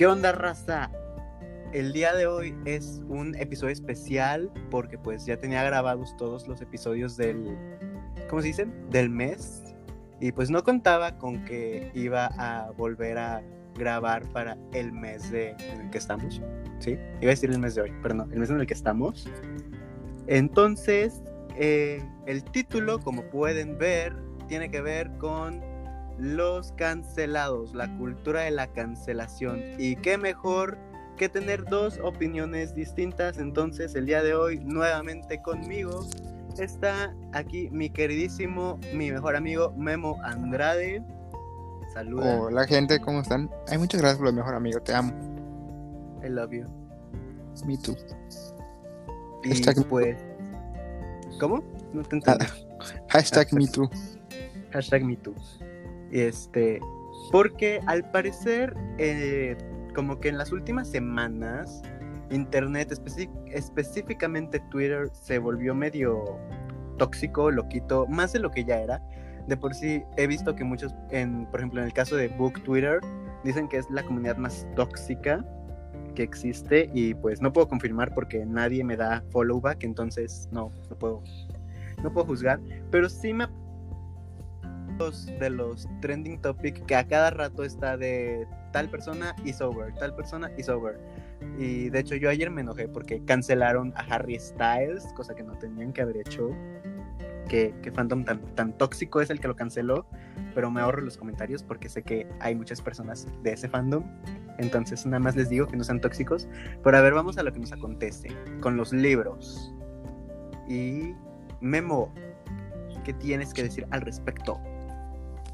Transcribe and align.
¿Qué 0.00 0.06
onda, 0.06 0.32
raza? 0.32 0.90
El 1.74 1.92
día 1.92 2.14
de 2.14 2.26
hoy 2.26 2.56
es 2.64 3.02
un 3.10 3.34
episodio 3.34 3.74
especial 3.74 4.50
porque 4.70 4.96
pues 4.96 5.26
ya 5.26 5.36
tenía 5.36 5.62
grabados 5.62 6.16
todos 6.16 6.48
los 6.48 6.62
episodios 6.62 7.18
del, 7.18 7.54
¿cómo 8.30 8.40
se 8.40 8.48
dice? 8.48 8.66
Del 8.88 9.10
mes. 9.10 9.62
Y 10.18 10.32
pues 10.32 10.48
no 10.48 10.64
contaba 10.64 11.18
con 11.18 11.44
que 11.44 11.90
iba 11.92 12.30
a 12.38 12.70
volver 12.70 13.18
a 13.18 13.42
grabar 13.74 14.26
para 14.32 14.56
el 14.72 14.90
mes 14.90 15.30
de, 15.30 15.50
en 15.50 15.82
el 15.82 15.90
que 15.90 15.98
estamos. 15.98 16.40
¿Sí? 16.78 16.92
Iba 16.92 17.32
a 17.32 17.34
decir 17.34 17.50
el 17.50 17.58
mes 17.58 17.74
de 17.74 17.82
hoy, 17.82 17.92
pero 18.00 18.14
no, 18.14 18.22
el 18.22 18.38
mes 18.38 18.48
en 18.48 18.58
el 18.58 18.66
que 18.66 18.72
estamos. 18.72 19.28
Entonces, 20.28 21.22
eh, 21.58 22.02
el 22.24 22.42
título, 22.42 23.00
como 23.00 23.24
pueden 23.24 23.76
ver, 23.76 24.16
tiene 24.48 24.70
que 24.70 24.80
ver 24.80 25.10
con 25.18 25.62
los 26.20 26.72
cancelados, 26.72 27.74
la 27.74 27.94
cultura 27.98 28.42
de 28.42 28.50
la 28.50 28.66
cancelación. 28.68 29.60
Y 29.78 29.96
qué 29.96 30.18
mejor 30.18 30.78
que 31.16 31.28
tener 31.28 31.64
dos 31.64 31.98
opiniones 32.02 32.74
distintas. 32.74 33.38
Entonces, 33.38 33.94
el 33.94 34.06
día 34.06 34.22
de 34.22 34.34
hoy, 34.34 34.58
nuevamente 34.60 35.40
conmigo, 35.42 36.06
está 36.58 37.14
aquí 37.32 37.68
mi 37.70 37.90
queridísimo, 37.90 38.78
mi 38.94 39.10
mejor 39.10 39.36
amigo 39.36 39.72
Memo 39.76 40.16
Andrade. 40.22 41.02
Saludos. 41.92 42.26
Hola 42.40 42.66
gente, 42.66 43.00
¿cómo 43.00 43.20
están? 43.20 43.50
Ay, 43.68 43.78
muchas 43.78 44.00
gracias 44.00 44.18
por 44.18 44.26
lo 44.28 44.32
mejor 44.32 44.54
amigo, 44.54 44.80
te 44.80 44.94
amo. 44.94 45.12
I 46.24 46.28
love 46.28 46.52
you. 46.52 46.66
Me 47.66 47.76
too. 47.76 47.96
Y 49.42 49.50
Hashtag- 49.50 49.84
pues. 49.86 50.16
¿Cómo? 51.38 51.62
No 51.92 52.02
te 52.02 52.16
entendí. 52.16 52.46
Hashtag 53.08 53.52
me 53.52 53.66
too. 53.66 53.90
Hashtag 54.72 55.04
MeToo. 55.04 55.34
Y 55.34 55.69
este. 56.10 56.80
Porque 57.30 57.80
al 57.86 58.10
parecer, 58.10 58.74
eh, 58.98 59.56
como 59.94 60.18
que 60.20 60.28
en 60.28 60.38
las 60.38 60.52
últimas 60.52 60.88
semanas, 60.88 61.82
Internet, 62.30 62.92
específicamente 63.52 64.60
Twitter, 64.70 65.08
se 65.12 65.38
volvió 65.38 65.74
medio 65.74 66.38
tóxico, 66.98 67.50
loquito, 67.50 68.06
más 68.06 68.32
de 68.32 68.40
lo 68.40 68.50
que 68.50 68.64
ya 68.64 68.80
era. 68.80 69.02
De 69.48 69.56
por 69.56 69.74
sí, 69.74 70.02
he 70.16 70.26
visto 70.26 70.54
que 70.54 70.64
muchos, 70.64 70.94
en, 71.10 71.46
por 71.46 71.60
ejemplo, 71.60 71.80
en 71.80 71.86
el 71.86 71.92
caso 71.92 72.16
de 72.16 72.28
Book 72.28 72.62
Twitter, 72.62 73.00
dicen 73.42 73.68
que 73.68 73.78
es 73.78 73.90
la 73.90 74.02
comunidad 74.02 74.36
más 74.36 74.66
tóxica 74.76 75.44
que 76.14 76.22
existe 76.22 76.90
y 76.92 77.14
pues 77.14 77.40
no 77.40 77.52
puedo 77.52 77.68
confirmar 77.68 78.12
porque 78.14 78.44
nadie 78.44 78.84
me 78.84 78.96
da 78.96 79.22
follow 79.30 79.60
back, 79.60 79.82
entonces 79.84 80.48
no, 80.52 80.70
no 80.88 80.96
puedo, 80.96 81.22
no 82.02 82.12
puedo 82.12 82.26
juzgar, 82.26 82.60
pero 82.90 83.08
sí 83.08 83.32
me 83.32 83.46
de 85.00 85.48
los 85.48 85.88
trending 86.02 86.40
topic 86.42 86.84
que 86.84 86.94
a 86.94 87.06
cada 87.06 87.30
rato 87.30 87.64
está 87.64 87.96
de 87.96 88.46
tal 88.70 88.90
persona 88.90 89.34
is 89.44 89.60
over, 89.62 89.94
tal 89.94 90.14
persona 90.14 90.50
is 90.58 90.68
over. 90.68 91.00
Y 91.58 91.88
de 91.88 92.00
hecho 92.00 92.16
yo 92.16 92.28
ayer 92.28 92.50
me 92.50 92.60
enojé 92.60 92.86
porque 92.86 93.24
cancelaron 93.24 93.94
a 93.96 94.00
Harry 94.02 94.38
Styles, 94.38 95.10
cosa 95.14 95.34
que 95.34 95.42
no 95.42 95.56
tenían 95.58 95.92
que 95.92 96.02
haber 96.02 96.18
hecho. 96.18 96.50
Que, 97.48 97.74
que 97.82 97.90
fandom 97.90 98.24
tan, 98.24 98.40
tan 98.54 98.76
tóxico 98.78 99.20
es 99.20 99.28
el 99.30 99.40
que 99.40 99.48
lo 99.48 99.56
canceló, 99.56 100.06
pero 100.54 100.70
me 100.70 100.80
ahorro 100.80 101.00
los 101.00 101.16
comentarios 101.16 101.64
porque 101.64 101.88
sé 101.88 102.02
que 102.02 102.28
hay 102.38 102.54
muchas 102.54 102.80
personas 102.80 103.26
de 103.42 103.54
ese 103.54 103.68
fandom. 103.68 104.04
Entonces 104.58 105.04
nada 105.06 105.18
más 105.18 105.34
les 105.34 105.48
digo 105.48 105.66
que 105.66 105.76
no 105.76 105.82
sean 105.82 106.00
tóxicos. 106.00 106.46
Pero 106.84 106.96
a 106.96 107.00
ver, 107.00 107.14
vamos 107.14 107.38
a 107.38 107.42
lo 107.42 107.52
que 107.52 107.58
nos 107.58 107.72
acontece 107.72 108.28
con 108.60 108.76
los 108.76 108.92
libros. 108.92 109.74
Y 110.68 111.14
Memo, 111.60 112.12
¿qué 113.02 113.12
tienes 113.14 113.52
que 113.52 113.64
decir 113.64 113.86
al 113.90 114.02
respecto? 114.02 114.60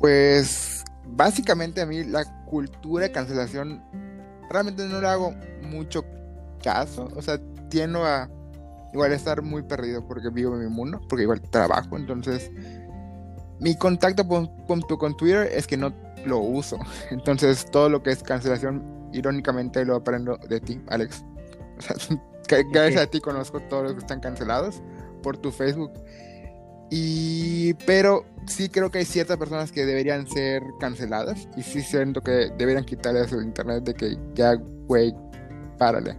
Pues 0.01 0.85
básicamente 1.05 1.81
a 1.81 1.87
mí 1.87 2.05
la 2.05 2.25
cultura 2.47 3.05
de 3.05 3.13
cancelación 3.13 3.83
realmente 4.51 4.85
no 4.87 5.01
le 5.01 5.09
hago 5.09 5.35
mucho 5.63 6.05
caso. 6.63 7.09
O 7.17 7.23
sea, 7.23 7.39
tiendo 7.69 8.05
a 8.05 8.29
igual 8.93 9.13
estar 9.13 9.43
muy 9.43 9.63
perdido 9.63 10.07
porque 10.07 10.31
vivo 10.31 10.55
en 10.55 10.61
mi 10.61 10.69
mundo, 10.69 11.01
porque 11.09 11.23
igual 11.23 11.41
trabajo. 11.41 11.97
Entonces, 11.97 12.51
mi 13.61 13.77
contacto 13.77 14.27
con, 14.27 14.47
con, 14.67 14.81
con 14.81 15.17
Twitter 15.17 15.51
es 15.53 15.67
que 15.67 15.77
no 15.77 15.93
lo 16.25 16.39
uso. 16.39 16.79
Entonces, 17.11 17.71
todo 17.71 17.89
lo 17.89 18.03
que 18.03 18.11
es 18.11 18.23
cancelación, 18.23 18.83
irónicamente 19.13 19.85
lo 19.85 19.97
aprendo 19.97 20.37
de 20.49 20.61
ti, 20.61 20.81
Alex. 20.89 21.25
O 22.47 22.49
sea, 22.49 22.63
gracias 22.73 23.03
a 23.03 23.07
ti 23.09 23.21
conozco 23.21 23.61
todos 23.63 23.83
los 23.83 23.93
que 23.95 23.99
están 23.99 24.21
cancelados 24.21 24.81
por 25.21 25.37
tu 25.37 25.51
Facebook. 25.51 25.91
Y, 26.91 27.75
pero 27.87 28.25
sí 28.47 28.69
creo 28.69 28.91
que 28.91 28.99
hay 28.99 29.05
ciertas 29.05 29.37
personas 29.37 29.73
que 29.73 29.85
deberían 29.85 30.27
ser 30.27 30.63
canceladas. 30.81 31.49
Y 31.57 31.63
sí 31.63 31.83
siento 31.83 32.23
que 32.23 32.51
deberían 32.57 32.85
quitarle 32.85 33.23
eso 33.23 33.39
de 33.39 33.45
internet 33.45 33.85
de 33.85 33.95
que 33.95 34.17
ya, 34.35 34.55
güey, 34.87 35.15
párale. 35.79 36.17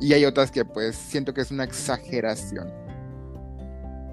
Y 0.00 0.12
hay 0.12 0.24
otras 0.24 0.50
que 0.50 0.64
pues 0.64 0.96
siento 0.96 1.32
que 1.34 1.40
es 1.40 1.50
una 1.50 1.64
exageración. 1.64 2.68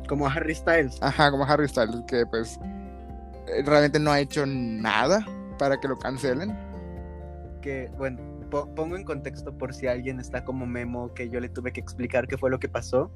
Como 0.08 0.28
a 0.28 0.34
Harry 0.34 0.56
Styles. 0.56 0.98
Ajá, 1.02 1.32
como 1.32 1.44
Harry 1.46 1.68
Styles, 1.68 1.96
que 2.08 2.26
pues 2.26 2.60
realmente 3.66 4.00
no 4.00 4.12
ha 4.12 4.20
hecho 4.20 4.46
nada 4.46 5.26
para 5.58 5.80
que 5.80 5.88
lo 5.88 5.98
cancelen. 5.98 6.58
que, 7.62 7.90
bueno, 7.98 8.20
po- 8.50 8.74
pongo 8.74 8.96
en 8.96 9.04
contexto 9.04 9.56
por 9.58 9.74
si 9.74 9.88
alguien 9.88 10.20
está 10.20 10.44
como 10.44 10.66
Memo, 10.66 11.14
que 11.14 11.30
yo 11.30 11.40
le 11.40 11.48
tuve 11.50 11.72
que 11.72 11.80
explicar 11.80 12.28
qué 12.28 12.38
fue 12.38 12.50
lo 12.50 12.60
que 12.60 12.68
pasó. 12.68 13.12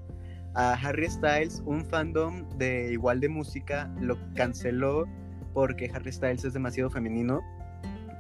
A 0.56 0.74
Harry 0.74 1.10
Styles, 1.10 1.62
un 1.66 1.86
fandom 1.86 2.48
de 2.58 2.92
igual 2.94 3.20
de 3.20 3.28
música, 3.28 3.92
lo 4.00 4.18
canceló 4.36 5.06
porque 5.54 5.92
Harry 5.94 6.12
Styles 6.12 6.46
es 6.46 6.54
demasiado 6.54 6.90
femenino. 6.90 7.42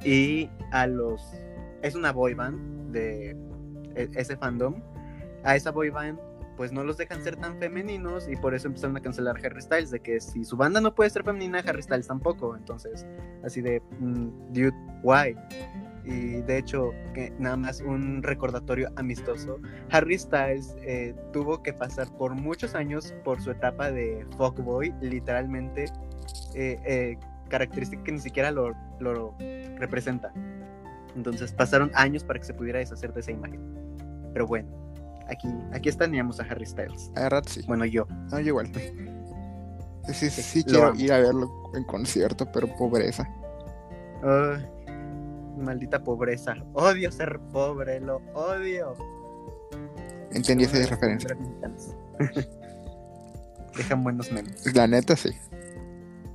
Y 0.03 0.49
a 0.71 0.85
los. 0.87 1.21
Es 1.81 1.95
una 1.95 2.11
boy 2.11 2.33
band 2.33 2.91
de 2.91 3.31
e- 3.95 4.09
ese 4.15 4.35
fandom. 4.35 4.81
A 5.43 5.55
esa 5.55 5.71
boy 5.71 5.89
band, 5.89 6.19
pues 6.57 6.71
no 6.71 6.83
los 6.83 6.97
dejan 6.97 7.23
ser 7.23 7.37
tan 7.37 7.57
femeninos 7.57 8.27
y 8.27 8.35
por 8.35 8.53
eso 8.53 8.67
empezaron 8.67 8.97
a 8.97 9.01
cancelar 9.01 9.37
Harry 9.43 9.61
Styles. 9.61 9.91
De 9.91 10.01
que 10.01 10.19
si 10.19 10.43
su 10.43 10.57
banda 10.57 10.81
no 10.81 10.93
puede 10.93 11.09
ser 11.09 11.23
femenina, 11.23 11.63
Harry 11.65 11.83
Styles 11.83 12.07
tampoco. 12.07 12.55
Entonces, 12.57 13.05
así 13.43 13.61
de, 13.61 13.81
mm, 13.99 14.53
dude, 14.53 14.75
why? 15.03 15.35
Y 16.05 16.41
de 16.41 16.59
hecho, 16.59 16.91
que 17.13 17.33
nada 17.39 17.57
más 17.57 17.81
un 17.81 18.21
recordatorio 18.21 18.91
amistoso, 18.95 19.59
Harry 19.89 20.17
Styles 20.17 20.75
eh, 20.81 21.15
tuvo 21.33 21.63
que 21.63 21.73
pasar 21.73 22.07
por 22.17 22.35
muchos 22.35 22.75
años 22.75 23.13
por 23.23 23.41
su 23.41 23.51
etapa 23.51 23.91
de 23.91 24.25
fuckboy, 24.37 24.93
literalmente, 25.01 25.85
eh, 26.53 26.79
eh, 26.85 27.17
característica 27.49 28.03
que 28.03 28.11
ni 28.11 28.19
siquiera 28.19 28.51
lo, 28.51 28.73
lo 28.99 29.35
representa. 29.77 30.31
Entonces 31.15 31.53
pasaron 31.53 31.91
años 31.95 32.23
para 32.23 32.39
que 32.39 32.45
se 32.45 32.53
pudiera 32.53 32.79
deshacer 32.79 33.13
de 33.13 33.21
esa 33.21 33.31
imagen. 33.31 33.61
Pero 34.33 34.45
bueno, 34.45 34.69
aquí, 35.29 35.47
aquí 35.71 35.89
estaníamos 35.89 36.39
a 36.39 36.43
Harry 36.43 36.65
Styles. 36.65 37.11
A 37.15 37.29
rato 37.29 37.49
sí. 37.49 37.61
Bueno, 37.67 37.85
yo. 37.85 38.05
No, 38.31 38.39
yo 38.39 38.47
igual. 38.47 38.71
Sí, 40.07 40.29
sí, 40.29 40.41
sí 40.41 40.63
quiero 40.63 40.87
amo. 40.87 40.99
ir 40.99 41.11
a 41.11 41.19
verlo 41.19 41.49
en 41.73 41.83
concierto, 41.85 42.45
pero 42.51 42.67
pobreza. 42.75 43.27
Ay, 44.23 44.67
maldita 45.57 46.03
pobreza. 46.03 46.55
Odio 46.73 47.11
ser 47.11 47.39
pobre, 47.51 47.99
lo 47.99 48.17
odio. 48.33 48.95
Entendí 50.31 50.65
esa 50.65 50.85
referencia. 50.85 51.37
Dejan 53.77 54.03
buenos 54.03 54.31
memes. 54.31 54.73
La 54.75 54.87
neta 54.87 55.15
sí. 55.15 55.29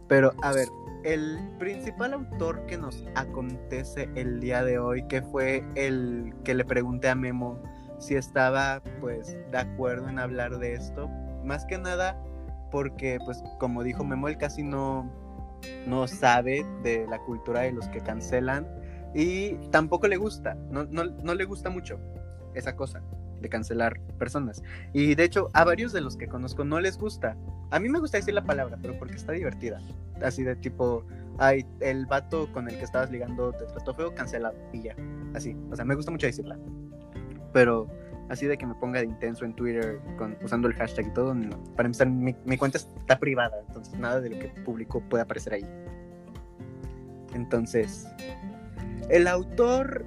Pero, 0.09 0.33
a 0.43 0.53
ver, 0.53 0.69
el 1.05 1.39
principal 1.59 2.13
autor 2.13 2.67
que 2.67 2.77
nos 2.77 3.05
acontece 3.15 4.09
el 4.15 4.41
día 4.41 4.65
de 4.65 4.79
hoy, 4.79 5.07
que 5.07 5.23
fue 5.23 5.65
el 5.75 6.35
que 6.45 6.55
le 6.55 6.65
pregunté 6.65 7.09
a 7.09 7.15
Memo 7.15 7.59
si 7.99 8.15
estaba, 8.15 8.83
pues, 9.01 9.37
de 9.51 9.59
acuerdo 9.59 10.09
en 10.09 10.19
hablar 10.19 10.59
de 10.59 10.75
esto, 10.75 11.09
más 11.45 11.65
que 11.65 11.79
nada 11.79 12.21
porque, 12.71 13.19
pues, 13.25 13.43
como 13.59 13.83
dijo 13.83 14.05
Memo, 14.05 14.29
él 14.29 14.37
casi 14.37 14.63
no, 14.63 15.11
no 15.87 16.07
sabe 16.09 16.65
de 16.83 17.07
la 17.09 17.19
cultura 17.21 17.61
de 17.61 17.73
los 17.73 17.89
que 17.89 18.01
cancelan 18.01 18.67
y 19.15 19.55
tampoco 19.71 20.09
le 20.09 20.17
gusta, 20.17 20.55
no, 20.71 20.85
no, 20.85 21.05
no 21.05 21.35
le 21.35 21.45
gusta 21.45 21.71
mucho 21.71 21.99
esa 22.55 22.77
cosa 22.77 23.03
de 23.41 23.49
cancelar 23.49 24.01
personas. 24.19 24.63
Y 24.93 25.15
de 25.15 25.25
hecho, 25.25 25.49
a 25.53 25.65
varios 25.65 25.93
de 25.93 26.01
los 26.01 26.17
que 26.17 26.29
conozco 26.29 26.65
no 26.65 26.81
les 26.81 26.99
gusta. 26.99 27.37
A 27.71 27.79
mí 27.79 27.89
me 27.89 27.99
gusta 27.99 28.19
decir 28.19 28.35
la 28.35 28.45
palabra, 28.45 28.79
pero 28.81 28.99
porque 28.99 29.15
está 29.15 29.33
divertida. 29.33 29.81
Así 30.23 30.43
de 30.43 30.57
tipo, 30.57 31.05
ay, 31.39 31.67
el 31.81 32.07
vato 32.07 32.53
con 32.53 32.69
el 32.69 32.77
que 32.77 32.85
estabas 32.85 33.11
ligando 33.11 33.53
te 33.53 33.65
trató 33.67 33.95
feo, 33.95 34.15
cancelado. 34.15 34.57
Y 34.73 34.83
ya. 34.83 34.97
Así. 35.35 35.57
O 35.71 35.77
sea, 35.77 35.85
me 35.85 35.95
gusta 35.95 36.11
mucho 36.11 36.27
decirla. 36.27 36.59
Pero 37.53 37.89
así 38.29 38.47
de 38.47 38.57
que 38.59 38.67
me 38.67 38.75
ponga 38.75 39.01
de 39.01 39.07
intenso 39.07 39.45
en 39.45 39.55
Twitter 39.55 40.01
con, 40.17 40.37
usando 40.43 40.69
el 40.69 40.75
hashtag 40.75 41.07
y 41.07 41.15
todo. 41.15 41.35
Para 41.77 41.87
empezar, 41.87 42.09
mi, 42.09 42.37
mi 42.45 42.59
cuenta 42.59 42.79
está 42.79 43.19
privada. 43.19 43.57
Entonces, 43.69 43.99
nada 43.99 44.21
de 44.21 44.31
lo 44.31 44.39
que 44.39 44.49
publico 44.65 45.01
puede 45.01 45.23
aparecer 45.23 45.55
ahí. 45.55 45.67
Entonces, 47.35 48.07
el 49.09 49.27
autor 49.27 50.05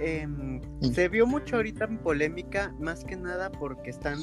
em, 0.00 0.60
se 0.80 1.08
vio 1.08 1.26
mucho 1.26 1.56
ahorita 1.56 1.84
en 1.84 1.98
polémica, 1.98 2.74
más 2.80 3.04
que 3.04 3.16
nada 3.16 3.50
porque 3.50 3.90
están 3.90 4.18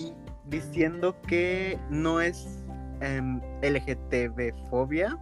diciendo 0.47 1.15
que 1.27 1.77
no 1.89 2.21
es 2.21 2.63
em, 3.01 3.39
LGTB-fobia, 3.61 5.17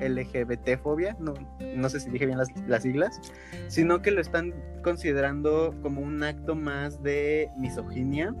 LGBT-fobia, 0.00 1.16
no, 1.20 1.34
no 1.76 1.88
sé 1.88 2.00
si 2.00 2.10
dije 2.10 2.26
bien 2.26 2.38
las, 2.38 2.48
las 2.66 2.82
siglas, 2.82 3.20
sino 3.68 4.00
que 4.00 4.10
lo 4.10 4.20
están 4.20 4.54
considerando 4.82 5.74
como 5.82 6.00
un 6.00 6.22
acto 6.22 6.54
más 6.54 7.02
de 7.02 7.50
misoginia 7.58 8.34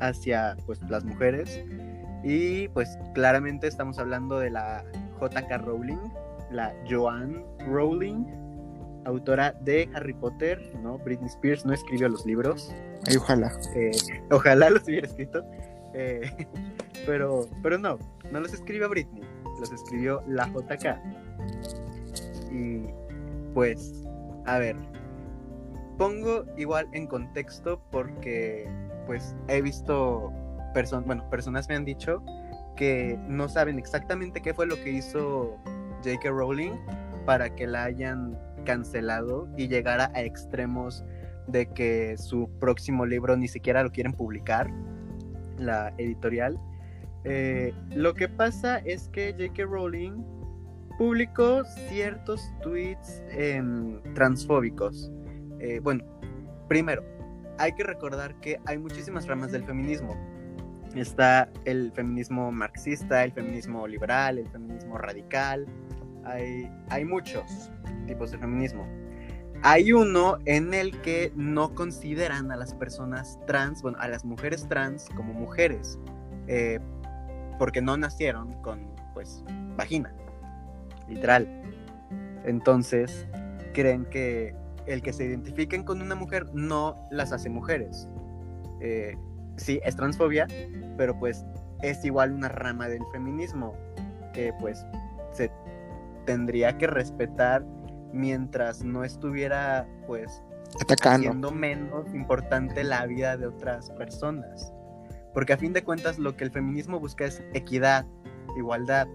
hacia 0.00 0.56
pues, 0.66 0.80
las 0.88 1.04
mujeres. 1.04 1.62
Y 2.22 2.68
pues 2.68 2.98
claramente 3.14 3.66
estamos 3.66 3.98
hablando 3.98 4.38
de 4.38 4.50
la 4.50 4.84
JK 5.20 5.62
Rowling, 5.62 5.98
la 6.50 6.74
Joanne 6.88 7.44
Rowling, 7.66 8.24
autora 9.04 9.52
de 9.60 9.88
Harry 9.94 10.14
Potter, 10.14 10.60
¿no? 10.82 10.98
Britney 10.98 11.28
Spears 11.28 11.64
no 11.64 11.72
escribió 11.72 12.08
los 12.08 12.24
libros. 12.26 12.74
Ay, 13.06 13.16
ojalá. 13.16 13.52
Eh, 13.74 13.92
ojalá 14.30 14.70
los 14.70 14.84
hubiera 14.84 15.06
escrito. 15.06 15.44
Eh, 15.94 16.30
pero, 17.06 17.48
pero 17.62 17.78
no, 17.78 17.98
no 18.30 18.40
los 18.40 18.52
escribió 18.52 18.88
Britney, 18.88 19.22
los 19.60 19.72
escribió 19.72 20.22
la 20.26 20.48
JK. 20.48 20.98
Y 22.50 22.86
pues, 23.52 24.04
a 24.46 24.58
ver, 24.58 24.76
pongo 25.98 26.44
igual 26.56 26.88
en 26.92 27.06
contexto 27.06 27.80
porque 27.90 28.68
pues 29.06 29.34
he 29.48 29.60
visto 29.62 30.32
personas, 30.72 31.06
bueno, 31.06 31.28
personas 31.30 31.68
me 31.68 31.76
han 31.76 31.84
dicho 31.84 32.22
que 32.76 33.18
no 33.28 33.48
saben 33.48 33.78
exactamente 33.78 34.40
qué 34.40 34.52
fue 34.52 34.66
lo 34.66 34.76
que 34.76 34.90
hizo 34.90 35.56
J.K. 36.02 36.28
Rowling 36.30 36.72
para 37.24 37.54
que 37.54 37.66
la 37.66 37.84
hayan 37.84 38.38
cancelado 38.64 39.48
y 39.56 39.68
llegara 39.68 40.10
a 40.14 40.22
extremos 40.22 41.04
de 41.46 41.66
que 41.66 42.16
su 42.16 42.48
próximo 42.58 43.06
libro 43.06 43.36
ni 43.36 43.48
siquiera 43.48 43.82
lo 43.82 43.90
quieren 43.90 44.12
publicar, 44.12 44.70
la 45.58 45.92
editorial. 45.98 46.58
Eh, 47.24 47.72
lo 47.94 48.14
que 48.14 48.28
pasa 48.28 48.78
es 48.78 49.08
que 49.08 49.32
J.K. 49.32 49.64
Rowling 49.64 50.22
publicó 50.98 51.64
ciertos 51.88 52.42
tweets 52.62 53.22
em, 53.30 54.00
transfóbicos. 54.14 55.10
Eh, 55.58 55.80
bueno, 55.82 56.04
primero, 56.68 57.02
hay 57.58 57.72
que 57.72 57.84
recordar 57.84 58.38
que 58.40 58.60
hay 58.66 58.78
muchísimas 58.78 59.26
ramas 59.26 59.52
del 59.52 59.64
feminismo. 59.64 60.16
Está 60.94 61.50
el 61.64 61.92
feminismo 61.92 62.52
marxista, 62.52 63.24
el 63.24 63.32
feminismo 63.32 63.86
liberal, 63.86 64.38
el 64.38 64.48
feminismo 64.48 64.98
radical. 64.98 65.66
Hay, 66.24 67.04
muchos 67.04 67.70
tipos 68.06 68.30
de 68.30 68.38
feminismo. 68.38 68.86
Hay 69.62 69.92
uno 69.92 70.38
en 70.44 70.74
el 70.74 71.00
que 71.02 71.32
no 71.36 71.74
consideran 71.74 72.50
a 72.50 72.56
las 72.56 72.74
personas 72.74 73.38
trans, 73.46 73.82
bueno, 73.82 73.98
a 74.00 74.08
las 74.08 74.24
mujeres 74.24 74.66
trans 74.68 75.08
como 75.16 75.32
mujeres, 75.32 75.98
eh, 76.48 76.80
porque 77.58 77.80
no 77.80 77.96
nacieron 77.96 78.52
con, 78.62 78.80
pues, 79.14 79.42
vagina, 79.76 80.12
literal. 81.08 81.48
Entonces, 82.44 83.26
creen 83.72 84.04
que 84.06 84.54
el 84.86 85.02
que 85.02 85.12
se 85.12 85.24
identifiquen 85.24 85.82
con 85.82 86.02
una 86.02 86.14
mujer 86.14 86.46
no 86.52 87.06
las 87.10 87.32
hace 87.32 87.48
mujeres. 87.48 88.08
Eh, 88.80 89.16
sí, 89.56 89.80
es 89.84 89.96
transfobia, 89.96 90.46
pero 90.96 91.18
pues 91.18 91.44
es 91.82 92.04
igual 92.04 92.32
una 92.32 92.48
rama 92.48 92.88
del 92.88 93.02
feminismo 93.12 93.74
que 94.32 94.52
pues 94.60 94.84
se 95.32 95.50
tendría 96.24 96.76
que 96.78 96.86
respetar 96.86 97.64
mientras 98.12 98.84
no 98.84 99.04
estuviera 99.04 99.86
pues 100.06 100.42
Atacando. 100.80 101.28
haciendo 101.28 101.50
menos 101.50 102.14
importante 102.14 102.84
la 102.84 103.06
vida 103.06 103.36
de 103.36 103.46
otras 103.46 103.90
personas. 103.92 104.72
Porque 105.32 105.52
a 105.52 105.56
fin 105.56 105.72
de 105.72 105.82
cuentas 105.82 106.18
lo 106.18 106.36
que 106.36 106.44
el 106.44 106.50
feminismo 106.50 107.00
busca 107.00 107.24
es 107.24 107.42
equidad, 107.54 108.06
igualdad, 108.56 109.08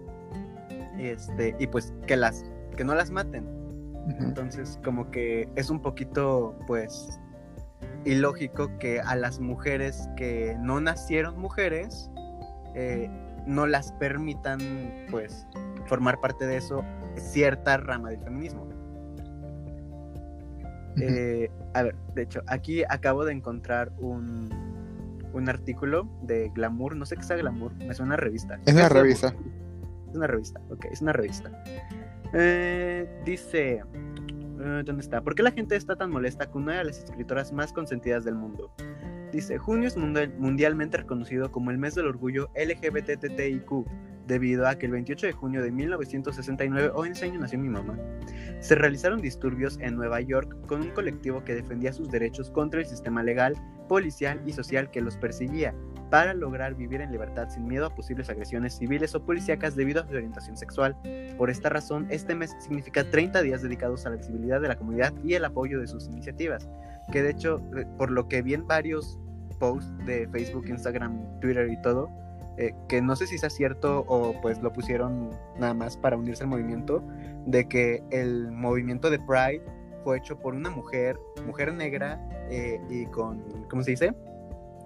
este, 0.98 1.56
y 1.58 1.66
pues 1.66 1.94
que 2.06 2.16
las, 2.16 2.44
que 2.76 2.84
no 2.84 2.94
las 2.94 3.10
maten. 3.10 3.48
Entonces, 4.18 4.78
como 4.84 5.10
que 5.10 5.48
es 5.56 5.70
un 5.70 5.80
poquito, 5.80 6.56
pues, 6.66 7.20
ilógico 8.04 8.70
que 8.78 9.00
a 9.00 9.14
las 9.14 9.40
mujeres 9.40 10.08
que 10.16 10.56
no 10.60 10.80
nacieron 10.80 11.38
mujeres, 11.38 12.10
eh, 12.74 13.10
no 13.46 13.66
las 13.66 13.92
permitan, 13.92 14.58
pues, 15.10 15.46
formar 15.86 16.20
parte 16.20 16.46
de 16.46 16.56
eso, 16.56 16.84
cierta 17.16 17.76
rama 17.76 18.10
del 18.10 18.20
feminismo. 18.20 18.68
Eh, 21.00 21.50
a 21.74 21.82
ver, 21.82 21.94
de 22.14 22.22
hecho, 22.22 22.42
aquí 22.46 22.82
acabo 22.88 23.24
de 23.24 23.32
encontrar 23.32 23.92
un, 23.98 24.50
un 25.32 25.48
artículo 25.48 26.08
de 26.22 26.50
Glamour, 26.54 26.96
no 26.96 27.06
sé 27.06 27.16
qué 27.16 27.22
sea 27.22 27.36
Glamour, 27.36 27.72
es 27.80 28.00
una 28.00 28.16
revista. 28.16 28.58
Es 28.66 28.74
una 28.74 28.88
revista. 28.88 29.34
Es 30.08 30.16
una 30.16 30.26
revista, 30.26 30.60
ok, 30.70 30.86
es 30.86 31.00
una 31.00 31.12
revista. 31.12 31.50
Eh, 32.32 33.08
dice, 33.24 33.82
eh, 34.60 34.82
¿dónde 34.84 35.00
está? 35.00 35.22
¿Por 35.22 35.34
qué 35.34 35.42
la 35.42 35.52
gente 35.52 35.76
está 35.76 35.96
tan 35.96 36.10
molesta 36.10 36.50
con 36.50 36.64
una 36.64 36.78
de 36.78 36.84
las 36.84 36.98
escritoras 37.04 37.52
más 37.52 37.72
consentidas 37.72 38.24
del 38.24 38.34
mundo? 38.34 38.72
Dice, 39.32 39.58
junio 39.58 39.86
es 39.86 39.96
mundialmente 39.96 40.96
reconocido 40.96 41.52
como 41.52 41.70
el 41.70 41.78
mes 41.78 41.94
del 41.94 42.08
orgullo 42.08 42.50
LGBTTIQ, 42.56 43.70
debido 44.30 44.68
a 44.68 44.76
que 44.76 44.86
el 44.86 44.92
28 44.92 45.26
de 45.26 45.32
junio 45.32 45.62
de 45.62 45.72
1969, 45.72 46.92
o 46.94 47.04
en 47.04 47.12
nació 47.40 47.58
mi 47.58 47.68
mamá, 47.68 47.98
se 48.60 48.76
realizaron 48.76 49.20
disturbios 49.20 49.76
en 49.80 49.96
Nueva 49.96 50.20
York 50.20 50.56
con 50.66 50.80
un 50.80 50.90
colectivo 50.90 51.42
que 51.44 51.56
defendía 51.56 51.92
sus 51.92 52.10
derechos 52.10 52.48
contra 52.50 52.80
el 52.80 52.86
sistema 52.86 53.24
legal, 53.24 53.54
policial 53.88 54.40
y 54.46 54.52
social 54.52 54.90
que 54.92 55.00
los 55.00 55.16
perseguía, 55.16 55.74
para 56.10 56.32
lograr 56.32 56.76
vivir 56.76 57.00
en 57.00 57.10
libertad 57.10 57.48
sin 57.48 57.66
miedo 57.66 57.86
a 57.86 57.94
posibles 57.94 58.30
agresiones 58.30 58.78
civiles 58.78 59.14
o 59.16 59.24
policíacas 59.24 59.74
debido 59.74 60.00
a 60.00 60.06
su 60.06 60.14
orientación 60.14 60.56
sexual. 60.56 60.96
Por 61.36 61.50
esta 61.50 61.68
razón, 61.68 62.06
este 62.08 62.36
mes 62.36 62.54
significa 62.60 63.02
30 63.02 63.42
días 63.42 63.62
dedicados 63.62 64.06
a 64.06 64.10
la 64.10 64.16
visibilidad 64.16 64.60
de 64.60 64.68
la 64.68 64.76
comunidad 64.76 65.12
y 65.24 65.34
el 65.34 65.44
apoyo 65.44 65.80
de 65.80 65.88
sus 65.88 66.06
iniciativas, 66.06 66.68
que 67.10 67.22
de 67.22 67.30
hecho, 67.30 67.60
eh, 67.76 67.84
por 67.98 68.12
lo 68.12 68.28
que 68.28 68.42
vi 68.42 68.54
en 68.54 68.66
varios 68.66 69.18
posts 69.58 69.92
de 70.06 70.28
Facebook, 70.28 70.68
Instagram, 70.68 71.40
Twitter 71.40 71.68
y 71.68 71.82
todo, 71.82 72.08
eh, 72.56 72.72
que 72.88 73.00
no 73.00 73.16
sé 73.16 73.26
si 73.26 73.38
sea 73.38 73.50
cierto 73.50 74.04
o 74.06 74.38
pues 74.40 74.60
lo 74.60 74.72
pusieron 74.72 75.30
nada 75.58 75.74
más 75.74 75.96
para 75.96 76.16
unirse 76.16 76.42
al 76.42 76.48
movimiento, 76.48 77.02
de 77.46 77.68
que 77.68 78.02
el 78.10 78.50
movimiento 78.50 79.10
de 79.10 79.18
Pride 79.18 79.62
fue 80.04 80.18
hecho 80.18 80.38
por 80.38 80.54
una 80.54 80.70
mujer, 80.70 81.18
mujer 81.46 81.72
negra 81.74 82.20
eh, 82.50 82.80
y 82.88 83.06
con, 83.06 83.42
¿cómo 83.68 83.82
se 83.82 83.92
dice? 83.92 84.14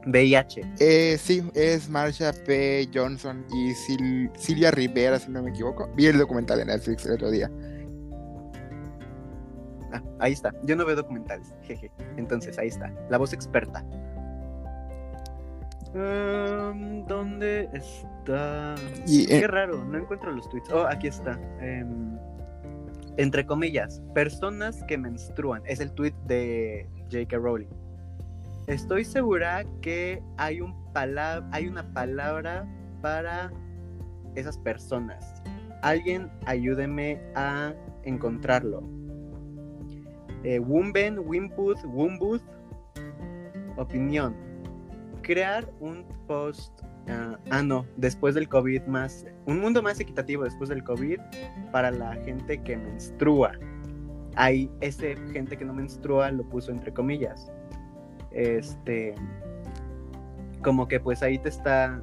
VIH. 0.06 0.61
Eh, 0.81 1.16
sí, 1.19 1.43
es 1.55 1.88
Marsha 1.88 2.32
P. 2.44 2.88
Johnson 2.93 3.44
y 3.55 3.72
Sil 3.72 4.28
Silvia 4.37 4.70
Rivera, 4.70 5.19
si 5.19 5.31
no 5.31 5.43
me 5.43 5.50
equivoco. 5.50 5.88
Vi 5.96 6.06
el 6.06 6.19
documental 6.19 6.60
en 6.60 6.67
Netflix 6.67 7.06
el 7.06 7.12
otro 7.12 7.31
día. 7.31 7.50
Ah, 9.93 10.03
ahí 10.19 10.32
está. 10.32 10.53
Yo 10.65 10.77
no 10.77 10.84
veo 10.84 10.96
documentales, 10.96 11.55
jeje. 11.62 11.91
Entonces, 12.17 12.58
ahí 12.58 12.69
está. 12.69 12.93
La 13.08 13.17
voz 13.17 13.32
experta. 13.32 13.84
Um, 15.94 17.06
¿Dónde 17.06 17.69
está? 17.72 18.74
Y, 19.06 19.27
Qué 19.27 19.39
eh, 19.39 19.46
raro, 19.46 19.84
no 19.84 19.98
encuentro 19.98 20.32
los 20.32 20.48
tweets. 20.48 20.70
Oh, 20.72 20.86
aquí 20.86 21.06
está. 21.06 21.39
Em, 21.60 22.19
entre 23.17 23.46
comillas, 23.46 24.03
personas 24.13 24.82
que 24.89 24.98
menstruan. 24.98 25.63
Es 25.67 25.79
el 25.79 25.93
tweet 25.93 26.15
de 26.27 26.89
J.K. 27.13 27.36
Rowling. 27.36 27.69
Estoy 28.67 29.05
segura 29.05 29.65
que 29.82 30.20
hay, 30.36 30.60
un 30.60 30.74
hay 31.53 31.69
una 31.69 31.93
palabra 31.93 32.67
para 33.01 33.53
esas 34.34 34.58
personas. 34.58 35.43
Alguien 35.82 36.31
ayúdeme 36.46 37.20
a 37.36 37.72
encontrarlo. 38.03 38.82
Eh, 40.43 40.58
Wumben, 40.58 41.20
Wimbooth, 41.20 41.84
Wumbooth. 41.84 42.43
Opinión. 43.77 44.44
Crear 45.24 45.69
un 45.81 46.04
post. 46.26 46.72
ah, 47.08 47.38
ah, 47.50 47.62
no, 47.62 47.84
después 47.96 48.34
del 48.34 48.48
COVID 48.48 48.82
más. 48.84 49.26
Un 49.46 49.60
mundo 49.60 49.82
más 49.82 49.98
equitativo 50.00 50.44
después 50.44 50.69
del 50.69 50.84
COVID 50.84 51.19
para 51.72 51.90
la 51.90 52.14
gente 52.24 52.62
que 52.62 52.76
menstrua. 52.76 53.52
Ahí, 54.36 54.70
ese 54.81 55.16
gente 55.32 55.56
que 55.56 55.64
no 55.64 55.72
menstrua 55.74 56.31
lo 56.31 56.44
puso 56.44 56.70
entre 56.70 56.93
comillas. 56.93 57.50
Este. 58.31 59.14
Como 60.62 60.88
que 60.88 61.00
pues 61.00 61.22
ahí 61.22 61.38
te 61.38 61.48
está. 61.48 62.00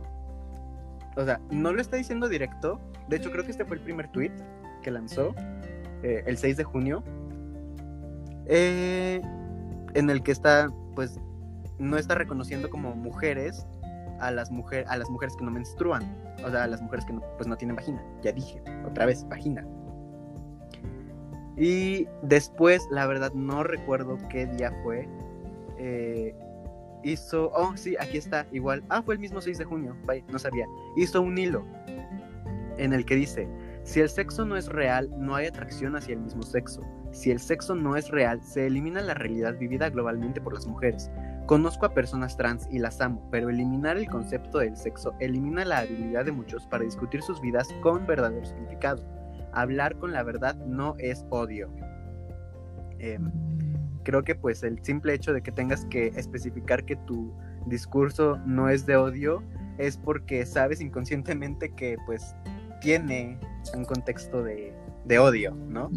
O 1.18 1.26
sea, 1.26 1.40
no 1.52 1.74
lo 1.74 1.82
está 1.82 1.98
diciendo 1.98 2.30
directo. 2.30 2.80
De 3.10 3.18
hecho, 3.18 3.32
creo 3.32 3.44
que 3.44 3.52
este 3.52 3.66
fue 3.66 3.78
el 3.78 3.84
primer 3.84 4.08
tweet 4.12 4.32
que 4.82 4.92
lanzó. 4.92 5.36
eh, 6.04 6.24
el 6.26 6.38
6 6.38 6.58
de 6.58 6.64
junio. 6.64 7.04
eh, 8.48 9.22
en 9.94 10.10
el 10.10 10.24
que 10.24 10.32
está, 10.32 10.70
pues, 10.96 11.20
no 11.82 11.98
está 11.98 12.16
reconociendo 12.16 12.70
como 12.70 12.96
mujeres 12.96 13.66
a 14.20 14.32
las, 14.32 14.52
mujer, 14.52 14.86
a 14.88 14.98
las 14.98 15.10
mujeres 15.10 15.36
que 15.36 15.44
no 15.44 15.52
menstruan. 15.52 16.04
O 16.46 16.50
sea, 16.50 16.64
a 16.64 16.68
las 16.68 16.82
mujeres 16.82 17.06
que 17.06 17.14
no, 17.14 17.22
pues, 17.38 17.48
no 17.48 17.58
tienen 17.58 17.76
vagina. 17.76 18.04
Ya 18.22 18.32
dije, 18.32 18.62
otra 18.86 19.06
vez, 19.06 19.28
vagina. 19.28 19.66
Y 21.58 22.08
después, 22.24 22.88
la 22.92 23.08
verdad, 23.08 23.34
no 23.34 23.64
recuerdo 23.64 24.18
qué 24.30 24.46
día 24.46 24.72
fue. 24.84 25.08
eh, 25.78 26.36
hizo. 27.04 27.52
Oh, 27.54 27.76
sí, 27.76 27.96
aquí 28.00 28.18
está, 28.18 28.46
igual. 28.52 28.84
Ah, 28.90 29.02
fue 29.02 29.16
el 29.16 29.20
mismo 29.20 29.42
6 29.42 29.58
de 29.58 29.66
junio. 29.66 29.96
No 30.30 30.40
sabía. 30.40 30.66
Hizo 30.96 31.22
un 31.22 31.38
hilo 31.38 31.66
en 32.78 32.94
el 32.94 33.06
que 33.06 33.16
dice: 33.16 33.48
Si 33.84 34.00
el 34.00 34.10
sexo 34.10 34.46
no 34.46 34.56
es 34.56 34.68
real, 34.68 35.10
no 35.18 35.36
hay 35.36 35.48
atracción 35.48 35.96
hacia 35.96 36.14
el 36.14 36.22
mismo 36.22 36.44
sexo. 36.44 36.82
Si 37.12 37.32
el 37.32 37.40
sexo 37.40 37.76
no 37.76 37.96
es 37.98 38.10
real, 38.10 38.42
se 38.42 38.68
elimina 38.68 39.02
la 39.02 39.14
realidad 39.14 39.58
vivida 39.58 39.90
globalmente 39.90 40.40
por 40.40 40.54
las 40.54 40.66
mujeres. 40.66 41.12
Conozco 41.52 41.86
a 41.86 41.94
personas 41.94 42.38
trans 42.38 42.66
y 42.72 42.80
las 42.80 43.02
amo, 43.02 43.28
pero 43.30 43.50
eliminar 43.50 43.98
el 43.98 44.08
concepto 44.08 44.60
del 44.60 44.78
sexo 44.78 45.14
elimina 45.20 45.66
la 45.66 45.80
habilidad 45.80 46.24
de 46.24 46.32
muchos 46.32 46.66
para 46.66 46.86
discutir 46.86 47.22
sus 47.22 47.42
vidas 47.42 47.68
con 47.82 48.08
verdadero 48.08 48.46
significado. 48.46 49.04
Hablar 49.52 49.98
con 49.98 50.14
la 50.14 50.24
verdad 50.24 50.56
no 50.66 50.96
es 50.98 51.26
odio. 51.30 51.70
Em, 53.00 53.30
creo 54.04 54.24
que 54.24 54.34
pues 54.34 54.64
el 54.64 54.82
simple 54.82 55.14
hecho 55.14 55.34
de 55.34 55.44
que 55.44 55.52
tengas 55.52 55.84
que 55.88 56.08
especificar 56.16 56.86
que 56.86 56.96
tu 56.96 57.34
discurso 57.66 58.38
no 58.46 58.70
es 58.70 58.86
de 58.86 58.96
odio 58.96 59.44
es 59.78 59.98
porque 59.98 60.46
sabes 60.46 60.80
inconscientemente 60.80 61.76
que 61.76 61.98
pues 62.06 62.34
tiene 62.80 63.38
un 63.76 63.84
contexto 63.84 64.42
de, 64.42 64.74
odio, 65.20 65.54
¿no? 65.54 65.92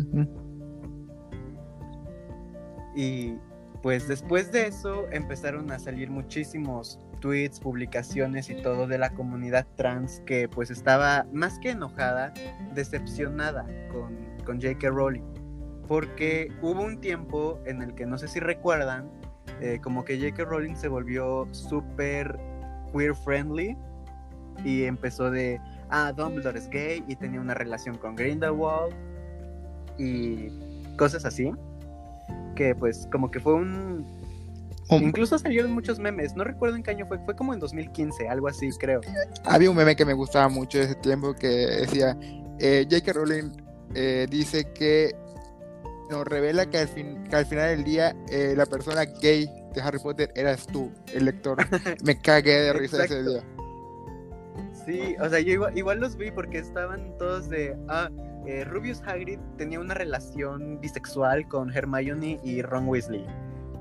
Y 2.96 3.38
pues 3.84 4.08
después 4.08 4.50
de 4.50 4.66
eso 4.66 5.04
empezaron 5.10 5.70
a 5.70 5.78
salir 5.78 6.08
muchísimos 6.08 6.98
tweets, 7.20 7.60
publicaciones 7.60 8.48
y 8.48 8.54
todo 8.54 8.86
de 8.86 8.96
la 8.96 9.10
comunidad 9.10 9.66
trans 9.76 10.22
que 10.24 10.48
pues 10.48 10.70
estaba 10.70 11.26
más 11.34 11.58
que 11.58 11.72
enojada, 11.72 12.32
decepcionada 12.72 13.66
con, 13.92 14.16
con 14.46 14.58
J.K. 14.58 14.88
Rowling. 14.88 15.20
Porque 15.86 16.50
hubo 16.62 16.80
un 16.80 16.98
tiempo 16.98 17.60
en 17.66 17.82
el 17.82 17.94
que 17.94 18.06
no 18.06 18.16
sé 18.16 18.26
si 18.26 18.40
recuerdan, 18.40 19.10
eh, 19.60 19.78
como 19.82 20.02
que 20.02 20.16
J.K. 20.16 20.44
Rowling 20.44 20.76
se 20.76 20.88
volvió 20.88 21.46
súper 21.50 22.40
queer 22.90 23.14
friendly 23.14 23.76
y 24.64 24.84
empezó 24.84 25.30
de, 25.30 25.60
ah, 25.90 26.10
Dumbledore 26.16 26.58
es 26.58 26.70
gay 26.70 27.04
y 27.06 27.16
tenía 27.16 27.38
una 27.38 27.52
relación 27.52 27.98
con 27.98 28.16
Grindelwald 28.16 28.94
y 29.98 30.48
cosas 30.96 31.26
así. 31.26 31.52
Que 32.54 32.74
pues 32.74 33.08
como 33.10 33.30
que 33.30 33.40
fue 33.40 33.54
un... 33.54 34.06
Incluso 34.90 35.38
salieron 35.38 35.72
muchos 35.72 35.98
memes, 35.98 36.36
no 36.36 36.44
recuerdo 36.44 36.76
en 36.76 36.82
qué 36.82 36.90
año 36.90 37.06
fue, 37.06 37.18
fue 37.24 37.34
como 37.34 37.54
en 37.54 37.60
2015, 37.60 38.28
algo 38.28 38.48
así 38.48 38.68
creo. 38.78 39.00
Había 39.44 39.70
un 39.70 39.76
meme 39.76 39.96
que 39.96 40.04
me 40.04 40.12
gustaba 40.12 40.48
mucho 40.48 40.78
de 40.78 40.84
ese 40.84 40.94
tiempo 40.96 41.34
que 41.34 41.48
decía, 41.48 42.16
eh, 42.58 42.86
J.K. 42.88 43.12
Rowling 43.14 43.50
eh, 43.94 44.26
dice 44.28 44.72
que 44.74 45.16
nos 46.10 46.26
revela 46.26 46.66
que 46.66 46.78
al, 46.78 46.88
fin, 46.88 47.24
que 47.24 47.36
al 47.36 47.46
final 47.46 47.68
del 47.68 47.84
día 47.84 48.14
eh, 48.28 48.54
la 48.56 48.66
persona 48.66 49.04
gay 49.04 49.48
de 49.74 49.80
Harry 49.80 49.98
Potter 49.98 50.30
eras 50.34 50.66
tú, 50.66 50.92
el 51.12 51.24
lector. 51.24 51.58
me 52.04 52.20
cagué 52.20 52.60
de 52.60 52.72
risa 52.72 53.04
ese 53.04 53.22
día. 53.22 53.42
Sí, 54.84 55.16
o 55.20 55.28
sea, 55.28 55.40
yo 55.40 55.68
igual, 55.74 56.00
los 56.00 56.16
vi 56.16 56.30
porque 56.30 56.58
estaban 56.58 57.16
todos 57.18 57.48
de, 57.48 57.76
ah, 57.88 58.10
eh, 58.46 58.64
Rubius 58.64 59.02
Hagrid 59.02 59.38
tenía 59.56 59.80
una 59.80 59.94
relación 59.94 60.78
bisexual 60.80 61.48
con 61.48 61.74
Hermione 61.74 62.38
y 62.42 62.60
Ron 62.62 62.88
Weasley. 62.88 63.26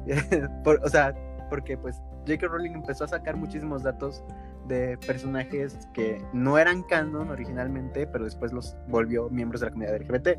o 0.65 0.89
sea, 0.89 1.13
porque 1.49 1.77
pues 1.77 1.97
J.K. 2.25 2.47
Rowling 2.47 2.71
empezó 2.71 3.03
a 3.03 3.07
sacar 3.07 3.35
muchísimos 3.35 3.83
datos 3.83 4.23
de 4.67 4.97
personajes 5.05 5.77
que 5.93 6.23
no 6.31 6.57
eran 6.57 6.83
canon 6.83 7.29
originalmente, 7.29 8.07
pero 8.07 8.23
después 8.23 8.53
los 8.53 8.75
volvió 8.87 9.29
miembros 9.29 9.61
de 9.61 9.67
la 9.67 9.71
comunidad 9.71 9.97
LGBT. 9.97 10.29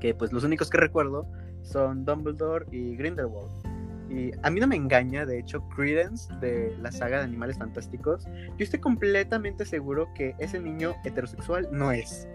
Que 0.00 0.14
pues 0.14 0.32
los 0.32 0.44
únicos 0.44 0.70
que 0.70 0.78
recuerdo 0.78 1.26
son 1.62 2.04
Dumbledore 2.04 2.66
y 2.70 2.96
Grindelwald. 2.96 3.73
Y 4.14 4.30
a 4.42 4.50
mí 4.50 4.60
no 4.60 4.68
me 4.68 4.76
engaña, 4.76 5.26
de 5.26 5.40
hecho, 5.40 5.68
Credence 5.70 6.32
de 6.36 6.76
la 6.80 6.92
saga 6.92 7.18
de 7.18 7.24
Animales 7.24 7.58
Fantásticos. 7.58 8.26
Yo 8.26 8.62
estoy 8.64 8.78
completamente 8.78 9.64
seguro 9.66 10.08
que 10.14 10.36
ese 10.38 10.60
niño 10.60 10.94
heterosexual 11.04 11.68
no 11.72 11.90
es. 11.90 12.28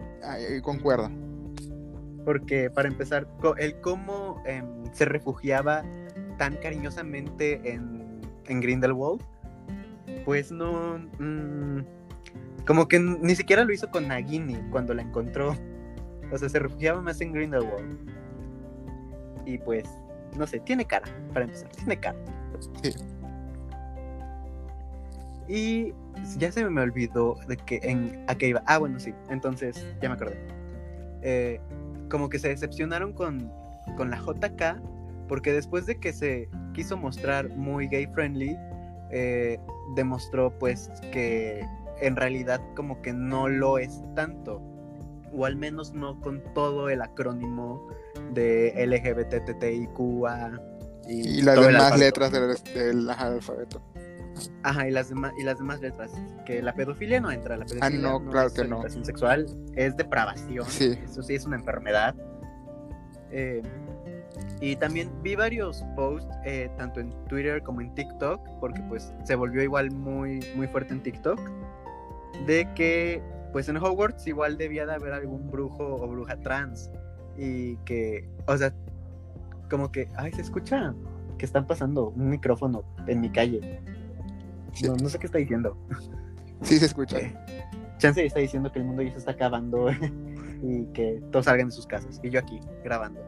concuerdo. 0.62 1.10
Porque, 2.26 2.70
para 2.70 2.90
empezar, 2.90 3.30
el 3.58 3.80
cómo 3.80 4.44
em, 4.46 4.66
se 4.92 5.06
refugiaba 5.06 5.86
tan 6.38 6.58
cariñosamente 6.58 7.72
en, 7.72 8.20
en 8.48 8.60
Grindelwald, 8.60 9.22
pues 10.26 10.52
no. 10.52 10.98
Mm, 11.18 11.86
como 12.68 12.90
que 12.90 13.00
ni 13.00 13.36
siquiera 13.36 13.64
lo 13.64 13.72
hizo 13.72 13.90
con 13.90 14.10
Nagini 14.10 14.58
cuando 14.70 14.94
la 14.94 15.02
encontró. 15.02 15.56
O 16.30 16.38
sea, 16.38 16.50
se 16.50 16.60
refugiaba 16.60 17.02
más 17.02 17.22
en 17.22 17.32
Grindelwald. 17.32 18.12
Y 19.46 19.58
pues 19.60 19.86
no 20.38 20.48
sé, 20.48 20.60
tiene 20.60 20.86
cara, 20.86 21.08
para 21.34 21.46
empezar, 21.46 21.70
tiene 21.70 22.00
cara. 22.00 22.18
Sí. 22.84 22.94
Y 25.48 25.94
ya 26.38 26.52
se 26.52 26.64
me 26.70 26.82
olvidó 26.82 27.36
de 27.48 27.58
que 27.58 27.80
en 27.82 28.24
a 28.28 28.36
qué 28.36 28.50
iba. 28.50 28.62
Ah, 28.68 28.78
bueno, 28.78 29.00
sí. 29.00 29.14
Entonces, 29.30 29.86
ya 30.02 30.10
me 30.10 30.16
acordé. 30.16 30.38
Eh, 31.22 31.60
como 32.10 32.30
que 32.30 32.40
se 32.40 32.50
decepcionaron 32.50 33.14
con, 33.14 33.52
con 33.98 34.12
la 34.12 34.18
JK 34.18 34.80
porque 35.30 35.54
después 35.54 35.86
de 35.86 36.00
que 36.00 36.12
se 36.12 36.50
quiso 36.74 36.98
mostrar 36.98 37.50
muy 37.50 37.88
gay 37.88 38.08
friendly, 38.08 38.58
eh, 39.12 39.60
demostró 39.96 40.52
pues 40.58 40.90
que 41.14 41.66
en 42.02 42.16
realidad 42.16 42.60
como 42.76 43.02
que 43.02 43.14
no 43.14 43.48
lo 43.48 43.78
es 43.78 44.04
tanto. 44.16 44.62
O 45.32 45.46
al 45.46 45.56
menos 45.56 45.94
no 45.94 46.20
con 46.20 46.44
todo 46.56 46.90
el 46.90 47.02
acrónimo 47.04 47.88
de 48.34 48.74
LGBTTIQA 48.88 50.60
y, 51.08 51.40
y 51.40 51.42
las 51.42 51.60
demás 51.60 52.00
letras 52.00 52.32
del, 52.32 53.10
alfabeto. 53.10 53.82
Ajá, 54.64 54.88
y 54.88 54.92
las, 54.92 55.10
demás, 55.10 55.34
y 55.40 55.44
las 55.44 55.58
demás 55.58 55.82
letras. 55.82 56.12
Que 56.46 56.62
la 56.62 56.74
pedofilia 56.74 57.20
no 57.20 57.32
entra. 57.32 57.58
La 57.58 57.66
pedofilia 57.66 57.88
ah, 57.88 58.20
no, 58.20 58.30
claro 58.30 58.54
que 58.54 58.64
no. 58.66 58.84
sexual 59.04 59.46
es 59.76 59.98
depravación. 59.98 60.66
Sí. 60.68 60.98
Eso 61.04 61.24
sí 61.24 61.36
es 61.36 61.46
una 61.46 61.58
enfermedad. 61.58 62.16
Eh, 63.32 63.62
y 64.62 64.76
también 64.76 65.12
vi 65.24 65.36
varios 65.36 65.84
posts, 65.96 66.30
eh, 66.46 66.70
tanto 66.78 67.00
en 67.00 67.12
Twitter 67.26 67.64
como 67.64 67.82
en 67.82 67.94
TikTok, 67.96 68.42
porque 68.60 68.82
pues 68.90 69.14
se 69.24 69.36
volvió 69.36 69.64
igual 69.64 69.92
muy, 69.92 70.40
muy 70.56 70.68
fuerte 70.68 70.94
en 70.94 71.02
TikTok, 71.02 71.40
de 72.46 72.72
que 72.76 73.22
pues 73.52 73.68
en 73.70 73.78
Hogwarts 73.78 74.28
igual 74.28 74.58
debía 74.58 74.86
de 74.86 74.94
haber 74.94 75.14
algún 75.14 75.50
brujo 75.50 75.84
o 75.84 76.08
bruja 76.08 76.38
trans 76.38 76.92
y 77.40 77.78
que, 77.86 78.28
o 78.48 78.58
sea, 78.58 78.74
como 79.70 79.92
que, 79.92 80.10
ay, 80.18 80.32
se 80.34 80.42
escucha 80.42 80.94
que 81.38 81.46
están 81.46 81.66
pasando 81.66 82.10
un 82.10 82.30
micrófono 82.30 82.84
en 83.08 83.22
mi 83.22 83.30
calle. 83.30 83.82
No, 84.84 85.10
sé 85.10 85.18
qué 85.18 85.26
está 85.26 85.38
diciendo. 85.38 85.78
Sí, 86.62 86.78
se 86.78 86.86
escucha. 86.86 87.18
Eh, 87.18 87.34
Chance 87.98 88.26
está 88.26 88.40
diciendo 88.40 88.72
que 88.72 88.80
el 88.80 88.86
mundo 88.86 89.02
ya 89.02 89.12
se 89.12 89.20
está 89.20 89.32
acabando 89.32 89.90
y 90.62 90.86
que 90.94 91.22
todos 91.32 91.46
salgan 91.46 91.70
de 91.70 91.76
sus 91.76 91.88
casas. 91.88 92.20
Y 92.24 92.30
yo 92.30 92.40
aquí, 92.40 92.60
grabando. 92.84 93.22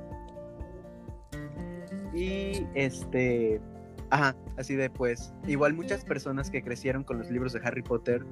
Y 2.14 2.66
este. 2.76 3.62
Ajá, 4.10 4.36
así 4.58 4.76
de 4.76 4.90
pues. 4.90 5.34
Igual 5.48 5.74
muchas 5.74 6.04
personas 6.04 6.50
que 6.50 6.62
crecieron 6.62 7.04
con 7.04 7.18
los 7.18 7.32
libros 7.32 7.54
de 7.54 7.62
Harry 7.64 7.82
Potter 7.82 8.26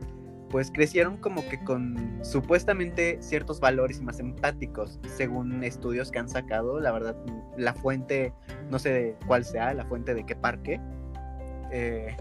pues 0.49 0.71
crecieron 0.71 1.17
como 1.17 1.47
que 1.47 1.63
con 1.63 2.19
supuestamente 2.23 3.17
ciertos 3.21 3.59
valores 3.59 3.99
y 3.99 4.03
más 4.03 4.19
empáticos, 4.19 4.99
según 5.15 5.63
estudios 5.63 6.11
que 6.11 6.19
han 6.19 6.29
sacado. 6.29 6.79
La 6.79 6.91
verdad, 6.91 7.15
la 7.57 7.73
fuente, 7.73 8.33
no 8.69 8.79
sé 8.79 9.15
cuál 9.27 9.45
sea, 9.45 9.73
la 9.73 9.85
fuente 9.85 10.13
de 10.13 10.25
qué 10.25 10.35
parque, 10.35 10.79
eh, 11.71 12.17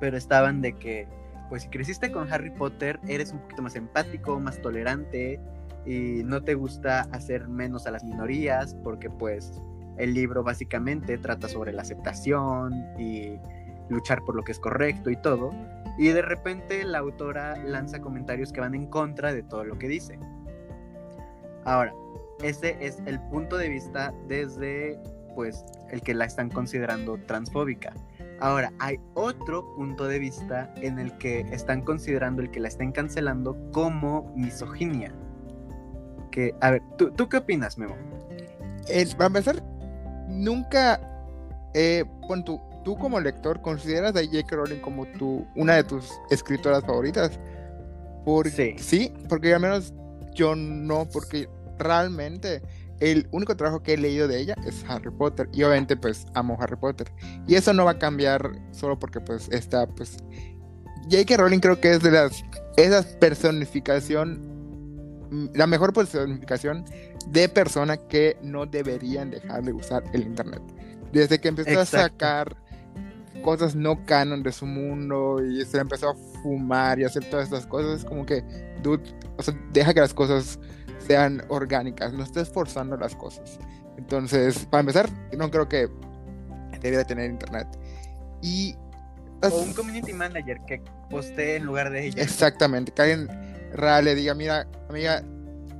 pero 0.00 0.16
estaban 0.16 0.60
de 0.60 0.72
que, 0.72 1.06
pues 1.48 1.62
si 1.62 1.68
creciste 1.68 2.10
con 2.10 2.32
Harry 2.32 2.50
Potter, 2.50 2.98
eres 3.06 3.32
un 3.32 3.38
poquito 3.40 3.62
más 3.62 3.76
empático, 3.76 4.40
más 4.40 4.60
tolerante 4.60 5.40
y 5.86 6.22
no 6.24 6.42
te 6.42 6.54
gusta 6.54 7.02
hacer 7.12 7.48
menos 7.48 7.86
a 7.86 7.90
las 7.90 8.04
minorías, 8.04 8.74
porque 8.82 9.08
pues 9.08 9.60
el 9.98 10.14
libro 10.14 10.42
básicamente 10.42 11.18
trata 11.18 11.48
sobre 11.48 11.72
la 11.72 11.82
aceptación 11.82 12.72
y 12.98 13.38
luchar 13.90 14.24
por 14.24 14.34
lo 14.34 14.42
que 14.42 14.52
es 14.52 14.58
correcto 14.58 15.10
y 15.10 15.16
todo. 15.16 15.52
Y 15.98 16.08
de 16.08 16.22
repente 16.22 16.82
la 16.84 16.98
autora 16.98 17.56
lanza 17.58 18.00
comentarios 18.00 18.52
que 18.52 18.60
van 18.60 18.74
en 18.74 18.86
contra 18.86 19.34
de 19.34 19.42
todo 19.42 19.64
lo 19.64 19.78
que 19.78 19.88
dice. 19.88 20.18
Ahora, 21.64 21.92
ese 22.42 22.76
es 22.80 23.02
el 23.04 23.20
punto 23.28 23.58
de 23.58 23.68
vista 23.68 24.14
desde 24.26 24.98
pues 25.34 25.64
el 25.90 26.02
que 26.02 26.14
la 26.14 26.24
están 26.24 26.48
considerando 26.48 27.18
transfóbica. 27.26 27.92
Ahora, 28.40 28.72
hay 28.78 28.98
otro 29.14 29.74
punto 29.76 30.06
de 30.06 30.18
vista 30.18 30.72
en 30.76 30.98
el 30.98 31.16
que 31.18 31.40
están 31.52 31.82
considerando 31.82 32.40
el 32.42 32.50
que 32.50 32.60
la 32.60 32.68
estén 32.68 32.92
cancelando 32.92 33.56
como 33.72 34.32
misoginia. 34.34 35.12
Que, 36.30 36.54
a 36.60 36.70
ver, 36.70 36.82
¿tú, 36.96 37.28
qué 37.28 37.36
opinas, 37.36 37.76
Memo? 37.76 37.96
Eh, 38.88 39.06
para 39.16 39.26
empezar, 39.26 39.62
nunca, 40.28 41.00
eh, 41.74 42.04
pon 42.26 42.44
tú, 42.44 42.60
tú 42.84 42.96
como 42.96 43.20
lector 43.20 43.60
consideras 43.60 44.16
a 44.16 44.24
J.K. 44.24 44.56
Rowling 44.56 44.80
como 44.80 45.06
tu, 45.06 45.46
una 45.56 45.76
de 45.76 45.84
tus 45.84 46.10
escritoras 46.30 46.84
favoritas. 46.84 47.38
Porque, 48.24 48.76
sí. 48.78 48.84
sí, 48.84 49.12
porque 49.28 49.54
al 49.54 49.60
menos 49.60 49.94
yo 50.34 50.54
no, 50.54 51.08
porque 51.08 51.48
realmente 51.78 52.62
el 53.00 53.26
único 53.30 53.56
trabajo 53.56 53.82
que 53.82 53.94
he 53.94 53.96
leído 53.96 54.28
de 54.28 54.40
ella 54.40 54.54
es 54.66 54.84
Harry 54.88 55.10
Potter 55.10 55.48
y 55.52 55.62
obviamente 55.62 55.96
pues 55.96 56.26
amo 56.34 56.58
Harry 56.60 56.76
Potter 56.76 57.10
y 57.46 57.54
eso 57.54 57.72
no 57.72 57.86
va 57.86 57.92
a 57.92 57.98
cambiar 57.98 58.50
solo 58.72 58.98
porque 58.98 59.20
pues 59.20 59.48
está 59.50 59.86
pues 59.86 60.18
J.K. 61.10 61.38
Rowling 61.38 61.60
creo 61.60 61.80
que 61.80 61.92
es 61.92 62.02
de 62.02 62.10
las 62.10 62.44
esa 62.76 63.02
personificación 63.18 64.50
la 65.54 65.66
mejor 65.66 65.92
personificación 65.92 66.84
de 67.28 67.48
persona 67.48 67.96
que 67.96 68.36
no 68.42 68.66
deberían 68.66 69.30
dejar 69.30 69.62
de 69.62 69.72
usar 69.72 70.02
el 70.12 70.22
internet. 70.22 70.62
Desde 71.12 71.40
que 71.40 71.48
empezó 71.48 71.80
a 71.80 71.86
sacar 71.86 72.56
cosas 73.42 73.74
no 73.74 74.04
canon 74.04 74.42
de 74.42 74.52
su 74.52 74.66
mundo 74.66 75.42
y 75.44 75.64
se 75.64 75.78
empezó 75.78 76.10
a 76.10 76.14
fumar 76.42 76.98
y 76.98 77.04
hacer 77.04 77.24
todas 77.30 77.46
estas 77.46 77.66
cosas, 77.66 78.00
es 78.00 78.04
como 78.04 78.24
que, 78.26 78.42
dude, 78.82 79.02
o 79.36 79.42
sea, 79.42 79.54
deja 79.72 79.94
que 79.94 80.00
las 80.00 80.14
cosas 80.14 80.58
sean 81.06 81.42
orgánicas, 81.48 82.12
no 82.12 82.22
estés 82.22 82.48
forzando 82.48 82.96
las 82.96 83.14
cosas. 83.14 83.58
Entonces, 83.96 84.66
para 84.66 84.80
empezar, 84.80 85.08
no 85.36 85.50
creo 85.50 85.68
que 85.68 85.88
debería 86.80 87.04
tener 87.04 87.30
internet. 87.30 87.66
Y 88.42 88.74
o 89.42 89.60
un 89.60 89.72
community 89.72 90.12
manager 90.12 90.58
que 90.66 90.82
postee 91.08 91.56
en 91.56 91.64
lugar 91.64 91.90
de 91.90 92.06
ella. 92.06 92.22
Exactamente, 92.22 92.92
que 92.92 93.02
alguien 93.02 93.28
real 93.72 94.04
le 94.04 94.14
diga, 94.14 94.34
mira, 94.34 94.66
amiga, 94.88 95.22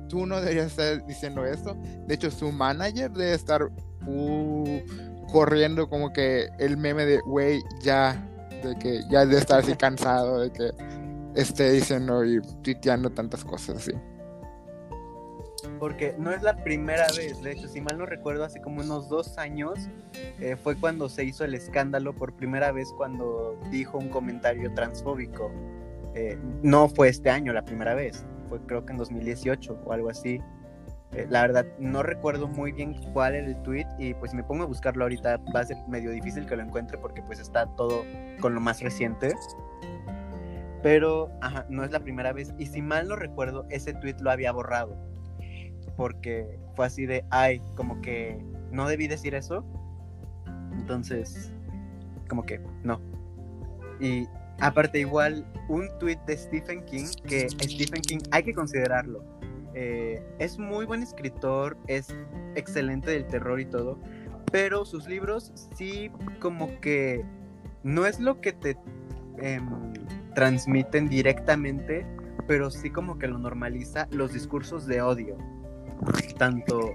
tú 0.09 0.25
no 0.25 0.39
deberías 0.39 0.67
estar 0.67 1.05
diciendo 1.05 1.45
esto. 1.45 1.75
De 2.07 2.15
hecho, 2.15 2.31
su 2.31 2.51
manager 2.51 3.11
debe 3.11 3.33
estar 3.33 3.63
uh, 4.07 4.81
corriendo 5.31 5.89
como 5.89 6.13
que 6.13 6.49
el 6.59 6.77
meme 6.77 7.05
de, 7.05 7.19
güey, 7.19 7.63
ya, 7.81 8.27
de 8.63 8.77
que 8.77 9.01
ya 9.09 9.25
debe 9.25 9.39
estar 9.39 9.59
así 9.59 9.75
cansado 9.77 10.41
de 10.41 10.51
que 10.51 10.71
esté 11.35 11.71
diciendo 11.71 12.25
y 12.25 12.41
tuiteando 12.61 13.09
tantas 13.09 13.43
cosas 13.43 13.77
así. 13.77 13.93
Porque 15.79 16.15
no 16.17 16.31
es 16.31 16.41
la 16.41 16.63
primera 16.63 17.07
vez, 17.15 17.41
de 17.41 17.51
hecho, 17.51 17.67
si 17.67 17.81
mal 17.81 17.97
no 17.97 18.05
recuerdo, 18.05 18.43
hace 18.43 18.61
como 18.61 18.81
unos 18.81 19.09
dos 19.09 19.37
años 19.37 19.79
eh, 20.39 20.55
fue 20.55 20.75
cuando 20.75 21.07
se 21.09 21.23
hizo 21.23 21.43
el 21.43 21.53
escándalo 21.53 22.13
por 22.13 22.33
primera 22.33 22.71
vez 22.71 22.91
cuando 22.97 23.59
dijo 23.69 23.97
un 23.97 24.09
comentario 24.09 24.73
transfóbico. 24.73 25.51
Eh, 26.13 26.37
no 26.61 26.89
fue 26.89 27.09
este 27.09 27.29
año 27.29 27.53
la 27.53 27.63
primera 27.63 27.93
vez, 27.95 28.25
fue 28.49 28.59
creo 28.61 28.85
que 28.85 28.91
en 28.91 28.97
2018 28.97 29.81
o 29.85 29.93
algo 29.93 30.09
así. 30.09 30.41
Eh, 31.13 31.27
la 31.29 31.41
verdad, 31.41 31.65
no 31.77 32.03
recuerdo 32.03 32.47
muy 32.47 32.71
bien 32.71 32.93
cuál 33.13 33.35
era 33.35 33.47
el 33.47 33.61
tweet 33.63 33.85
y 33.97 34.13
pues 34.13 34.33
me 34.33 34.43
pongo 34.43 34.63
a 34.63 34.65
buscarlo 34.65 35.03
ahorita 35.03 35.41
va 35.53 35.59
a 35.59 35.65
ser 35.65 35.77
medio 35.87 36.11
difícil 36.11 36.45
que 36.45 36.55
lo 36.55 36.63
encuentre 36.63 36.97
porque 36.97 37.21
pues 37.21 37.39
está 37.39 37.65
todo 37.75 38.03
con 38.39 38.53
lo 38.55 38.61
más 38.61 38.81
reciente. 38.81 39.33
Pero, 40.81 41.29
ajá, 41.41 41.65
no 41.69 41.83
es 41.83 41.91
la 41.91 41.99
primera 41.99 42.33
vez. 42.33 42.53
Y 42.57 42.65
si 42.65 42.81
mal 42.81 43.07
no 43.07 43.15
recuerdo, 43.15 43.65
ese 43.69 43.93
tweet 43.93 44.15
lo 44.19 44.31
había 44.31 44.51
borrado. 44.51 44.97
Porque 45.95 46.59
fue 46.75 46.87
así 46.87 47.05
de, 47.05 47.23
ay, 47.29 47.61
como 47.75 48.01
que 48.01 48.43
no 48.71 48.87
debí 48.87 49.07
decir 49.07 49.35
eso. 49.35 49.63
Entonces, 50.73 51.51
como 52.27 52.45
que 52.45 52.59
no. 52.83 52.99
Y 53.99 54.27
Aparte, 54.61 54.99
igual, 54.99 55.43
un 55.69 55.89
tweet 55.97 56.19
de 56.27 56.37
Stephen 56.37 56.85
King, 56.85 57.07
que 57.27 57.49
Stephen 57.49 58.01
King 58.01 58.19
hay 58.29 58.43
que 58.43 58.53
considerarlo. 58.53 59.23
Eh, 59.73 60.21
es 60.39 60.57
muy 60.59 60.85
buen 60.85 61.01
escritor, 61.01 61.77
es 61.87 62.13
excelente 62.55 63.11
del 63.11 63.25
terror 63.27 63.59
y 63.59 63.65
todo, 63.65 63.97
pero 64.51 64.85
sus 64.85 65.07
libros 65.07 65.53
sí 65.75 66.11
como 66.39 66.79
que 66.81 67.23
no 67.83 68.05
es 68.05 68.19
lo 68.19 68.41
que 68.41 68.51
te 68.51 68.77
em, 69.37 69.93
transmiten 70.35 71.07
directamente, 71.07 72.05
pero 72.47 72.69
sí 72.69 72.89
como 72.89 73.17
que 73.17 73.27
lo 73.27 73.37
normaliza 73.37 74.07
los 74.11 74.33
discursos 74.33 74.85
de 74.87 75.01
odio, 75.01 75.37
tanto 76.37 76.93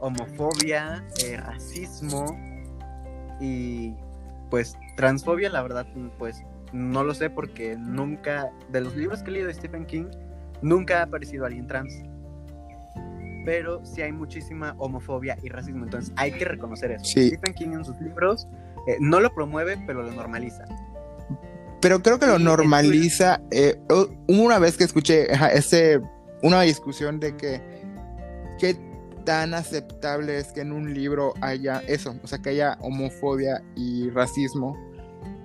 homofobia, 0.00 1.04
eh, 1.24 1.36
racismo 1.38 2.26
y 3.40 3.94
pues 4.50 4.76
transfobia, 4.96 5.50
la 5.50 5.62
verdad, 5.62 5.86
pues 6.18 6.42
no 6.72 7.04
lo 7.04 7.14
sé 7.14 7.30
porque 7.30 7.76
nunca, 7.76 8.50
de 8.70 8.80
los 8.80 8.96
libros 8.96 9.22
que 9.22 9.30
he 9.30 9.32
leído 9.32 9.48
de 9.48 9.54
Stephen 9.54 9.86
King, 9.86 10.06
nunca 10.62 11.00
ha 11.00 11.02
aparecido 11.04 11.46
alguien 11.46 11.66
trans. 11.66 12.02
Pero 13.48 13.82
sí 13.82 14.02
hay 14.02 14.12
muchísima 14.12 14.74
homofobia 14.76 15.38
y 15.42 15.48
racismo, 15.48 15.84
entonces 15.84 16.12
hay 16.16 16.32
que 16.32 16.44
reconocer 16.44 16.90
eso. 16.90 17.06
Stephen 17.06 17.54
King 17.54 17.68
en 17.72 17.82
sus 17.82 17.98
libros 17.98 18.46
eh, 18.86 18.98
no 19.00 19.20
lo 19.20 19.34
promueve, 19.34 19.82
pero 19.86 20.02
lo 20.02 20.12
normaliza. 20.12 20.66
Pero 21.80 22.02
creo 22.02 22.18
que 22.18 22.26
lo 22.26 22.38
normaliza. 22.38 23.40
Eh, 23.50 23.80
una 24.26 24.58
vez 24.58 24.76
que 24.76 24.84
escuché 24.84 25.28
ese, 25.54 25.98
una 26.42 26.60
discusión 26.60 27.20
de 27.20 27.38
que 27.38 27.62
qué 28.58 28.76
tan 29.24 29.54
aceptable 29.54 30.36
es 30.36 30.52
que 30.52 30.60
en 30.60 30.70
un 30.70 30.92
libro 30.92 31.32
haya 31.40 31.82
eso, 31.88 32.16
o 32.22 32.26
sea, 32.26 32.40
que 32.40 32.50
haya 32.50 32.76
homofobia 32.82 33.62
y 33.74 34.10
racismo. 34.10 34.76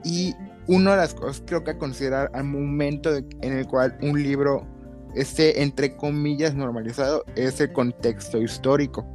Y 0.03 0.35
una 0.67 0.91
de 0.91 0.97
las 0.97 1.13
cosas 1.13 1.41
creo 1.45 1.63
que 1.63 1.71
a 1.71 1.77
considerar 1.77 2.29
al 2.33 2.43
momento 2.43 3.15
en 3.15 3.53
el 3.53 3.65
cual 3.65 3.97
un 4.01 4.21
libro 4.21 4.67
esté 5.15 5.61
entre 5.61 5.95
comillas 5.95 6.55
normalizado 6.55 7.23
es 7.35 7.59
el 7.61 7.71
contexto 7.71 8.41
histórico. 8.41 9.05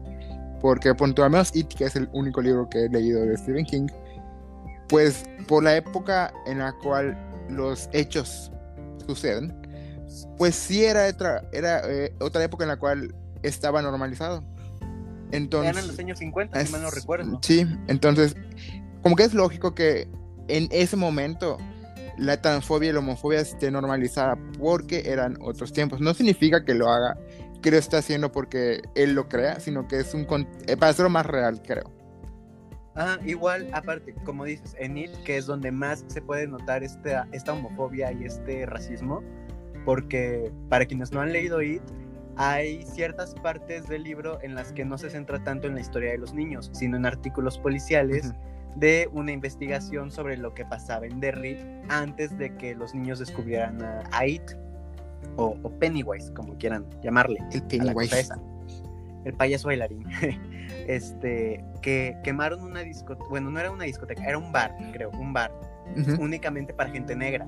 Porque 0.60 0.94
por 0.94 1.08
al 1.20 1.30
menos 1.30 1.54
It, 1.54 1.68
que 1.68 1.84
es 1.84 1.94
el 1.94 2.08
único 2.12 2.40
libro 2.42 2.68
que 2.68 2.86
he 2.86 2.88
leído 2.88 3.24
de 3.24 3.36
Stephen 3.36 3.64
King, 3.64 3.86
pues 4.88 5.24
por 5.46 5.62
la 5.62 5.76
época 5.76 6.32
en 6.46 6.58
la 6.58 6.72
cual 6.72 7.16
los 7.48 7.88
hechos 7.92 8.50
suceden, 9.06 9.54
pues 10.36 10.54
sí 10.54 10.84
era 10.84 11.06
otra, 11.06 11.44
era, 11.52 11.82
eh, 11.88 12.12
otra 12.20 12.42
época 12.42 12.64
en 12.64 12.68
la 12.68 12.76
cual 12.76 13.14
estaba 13.42 13.82
normalizado. 13.82 14.42
Entonces, 15.30 15.72
Eran 15.76 15.88
los 15.88 15.98
años 15.98 16.18
50, 16.18 16.64
si 16.64 16.72
mal 16.72 16.82
no 16.82 16.90
recuerdo. 16.90 17.38
Sí, 17.42 17.66
entonces, 17.86 18.34
como 19.02 19.14
que 19.14 19.24
es 19.24 19.34
lógico 19.34 19.74
que 19.74 20.08
en 20.48 20.68
ese 20.72 20.96
momento 20.96 21.58
la 22.18 22.40
transfobia 22.42 22.90
y 22.90 22.92
la 22.92 22.98
homofobia 22.98 23.40
esté 23.40 23.70
normalizada 23.70 24.36
porque 24.58 25.02
eran 25.06 25.38
otros 25.40 25.72
tiempos. 25.72 26.00
No 26.00 26.12
significa 26.14 26.64
que 26.64 26.74
lo 26.74 26.88
haga, 26.88 27.16
que 27.62 27.70
lo 27.70 27.76
esté 27.76 27.96
haciendo 27.96 28.30
porque 28.32 28.82
él 28.94 29.14
lo 29.14 29.28
crea, 29.28 29.60
sino 29.60 29.88
que 29.88 30.00
es 30.00 30.14
un 30.14 30.26
eh, 30.66 30.76
para 30.76 30.90
hacerlo 30.90 31.10
más 31.10 31.26
real, 31.26 31.62
creo. 31.62 31.92
Ah, 32.96 33.18
igual, 33.24 33.68
aparte, 33.72 34.12
como 34.24 34.44
dices, 34.44 34.74
en 34.78 34.98
It, 34.98 35.12
que 35.24 35.36
es 35.36 35.46
donde 35.46 35.70
más 35.70 36.04
se 36.08 36.20
puede 36.20 36.48
notar 36.48 36.82
esta, 36.82 37.28
esta 37.30 37.52
homofobia 37.52 38.10
y 38.10 38.24
este 38.24 38.66
racismo, 38.66 39.22
porque 39.84 40.50
para 40.68 40.84
quienes 40.84 41.12
no 41.12 41.20
han 41.20 41.32
leído 41.32 41.62
It, 41.62 41.82
hay 42.36 42.84
ciertas 42.84 43.34
partes 43.36 43.86
del 43.86 44.02
libro 44.02 44.40
en 44.42 44.56
las 44.56 44.72
que 44.72 44.84
no 44.84 44.98
se 44.98 45.10
centra 45.10 45.42
tanto 45.44 45.68
en 45.68 45.74
la 45.74 45.80
historia 45.80 46.10
de 46.10 46.18
los 46.18 46.34
niños, 46.34 46.70
sino 46.72 46.96
en 46.96 47.06
artículos 47.06 47.58
policiales 47.58 48.32
de 48.76 49.08
una 49.12 49.32
investigación 49.32 50.10
sobre 50.10 50.36
lo 50.36 50.54
que 50.54 50.64
pasaba 50.64 51.06
en 51.06 51.20
Derry 51.20 51.58
antes 51.88 52.36
de 52.38 52.54
que 52.56 52.74
los 52.74 52.94
niños 52.94 53.18
descubrieran 53.18 53.82
a, 53.82 54.26
It 54.26 54.42
o, 55.36 55.54
Pennywise, 55.78 56.32
como 56.32 56.56
quieran 56.58 56.86
llamarle. 57.02 57.38
El 57.52 57.62
Pennywise. 57.62 58.28
El 59.24 59.34
payaso 59.34 59.68
bailarín. 59.68 60.04
este, 60.86 61.64
que 61.82 62.16
quemaron 62.22 62.62
una 62.62 62.80
discoteca, 62.80 63.28
bueno, 63.28 63.50
no 63.50 63.58
era 63.58 63.70
una 63.70 63.84
discoteca, 63.84 64.24
era 64.24 64.38
un 64.38 64.52
bar, 64.52 64.74
creo, 64.92 65.10
un 65.10 65.32
bar, 65.32 65.52
únicamente 66.18 66.72
para 66.72 66.90
gente 66.90 67.14
negra. 67.16 67.46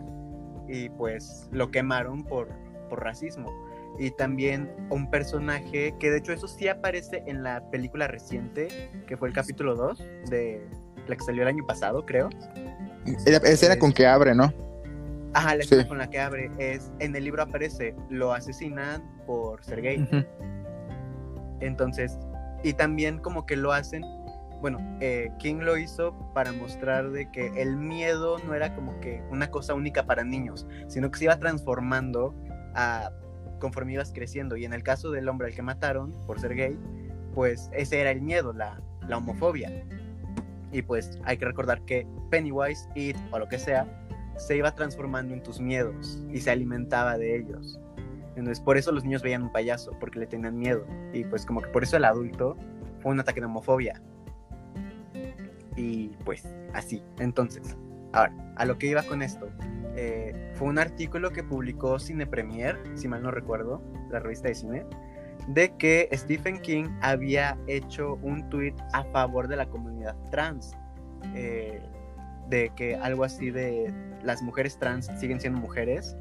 Y 0.68 0.88
pues 0.90 1.48
lo 1.50 1.70
quemaron 1.70 2.24
por, 2.24 2.48
por 2.88 3.02
racismo. 3.02 3.50
Y 3.98 4.10
también 4.12 4.70
un 4.88 5.10
personaje 5.10 5.94
que 5.98 6.10
de 6.10 6.18
hecho 6.18 6.32
eso 6.32 6.48
sí 6.48 6.68
aparece 6.68 7.22
en 7.26 7.42
la 7.42 7.70
película 7.70 8.06
reciente, 8.06 8.90
que 9.06 9.16
fue 9.16 9.28
el 9.28 9.34
capítulo 9.34 9.74
2 9.74 9.98
de 10.28 10.66
la 11.10 11.16
que 11.16 11.24
salió 11.24 11.42
el 11.42 11.48
año 11.48 11.66
pasado, 11.66 12.04
creo. 12.06 12.30
Esa 13.26 13.66
era 13.66 13.78
con 13.78 13.92
que 13.92 14.06
abre, 14.06 14.34
¿no? 14.34 14.52
Ajá, 15.32 15.54
la 15.54 15.62
escena 15.62 15.86
con 15.86 15.98
la 15.98 16.10
que 16.10 16.18
abre 16.18 16.50
es, 16.58 16.90
en 16.98 17.14
el 17.14 17.24
libro 17.24 17.42
aparece, 17.42 17.94
lo 18.08 18.32
asesinan 18.32 19.02
por 19.26 19.62
ser 19.64 19.80
gay. 19.80 20.26
Entonces, 21.60 22.18
y 22.64 22.72
también 22.72 23.18
como 23.18 23.46
que 23.46 23.56
lo 23.56 23.72
hacen, 23.72 24.02
bueno, 24.60 24.78
eh, 25.00 25.30
King 25.38 25.60
lo 25.60 25.78
hizo 25.78 26.14
para 26.34 26.52
mostrar 26.52 27.10
de 27.10 27.30
que 27.30 27.62
el 27.62 27.76
miedo 27.76 28.38
no 28.46 28.54
era 28.54 28.74
como 28.74 28.98
que 29.00 29.22
una 29.30 29.50
cosa 29.50 29.74
única 29.74 30.04
para 30.04 30.24
niños, 30.24 30.66
sino 30.88 31.10
que 31.10 31.18
se 31.18 31.24
iba 31.24 31.38
transformando 31.38 32.34
a, 32.74 33.10
conforme 33.60 33.92
ibas 33.94 34.12
creciendo. 34.12 34.56
Y 34.56 34.64
en 34.64 34.72
el 34.72 34.82
caso 34.82 35.10
del 35.10 35.28
hombre 35.28 35.48
al 35.48 35.54
que 35.54 35.62
mataron 35.62 36.12
por 36.26 36.40
ser 36.40 36.56
gay, 36.56 36.76
pues 37.34 37.70
ese 37.72 38.00
era 38.00 38.10
el 38.10 38.20
miedo, 38.20 38.52
la, 38.52 38.80
la 39.06 39.18
homofobia. 39.18 39.70
Y 40.72 40.82
pues 40.82 41.18
hay 41.24 41.36
que 41.36 41.44
recordar 41.44 41.82
que 41.82 42.06
Pennywise, 42.30 42.88
It 42.94 43.16
o 43.30 43.38
lo 43.38 43.48
que 43.48 43.58
sea, 43.58 43.86
se 44.36 44.56
iba 44.56 44.74
transformando 44.74 45.34
en 45.34 45.42
tus 45.42 45.60
miedos 45.60 46.24
y 46.32 46.40
se 46.40 46.50
alimentaba 46.50 47.18
de 47.18 47.36
ellos. 47.36 47.80
Entonces 48.36 48.60
por 48.60 48.76
eso 48.76 48.92
los 48.92 49.04
niños 49.04 49.22
veían 49.22 49.42
un 49.42 49.52
payaso, 49.52 49.92
porque 50.00 50.18
le 50.18 50.26
tenían 50.26 50.58
miedo. 50.58 50.86
Y 51.12 51.24
pues 51.24 51.44
como 51.44 51.60
que 51.60 51.68
por 51.68 51.82
eso 51.82 51.96
el 51.96 52.04
adulto 52.04 52.56
fue 53.00 53.12
un 53.12 53.20
ataque 53.20 53.40
de 53.40 53.46
homofobia. 53.46 54.00
Y 55.76 56.08
pues 56.24 56.46
así. 56.72 57.02
Entonces, 57.18 57.76
ahora, 58.12 58.32
a 58.56 58.64
lo 58.64 58.78
que 58.78 58.86
iba 58.86 59.02
con 59.02 59.22
esto. 59.22 59.48
Eh, 59.96 60.52
fue 60.54 60.68
un 60.68 60.78
artículo 60.78 61.30
que 61.30 61.42
publicó 61.42 61.98
Cine 61.98 62.26
Premier, 62.26 62.78
si 62.94 63.08
mal 63.08 63.22
no 63.22 63.30
recuerdo, 63.30 63.82
la 64.10 64.20
revista 64.20 64.48
de 64.48 64.54
cine, 64.54 64.86
de 65.54 65.74
que 65.76 66.08
Stephen 66.12 66.60
King 66.60 66.88
había 67.02 67.58
hecho 67.66 68.18
un 68.22 68.48
tweet 68.50 68.74
a 68.92 69.04
favor 69.04 69.48
de 69.48 69.56
la 69.56 69.66
comunidad 69.66 70.16
trans. 70.30 70.76
Eh, 71.34 71.80
de 72.48 72.70
que 72.74 72.96
algo 72.96 73.24
así 73.24 73.50
de 73.50 73.94
las 74.22 74.42
mujeres 74.42 74.76
trans 74.78 75.10
siguen 75.18 75.40
siendo 75.40 75.60
mujeres. 75.60 76.16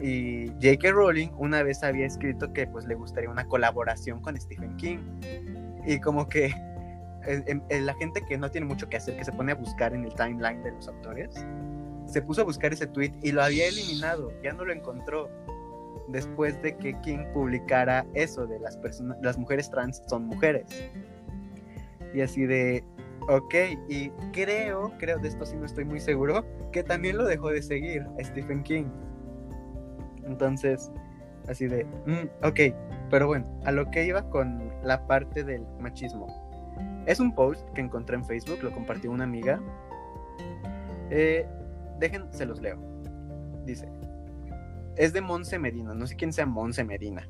Y 0.00 0.48
J.K. 0.62 0.92
Rowling 0.92 1.30
una 1.38 1.62
vez 1.62 1.82
había 1.82 2.06
escrito 2.06 2.52
que 2.52 2.66
pues 2.66 2.86
le 2.86 2.94
gustaría 2.94 3.28
una 3.28 3.46
colaboración 3.46 4.20
con 4.20 4.38
Stephen 4.38 4.76
King. 4.76 4.98
Y 5.86 5.98
como 6.00 6.28
que 6.28 6.54
la 7.70 7.94
gente 7.94 8.22
que 8.28 8.38
no 8.38 8.50
tiene 8.50 8.66
mucho 8.66 8.88
que 8.88 8.98
hacer, 8.98 9.16
que 9.16 9.24
se 9.24 9.32
pone 9.32 9.52
a 9.52 9.54
buscar 9.54 9.94
en 9.94 10.04
el 10.04 10.14
timeline 10.14 10.62
de 10.62 10.72
los 10.72 10.86
autores, 10.86 11.34
se 12.06 12.22
puso 12.22 12.42
a 12.42 12.44
buscar 12.44 12.72
ese 12.72 12.86
tweet 12.86 13.12
y 13.22 13.32
lo 13.32 13.42
había 13.42 13.68
eliminado, 13.68 14.32
ya 14.42 14.52
no 14.52 14.64
lo 14.64 14.72
encontró. 14.72 15.28
Después 16.08 16.60
de 16.62 16.76
que 16.76 16.98
King 17.00 17.24
publicara 17.34 18.06
eso 18.14 18.46
de 18.46 18.58
las 18.58 18.76
personas, 18.78 19.18
las 19.22 19.36
mujeres 19.36 19.70
trans 19.70 20.02
son 20.06 20.26
mujeres. 20.26 20.64
Y 22.14 22.22
así 22.22 22.46
de, 22.46 22.82
ok, 23.28 23.54
y 23.88 24.10
creo, 24.32 24.92
creo 24.98 25.18
de 25.18 25.28
esto 25.28 25.44
sí 25.44 25.56
no 25.56 25.66
estoy 25.66 25.84
muy 25.84 26.00
seguro, 26.00 26.44
que 26.72 26.82
también 26.82 27.18
lo 27.18 27.26
dejó 27.26 27.50
de 27.50 27.62
seguir 27.62 28.06
Stephen 28.20 28.62
King. 28.62 28.86
Entonces, 30.24 30.90
así 31.46 31.66
de, 31.66 31.84
mm, 32.06 32.46
ok, 32.46 32.74
pero 33.10 33.26
bueno, 33.26 33.46
a 33.64 33.72
lo 33.72 33.90
que 33.90 34.04
iba 34.04 34.28
con 34.30 34.70
la 34.82 35.06
parte 35.06 35.44
del 35.44 35.66
machismo. 35.78 36.26
Es 37.06 37.20
un 37.20 37.34
post 37.34 37.68
que 37.70 37.80
encontré 37.80 38.16
en 38.16 38.24
Facebook, 38.24 38.58
lo 38.62 38.70
compartió 38.70 39.10
una 39.10 39.24
amiga. 39.24 39.60
Eh, 41.10 41.46
dejen, 41.98 42.32
se 42.32 42.46
los 42.46 42.60
leo. 42.60 42.78
Dice, 43.64 43.88
es 44.98 45.12
de 45.12 45.20
Monse 45.20 45.58
Medina, 45.58 45.94
no 45.94 46.06
sé 46.06 46.16
quién 46.16 46.32
sea 46.32 46.44
Monse 46.44 46.84
Medina. 46.84 47.26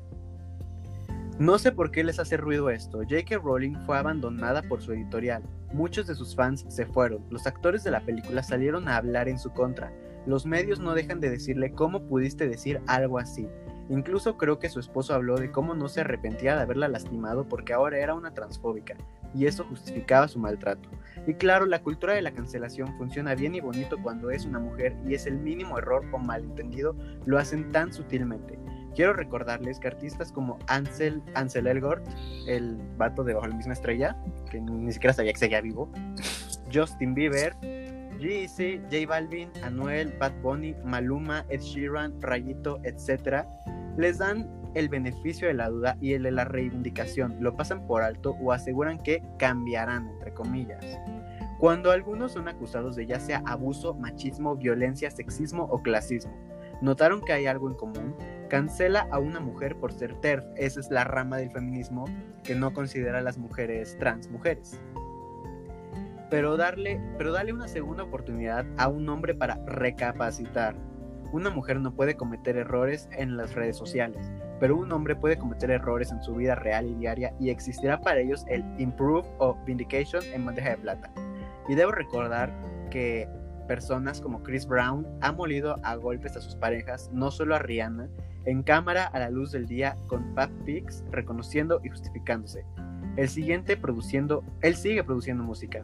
No 1.37 1.57
sé 1.57 1.71
por 1.71 1.91
qué 1.91 2.03
les 2.03 2.19
hace 2.19 2.35
ruido 2.35 2.69
esto. 2.69 2.97
J.K. 2.97 3.37
Rowling 3.37 3.75
fue 3.85 3.97
abandonada 3.97 4.61
por 4.63 4.81
su 4.81 4.91
editorial. 4.91 5.41
Muchos 5.71 6.07
de 6.07 6.15
sus 6.15 6.35
fans 6.35 6.65
se 6.67 6.85
fueron. 6.85 7.23
Los 7.29 7.47
actores 7.47 7.83
de 7.85 7.91
la 7.91 8.01
película 8.01 8.43
salieron 8.43 8.89
a 8.89 8.97
hablar 8.97 9.29
en 9.29 9.39
su 9.39 9.51
contra. 9.51 9.93
Los 10.25 10.45
medios 10.45 10.81
no 10.81 10.95
dejan 10.95 11.21
de 11.21 11.29
decirle 11.29 11.71
cómo 11.71 12.01
pudiste 12.01 12.49
decir 12.49 12.81
algo 12.87 13.19
así. 13.19 13.47
Incluso 13.87 14.35
creo 14.35 14.59
que 14.59 14.69
su 14.69 14.79
esposo 14.79 15.13
habló 15.13 15.37
de 15.37 15.51
cómo 15.51 15.75
no 15.75 15.87
se 15.87 16.01
arrepentía 16.01 16.55
de 16.55 16.63
haberla 16.63 16.89
lastimado 16.89 17.47
porque 17.47 17.73
ahora 17.73 17.99
era 17.99 18.15
una 18.15 18.33
transfóbica 18.33 18.95
y 19.33 19.45
eso 19.45 19.63
justificaba 19.63 20.27
su 20.27 20.39
maltrato. 20.39 20.89
Y 21.29 21.35
claro, 21.35 21.67
la 21.67 21.83
cultura 21.83 22.15
de 22.15 22.23
la 22.23 22.31
cancelación 22.31 22.97
funciona 22.97 23.35
bien 23.35 23.53
y 23.53 23.59
bonito 23.59 24.01
cuando 24.01 24.31
es 24.31 24.45
una 24.45 24.57
mujer 24.57 24.97
y 25.07 25.13
es 25.13 25.27
el 25.27 25.37
mínimo 25.37 25.77
error 25.77 26.03
o 26.11 26.17
malentendido 26.17 26.95
lo 27.27 27.37
hacen 27.37 27.71
tan 27.71 27.93
sutilmente. 27.93 28.57
Quiero 28.95 29.13
recordarles 29.13 29.79
que 29.79 29.89
artistas 29.89 30.31
como 30.31 30.57
Ansel, 30.65 31.21
Elgort, 31.67 32.03
el 32.47 32.79
vato 32.97 33.23
de 33.23 33.35
Bajo 33.35 33.45
la 33.45 33.55
misma 33.55 33.73
estrella, 33.73 34.17
que 34.49 34.59
ni 34.59 34.91
siquiera 34.91 35.13
sabía 35.13 35.31
que 35.31 35.37
seguía 35.37 35.61
vivo, 35.61 35.91
Justin 36.73 37.13
Bieber, 37.13 37.53
Jeezy, 38.19 38.81
J 38.89 39.05
Balvin, 39.07 39.51
Anuel, 39.63 40.11
Bad 40.19 40.33
Bunny, 40.41 40.73
Maluma, 40.83 41.45
Ed 41.49 41.61
Sheeran, 41.61 42.19
Rayito, 42.23 42.79
etc., 42.83 43.45
les 43.97 44.17
dan 44.17 44.49
el 44.73 44.89
beneficio 44.89 45.47
de 45.47 45.53
la 45.53 45.69
duda 45.69 45.95
y 46.01 46.13
el 46.13 46.23
de 46.23 46.31
la 46.31 46.45
reivindicación, 46.45 47.37
lo 47.39 47.55
pasan 47.55 47.85
por 47.85 48.01
alto 48.01 48.35
o 48.41 48.51
aseguran 48.51 48.97
que 48.97 49.21
cambiarán, 49.37 50.07
entre 50.07 50.33
comillas. 50.33 50.83
Cuando 51.59 51.91
algunos 51.91 52.31
son 52.31 52.47
acusados 52.47 52.95
de 52.95 53.05
ya 53.05 53.19
sea 53.19 53.43
abuso, 53.45 53.93
machismo, 53.93 54.55
violencia, 54.55 55.11
sexismo 55.11 55.63
o 55.63 55.83
clasismo, 55.83 56.31
notaron 56.81 57.19
que 57.19 57.33
hay 57.33 57.47
algo 57.47 57.67
en 57.67 57.75
común, 57.75 58.15
cancela 58.49 59.09
a 59.11 59.19
una 59.19 59.41
mujer 59.41 59.75
por 59.75 59.91
ser 59.91 60.13
TERF, 60.21 60.45
esa 60.55 60.79
es 60.79 60.89
la 60.89 61.03
rama 61.03 61.35
del 61.35 61.51
feminismo 61.51 62.05
que 62.45 62.55
no 62.55 62.71
considera 62.71 63.19
a 63.19 63.21
las 63.21 63.37
mujeres 63.37 63.97
trans 63.99 64.29
mujeres. 64.29 64.79
Pero 66.29 66.55
darle, 66.55 67.01
pero 67.17 67.33
darle 67.33 67.51
una 67.51 67.67
segunda 67.67 68.03
oportunidad 68.03 68.65
a 68.77 68.87
un 68.87 69.09
hombre 69.09 69.35
para 69.35 69.55
recapacitar. 69.65 70.77
Una 71.33 71.49
mujer 71.49 71.81
no 71.81 71.93
puede 71.93 72.15
cometer 72.15 72.55
errores 72.55 73.09
en 73.11 73.35
las 73.35 73.53
redes 73.53 73.75
sociales, 73.75 74.31
pero 74.61 74.77
un 74.77 74.89
hombre 74.93 75.17
puede 75.17 75.37
cometer 75.37 75.71
errores 75.71 76.13
en 76.13 76.23
su 76.23 76.35
vida 76.35 76.55
real 76.55 76.87
y 76.87 76.95
diaria 76.95 77.33
y 77.37 77.49
existirá 77.49 77.99
para 77.99 78.21
ellos 78.21 78.45
el 78.47 78.63
improve 78.79 79.27
o 79.39 79.55
vindication 79.65 80.23
en 80.33 80.45
bandeja 80.45 80.69
de 80.69 80.77
plata. 80.77 81.11
Y 81.69 81.75
debo 81.75 81.91
recordar 81.91 82.51
que 82.91 83.29
personas 83.67 84.19
como 84.19 84.41
Chris 84.41 84.65
Brown 84.65 85.05
han 85.21 85.37
molido 85.37 85.75
a 85.83 85.95
golpes 85.95 86.35
a 86.35 86.41
sus 86.41 86.55
parejas, 86.55 87.09
no 87.13 87.29
solo 87.29 87.55
a 87.55 87.59
Rihanna, 87.59 88.09
en 88.45 88.63
cámara 88.63 89.05
a 89.05 89.19
la 89.19 89.29
luz 89.29 89.51
del 89.51 89.67
día 89.67 89.95
con 90.07 90.33
Pat 90.33 90.49
Pics 90.65 91.05
reconociendo 91.11 91.79
y 91.83 91.89
justificándose. 91.89 92.65
El 93.15 93.29
siguiente 93.29 93.77
produciendo, 93.77 94.43
él 94.61 94.75
sigue 94.75 95.03
produciendo 95.03 95.43
música. 95.43 95.83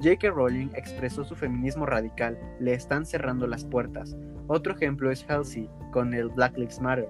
J.K. 0.00 0.30
Rowling 0.30 0.68
expresó 0.74 1.24
su 1.24 1.34
feminismo 1.34 1.84
radical, 1.84 2.38
le 2.60 2.72
están 2.72 3.04
cerrando 3.04 3.46
las 3.46 3.64
puertas. 3.64 4.16
Otro 4.46 4.74
ejemplo 4.74 5.10
es 5.10 5.28
Halsey 5.28 5.68
con 5.92 6.14
el 6.14 6.30
Black 6.30 6.56
Lives 6.56 6.80
Matter. 6.80 7.08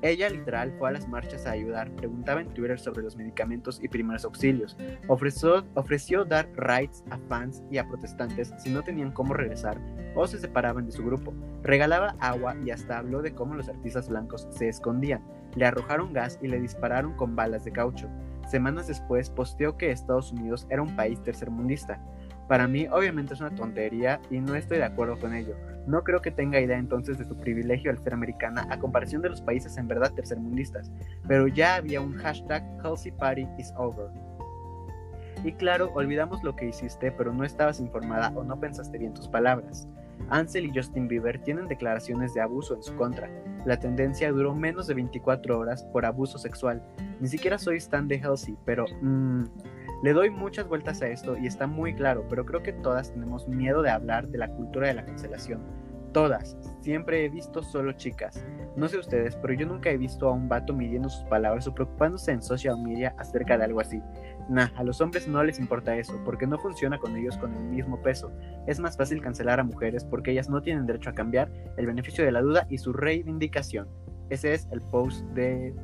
Ella 0.00 0.28
literal 0.28 0.72
fue 0.78 0.88
a 0.88 0.92
las 0.92 1.08
marchas 1.08 1.44
a 1.46 1.50
ayudar, 1.50 1.90
preguntaba 1.96 2.40
en 2.40 2.48
Twitter 2.54 2.78
sobre 2.78 3.02
los 3.02 3.16
medicamentos 3.16 3.80
y 3.82 3.88
primeros 3.88 4.24
auxilios, 4.24 4.76
ofreció, 5.08 5.66
ofreció 5.74 6.24
dar 6.24 6.48
rights 6.54 7.02
a 7.10 7.18
fans 7.28 7.64
y 7.68 7.78
a 7.78 7.88
protestantes 7.88 8.54
si 8.58 8.70
no 8.70 8.82
tenían 8.82 9.10
cómo 9.10 9.34
regresar 9.34 9.80
o 10.14 10.26
se 10.26 10.38
separaban 10.38 10.86
de 10.86 10.92
su 10.92 11.04
grupo, 11.04 11.34
regalaba 11.62 12.14
agua 12.20 12.54
y 12.64 12.70
hasta 12.70 12.98
habló 12.98 13.22
de 13.22 13.34
cómo 13.34 13.54
los 13.54 13.68
artistas 13.68 14.08
blancos 14.08 14.46
se 14.50 14.68
escondían, 14.68 15.22
le 15.56 15.66
arrojaron 15.66 16.12
gas 16.12 16.38
y 16.40 16.46
le 16.46 16.60
dispararon 16.60 17.14
con 17.14 17.34
balas 17.34 17.64
de 17.64 17.72
caucho. 17.72 18.08
Semanas 18.48 18.86
después 18.86 19.30
posteó 19.30 19.76
que 19.76 19.90
Estados 19.90 20.32
Unidos 20.32 20.66
era 20.70 20.80
un 20.80 20.94
país 20.96 21.22
tercermundista, 21.22 22.00
para 22.48 22.66
mí, 22.66 22.88
obviamente 22.90 23.34
es 23.34 23.40
una 23.40 23.54
tontería 23.54 24.20
y 24.30 24.40
no 24.40 24.54
estoy 24.54 24.78
de 24.78 24.84
acuerdo 24.84 25.18
con 25.20 25.34
ello. 25.34 25.54
No 25.86 26.02
creo 26.02 26.20
que 26.20 26.30
tenga 26.30 26.60
idea 26.60 26.78
entonces 26.78 27.18
de 27.18 27.24
su 27.24 27.36
privilegio 27.36 27.90
al 27.90 27.98
ser 27.98 28.14
americana 28.14 28.66
a 28.70 28.78
comparación 28.78 29.20
de 29.22 29.28
los 29.28 29.42
países 29.42 29.76
en 29.76 29.86
verdad 29.86 30.12
tercermundistas, 30.12 30.90
pero 31.26 31.46
ya 31.46 31.76
había 31.76 32.00
un 32.00 32.14
hashtag 32.14 32.64
Halsey 32.82 33.12
Party 33.12 33.46
is 33.58 33.72
over. 33.76 34.08
Y 35.44 35.52
claro, 35.52 35.92
olvidamos 35.94 36.42
lo 36.42 36.56
que 36.56 36.66
hiciste, 36.66 37.12
pero 37.12 37.32
no 37.32 37.44
estabas 37.44 37.80
informada 37.80 38.32
o 38.34 38.42
no 38.42 38.58
pensaste 38.58 38.98
bien 38.98 39.14
tus 39.14 39.28
palabras. 39.28 39.86
Ansel 40.30 40.66
y 40.66 40.72
Justin 40.74 41.06
Bieber 41.06 41.38
tienen 41.42 41.68
declaraciones 41.68 42.34
de 42.34 42.40
abuso 42.40 42.74
en 42.74 42.82
su 42.82 42.94
contra. 42.96 43.30
La 43.64 43.78
tendencia 43.78 44.32
duró 44.32 44.54
menos 44.54 44.86
de 44.86 44.94
24 44.94 45.58
horas 45.58 45.84
por 45.84 46.04
abuso 46.04 46.38
sexual. 46.38 46.82
Ni 47.20 47.28
siquiera 47.28 47.58
soy 47.58 47.76
stan 47.76 48.08
de 48.08 48.20
Halsey, 48.20 48.56
pero... 48.64 48.86
Mmm, 49.00 49.44
le 50.02 50.12
doy 50.12 50.30
muchas 50.30 50.68
vueltas 50.68 51.02
a 51.02 51.08
esto 51.08 51.36
y 51.36 51.46
está 51.46 51.66
muy 51.66 51.94
claro, 51.94 52.24
pero 52.28 52.46
creo 52.46 52.62
que 52.62 52.72
todas 52.72 53.12
tenemos 53.12 53.48
miedo 53.48 53.82
de 53.82 53.90
hablar 53.90 54.28
de 54.28 54.38
la 54.38 54.48
cultura 54.48 54.88
de 54.88 54.94
la 54.94 55.04
cancelación. 55.04 55.60
Todas. 56.12 56.56
Siempre 56.80 57.24
he 57.24 57.28
visto 57.28 57.62
solo 57.62 57.92
chicas. 57.92 58.42
No 58.76 58.88
sé 58.88 58.98
ustedes, 58.98 59.36
pero 59.36 59.54
yo 59.54 59.66
nunca 59.66 59.90
he 59.90 59.98
visto 59.98 60.28
a 60.28 60.32
un 60.32 60.48
vato 60.48 60.72
midiendo 60.72 61.08
sus 61.08 61.24
palabras 61.24 61.66
o 61.66 61.74
preocupándose 61.74 62.30
en 62.32 62.42
social 62.42 62.80
media 62.80 63.14
acerca 63.18 63.58
de 63.58 63.64
algo 63.64 63.80
así. 63.80 64.00
Nah, 64.48 64.68
a 64.76 64.84
los 64.84 65.00
hombres 65.00 65.28
no 65.28 65.42
les 65.42 65.58
importa 65.58 65.96
eso, 65.96 66.18
porque 66.24 66.46
no 66.46 66.58
funciona 66.58 66.96
con 66.98 67.16
ellos 67.16 67.36
con 67.36 67.52
el 67.52 67.64
mismo 67.64 68.00
peso. 68.00 68.32
Es 68.66 68.78
más 68.80 68.96
fácil 68.96 69.20
cancelar 69.20 69.60
a 69.60 69.64
mujeres 69.64 70.04
porque 70.04 70.30
ellas 70.30 70.48
no 70.48 70.62
tienen 70.62 70.86
derecho 70.86 71.10
a 71.10 71.14
cambiar, 71.14 71.50
el 71.76 71.86
beneficio 71.86 72.24
de 72.24 72.32
la 72.32 72.40
duda 72.40 72.66
y 72.70 72.78
su 72.78 72.92
reivindicación. 72.92 73.88
Ese 74.30 74.54
es 74.54 74.68
el 74.70 74.80
post 74.80 75.24
de, 75.34 75.74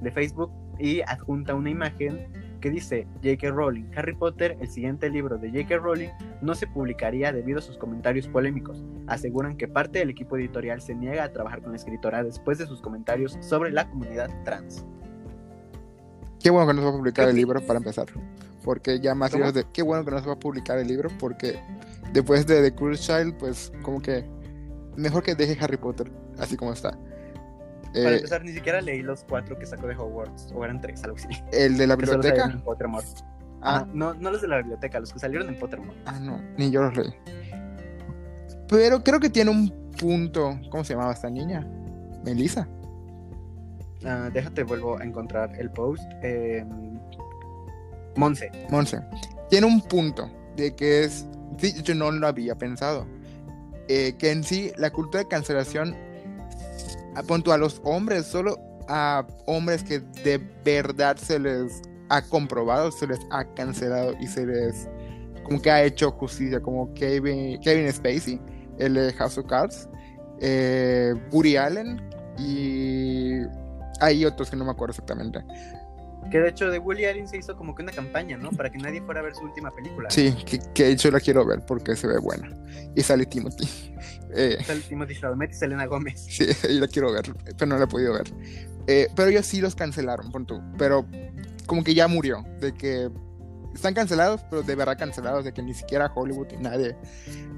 de 0.00 0.10
Facebook 0.10 0.52
y 0.78 1.02
adjunta 1.02 1.54
una 1.54 1.70
imagen 1.70 2.43
que 2.64 2.70
dice 2.70 3.06
J.K. 3.22 3.50
Rowling, 3.50 3.90
Harry 3.94 4.14
Potter, 4.14 4.56
el 4.58 4.70
siguiente 4.70 5.10
libro 5.10 5.36
de 5.36 5.50
J.K. 5.50 5.76
Rowling, 5.76 6.08
no 6.40 6.54
se 6.54 6.66
publicaría 6.66 7.30
debido 7.30 7.58
a 7.58 7.62
sus 7.62 7.76
comentarios 7.76 8.26
polémicos. 8.26 8.82
Aseguran 9.06 9.58
que 9.58 9.68
parte 9.68 9.98
del 9.98 10.08
equipo 10.08 10.38
editorial 10.38 10.80
se 10.80 10.94
niega 10.94 11.24
a 11.24 11.30
trabajar 11.30 11.60
con 11.60 11.72
la 11.72 11.76
escritora 11.76 12.24
después 12.24 12.56
de 12.56 12.66
sus 12.66 12.80
comentarios 12.80 13.36
sobre 13.42 13.70
la 13.70 13.86
comunidad 13.90 14.30
trans. 14.46 14.82
Qué 16.40 16.48
bueno 16.48 16.66
que 16.66 16.72
no 16.72 16.80
se 16.80 16.86
va 16.86 16.94
a 16.94 16.96
publicar 16.96 17.28
el 17.28 17.36
libro 17.36 17.60
para 17.66 17.76
empezar. 17.76 18.06
Porque 18.64 18.98
ya 18.98 19.14
más 19.14 19.32
de 19.32 19.66
qué 19.70 19.82
bueno 19.82 20.02
que 20.02 20.12
no 20.12 20.20
se 20.20 20.26
va 20.26 20.32
a 20.32 20.40
publicar 20.40 20.78
el 20.78 20.88
libro 20.88 21.10
porque 21.18 21.60
después 22.14 22.46
de 22.46 22.62
The 22.62 22.74
Cruise 22.74 23.02
Child, 23.02 23.36
pues 23.36 23.74
como 23.82 24.00
que 24.00 24.24
mejor 24.96 25.22
que 25.22 25.34
deje 25.34 25.62
Harry 25.62 25.76
Potter 25.76 26.10
así 26.38 26.56
como 26.56 26.72
está. 26.72 26.98
Para 27.94 28.10
eh, 28.10 28.16
empezar, 28.16 28.44
ni 28.44 28.52
siquiera 28.52 28.80
leí 28.80 29.02
los 29.02 29.24
cuatro 29.24 29.56
que 29.56 29.66
sacó 29.66 29.86
de 29.86 29.94
Hogwarts, 29.94 30.50
o 30.52 30.64
eran 30.64 30.80
tres, 30.80 31.04
algo 31.04 31.16
así. 31.16 31.28
¿El 31.52 31.76
de 31.76 31.86
la 31.86 31.94
biblioteca? 31.94 32.46
En 32.46 32.60
Pottermore. 32.60 33.06
Ah. 33.62 33.86
no, 33.94 34.12
no 34.14 34.30
los 34.30 34.42
de 34.42 34.48
la 34.48 34.58
biblioteca, 34.58 35.00
los 35.00 35.12
que 35.12 35.18
salieron 35.20 35.48
en 35.48 35.58
Pottermore. 35.58 35.96
Ah, 36.04 36.18
no, 36.18 36.40
ni 36.58 36.70
yo 36.70 36.82
los 36.82 36.96
leí. 36.96 37.14
Pero 38.68 39.02
creo 39.02 39.20
que 39.20 39.30
tiene 39.30 39.50
un 39.50 39.72
punto. 39.98 40.58
¿Cómo 40.70 40.82
se 40.82 40.94
llamaba 40.94 41.12
esta 41.12 41.30
niña? 41.30 41.66
Melissa. 42.24 42.68
Ah, 44.04 44.28
déjate, 44.32 44.64
vuelvo 44.64 44.98
a 44.98 45.04
encontrar 45.04 45.54
el 45.58 45.70
post. 45.70 46.02
Eh, 46.22 46.64
Monse. 48.16 48.50
Monse. 48.70 49.00
Tiene 49.50 49.66
un 49.66 49.80
punto 49.80 50.30
de 50.56 50.74
que 50.74 51.04
es. 51.04 51.26
Sí, 51.58 51.80
yo 51.82 51.94
no 51.94 52.10
lo 52.10 52.26
había 52.26 52.56
pensado. 52.56 53.06
Eh, 53.88 54.14
que 54.18 54.30
en 54.30 54.42
sí 54.42 54.72
la 54.76 54.90
cultura 54.90 55.22
de 55.22 55.28
cancelación 55.28 55.94
punto 57.22 57.52
a 57.52 57.58
los 57.58 57.80
hombres, 57.84 58.26
solo 58.26 58.56
a 58.88 59.26
hombres 59.46 59.82
que 59.82 60.00
de 60.00 60.38
verdad 60.64 61.16
se 61.16 61.38
les 61.38 61.82
ha 62.10 62.22
comprobado, 62.22 62.90
se 62.92 63.06
les 63.06 63.20
ha 63.30 63.44
cancelado 63.54 64.14
y 64.20 64.26
se 64.26 64.46
les 64.46 64.88
como 65.44 65.60
que 65.60 65.70
ha 65.70 65.84
hecho 65.84 66.10
justicia, 66.12 66.60
como 66.60 66.92
Kevin, 66.94 67.60
Kevin 67.60 67.92
Spacey, 67.92 68.40
el 68.78 68.94
de 68.94 69.12
House 69.12 69.38
of 69.38 69.46
Cards, 69.46 69.88
eh, 70.40 71.14
Allen, 71.60 72.00
y 72.38 73.40
hay 74.00 74.24
otros 74.24 74.50
que 74.50 74.56
no 74.56 74.64
me 74.64 74.72
acuerdo 74.72 74.92
exactamente. 74.92 75.44
Que 76.30 76.40
de 76.40 76.48
hecho 76.48 76.70
de 76.70 76.78
Woody 76.78 77.04
Allen 77.04 77.28
se 77.28 77.36
hizo 77.36 77.56
como 77.56 77.74
que 77.74 77.82
una 77.82 77.92
campaña, 77.92 78.36
¿no? 78.36 78.50
Para 78.50 78.70
que 78.70 78.78
nadie 78.78 79.00
fuera 79.02 79.20
a 79.20 79.22
ver 79.22 79.34
su 79.34 79.42
última 79.42 79.70
película. 79.70 80.10
Sí, 80.10 80.34
que, 80.46 80.60
que 80.74 80.88
hecho 80.88 81.10
la 81.10 81.20
quiero 81.20 81.44
ver 81.44 81.64
porque 81.66 81.96
se 81.96 82.06
ve 82.06 82.18
buena. 82.18 82.48
Y 82.94 83.02
sale 83.02 83.26
Timothy. 83.26 83.68
Eh, 84.36 84.58
sale 84.66 84.80
Timothy 84.80 85.14
Chalamet 85.14 85.52
y 85.52 85.54
Selena 85.54 85.86
Gómez. 85.86 86.26
Sí, 86.28 86.44
y 86.68 86.80
la 86.80 86.88
quiero 86.88 87.12
ver, 87.12 87.32
pero 87.56 87.66
no 87.66 87.78
la 87.78 87.84
he 87.84 87.86
podido 87.86 88.14
ver. 88.14 88.32
Eh, 88.88 89.06
pero 89.14 89.28
ellos 89.28 89.46
sí 89.46 89.60
los 89.60 89.76
cancelaron, 89.76 90.32
punto. 90.32 90.60
Pero 90.76 91.06
como 91.66 91.84
que 91.84 91.94
ya 91.94 92.08
murió. 92.08 92.44
De 92.58 92.74
que 92.74 93.10
están 93.72 93.94
cancelados, 93.94 94.40
pero 94.50 94.64
de 94.64 94.74
verdad 94.74 94.98
cancelados. 94.98 95.44
De 95.44 95.52
que 95.52 95.62
ni 95.62 95.72
siquiera 95.72 96.10
Hollywood 96.12 96.48
y 96.52 96.56
nadie 96.56 96.96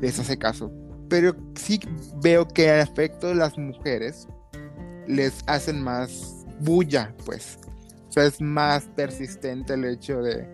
les 0.03 0.19
hace 0.19 0.37
caso. 0.37 0.71
Pero 1.09 1.35
sí 1.55 1.81
veo 2.23 2.47
que 2.47 2.69
en 2.69 2.81
efecto 2.81 3.33
las 3.33 3.57
mujeres 3.57 4.29
les 5.07 5.43
hacen 5.47 5.83
más 5.83 6.45
bulla, 6.61 7.15
pues 7.25 7.59
es 8.21 8.41
más 8.41 8.85
persistente 8.97 9.75
el 9.75 9.85
hecho 9.85 10.23
de 10.23 10.49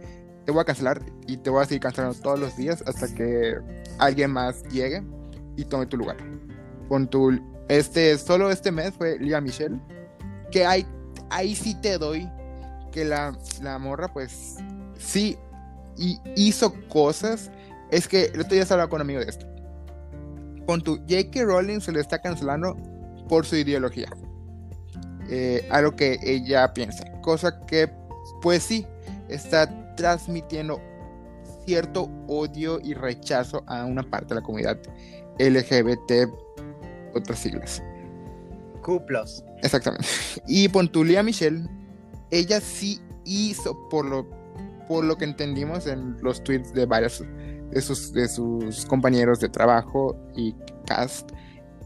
te 0.45 0.53
voy 0.53 0.63
a 0.63 0.65
cancelar 0.65 1.03
y 1.27 1.37
te 1.37 1.51
voy 1.51 1.63
a 1.63 1.67
seguir 1.67 1.81
cancelando 1.81 2.19
todos 2.21 2.39
los 2.39 2.57
días 2.57 2.83
hasta 2.87 3.13
que 3.15 3.59
alguien 3.99 4.33
más 4.33 4.63
llegue 4.65 5.03
y 5.57 5.65
tome 5.65 5.87
tu 5.87 5.97
lugar. 5.97 6.17
Con 6.89 7.09
tu 7.09 7.39
este 7.69 8.19
solo 8.19 8.51
este 8.51 8.73
mes 8.73 8.93
fue 8.95 9.19
Lía 9.19 9.41
Michelle 9.41 9.81
que 10.51 10.67
hay 10.67 10.87
ahí 11.31 11.55
sí 11.55 11.75
te 11.81 11.97
doy 11.97 12.29
que 12.91 13.05
la, 13.05 13.37
la 13.63 13.79
morra 13.79 14.13
pues 14.13 14.57
sí 14.99 15.39
y 15.97 16.19
hizo 16.37 16.75
cosas 16.89 17.51
es 17.91 18.09
que 18.09 18.27
el 18.27 18.41
otro 18.41 18.55
día 18.55 18.63
estaba 18.63 18.89
con 18.89 18.97
un 18.97 19.03
amigo 19.03 19.21
de 19.21 19.31
esto 19.31 19.47
con 20.67 20.81
tu 20.83 20.97
J.K. 21.09 21.45
Rowling 21.45 21.81
se 21.81 21.93
le 21.93 22.01
está 22.01 22.21
cancelando 22.21 22.77
por 23.29 23.47
su 23.47 23.57
ideología 23.57 24.09
eh, 25.29 25.67
a 25.71 25.81
lo 25.81 25.95
que 25.97 26.19
ella 26.23 26.73
piensa. 26.75 27.05
Cosa 27.23 27.65
que, 27.67 27.91
pues 28.41 28.63
sí, 28.63 28.87
está 29.29 29.95
transmitiendo 29.97 30.81
cierto 31.65 32.11
odio 32.27 32.81
y 32.83 32.95
rechazo 32.95 33.63
a 33.67 33.85
una 33.85 34.03
parte 34.03 34.35
de 34.35 34.41
la 34.41 34.43
comunidad 34.43 34.79
LGBT, 35.39 36.29
otras 37.15 37.39
siglas. 37.39 37.83
Q. 38.83 39.01
Exactamente. 39.63 40.07
Y 40.47 40.69
Pontulia 40.69 41.23
Michelle, 41.23 41.69
ella 42.31 42.61
sí 42.61 43.01
hizo, 43.25 43.89
por 43.89 44.05
lo, 44.05 44.29
por 44.89 45.05
lo 45.05 45.17
que 45.17 45.25
entendimos 45.25 45.87
en 45.87 46.17
los 46.21 46.43
tweets 46.43 46.73
de 46.73 46.87
varios 46.87 47.25
de 47.71 47.81
sus, 47.81 48.13
de 48.13 48.29
sus 48.29 48.85
compañeros 48.87 49.41
de 49.41 49.49
trabajo 49.49 50.17
y 50.37 50.55
cast, 50.87 51.31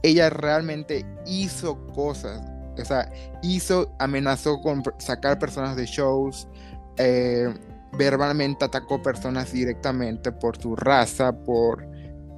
ella 0.02 0.30
realmente 0.30 1.06
hizo 1.26 1.86
cosas 1.88 2.42
o 2.82 2.84
sea, 2.84 3.10
hizo, 3.42 3.94
amenazó 3.98 4.60
con 4.60 4.82
sacar 4.98 5.38
personas 5.38 5.76
de 5.76 5.86
shows, 5.86 6.48
eh, 6.96 7.52
verbalmente 7.92 8.64
atacó 8.64 9.02
personas 9.02 9.52
directamente 9.52 10.32
por 10.32 10.60
su 10.60 10.76
raza, 10.76 11.32
por 11.44 11.86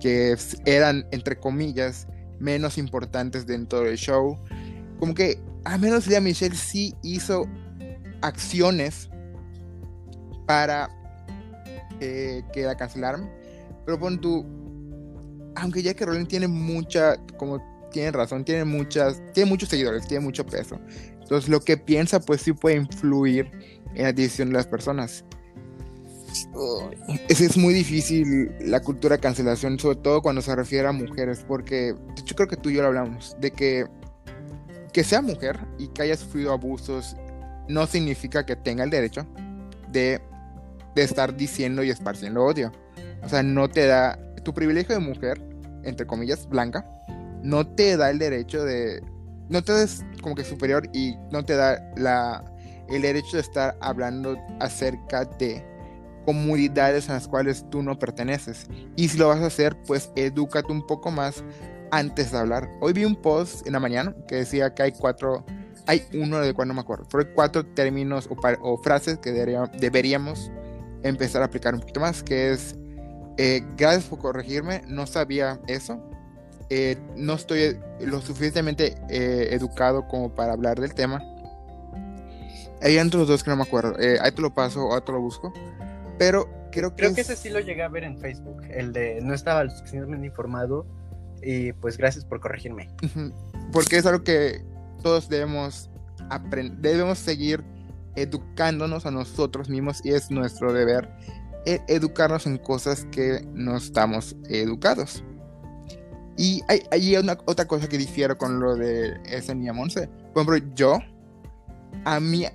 que 0.00 0.36
eran, 0.64 1.06
entre 1.10 1.38
comillas, 1.38 2.06
menos 2.38 2.78
importantes 2.78 3.46
dentro 3.46 3.80
del 3.80 3.96
show. 3.96 4.38
Como 4.98 5.14
que, 5.14 5.40
a 5.64 5.78
menos 5.78 6.06
Lea 6.06 6.20
Michelle 6.20 6.56
sí 6.56 6.94
hizo 7.02 7.46
acciones 8.20 9.10
para 10.46 10.88
eh, 12.00 12.42
que 12.52 12.62
la 12.62 12.76
cancelaran. 12.76 13.30
Pero 13.84 13.98
pon 13.98 14.20
tú, 14.20 14.46
aunque 15.56 15.82
Jackie 15.82 16.04
Rowling 16.04 16.26
tiene 16.26 16.48
mucha, 16.48 17.16
como 17.36 17.60
tiene 17.90 18.12
razón, 18.12 18.44
tiene 18.44 18.64
muchas, 18.64 19.22
tiene 19.32 19.48
muchos 19.50 19.68
seguidores, 19.68 20.06
tiene 20.06 20.24
mucho 20.24 20.44
peso. 20.44 20.78
Entonces 21.20 21.48
lo 21.48 21.60
que 21.60 21.76
piensa 21.76 22.20
pues 22.20 22.42
sí 22.42 22.52
puede 22.52 22.76
influir 22.76 23.50
en 23.94 24.04
la 24.04 24.12
decisión 24.12 24.48
de 24.48 24.54
las 24.54 24.66
personas. 24.66 25.24
Es, 27.28 27.40
es 27.40 27.56
muy 27.56 27.72
difícil 27.74 28.52
la 28.60 28.80
cultura 28.80 29.16
de 29.16 29.20
cancelación, 29.20 29.78
sobre 29.78 29.96
todo 29.96 30.22
cuando 30.22 30.42
se 30.42 30.54
refiere 30.54 30.88
a 30.88 30.92
mujeres, 30.92 31.44
porque 31.46 31.94
yo 32.24 32.36
creo 32.36 32.48
que 32.48 32.56
tú 32.56 32.70
y 32.70 32.74
yo 32.74 32.82
lo 32.82 32.88
hablamos, 32.88 33.36
de 33.40 33.50
que 33.50 33.86
que 34.92 35.04
sea 35.04 35.22
mujer 35.22 35.58
y 35.78 35.88
que 35.88 36.02
haya 36.02 36.16
sufrido 36.16 36.52
abusos 36.52 37.16
no 37.68 37.86
significa 37.86 38.44
que 38.44 38.56
tenga 38.56 38.84
el 38.84 38.90
derecho 38.90 39.26
de, 39.92 40.20
de 40.94 41.02
estar 41.02 41.36
diciendo 41.36 41.82
y 41.82 41.90
esparciendo 41.90 42.42
odio. 42.42 42.72
O 43.22 43.28
sea, 43.28 43.42
no 43.42 43.68
te 43.68 43.86
da 43.86 44.18
tu 44.42 44.54
privilegio 44.54 44.94
de 44.94 45.00
mujer, 45.00 45.40
entre 45.84 46.06
comillas, 46.06 46.48
blanca, 46.48 46.84
no 47.42 47.66
te 47.66 47.96
da 47.96 48.10
el 48.10 48.18
derecho 48.18 48.64
de, 48.64 49.02
no 49.48 49.62
te 49.62 49.72
das 49.72 50.04
como 50.22 50.34
que 50.34 50.44
superior 50.44 50.88
y 50.92 51.16
no 51.30 51.44
te 51.44 51.56
da 51.56 51.80
la, 51.96 52.44
el 52.88 53.02
derecho 53.02 53.36
de 53.36 53.42
estar 53.42 53.76
hablando 53.80 54.36
acerca 54.60 55.24
de 55.24 55.64
comunidades 56.24 57.08
a 57.08 57.14
las 57.14 57.26
cuales 57.26 57.64
tú 57.70 57.82
no 57.82 57.98
perteneces. 57.98 58.66
Y 58.96 59.08
si 59.08 59.18
lo 59.18 59.28
vas 59.28 59.40
a 59.40 59.46
hacer, 59.46 59.76
pues 59.86 60.10
edúcate 60.14 60.70
un 60.70 60.86
poco 60.86 61.10
más 61.10 61.42
antes 61.90 62.32
de 62.32 62.38
hablar. 62.38 62.68
Hoy 62.80 62.92
vi 62.92 63.04
un 63.04 63.16
post 63.16 63.66
en 63.66 63.72
la 63.72 63.80
mañana 63.80 64.14
que 64.26 64.36
decía 64.36 64.74
que 64.74 64.82
hay 64.82 64.92
cuatro, 64.92 65.44
hay 65.86 66.02
uno 66.12 66.38
de 66.40 66.52
cual 66.52 66.68
no 66.68 66.74
me 66.74 66.80
acuerdo, 66.80 67.06
pero 67.10 67.32
cuatro 67.34 67.64
términos 67.64 68.28
o, 68.60 68.76
frases 68.78 69.18
que 69.18 69.32
deberíamos 69.32 70.52
empezar 71.02 71.42
a 71.42 71.46
aplicar 71.46 71.74
un 71.74 71.80
poquito 71.80 72.00
más, 72.00 72.22
que 72.22 72.52
es, 72.52 72.76
eh, 73.38 73.62
gracias 73.76 74.04
por 74.04 74.18
corregirme, 74.18 74.82
no 74.86 75.06
sabía 75.06 75.60
eso, 75.66 76.02
eh, 76.70 76.98
no 77.16 77.34
estoy 77.34 77.78
lo 78.00 78.20
suficientemente 78.20 78.94
eh, 79.08 79.48
educado 79.52 80.06
como 80.06 80.34
para 80.34 80.52
hablar 80.52 80.80
del 80.80 80.94
tema. 80.94 81.22
Hay 82.82 82.98
otros 82.98 83.26
dos 83.26 83.42
que 83.42 83.50
no 83.50 83.56
me 83.56 83.62
acuerdo. 83.62 83.98
Eh, 83.98 84.18
ahí 84.20 84.32
te 84.32 84.42
lo 84.42 84.52
paso 84.52 84.86
o 84.86 84.94
ahí 84.94 85.00
te 85.04 85.12
lo 85.12 85.20
busco. 85.20 85.52
Pero 86.18 86.48
creo 86.70 86.90
que. 86.90 87.04
Creo 87.04 87.14
que 87.14 87.22
ese 87.22 87.36
sí 87.36 87.48
lo 87.48 87.60
llegué 87.60 87.82
a 87.82 87.88
ver 87.88 88.04
en 88.04 88.18
Facebook. 88.18 88.62
El 88.70 88.92
de 88.92 89.20
no 89.22 89.34
estaba 89.34 89.64
lo 89.64 89.70
suficientemente 89.70 90.26
informado. 90.26 90.86
Y 91.42 91.72
pues 91.74 91.96
gracias 91.96 92.24
por 92.24 92.40
corregirme. 92.40 92.88
Porque 93.72 93.96
es 93.96 94.06
algo 94.06 94.22
que 94.24 94.62
todos 95.02 95.28
debemos 95.28 95.90
aprender. 96.30 96.78
Debemos 96.78 97.18
seguir 97.18 97.64
educándonos 98.16 99.06
a 99.06 99.10
nosotros 99.10 99.68
mismos 99.68 100.04
y 100.04 100.12
es 100.12 100.30
nuestro 100.30 100.72
deber 100.72 101.08
educarnos 101.64 102.46
en 102.46 102.58
cosas 102.58 103.06
que 103.12 103.46
no 103.52 103.76
estamos 103.76 104.36
educados. 104.48 105.22
Y 106.38 106.62
hay, 106.68 106.82
hay 106.92 107.16
una, 107.16 107.36
otra 107.46 107.66
cosa 107.66 107.88
que 107.88 107.98
difiero 107.98 108.38
con 108.38 108.60
lo 108.60 108.76
de 108.76 109.20
ese 109.24 109.54
niña 109.54 109.72
Monse. 109.72 110.08
Por 110.32 110.44
ejemplo, 110.44 110.72
yo, 110.76 111.00
a 112.04 112.20
mí 112.20 112.46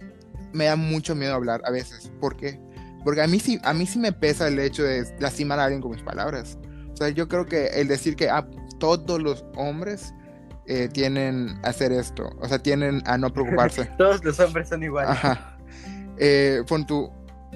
me 0.54 0.66
da 0.66 0.76
mucho 0.76 1.14
miedo 1.16 1.34
hablar 1.34 1.62
a 1.66 1.70
veces. 1.70 2.12
¿Por 2.20 2.38
qué? 2.38 2.60
Porque 3.04 3.22
a 3.22 3.28
mí 3.28 3.40
sí, 3.40 3.60
a 3.64 3.74
mí 3.74 3.86
sí 3.86 4.00
me 4.00 4.14
pesa 4.14 4.48
el 4.48 4.58
hecho 4.58 4.84
de 4.84 5.06
lastimar 5.20 5.60
a 5.60 5.66
alguien 5.66 5.82
con 5.82 5.92
mis 5.92 6.02
palabras. 6.02 6.58
O 6.94 6.96
sea, 6.96 7.10
yo 7.10 7.28
creo 7.28 7.46
que 7.46 7.68
el 7.68 7.90
decir 7.90 8.16
que 8.16 8.30
a 8.30 8.38
ah, 8.38 8.48
todos 8.80 9.22
los 9.22 9.44
hombres 9.58 10.14
eh, 10.66 10.88
tienen 10.88 11.60
a 11.64 11.70
hacer 11.70 11.92
esto, 11.92 12.30
o 12.40 12.48
sea, 12.48 12.60
tienen 12.60 13.04
a 13.06 13.18
no 13.18 13.34
preocuparse. 13.34 13.86
todos 13.98 14.24
los 14.24 14.40
hombres 14.40 14.70
son 14.70 14.84
iguales. 14.84 15.12
Ajá. 15.12 15.58
Eh, 16.18 16.62
pon 16.68 16.86
tu, 16.86 17.12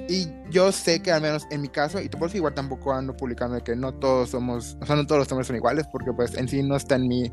y 0.08 0.28
yo 0.50 0.72
sé 0.72 1.02
que 1.02 1.12
al 1.12 1.22
menos 1.22 1.46
en 1.52 1.62
mi 1.62 1.68
caso, 1.68 2.02
y 2.02 2.10
por 2.10 2.30
eso 2.30 2.38
igual 2.38 2.54
tampoco 2.54 2.94
ando 2.94 3.16
publicando 3.16 3.56
de 3.56 3.62
que 3.62 3.76
no 3.76 3.94
todos 3.94 4.30
somos, 4.30 4.78
o 4.82 4.86
sea, 4.86 4.96
no 4.96 5.06
todos 5.06 5.20
los 5.20 5.32
hombres 5.32 5.48
son 5.48 5.56
iguales, 5.56 5.86
porque 5.92 6.14
pues 6.14 6.36
en 6.36 6.48
sí 6.48 6.64
no 6.64 6.76
está 6.76 6.96
en 6.96 7.08
mí 7.08 7.32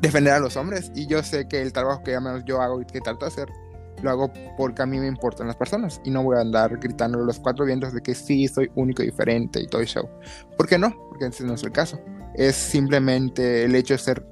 defender 0.00 0.34
a 0.34 0.38
los 0.38 0.56
hombres. 0.56 0.90
Y 0.94 1.06
yo 1.06 1.22
sé 1.22 1.48
que 1.48 1.62
el 1.62 1.72
trabajo 1.72 2.02
que 2.02 2.14
al 2.14 2.22
menos 2.22 2.44
yo 2.44 2.60
hago 2.60 2.80
y 2.80 2.84
que 2.86 3.00
trato 3.00 3.26
de 3.26 3.32
hacer, 3.32 3.48
lo 4.02 4.10
hago 4.10 4.32
porque 4.56 4.82
a 4.82 4.86
mí 4.86 4.98
me 4.98 5.06
importan 5.06 5.46
las 5.46 5.56
personas. 5.56 6.00
Y 6.04 6.10
no 6.10 6.22
voy 6.22 6.36
a 6.36 6.40
andar 6.40 6.78
gritando 6.78 7.18
los 7.18 7.38
cuatro 7.38 7.64
vientos 7.64 7.92
de 7.92 8.00
que 8.00 8.14
sí, 8.14 8.46
soy 8.48 8.70
único 8.74 9.02
y 9.02 9.06
diferente 9.06 9.60
y 9.60 9.66
todo 9.66 9.80
el 9.80 9.86
show. 9.86 10.08
¿Por 10.56 10.68
qué 10.68 10.78
no? 10.78 10.94
Porque 11.08 11.26
ese 11.26 11.44
no 11.44 11.54
es 11.54 11.62
el 11.62 11.72
caso. 11.72 12.00
Es 12.34 12.54
simplemente 12.54 13.64
el 13.64 13.74
hecho 13.74 13.94
de 13.94 13.98
ser, 13.98 14.26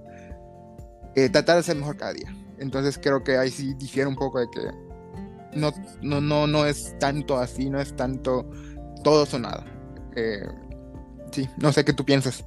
eh, 1.15 1.29
tratar 1.29 1.57
de 1.57 1.63
ser 1.63 1.77
mejor 1.77 1.97
cada 1.97 2.13
día. 2.13 2.35
Entonces 2.59 2.99
creo 3.03 3.25
que 3.25 3.37
ahí 3.37 3.51
sí 3.51 3.75
difiere 3.75 4.09
un 4.09 4.17
poco 4.17 4.39
de 4.39 4.47
que 4.51 4.61
no, 5.55 5.73
no, 6.03 6.21
no, 6.21 6.47
no 6.47 6.67
es 6.67 6.97
tanto 6.99 7.39
así, 7.39 7.71
no 7.71 7.81
es 7.81 7.95
tanto 7.97 8.49
todo 9.03 9.27
o 9.33 9.39
nada. 9.39 9.65
Eh, 10.17 10.47
sí, 11.31 11.49
no 11.59 11.73
sé 11.73 11.85
qué 11.85 11.93
tú 11.93 12.05
piensas. 12.05 12.45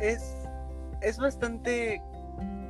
Es, 0.00 0.34
es 1.02 1.18
bastante 1.18 2.02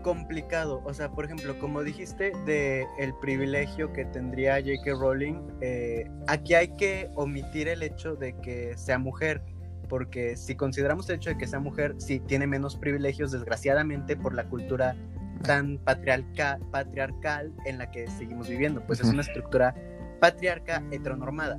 complicado. 0.03 0.83
O 0.85 0.95
sea, 0.95 1.11
por 1.11 1.25
ejemplo, 1.25 1.59
como 1.59 1.83
dijiste 1.83 2.33
de 2.47 2.87
el 2.99 3.15
privilegio 3.21 3.93
que 3.93 4.05
tendría 4.07 4.55
J.K. 4.57 4.93
Rowling, 4.99 5.37
eh, 5.61 6.11
aquí 6.27 6.55
hay 6.55 6.69
que 6.69 7.11
omitir 7.15 7.69
el 7.69 7.83
hecho 7.83 8.17
de 8.17 8.35
que 8.37 8.77
sea 8.77 8.99
mujer. 8.99 9.43
Porque 9.89 10.37
si 10.37 10.55
consideramos 10.55 11.09
el 11.11 11.17
hecho 11.17 11.31
de 11.31 11.39
que 11.39 11.49
sea 11.49 11.59
mujer, 11.59 11.97
sí 11.99 12.21
tiene 12.21 12.47
menos 12.47 12.77
privilegios, 12.77 13.33
desgraciadamente, 13.33 14.17
por 14.17 14.35
la 14.35 14.49
cultura 14.49 14.95
tan 15.43 15.79
patriarcal, 15.79 16.61
patriarcal 16.71 17.53
en 17.65 17.79
la 17.79 17.91
que 17.91 18.07
seguimos 18.09 18.49
viviendo. 18.49 18.85
Pues 18.87 19.01
es 19.01 19.07
una 19.07 19.23
estructura 19.23 19.75
patriarca 20.21 20.83
heteronormada 20.91 21.59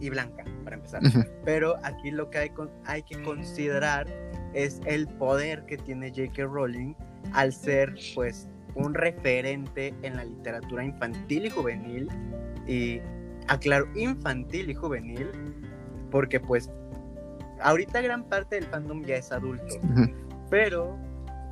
y 0.00 0.10
blanca, 0.10 0.44
para 0.64 0.76
empezar. 0.76 1.02
Pero 1.44 1.76
aquí 1.82 2.10
lo 2.10 2.30
que 2.30 2.38
hay, 2.38 2.52
hay 2.84 3.02
que 3.02 3.22
considerar 3.22 4.06
es 4.54 4.80
el 4.86 5.06
poder 5.06 5.64
que 5.66 5.76
tiene 5.76 6.10
J.K. 6.10 6.44
Rowling 6.44 6.94
al 7.32 7.52
ser 7.52 7.94
pues 8.14 8.48
un 8.74 8.94
referente 8.94 9.94
en 10.02 10.16
la 10.16 10.24
literatura 10.24 10.84
infantil 10.84 11.46
y 11.46 11.50
juvenil 11.50 12.08
y 12.66 13.00
aclaro 13.48 13.86
infantil 13.94 14.70
y 14.70 14.74
juvenil 14.74 15.30
porque 16.10 16.38
pues 16.38 16.70
ahorita 17.60 18.00
gran 18.02 18.24
parte 18.24 18.56
del 18.56 18.64
fandom 18.66 19.02
ya 19.04 19.16
es 19.16 19.32
adulto 19.32 19.76
pero 20.50 20.98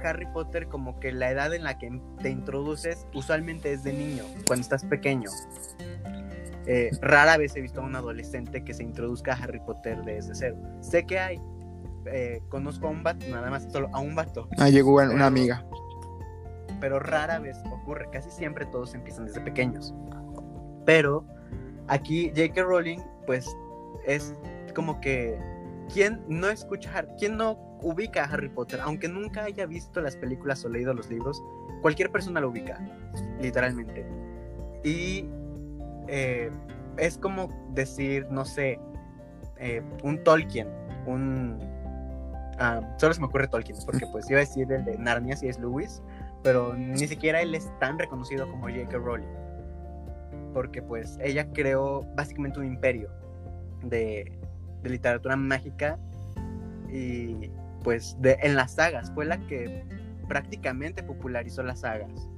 Harry 0.05 0.27
Potter 0.27 0.69
como 0.69 1.01
que 1.01 1.13
la 1.13 1.31
edad 1.31 1.55
en 1.55 1.65
la 1.65 1.79
que 1.79 2.01
te 2.23 2.31
introduces 2.31 3.07
usualmente 3.15 3.73
es 3.73 3.85
de 3.85 3.93
niño 3.93 4.25
cuando 4.47 4.63
estás 4.63 4.85
pequeño 4.85 5.31
eh, 6.67 6.91
rara 7.01 7.37
vez 7.37 7.55
he 7.57 7.61
visto 7.61 7.81
a 7.81 7.85
un 7.85 7.95
adolescente 7.95 8.65
que 8.65 8.75
se 8.75 8.83
introduzca 8.83 9.33
a 9.33 9.37
Harry 9.37 9.61
Potter 9.61 10.03
desde 10.05 10.35
cero 10.35 10.57
sé 10.81 11.05
que 11.05 11.19
hay 11.19 11.41
eh, 12.07 12.43
conozco 12.49 12.87
a 12.87 12.91
un 12.91 13.03
vato, 13.03 13.27
nada 13.29 13.51
más, 13.51 13.67
solo 13.71 13.89
a 13.93 14.01
un 14.01 14.15
vato. 14.15 14.49
Ah, 14.59 14.69
llegó 14.69 14.95
una 14.97 15.27
amiga. 15.27 15.65
Pero 16.81 16.99
rara 16.99 17.39
vez 17.39 17.57
ocurre, 17.71 18.09
casi 18.11 18.31
siempre 18.31 18.67
todos 18.67 18.95
empiezan 18.95 19.27
desde 19.27 19.41
pequeños. 19.41 19.95
Pero 20.85 21.25
aquí 21.89 22.31
J.K. 22.37 22.63
Rowling, 22.63 22.99
pues 23.27 23.49
es 24.07 24.35
como 24.75 25.01
que 25.01 25.39
quien 25.93 26.23
no 26.29 26.51
escucha, 26.51 27.07
quien 27.19 27.37
no 27.37 27.74
ubica 27.85 28.25
a 28.25 28.27
Harry 28.27 28.49
Potter, 28.49 28.81
aunque 28.81 29.09
nunca 29.09 29.45
haya 29.45 29.67
visto 29.67 30.01
las 30.01 30.17
películas 30.17 30.65
o 30.65 30.69
leído 30.69 30.93
los 30.95 31.09
libros, 31.09 31.43
cualquier 31.83 32.11
persona 32.11 32.41
lo 32.41 32.49
ubica, 32.49 32.81
literalmente. 33.41 34.05
Y 34.83 35.29
eh, 36.09 36.51
es 36.97 37.19
como 37.19 37.49
decir, 37.73 38.27
no 38.31 38.45
sé, 38.45 38.81
eh, 39.59 39.83
un 40.03 40.23
Tolkien, 40.25 40.69
un 41.07 41.59
Ah, 42.59 42.81
solo 42.99 43.15
se 43.15 43.21
me 43.21 43.27
ocurre 43.27 43.49
Tolkien, 43.49 43.77
porque 43.85 44.07
pues 44.13 44.31
iba 44.31 44.39
a 44.39 44.41
decir 44.41 44.71
el 44.71 44.85
de 44.85 44.97
Narnia 44.99 45.37
si 45.37 45.49
es 45.49 45.59
Lewis, 45.59 46.03
pero 46.43 46.75
ni 46.75 47.07
siquiera 47.09 47.41
él 47.41 47.55
es 47.55 47.71
tan 47.81 47.99
reconocido 47.99 48.49
como 48.49 48.69
J.K. 48.69 48.97
Rowling. 48.99 49.27
Porque 50.53 50.81
pues 50.83 51.19
ella 51.21 51.49
creó 51.53 52.03
básicamente 52.15 52.61
un 52.61 52.67
imperio 52.67 53.11
de, 53.83 54.39
literatura 54.85 55.35
mágica 55.35 55.99
y 56.93 57.51
pues 57.85 58.17
de, 58.21 58.37
en 58.43 58.57
las 58.57 58.75
sagas 58.75 59.13
fue 59.15 59.25
la 59.25 59.39
que 59.47 59.85
prácticamente 60.27 61.05
popularizó 61.05 61.63
las 61.63 61.81
sagas 61.81 62.29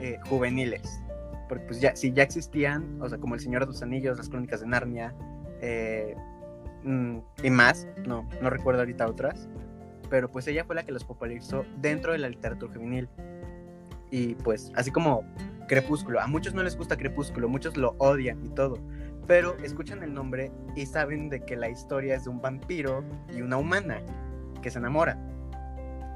eh, 0.00 0.18
juveniles. 0.28 1.00
Porque 1.48 1.64
pues 1.64 1.80
ya, 1.80 1.96
si 1.96 2.12
ya 2.12 2.24
existían, 2.24 3.00
o 3.00 3.08
sea, 3.08 3.16
como 3.16 3.34
El 3.34 3.40
Señor 3.40 3.62
de 3.62 3.68
los 3.68 3.82
Anillos, 3.82 4.18
las 4.18 4.28
Crónicas 4.28 4.60
de 4.60 4.66
Narnia, 4.66 5.14
eh, 5.62 6.14
Mm, 6.84 7.18
y 7.42 7.50
más, 7.50 7.88
no, 8.06 8.28
no 8.40 8.50
recuerdo 8.50 8.80
ahorita 8.80 9.06
otras, 9.06 9.48
pero 10.08 10.30
pues 10.30 10.46
ella 10.46 10.64
fue 10.64 10.76
la 10.76 10.84
que 10.84 10.92
los 10.92 11.04
popularizó 11.04 11.64
dentro 11.76 12.12
de 12.12 12.18
la 12.18 12.28
literatura 12.28 12.72
juvenil. 12.72 13.08
Y 14.10 14.36
pues, 14.36 14.72
así 14.74 14.90
como 14.90 15.24
Crepúsculo, 15.66 16.20
a 16.20 16.26
muchos 16.26 16.54
no 16.54 16.62
les 16.62 16.76
gusta 16.76 16.96
Crepúsculo, 16.96 17.48
muchos 17.48 17.76
lo 17.76 17.94
odian 17.98 18.44
y 18.44 18.48
todo, 18.50 18.78
pero 19.26 19.56
escuchan 19.58 20.02
el 20.02 20.14
nombre 20.14 20.50
y 20.76 20.86
saben 20.86 21.28
de 21.28 21.40
que 21.40 21.56
la 21.56 21.68
historia 21.68 22.14
es 22.14 22.24
de 22.24 22.30
un 22.30 22.40
vampiro 22.40 23.04
y 23.34 23.42
una 23.42 23.58
humana 23.58 24.00
que 24.60 24.70
se 24.70 24.78
enamora. 24.78 25.18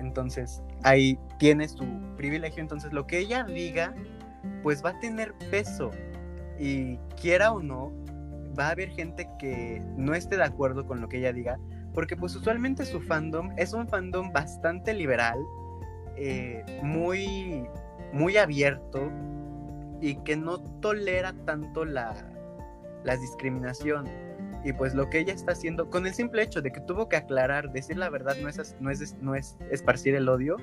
Entonces, 0.00 0.62
ahí 0.82 1.18
tiene 1.38 1.68
su 1.68 1.86
privilegio, 2.16 2.60
entonces 2.60 2.92
lo 2.92 3.06
que 3.06 3.18
ella 3.18 3.44
diga, 3.44 3.94
pues 4.62 4.84
va 4.84 4.90
a 4.90 5.00
tener 5.00 5.34
peso. 5.50 5.90
Y 6.58 6.96
quiera 7.20 7.52
o 7.52 7.60
no, 7.60 7.92
va 8.58 8.68
a 8.68 8.70
haber 8.70 8.90
gente 8.90 9.28
que 9.38 9.82
no 9.96 10.14
esté 10.14 10.36
de 10.36 10.44
acuerdo 10.44 10.86
con 10.86 11.00
lo 11.00 11.08
que 11.08 11.18
ella 11.18 11.32
diga, 11.32 11.58
porque 11.94 12.16
pues 12.16 12.34
usualmente 12.34 12.84
su 12.84 13.00
fandom 13.00 13.52
es 13.56 13.72
un 13.72 13.88
fandom 13.88 14.32
bastante 14.32 14.94
liberal, 14.94 15.38
eh, 16.16 16.64
muy, 16.82 17.66
muy 18.12 18.36
abierto 18.36 19.10
y 20.00 20.16
que 20.16 20.36
no 20.36 20.58
tolera 20.80 21.32
tanto 21.44 21.84
la, 21.84 22.14
la 23.04 23.16
discriminación. 23.16 24.06
Y 24.64 24.72
pues 24.72 24.94
lo 24.94 25.10
que 25.10 25.18
ella 25.18 25.32
está 25.32 25.52
haciendo, 25.52 25.90
con 25.90 26.06
el 26.06 26.14
simple 26.14 26.42
hecho 26.42 26.62
de 26.62 26.70
que 26.72 26.80
tuvo 26.80 27.08
que 27.08 27.16
aclarar, 27.16 27.72
decir 27.72 27.96
la 27.96 28.08
verdad 28.10 28.36
no 28.40 28.48
es, 28.48 28.76
no 28.80 28.90
es, 28.90 29.16
no 29.20 29.34
es 29.34 29.56
esparcir 29.70 30.14
el 30.14 30.28
odio, 30.28 30.56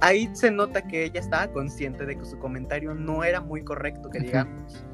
ahí 0.00 0.28
se 0.32 0.50
nota 0.50 0.82
que 0.82 1.04
ella 1.04 1.20
estaba 1.20 1.48
consciente 1.48 2.06
de 2.06 2.16
que 2.16 2.24
su 2.24 2.38
comentario 2.38 2.94
no 2.94 3.24
era 3.24 3.40
muy 3.40 3.62
correcto, 3.62 4.10
que 4.10 4.20
digamos. 4.20 4.84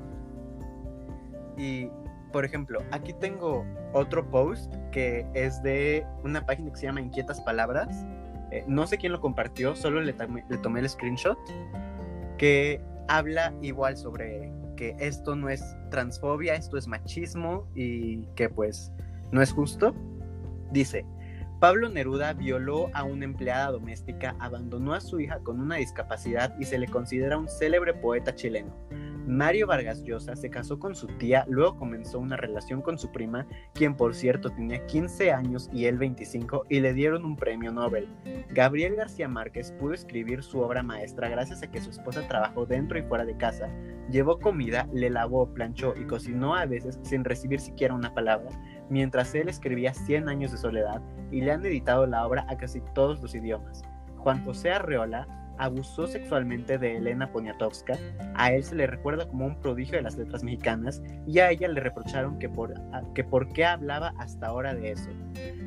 Y, 1.57 1.89
por 2.33 2.45
ejemplo, 2.45 2.81
aquí 2.91 3.13
tengo 3.15 3.65
otro 3.93 4.29
post 4.31 4.75
que 4.91 5.27
es 5.35 5.63
de 5.63 6.07
una 6.25 6.45
página 6.45 6.71
que 6.71 6.77
se 6.77 6.87
llama 6.87 7.01
Inquietas 7.01 7.41
Palabras. 7.41 8.05
Eh, 8.51 8.65
no 8.67 8.87
sé 8.87 8.99
quién 8.99 9.13
lo 9.13 9.21
compartió, 9.21 9.75
solo 9.75 10.01
le, 10.01 10.15
le 10.49 10.59
tomé 10.59 10.81
el 10.81 10.89
screenshot. 10.89 11.39
Que 12.39 12.81
habla 13.09 13.53
igual 13.63 13.97
sobre 13.97 14.53
que 14.77 14.97
esto 14.99 15.37
no 15.37 15.49
es 15.49 15.63
transfobia, 15.91 16.55
esto 16.55 16.77
es 16.77 16.87
machismo 16.87 17.69
y 17.75 18.27
que 18.35 18.49
pues 18.49 18.93
no 19.31 19.43
es 19.43 19.53
justo. 19.53 19.95
Dice, 20.71 21.05
Pablo 21.63 21.89
Neruda 21.89 22.33
violó 22.33 22.91
a 22.93 23.05
una 23.05 23.25
empleada 23.25 23.71
doméstica, 23.71 24.35
abandonó 24.41 24.95
a 24.95 25.01
su 25.01 25.21
hija 25.21 25.39
con 25.45 25.61
una 25.61 25.77
discapacidad 25.77 26.59
y 26.59 26.65
se 26.65 26.77
le 26.77 26.89
considera 26.89 27.39
un 27.39 27.47
célebre 27.47 27.95
poeta 27.95 28.35
chileno. 28.35 28.75
Mario 29.29 29.69
Vargas 29.69 30.03
Llosa 30.03 30.35
se 30.35 30.51
casó 30.51 30.81
con 30.81 30.97
su 30.97 31.07
tía, 31.07 31.45
luego 31.49 31.77
comenzó 31.77 32.19
una 32.19 32.37
relación 32.37 32.83
con 32.83 32.99
su 32.99 33.13
prima, 33.13 33.47
quien 33.75 33.97
por 33.97 34.17
cierto 34.17 34.51
tenía 34.51 34.85
15 34.87 35.31
años 35.31 35.71
y 35.73 35.85
él 35.85 35.99
25, 35.99 36.65
y 36.69 36.81
le 36.81 36.93
dieron 36.95 37.25
un 37.25 37.37
premio 37.37 37.71
Nobel. 37.71 38.09
Gabriel 38.51 38.97
García 38.97 39.29
Márquez 39.29 39.71
pudo 39.79 39.93
escribir 39.93 40.43
su 40.43 40.59
obra 40.59 40.83
maestra 40.83 41.29
gracias 41.29 41.63
a 41.63 41.71
que 41.71 41.81
su 41.81 41.91
esposa 41.91 42.27
trabajó 42.27 42.67
dentro 42.67 42.99
y 42.99 43.03
fuera 43.03 43.25
de 43.25 43.37
casa, 43.37 43.69
llevó 44.11 44.41
comida, 44.41 44.89
le 44.93 45.11
lavó, 45.11 45.55
planchó 45.55 45.95
y 45.97 46.07
cocinó 46.07 46.57
a 46.57 46.67
veces 46.67 46.99
sin 47.03 47.23
recibir 47.23 47.61
siquiera 47.61 47.95
una 47.95 48.13
palabra, 48.13 48.51
mientras 48.93 49.35
él 49.35 49.49
escribía 49.49 49.95
100 49.95 50.29
años 50.29 50.53
de 50.53 50.59
soledad 50.59 51.01
y 51.31 51.41
le 51.41 51.53
han 51.53 51.65
editado 51.65 52.07
la 52.07 52.27
obra 52.27 52.45
a 52.49 52.59
casi 52.59 52.83
todos 52.95 53.23
los 53.23 53.35
idiomas. 53.35 53.83
Juan 54.19 54.45
José 54.45 54.71
Arreola 54.71 55.27
abusó 55.57 56.07
sexualmente 56.07 56.77
de 56.77 56.97
Elena 56.97 57.33
Poniatowska, 57.33 57.97
a 58.35 58.53
él 58.53 58.63
se 58.65 58.75
le 58.75 58.87
recuerda 58.87 59.27
como 59.27 59.47
un 59.47 59.59
prodigio 59.61 59.97
de 59.97 60.03
las 60.03 60.17
letras 60.17 60.45
mexicanas 60.45 61.03
y 61.27 61.39
a 61.39 61.51
ella 61.51 61.69
le 61.69 61.81
reprocharon 61.81 62.39
que 62.39 62.49
por, 62.49 62.75
que 63.15 63.25
por 63.25 63.49
qué 63.53 63.65
hablaba 63.65 64.13
hasta 64.19 64.49
ahora 64.49 64.75
de 64.75 64.93
eso. 64.93 65.09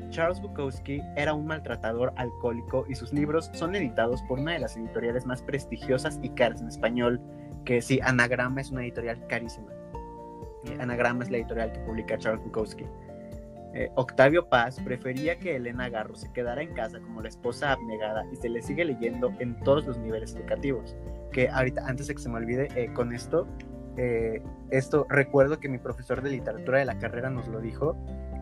Charles 0.10 0.40
Bukowski 0.42 1.02
era 1.16 1.34
un 1.34 1.48
maltratador 1.48 2.14
alcohólico 2.18 2.86
y 2.88 2.96
sus 2.96 3.12
libros 3.12 3.50
son 3.54 3.76
editados 3.76 4.22
por 4.24 4.40
una 4.40 4.54
de 4.54 4.60
las 4.60 4.78
editoriales 4.78 5.26
más 5.26 5.42
prestigiosas 5.42 6.20
y 6.22 6.30
caras 6.30 6.62
en 6.62 6.68
español, 6.68 7.20
que 7.64 7.82
sí, 7.82 8.00
Anagrama 8.04 8.62
es 8.62 8.70
una 8.70 8.84
editorial 8.84 9.26
carísima. 9.28 9.72
Anagrama 10.80 11.24
es 11.24 11.32
la 11.32 11.38
editorial 11.38 11.72
que 11.72 11.80
publica 11.80 12.18
Charles 12.18 12.44
Bukowski. 12.44 12.86
Eh, 13.76 13.92
Octavio 13.96 14.48
Paz 14.48 14.80
prefería 14.80 15.38
que 15.38 15.58
Elena 15.58 15.90
Garro 15.90 16.16
se 16.16 16.32
quedara 16.32 16.62
en 16.62 16.74
casa 16.74 17.02
como 17.02 17.22
la 17.22 17.28
esposa 17.28 17.74
abnegada 17.74 18.26
y 18.32 18.38
se 18.38 18.48
le 18.48 18.62
sigue 18.62 18.86
leyendo 18.86 19.34
en 19.40 19.60
todos 19.60 19.86
los 19.86 19.98
niveles 19.98 20.34
educativos. 20.34 20.96
Que 21.34 21.50
ahorita, 21.50 21.86
antes 21.86 22.08
de 22.08 22.16
que 22.16 22.22
se 22.22 22.30
me 22.30 22.38
olvide, 22.38 22.70
eh, 22.76 22.94
con 22.94 23.14
esto, 23.14 23.46
eh, 23.98 24.42
esto 24.72 25.06
recuerdo 25.10 25.60
que 25.60 25.68
mi 25.68 25.78
profesor 25.78 26.22
de 26.22 26.30
literatura 26.30 26.80
de 26.80 26.86
la 26.86 26.98
carrera 27.00 27.30
nos 27.30 27.50
lo 27.50 27.60
dijo, 27.60 27.98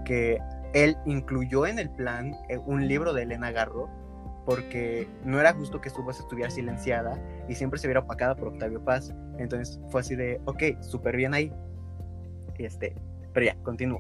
que 0.05 0.39
él 0.75 0.95
incluyó 1.05 1.65
en 1.65 1.79
el 1.79 1.89
plan 1.89 2.35
un 2.67 2.87
libro 2.87 3.11
de 3.11 3.23
Elena 3.23 3.51
Garro 3.51 3.89
porque 4.45 5.07
no 5.23 5.39
era 5.39 5.53
justo 5.53 5.81
que 5.81 5.89
su 5.89 6.03
voz 6.03 6.19
estuviera 6.19 6.51
silenciada 6.51 7.17
y 7.47 7.55
siempre 7.55 7.79
se 7.79 7.87
viera 7.87 8.01
opacada 8.01 8.35
por 8.35 8.49
Octavio 8.49 8.83
Paz. 8.83 9.11
Entonces 9.39 9.79
fue 9.89 10.01
así 10.01 10.15
de, 10.15 10.39
ok, 10.45 10.81
súper 10.81 11.15
bien 11.15 11.33
ahí. 11.33 11.51
Este, 12.59 12.93
pero 13.33 13.47
ya, 13.47 13.55
continúo. 13.63 13.99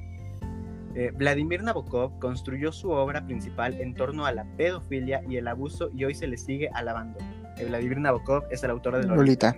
Eh, 0.95 1.11
Vladimir 1.13 1.63
Nabokov 1.63 2.19
construyó 2.19 2.71
su 2.71 2.91
obra 2.91 3.25
principal 3.25 3.79
en 3.81 3.95
torno 3.95 4.25
a 4.25 4.31
la 4.31 4.45
pedofilia 4.57 5.21
y 5.27 5.37
el 5.37 5.47
abuso 5.47 5.89
y 5.93 6.05
hoy 6.05 6.13
se 6.13 6.27
le 6.27 6.37
sigue 6.37 6.69
alabando. 6.73 7.17
Eh, 7.57 7.65
Vladimir 7.65 7.99
Nabokov 7.99 8.43
es 8.51 8.63
el 8.63 8.69
autor 8.71 8.97
de 8.97 9.07
Lolita. 9.07 9.57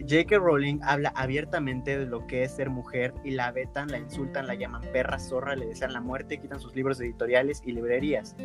J.K. 0.00 0.38
Rowling 0.38 0.80
habla 0.82 1.12
abiertamente 1.14 1.98
de 1.98 2.06
lo 2.06 2.26
que 2.26 2.44
es 2.44 2.52
ser 2.52 2.70
mujer 2.70 3.12
y 3.24 3.32
la 3.32 3.52
vetan, 3.52 3.88
la 3.90 3.98
insultan, 3.98 4.46
la 4.46 4.54
llaman 4.54 4.82
perra, 4.92 5.18
zorra, 5.18 5.54
le 5.54 5.66
desean 5.66 5.92
la 5.92 6.00
muerte, 6.00 6.38
quitan 6.38 6.60
sus 6.60 6.74
libros 6.74 7.00
editoriales 7.00 7.62
y 7.64 7.72
librerías. 7.72 8.36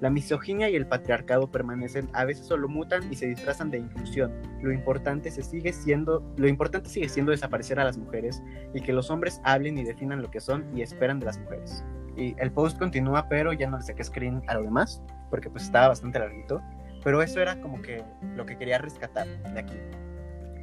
La 0.00 0.10
misoginia 0.10 0.70
y 0.70 0.76
el 0.76 0.86
patriarcado 0.86 1.50
permanecen, 1.50 2.08
a 2.12 2.24
veces 2.24 2.46
solo 2.46 2.68
mutan 2.68 3.12
y 3.12 3.16
se 3.16 3.26
disfrazan 3.26 3.70
de 3.70 3.78
inclusión. 3.78 4.32
Lo 4.62 4.72
importante, 4.72 5.30
se 5.30 5.42
sigue 5.42 5.72
siendo, 5.72 6.24
lo 6.36 6.48
importante 6.48 6.88
sigue 6.88 7.08
siendo 7.08 7.32
desaparecer 7.32 7.78
a 7.78 7.84
las 7.84 7.98
mujeres 7.98 8.42
y 8.72 8.80
que 8.80 8.92
los 8.92 9.10
hombres 9.10 9.40
hablen 9.44 9.76
y 9.78 9.84
definan 9.84 10.22
lo 10.22 10.30
que 10.30 10.40
son 10.40 10.64
y 10.76 10.82
esperan 10.82 11.20
de 11.20 11.26
las 11.26 11.38
mujeres. 11.38 11.84
Y 12.16 12.34
el 12.38 12.52
post 12.52 12.78
continúa, 12.78 13.28
pero 13.28 13.52
ya 13.52 13.68
no 13.68 13.76
le 13.76 13.82
saqué 13.82 14.04
screen 14.04 14.42
a 14.46 14.54
lo 14.54 14.62
demás, 14.62 15.02
porque 15.30 15.50
pues 15.50 15.64
estaba 15.64 15.88
bastante 15.88 16.18
larguito. 16.18 16.62
Pero 17.02 17.20
eso 17.20 17.40
era 17.40 17.60
como 17.60 17.82
que 17.82 18.02
lo 18.34 18.46
que 18.46 18.56
quería 18.56 18.78
rescatar 18.78 19.26
de 19.26 19.60
aquí. 19.60 19.76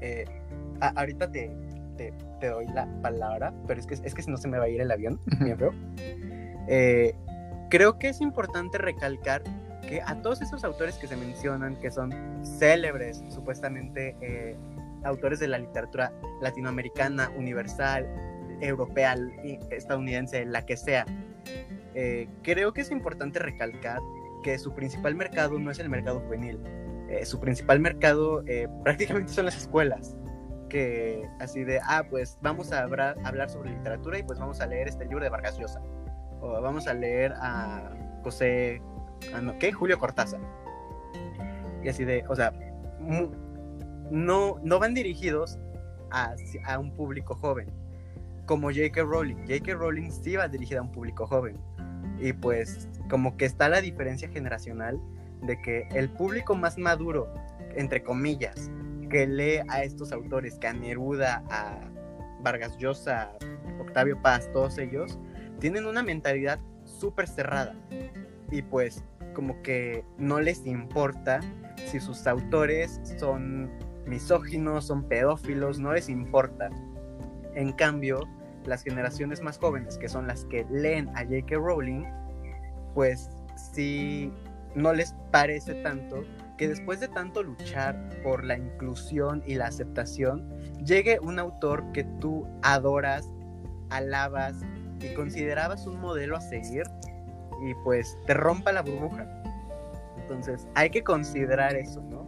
Eh, 0.02 0.26
ahorita 0.80 1.32
te, 1.32 1.52
te, 1.98 2.48
doy 2.48 2.66
la 2.68 2.88
palabra, 3.02 3.54
pero 3.68 3.80
es 3.80 3.86
que, 3.86 3.94
es 3.94 4.14
que 4.14 4.22
si 4.22 4.32
no 4.32 4.38
se 4.38 4.48
me 4.48 4.58
va 4.58 4.66
a 4.66 4.70
ir 4.70 4.82
el 4.82 4.92
avión, 4.92 5.20
bien 5.40 5.58
feo. 5.58 5.74
Eh, 6.68 7.14
creo 7.70 8.00
que 8.00 8.10
es 8.10 8.22
importante 8.22 8.78
recalcar 8.78 9.44
que 9.88 10.02
a 10.02 10.22
todos 10.22 10.42
esos 10.42 10.64
autores 10.64 10.96
que 10.96 11.08
se 11.08 11.16
mencionan, 11.16 11.76
que 11.78 11.92
son 11.92 12.12
célebres, 12.44 13.24
supuestamente 13.30 14.16
eh, 14.22 14.56
autores 15.04 15.40
de 15.40 15.48
la 15.48 15.58
literatura 15.58 16.14
latinoamericana, 16.42 17.32
universal, 17.36 18.08
europea, 18.62 19.16
estadounidense, 19.72 20.46
la 20.46 20.66
que 20.66 20.78
sea, 20.78 21.06
eh, 21.96 22.28
creo 22.44 22.74
que 22.74 22.82
es 22.82 22.92
importante 22.92 23.40
recalcar 23.40 24.00
que 24.44 24.58
su 24.58 24.74
principal 24.74 25.16
mercado 25.16 25.60
no 25.60 25.72
es 25.72 25.80
el 25.80 25.90
mercado 25.90 26.20
juvenil. 26.22 26.60
Eh, 27.12 27.26
su 27.26 27.40
principal 27.40 27.80
mercado 27.80 28.44
prácticamente 28.84 29.34
son 29.34 29.46
las 29.46 29.58
escuelas 29.58 30.16
que 30.72 31.28
así 31.40 31.66
de, 31.66 31.82
ah, 31.84 32.06
pues 32.10 32.38
vamos 32.42 32.72
a 32.72 32.84
hablar, 32.84 33.18
hablar 33.26 33.50
sobre 33.50 33.72
literatura 33.72 34.18
y 34.18 34.24
pues 34.24 34.40
vamos 34.40 34.62
a 34.62 34.68
leer 34.68 34.88
este 34.88 35.04
libro 35.04 35.22
de 35.22 35.30
Vargas 35.30 35.60
Llosa. 35.60 35.82
O 36.40 36.62
vamos 36.62 36.88
a 36.88 36.94
leer 36.94 37.34
a 37.36 37.92
José, 38.24 38.82
no, 39.44 39.60
¿qué? 39.60 39.74
Julio 39.74 40.00
Cortázar. 40.00 40.40
Y 41.84 41.90
así 41.90 42.06
de, 42.06 42.24
o 42.30 42.36
sea, 42.38 42.54
no, 44.10 44.60
no 44.64 44.80
van 44.80 44.94
dirigidos 44.94 45.60
a, 46.10 46.36
a 46.66 46.80
un 46.80 46.96
público 46.96 47.36
joven. 47.36 47.68
Como 48.46 48.70
J.K. 48.70 49.04
Rowling. 49.04 49.42
J.K. 49.48 49.74
Rowling 49.74 50.10
sí 50.10 50.38
va 50.38 50.48
dirigida 50.48 50.80
a 50.80 50.84
un 50.84 50.92
público 50.92 51.28
joven. 51.28 51.58
Y 52.18 52.32
pues 52.32 52.88
como 53.10 53.36
que 53.36 53.44
está 53.44 53.68
la 53.68 53.82
diferencia 53.82 54.30
generacional 54.30 55.02
de 55.42 55.62
que 55.62 55.88
el 55.94 56.10
público 56.10 56.56
más 56.56 56.78
maduro, 56.78 57.34
entre 57.76 58.04
comillas, 58.04 58.72
que 59.10 59.28
lee 59.28 59.60
a 59.68 59.84
estos 59.84 60.12
autores, 60.12 60.58
que 60.58 60.68
a 60.68 60.74
Neruda, 60.74 61.44
a 61.50 61.80
Vargas 62.42 62.78
Llosa, 62.78 63.32
Octavio 63.80 64.22
Paz, 64.22 64.50
todos 64.54 64.78
ellos, 64.78 65.20
tienen 65.60 65.86
una 65.86 66.04
mentalidad 66.04 66.60
súper 66.86 67.28
cerrada. 67.28 67.76
Y 68.52 68.62
pues 68.62 69.04
como 69.34 69.62
que 69.62 70.04
no 70.18 70.40
les 70.40 70.66
importa 70.66 71.40
si 71.88 72.00
sus 72.00 72.28
autores 72.28 73.00
son 73.18 73.70
misóginos, 74.06 74.86
son 74.86 75.08
pedófilos, 75.08 75.80
no 75.80 75.94
les 75.94 76.10
importa. 76.10 76.70
En 77.56 77.72
cambio, 77.74 78.28
las 78.66 78.84
generaciones 78.84 79.42
más 79.42 79.58
jóvenes, 79.58 79.98
que 79.98 80.10
son 80.10 80.28
las 80.28 80.46
que 80.46 80.66
leen 80.70 81.10
a 81.10 81.24
J.K. 81.24 81.56
Rowling, 81.56 82.04
pues 82.94 83.30
sí 83.56 84.32
no 84.76 84.94
les 84.94 85.16
parece 85.32 85.76
tanto 85.76 86.24
que 86.58 86.68
después 86.68 87.00
de 87.00 87.08
tanto 87.08 87.42
luchar 87.42 87.98
por 88.22 88.44
la 88.44 88.56
inclusión 88.56 89.42
y 89.48 89.56
la 89.56 89.66
aceptación, 89.66 90.48
llegue 90.86 91.20
un 91.20 91.40
autor 91.40 91.92
que 91.92 92.04
tú 92.20 92.48
adoras, 92.62 93.28
alabas 93.90 94.58
y 95.00 95.14
considerabas 95.16 95.88
un 95.88 96.00
modelo 96.00 96.38
a 96.38 96.42
seguir 96.42 96.84
y 97.64 97.74
pues 97.84 98.16
te 98.28 98.36
rompa 98.36 98.72
la 98.72 98.84
burbuja. 98.84 99.26
Entonces 100.18 100.68
hay 100.76 100.92
que 100.92 101.04
considerar 101.04 101.76
eso, 101.76 102.02
¿no? 102.04 102.26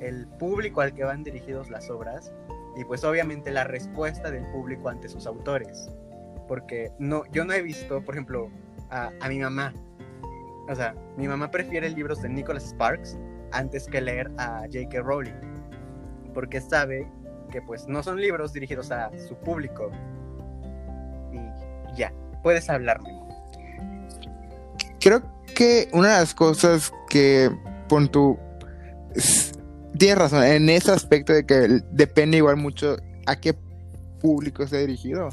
El 0.00 0.26
público 0.26 0.80
al 0.80 0.94
que 0.94 1.04
van 1.04 1.22
dirigidos 1.22 1.68
las 1.68 1.90
obras 1.90 2.32
y 2.76 2.84
pues 2.84 3.04
obviamente 3.04 3.50
la 3.50 3.64
respuesta 3.64 4.30
del 4.30 4.46
público 4.46 4.88
ante 4.88 5.10
sus 5.10 5.26
autores. 5.26 5.90
Porque 6.48 6.90
no, 6.98 7.24
yo 7.32 7.44
no 7.44 7.52
he 7.52 7.60
visto, 7.60 8.02
por 8.02 8.14
ejemplo, 8.14 8.50
a, 8.88 9.10
a 9.20 9.28
mi 9.28 9.40
mamá. 9.40 9.74
O 10.68 10.74
sea, 10.74 10.94
mi 11.16 11.28
mamá 11.28 11.50
prefiere 11.50 11.90
libros 11.90 12.22
de 12.22 12.28
Nicholas 12.28 12.70
Sparks 12.70 13.18
antes 13.52 13.86
que 13.86 14.00
leer 14.00 14.30
a 14.38 14.62
J.K. 14.72 15.00
Rowling, 15.02 15.34
porque 16.32 16.60
sabe 16.60 17.06
que 17.50 17.60
pues 17.62 17.86
no 17.86 18.02
son 18.02 18.20
libros 18.20 18.52
dirigidos 18.52 18.90
a 18.90 19.10
su 19.28 19.36
público. 19.36 19.90
Y 21.32 21.96
ya, 21.96 22.12
puedes 22.42 22.68
hablarme. 22.70 23.10
Creo 25.00 25.22
que 25.54 25.88
una 25.92 26.14
de 26.14 26.20
las 26.20 26.34
cosas 26.34 26.92
que 27.08 27.50
pon 27.88 28.08
tu 28.08 28.38
tienes 29.98 30.18
razón 30.18 30.42
en 30.42 30.68
ese 30.68 30.90
aspecto 30.90 31.32
de 31.32 31.46
que 31.46 31.82
depende 31.90 32.38
igual 32.38 32.56
mucho 32.56 32.96
a 33.26 33.36
qué 33.36 33.54
público 34.20 34.62
esté 34.62 34.78
dirigido. 34.78 35.28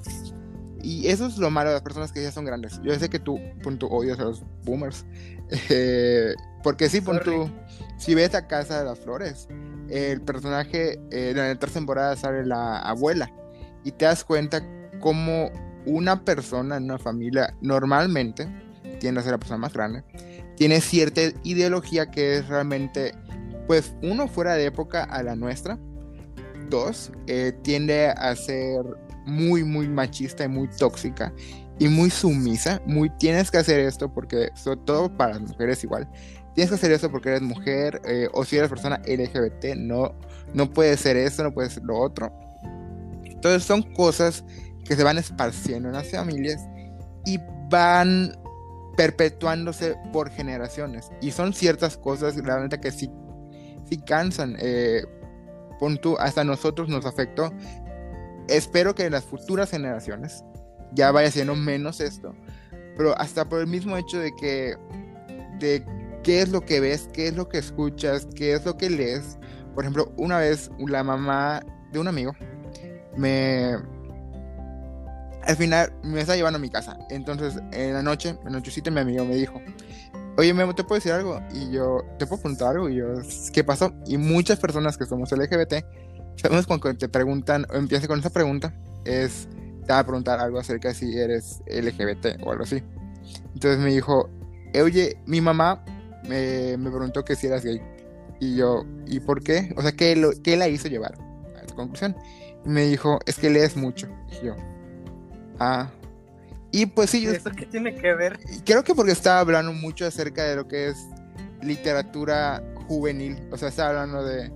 Y 0.83 1.07
eso 1.07 1.27
es 1.27 1.37
lo 1.37 1.49
malo 1.49 1.69
de 1.69 1.75
las 1.75 1.83
personas 1.83 2.11
que 2.11 2.21
ya 2.21 2.31
son 2.31 2.45
grandes. 2.45 2.79
Yo 2.83 2.97
sé 2.97 3.09
que 3.09 3.19
tú, 3.19 3.39
punto, 3.63 3.87
odias 3.87 4.19
a 4.19 4.23
los 4.23 4.43
boomers. 4.63 5.05
Eh, 5.69 6.33
porque 6.63 6.87
sí, 6.87 7.01
punto, 7.01 7.51
si 7.97 8.15
ves 8.15 8.33
a 8.35 8.47
Casa 8.47 8.79
de 8.79 8.85
las 8.85 8.99
Flores, 8.99 9.49
el 9.89 10.21
personaje 10.21 10.93
eh, 11.11 11.31
en 11.31 11.37
la 11.37 11.55
tercera 11.55 11.81
temporada 11.81 12.15
sale 12.15 12.45
la 12.45 12.79
abuela 12.79 13.29
y 13.83 13.91
te 13.91 14.05
das 14.05 14.23
cuenta 14.23 14.63
cómo 15.01 15.51
una 15.85 16.23
persona 16.23 16.77
en 16.77 16.85
una 16.85 16.99
familia 16.99 17.53
normalmente 17.61 18.47
tiende 18.99 19.19
a 19.19 19.23
ser 19.23 19.33
la 19.33 19.39
persona 19.39 19.57
más 19.57 19.73
grande, 19.73 20.03
tiene 20.55 20.79
cierta 20.79 21.21
ideología 21.43 22.11
que 22.11 22.37
es 22.37 22.47
realmente, 22.47 23.13
pues, 23.67 23.93
uno 24.03 24.27
fuera 24.27 24.53
de 24.53 24.65
época 24.65 25.03
a 25.03 25.23
la 25.23 25.35
nuestra, 25.35 25.79
dos, 26.69 27.11
eh, 27.27 27.51
tiende 27.63 28.07
a 28.07 28.35
ser 28.35 28.81
muy, 29.25 29.63
muy 29.63 29.87
machista 29.87 30.43
y 30.45 30.47
muy 30.47 30.67
tóxica 30.67 31.33
y 31.79 31.87
muy 31.87 32.09
sumisa, 32.09 32.81
muy 32.85 33.09
tienes 33.17 33.49
que 33.49 33.57
hacer 33.57 33.79
esto 33.79 34.13
porque 34.13 34.49
sobre 34.55 34.79
todo 34.85 35.15
para 35.15 35.33
las 35.33 35.41
mujeres 35.41 35.83
igual, 35.83 36.07
tienes 36.53 36.69
que 36.69 36.75
hacer 36.75 36.91
eso 36.91 37.09
porque 37.09 37.29
eres 37.29 37.41
mujer 37.41 38.01
eh, 38.05 38.27
o 38.33 38.43
si 38.43 38.57
eres 38.57 38.69
persona 38.69 39.01
LGBT, 39.07 39.75
no, 39.77 40.13
no 40.53 40.69
puede 40.69 40.97
ser 40.97 41.17
eso, 41.17 41.43
no 41.43 41.53
puede 41.53 41.69
ser 41.69 41.83
lo 41.83 41.97
otro. 41.99 42.31
Entonces 43.23 43.63
son 43.63 43.81
cosas 43.93 44.43
que 44.85 44.95
se 44.95 45.03
van 45.03 45.17
esparciendo 45.17 45.89
en 45.89 45.95
las 45.95 46.11
familias 46.11 46.61
y 47.25 47.39
van 47.69 48.35
perpetuándose 48.97 49.95
por 50.11 50.29
generaciones. 50.29 51.09
Y 51.21 51.31
son 51.31 51.53
ciertas 51.53 51.97
cosas 51.97 52.35
realmente 52.35 52.79
que 52.79 52.91
sí, 52.91 53.09
sí 53.89 53.97
cansan. 53.97 54.57
Eh, 54.59 55.03
hasta 56.19 56.43
nosotros 56.43 56.89
nos 56.89 57.05
afectó. 57.05 57.51
Espero 58.51 58.95
que 58.95 59.05
en 59.05 59.13
las 59.13 59.23
futuras 59.25 59.69
generaciones 59.71 60.43
ya 60.93 61.11
vaya 61.11 61.31
siendo 61.31 61.55
menos 61.55 61.99
esto. 62.01 62.35
Pero 62.97 63.17
hasta 63.17 63.47
por 63.47 63.61
el 63.61 63.67
mismo 63.67 63.97
hecho 63.97 64.19
de 64.19 64.31
que 64.35 64.75
de 65.59 65.85
qué 66.23 66.41
es 66.41 66.49
lo 66.49 66.61
que 66.61 66.79
ves, 66.79 67.09
qué 67.13 67.27
es 67.27 67.35
lo 67.35 67.47
que 67.47 67.57
escuchas, 67.57 68.27
qué 68.35 68.53
es 68.53 68.65
lo 68.65 68.77
que 68.77 68.89
lees. 68.89 69.37
Por 69.73 69.83
ejemplo, 69.83 70.11
una 70.17 70.37
vez 70.37 70.69
la 70.79 71.03
mamá 71.03 71.61
de 71.91 71.99
un 71.99 72.07
amigo 72.07 72.33
me... 73.15 73.77
Al 75.43 75.55
final 75.55 75.91
me 76.03 76.21
está 76.21 76.35
llevando 76.35 76.57
a 76.57 76.59
mi 76.59 76.69
casa. 76.69 76.99
Entonces, 77.09 77.59
en 77.71 77.93
la 77.93 78.03
noche, 78.03 78.29
en 78.29 78.43
la 78.43 78.51
nochecita, 78.51 78.91
mi 78.91 78.99
amigo 78.99 79.25
me 79.25 79.35
dijo, 79.35 79.59
oye, 80.37 80.53
Memo, 80.53 80.75
¿te 80.75 80.83
puedo 80.83 80.99
decir 80.99 81.13
algo? 81.13 81.41
Y 81.51 81.71
yo, 81.71 82.03
¿te 82.19 82.27
puedo 82.27 82.41
preguntar 82.41 82.75
algo? 82.75 82.89
Y 82.89 82.97
yo, 82.97 83.07
¿qué 83.51 83.63
pasó? 83.63 83.91
Y 84.05 84.17
muchas 84.17 84.59
personas 84.59 84.97
que 84.97 85.05
somos 85.05 85.31
LGBT, 85.31 85.83
sabemos 86.41 86.67
cuando 86.67 86.93
te 86.95 87.07
preguntan, 87.07 87.65
o 87.71 87.75
empiezan 87.75 88.07
con 88.07 88.19
esa 88.19 88.29
pregunta, 88.29 88.73
es, 89.05 89.47
te 89.85 89.93
va 89.93 89.99
a 89.99 90.05
preguntar 90.05 90.39
algo 90.39 90.59
acerca 90.59 90.89
de 90.89 90.95
si 90.95 91.17
eres 91.17 91.61
LGBT 91.67 92.41
o 92.43 92.51
algo 92.51 92.63
así. 92.63 92.83
Entonces 93.53 93.79
me 93.79 93.91
dijo, 93.91 94.29
oye, 94.81 95.17
mi 95.25 95.41
mamá 95.41 95.83
me, 96.27 96.77
me 96.77 96.89
preguntó 96.89 97.23
que 97.23 97.35
si 97.35 97.47
eras 97.47 97.63
gay. 97.63 97.81
Y 98.39 98.55
yo, 98.55 98.85
¿y 99.05 99.19
por 99.19 99.43
qué? 99.43 99.73
O 99.77 99.81
sea, 99.81 99.91
¿qué, 99.91 100.15
lo, 100.15 100.31
qué 100.43 100.57
la 100.57 100.67
hizo 100.67 100.87
llevar 100.87 101.13
a 101.55 101.61
esta 101.61 101.75
conclusión? 101.75 102.15
Y 102.65 102.69
me 102.69 102.83
dijo, 102.83 103.19
es 103.25 103.37
que 103.37 103.49
lees 103.49 103.75
mucho. 103.77 104.07
Y 104.31 104.47
yo, 104.47 104.55
ah. 105.59 105.91
Y 106.71 106.87
pues 106.87 107.09
sí, 107.09 107.21
yo... 107.21 107.31
¿Eso 107.31 107.51
qué 107.51 107.65
tiene 107.65 107.93
que 107.95 108.13
ver? 108.13 108.39
Creo 108.65 108.83
que 108.83 108.95
porque 108.95 109.11
estaba 109.11 109.39
hablando 109.39 109.73
mucho 109.73 110.07
acerca 110.07 110.43
de 110.43 110.55
lo 110.55 110.67
que 110.67 110.87
es 110.87 110.97
literatura 111.61 112.63
juvenil. 112.87 113.37
O 113.51 113.57
sea, 113.57 113.67
estaba 113.67 113.89
hablando 113.89 114.23
de 114.23 114.51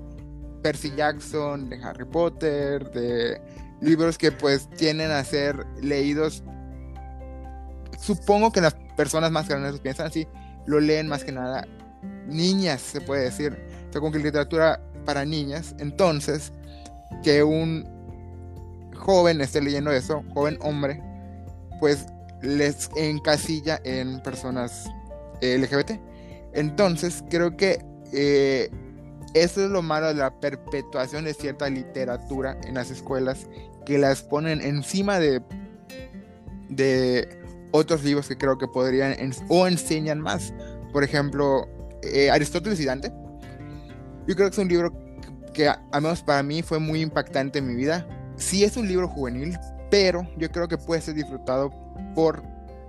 Percy 0.66 0.91
Jackson, 0.97 1.70
de 1.70 1.76
Harry 1.84 2.05
Potter, 2.05 2.89
de 2.89 3.39
libros 3.82 4.18
que 4.18 4.32
pues 4.32 4.68
tienen 4.72 5.11
a 5.11 5.24
ser 5.24 5.63
leídos. 5.80 6.43
Supongo 7.99 8.51
que 8.51 8.61
las 8.61 8.74
personas 8.97 9.30
más 9.30 9.47
grandes 9.47 9.80
piensan 9.80 10.07
así, 10.07 10.28
lo 10.66 10.80
leen 10.80 11.07
más 11.07 11.24
que 11.24 11.32
nada 11.32 11.68
niñas, 12.26 12.82
se 12.82 12.99
puede 12.99 13.26
decir. 13.26 13.55
O 13.89 13.91
sea, 13.91 14.01
con 14.01 14.11
que 14.11 14.18
literatura 14.18 14.82
para 15.05 15.24
niñas. 15.24 15.76
Entonces, 15.78 16.51
que 17.22 17.43
un 17.43 17.88
joven 18.95 19.41
esté 19.41 19.61
leyendo 19.61 19.91
eso, 19.91 20.24
joven 20.34 20.57
hombre, 20.61 20.99
pues 21.80 22.07
les 22.41 22.89
encasilla 22.95 23.80
en 23.84 24.20
personas 24.24 24.89
LGBT. 25.43 26.01
Entonces, 26.53 27.24
creo 27.30 27.55
que 27.55 27.86
eh, 28.13 28.72
eso 29.36 29.63
es 29.63 29.69
lo 29.69 29.81
malo 29.81 30.07
de 30.07 30.15
la 30.15 30.31
perpetuación 30.39 31.25
de 31.25 31.33
cierta 31.33 31.69
literatura 31.69 32.57
en 32.65 32.73
las 32.73 32.89
escuelas, 32.89 33.47
que 33.86 33.97
las 33.97 34.23
ponen 34.23 34.61
encima 34.61 35.19
de, 35.19 35.41
de 36.69 37.39
otros 37.71 38.03
libros 38.03 38.27
que 38.27 38.38
creo 38.38 38.57
que 38.57 38.67
podrían 38.67 39.15
o 39.49 39.67
enseñan 39.67 40.19
más. 40.21 40.53
Por 40.91 41.03
ejemplo, 41.03 41.67
eh, 42.01 42.31
Aristóteles 42.31 42.79
y 42.79 42.86
Dante. 42.86 43.11
Yo 44.27 44.36
creo 44.36 44.49
que 44.49 44.53
es 44.53 44.57
un 44.57 44.69
libro 44.69 44.91
que, 45.53 45.67
al 45.67 46.01
menos 46.01 46.23
para 46.23 46.41
mí, 46.41 46.63
fue 46.63 46.79
muy 46.79 47.01
impactante 47.01 47.59
en 47.59 47.67
mi 47.67 47.75
vida. 47.75 48.07
Sí 48.38 48.63
es 48.63 48.77
un 48.77 48.88
libro 48.88 49.07
juvenil, 49.07 49.57
pero 49.91 50.27
yo 50.38 50.49
creo 50.49 50.67
que 50.67 50.77
puede 50.77 51.01
ser 51.01 51.13
disfrutado 51.13 51.71
por 52.15 52.41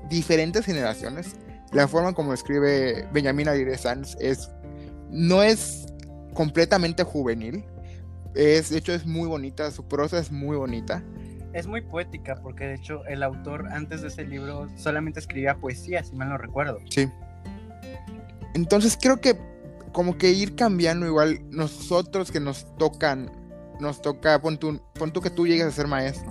diferentes 0.09 0.65
generaciones, 0.65 1.37
la 1.73 1.89
forma 1.89 2.13
como 2.13 2.33
escribe 2.33 3.09
Benjamin 3.13 3.49
Aguirre 3.49 3.77
Sanz 3.77 4.17
es, 4.21 4.51
no 5.11 5.43
es 5.43 5.87
completamente 6.37 7.03
juvenil, 7.03 7.65
es, 8.35 8.69
de 8.69 8.79
hecho 8.79 8.93
es 8.93 9.07
muy 9.07 9.27
bonita, 9.27 9.71
su 9.71 9.89
prosa 9.89 10.19
es 10.19 10.31
muy 10.31 10.57
bonita. 10.57 11.03
Es 11.55 11.67
muy 11.67 11.81
poética 11.81 12.37
porque 12.43 12.67
de 12.67 12.75
hecho 12.75 13.05
el 13.07 13.23
autor 13.23 13.69
antes 13.73 14.03
de 14.03 14.09
ese 14.09 14.25
libro 14.25 14.69
solamente 14.77 15.19
escribía 15.19 15.57
poesía, 15.57 16.05
si 16.05 16.15
mal 16.15 16.29
no 16.29 16.37
recuerdo. 16.37 16.79
Sí. 16.91 17.09
Entonces 18.55 18.99
creo 19.01 19.21
que 19.21 19.39
como 19.93 20.19
que 20.19 20.31
ir 20.31 20.55
cambiando 20.55 21.07
igual 21.07 21.41
nosotros 21.51 22.31
que 22.31 22.41
nos 22.41 22.77
tocan, 22.77 23.31
nos 23.81 24.03
toca, 24.03 24.39
pon 24.43 24.59
tú, 24.59 24.81
que 25.23 25.31
tú 25.31 25.47
llegues 25.47 25.65
a 25.65 25.71
ser 25.71 25.87
maestro. 25.87 26.31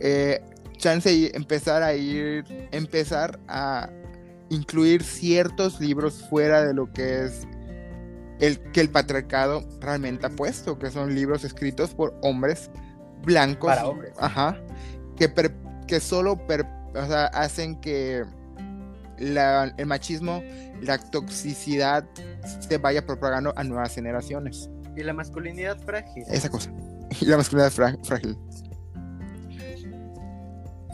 Eh, 0.00 0.42
chance 0.76 1.10
y 1.10 1.30
empezar 1.32 1.82
a 1.82 1.94
ir, 1.94 2.44
empezar 2.72 3.40
a 3.48 3.88
incluir 4.50 5.02
ciertos 5.02 5.80
libros 5.80 6.26
fuera 6.28 6.62
de 6.62 6.74
lo 6.74 6.92
que 6.92 7.24
es 7.24 7.46
el 8.40 8.58
que 8.72 8.80
el 8.80 8.90
patriarcado 8.90 9.62
realmente 9.80 10.26
ha 10.26 10.30
puesto, 10.30 10.78
que 10.78 10.90
son 10.90 11.14
libros 11.14 11.44
escritos 11.44 11.94
por 11.94 12.18
hombres 12.22 12.70
blancos, 13.22 13.68
Para 13.68 13.86
hombres. 13.86 14.12
ajá, 14.18 14.58
que, 15.16 15.32
que 15.86 16.00
solo 16.00 16.38
hacen 17.32 17.80
que 17.80 18.24
el 19.18 19.86
machismo, 19.86 20.42
la 20.80 20.98
toxicidad 20.98 22.04
se 22.60 22.78
vaya 22.78 23.04
propagando 23.04 23.52
a 23.56 23.64
nuevas 23.64 23.94
generaciones. 23.94 24.70
Y 24.96 25.02
la 25.02 25.12
masculinidad 25.12 25.78
frágil. 25.78 26.24
Esa 26.28 26.48
cosa. 26.48 26.72
Y 27.20 27.26
la 27.26 27.36
masculinidad 27.36 27.70
frágil. 28.02 28.38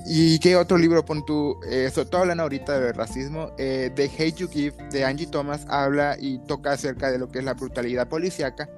¿Y 0.09 0.38
qué 0.38 0.54
otro 0.54 0.78
libro 0.78 1.04
pon 1.04 1.26
tú? 1.26 1.59
Eh, 1.68 1.90
sobre 1.92 2.09
todo 2.09 2.20
hablando 2.20 2.44
ahorita 2.44 2.78
del 2.78 2.94
racismo. 2.94 3.50
Eh, 3.59 3.90
The 3.92 4.04
Hate 4.04 4.36
You 4.36 4.48
Give 4.48 4.76
de 4.92 5.04
Angie 5.04 5.26
Thomas 5.26 5.66
habla 5.68 6.16
y 6.18 6.38
toca 6.46 6.72
acerca 6.72 7.11
de 7.11 7.18
lo 7.18 7.28
que 7.28 7.40
es 7.40 7.44
la 7.44 7.54
brutalidad 7.54 8.09
policíaca 8.09 8.70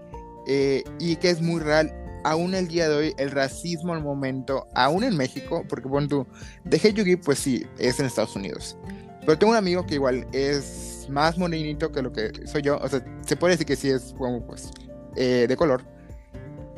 eh, 0.47 0.85
y 0.99 1.17
que 1.17 1.29
es 1.29 1.43
muy 1.43 1.61
real. 1.61 1.93
Aún 2.25 2.55
el 2.55 2.67
día 2.67 2.89
de 2.89 2.97
hoy, 2.97 3.15
el 3.19 3.31
racismo 3.31 3.93
al 3.93 4.03
momento, 4.03 4.69
aún 4.75 5.05
en 5.05 5.17
México, 5.19 5.65
porque 5.69 5.89
pon 5.89 6.09
tú, 6.09 6.27
The 6.69 6.77
Hate 6.77 6.95
You 6.95 7.05
Give, 7.05 7.23
pues 7.23 7.39
sí, 7.39 7.67
es 7.79 8.01
en 8.01 8.07
Estados 8.07 8.35
Unidos. 8.35 8.79
Pero 9.21 9.39
tengo 9.39 9.53
un 9.53 9.59
amigo 9.59 9.85
que 9.85 9.95
igual 9.97 10.27
es 10.33 11.07
más 11.11 11.37
morenito 11.37 11.93
que 11.93 12.01
lo 12.01 12.11
que 12.11 12.47
soy 12.47 12.63
yo. 12.63 12.79
O 12.79 12.89
sea, 12.89 13.05
se 13.27 13.37
puede 13.37 13.53
decir 13.53 13.67
que 13.67 13.77
sí 13.77 13.91
es 13.91 14.15
como 14.17 14.47
pues 14.47 14.71
de 15.15 15.55
color 15.59 15.85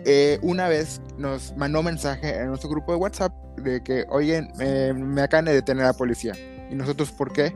eh, 0.05 0.39
una 0.43 0.69
vez 0.69 1.01
nos 1.19 1.57
mandó 1.57 1.83
mensaje 1.83 2.37
en 2.37 2.49
nuestro 2.49 2.71
grupo 2.71 2.93
de 2.93 2.99
WhatsApp 2.99 3.33
de 3.59 3.83
que, 3.83 4.07
oye, 4.09 4.49
me 4.95 5.23
acaban 5.23 5.45
de 5.47 5.55
detener 5.55 5.85
a 5.85 5.89
la 5.89 5.93
policía. 5.93 6.33
Y 6.71 6.75
nosotros, 6.75 7.11
¿por 7.13 7.33
qué? 7.33 7.55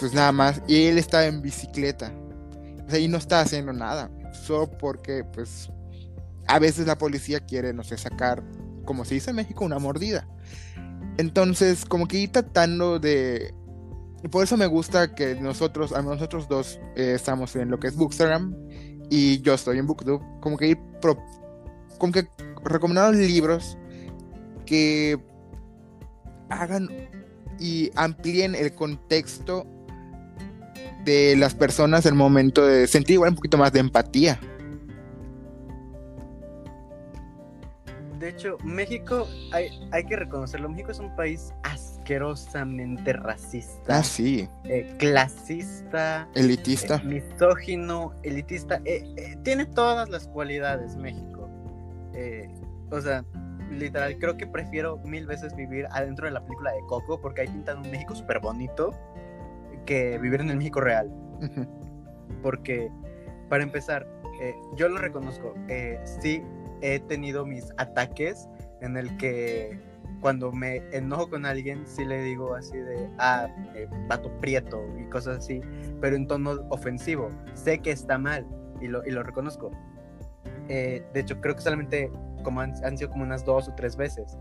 Pues 0.00 0.12
nada 0.14 0.32
más. 0.32 0.62
Y 0.66 0.86
él 0.86 0.98
estaba 0.98 1.26
en 1.26 1.42
bicicleta. 1.42 2.12
O 2.86 2.90
sea, 2.90 2.98
y 2.98 3.08
no 3.08 3.18
está 3.18 3.40
haciendo 3.40 3.72
nada. 3.72 4.10
Solo 4.32 4.70
porque, 4.70 5.24
pues, 5.24 5.70
a 6.46 6.58
veces 6.58 6.86
la 6.86 6.98
policía 6.98 7.40
quiere, 7.40 7.72
no 7.72 7.82
sé, 7.82 7.96
sacar, 7.98 8.42
como 8.84 9.04
se 9.04 9.14
dice 9.14 9.30
en 9.30 9.36
México, 9.36 9.64
una 9.64 9.78
mordida. 9.78 10.26
Entonces, 11.18 11.84
como 11.84 12.06
que 12.06 12.18
ir 12.18 12.32
tratando 12.32 12.98
de... 12.98 13.54
Y 14.22 14.28
por 14.28 14.42
eso 14.42 14.56
me 14.56 14.66
gusta 14.66 15.14
que 15.14 15.34
nosotros, 15.36 15.92
a 15.92 16.02
nosotros 16.02 16.48
dos, 16.48 16.80
eh, 16.96 17.12
estamos 17.14 17.54
en 17.56 17.70
lo 17.70 17.78
que 17.78 17.88
es 17.88 17.96
Bookstagram 17.96 18.54
y 19.10 19.40
yo 19.42 19.54
estoy 19.54 19.78
en 19.78 19.86
BookTube. 19.86 20.22
Como 20.40 20.56
que 20.56 20.68
ir 20.68 20.78
como 21.98 22.12
que 22.12 22.28
recomendaron 22.64 23.18
libros 23.18 23.78
que 24.64 25.18
hagan 26.48 26.88
y 27.58 27.90
amplíen 27.94 28.54
el 28.54 28.74
contexto 28.74 29.66
de 31.04 31.36
las 31.36 31.54
personas 31.54 32.04
en 32.04 32.12
el 32.12 32.18
momento 32.18 32.66
de 32.66 32.86
sentir 32.86 33.14
igual 33.14 33.30
un 33.30 33.36
poquito 33.36 33.56
más 33.56 33.72
de 33.72 33.80
empatía. 33.80 34.40
De 38.18 38.30
hecho, 38.30 38.56
México, 38.64 39.28
hay, 39.52 39.68
hay 39.92 40.04
que 40.04 40.16
reconocerlo, 40.16 40.68
México 40.68 40.90
es 40.90 40.98
un 40.98 41.14
país 41.14 41.52
asquerosamente 41.62 43.12
racista. 43.12 43.98
Ah, 43.98 44.02
sí. 44.02 44.48
Eh, 44.64 44.94
clasista. 44.98 46.28
Elitista. 46.34 46.96
Eh, 46.96 47.04
misógino, 47.04 48.14
elitista. 48.22 48.80
Eh, 48.84 49.36
tiene 49.42 49.66
todas 49.66 50.08
las 50.08 50.26
cualidades 50.28 50.96
México. 50.96 51.35
Eh, 52.16 52.48
o 52.90 53.00
sea, 53.00 53.24
literal, 53.70 54.16
creo 54.18 54.36
que 54.36 54.46
prefiero 54.46 54.98
mil 54.98 55.26
veces 55.26 55.54
vivir 55.54 55.86
adentro 55.90 56.26
de 56.26 56.32
la 56.32 56.40
película 56.42 56.72
de 56.72 56.80
Coco 56.88 57.20
porque 57.20 57.42
ahí 57.42 57.48
pintan 57.48 57.78
un 57.78 57.90
México 57.90 58.14
súper 58.14 58.40
bonito 58.40 58.92
que 59.84 60.18
vivir 60.18 60.40
en 60.40 60.50
el 60.50 60.56
México 60.56 60.80
real. 60.80 61.12
Porque, 62.42 62.90
para 63.48 63.62
empezar, 63.62 64.06
eh, 64.40 64.54
yo 64.76 64.88
lo 64.88 64.98
reconozco, 64.98 65.54
eh, 65.68 66.00
sí 66.20 66.42
he 66.80 67.00
tenido 67.00 67.46
mis 67.46 67.72
ataques 67.78 68.48
en 68.80 68.96
el 68.96 69.16
que 69.16 69.78
cuando 70.20 70.52
me 70.52 70.76
enojo 70.92 71.30
con 71.30 71.46
alguien, 71.46 71.86
sí 71.86 72.04
le 72.04 72.22
digo 72.22 72.54
así 72.54 72.76
de, 72.76 73.08
ah, 73.18 73.48
vato 74.08 74.30
prieto 74.40 74.82
y 74.98 75.04
cosas 75.04 75.38
así, 75.38 75.60
pero 76.00 76.16
en 76.16 76.26
tono 76.26 76.66
ofensivo. 76.70 77.30
Sé 77.54 77.78
que 77.78 77.90
está 77.90 78.18
mal 78.18 78.46
y 78.80 78.88
lo, 78.88 79.06
y 79.06 79.10
lo 79.10 79.22
reconozco. 79.22 79.70
Eh, 80.68 81.02
de 81.12 81.20
hecho, 81.20 81.40
creo 81.40 81.54
que 81.54 81.62
solamente 81.62 82.10
como 82.42 82.60
han, 82.60 82.96
sido 82.96 83.10
como 83.10 83.24
unas 83.24 83.44
dos 83.44 83.68
o 83.68 83.74
tres 83.74 83.96
veces. 83.96 84.38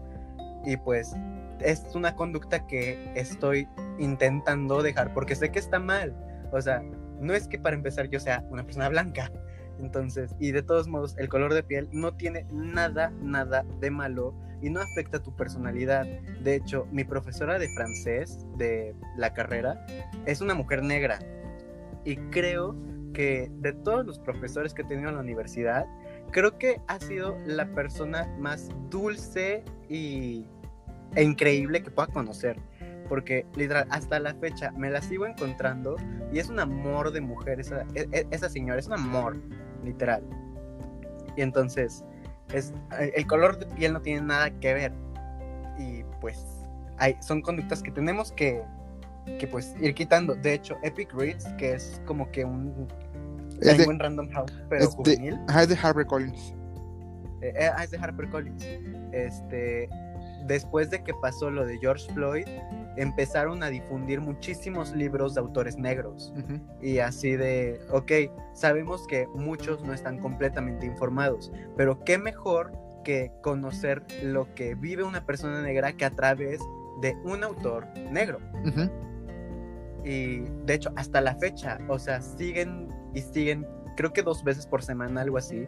Y 0.66 0.78
pues 0.78 1.16
es 1.60 1.84
una 1.96 2.16
conducta 2.16 2.66
que 2.68 3.12
estoy 3.16 3.68
intentando 3.98 4.82
dejar 4.82 5.14
porque 5.14 5.36
sé 5.36 5.52
que 5.52 5.60
está 5.60 5.80
mal. 5.80 6.16
O 6.52 6.62
sea, 6.62 6.84
no 7.20 7.34
es 7.34 7.48
que 7.48 7.58
para 7.58 7.76
empezar 7.76 8.10
yo 8.10 8.20
sea 8.20 8.44
una 8.50 8.64
persona 8.64 8.90
blanca. 8.90 9.32
Entonces, 9.80 10.36
y 10.40 10.52
de 10.52 10.62
todos 10.62 10.88
modos, 10.88 11.16
el 11.18 11.28
color 11.30 11.54
de 11.54 11.64
piel 11.64 11.90
no 11.92 12.14
tiene 12.14 12.46
nada, 12.52 13.12
nada 13.22 13.66
de 13.80 13.92
malo 13.92 14.34
y 14.62 14.70
no 14.70 14.82
afecta 14.82 15.22
tu 15.22 15.36
personalidad. 15.36 16.06
De 16.44 16.56
hecho, 16.56 16.88
mi 16.92 17.04
profesora 17.04 17.60
de 17.60 17.68
francés 17.70 18.46
de 18.58 18.96
la 19.18 19.34
carrera 19.34 19.86
es 20.26 20.42
una 20.42 20.54
mujer 20.54 20.82
negra. 20.84 21.20
Y 22.04 22.18
creo 22.30 22.76
que 23.14 23.52
de 23.60 23.74
todos 23.74 24.06
los 24.06 24.20
profesores 24.20 24.74
que 24.74 24.84
he 24.84 24.86
tenido 24.86 25.10
en 25.10 25.16
la 25.16 25.22
universidad, 25.22 25.86
creo 26.36 26.58
que 26.58 26.82
ha 26.88 27.00
sido 27.00 27.38
la 27.46 27.66
persona 27.68 28.28
más 28.38 28.70
dulce 28.90 29.64
y, 29.88 30.46
e 31.16 31.24
increíble 31.24 31.82
que 31.82 31.90
pueda 31.90 32.10
conocer. 32.10 32.58
Porque 33.08 33.46
literal, 33.56 33.88
hasta 33.90 34.20
la 34.20 34.34
fecha 34.34 34.72
me 34.72 34.90
la 34.90 35.02
sigo 35.02 35.26
encontrando 35.26 35.96
y 36.34 36.40
es 36.40 36.50
un 36.50 36.60
amor 36.60 37.14
de 37.14 37.22
mujer 37.22 37.62
esa, 37.62 37.86
e, 37.96 38.06
e, 38.12 38.28
esa 38.32 38.50
señora, 38.50 38.78
es 38.78 38.88
un 38.88 38.94
amor, 38.94 39.38
literal. 39.82 40.24
Y 41.38 41.42
entonces, 41.42 42.04
es, 42.52 42.74
el 43.00 43.26
color 43.28 43.58
de 43.58 43.68
piel 43.68 43.94
no 43.94 44.02
tiene 44.02 44.20
nada 44.20 44.50
que 44.60 44.74
ver. 44.74 44.92
Y 45.80 46.04
pues 46.20 46.46
hay, 46.98 47.16
son 47.22 47.42
conductas 47.42 47.82
que 47.82 47.92
tenemos 47.92 48.34
que, 48.34 48.62
que 49.40 49.48
pues 49.48 49.74
ir 49.80 49.96
quitando. 49.96 50.36
De 50.36 50.56
hecho, 50.56 50.78
Epic 50.84 51.14
Reads, 51.14 51.46
que 51.54 51.76
es 51.76 52.02
como 52.06 52.30
que 52.32 52.44
un 52.44 52.90
es 53.62 53.78
de, 53.78 53.86
Random 53.86 54.30
House, 54.32 54.52
pero 54.70 54.88
juvenil. 54.88 55.40
es 55.50 55.70
de 55.70 55.78
Harper 55.82 56.06
Collins. 56.06 56.54
Eh, 57.42 57.54
eh, 57.56 57.70
ah, 57.76 57.84
es 57.84 57.92
de 57.92 57.98
Harper 57.98 58.30
Collins. 58.30 58.66
Este, 59.12 59.90
después 60.46 60.90
de 60.90 61.04
que 61.04 61.14
pasó 61.14 61.50
lo 61.50 61.66
de 61.66 61.78
George 61.80 62.12
Floyd, 62.14 62.48
empezaron 62.98 63.64
a 63.64 63.68
difundir 63.68 64.22
muchísimos 64.22 64.94
libros 64.96 65.36
de 65.36 65.42
autores 65.42 65.78
negros. 65.78 66.34
Y 66.82 67.00
así 67.00 67.36
de, 67.36 67.80
ok, 67.92 68.12
sabemos 68.54 69.06
que 69.08 69.28
muchos 69.36 69.84
no 69.84 69.94
están 69.94 70.20
completamente 70.20 70.86
informados, 70.86 71.52
pero 71.76 72.04
qué 72.04 72.18
mejor 72.18 72.72
que 73.04 73.32
conocer 73.42 74.04
lo 74.24 74.54
que 74.56 74.76
vive 74.76 75.04
una 75.04 75.26
persona 75.26 75.62
negra 75.62 75.94
que 75.94 76.06
a 76.06 76.12
través 76.12 76.60
de 77.02 77.16
un 77.24 77.44
autor 77.44 77.88
negro. 78.12 78.40
Y 80.04 80.42
de 80.66 80.74
hecho, 80.74 80.92
hasta 80.96 81.22
la 81.22 81.36
fecha, 81.36 81.80
o 81.88 81.98
sea, 81.98 82.22
siguen 82.22 82.90
y 83.16 83.22
siguen, 83.22 83.66
creo 83.96 84.14
que 84.14 84.22
dos 84.22 84.44
veces 84.44 84.68
por 84.68 84.84
semana, 84.84 85.22
algo 85.22 85.38
así, 85.38 85.68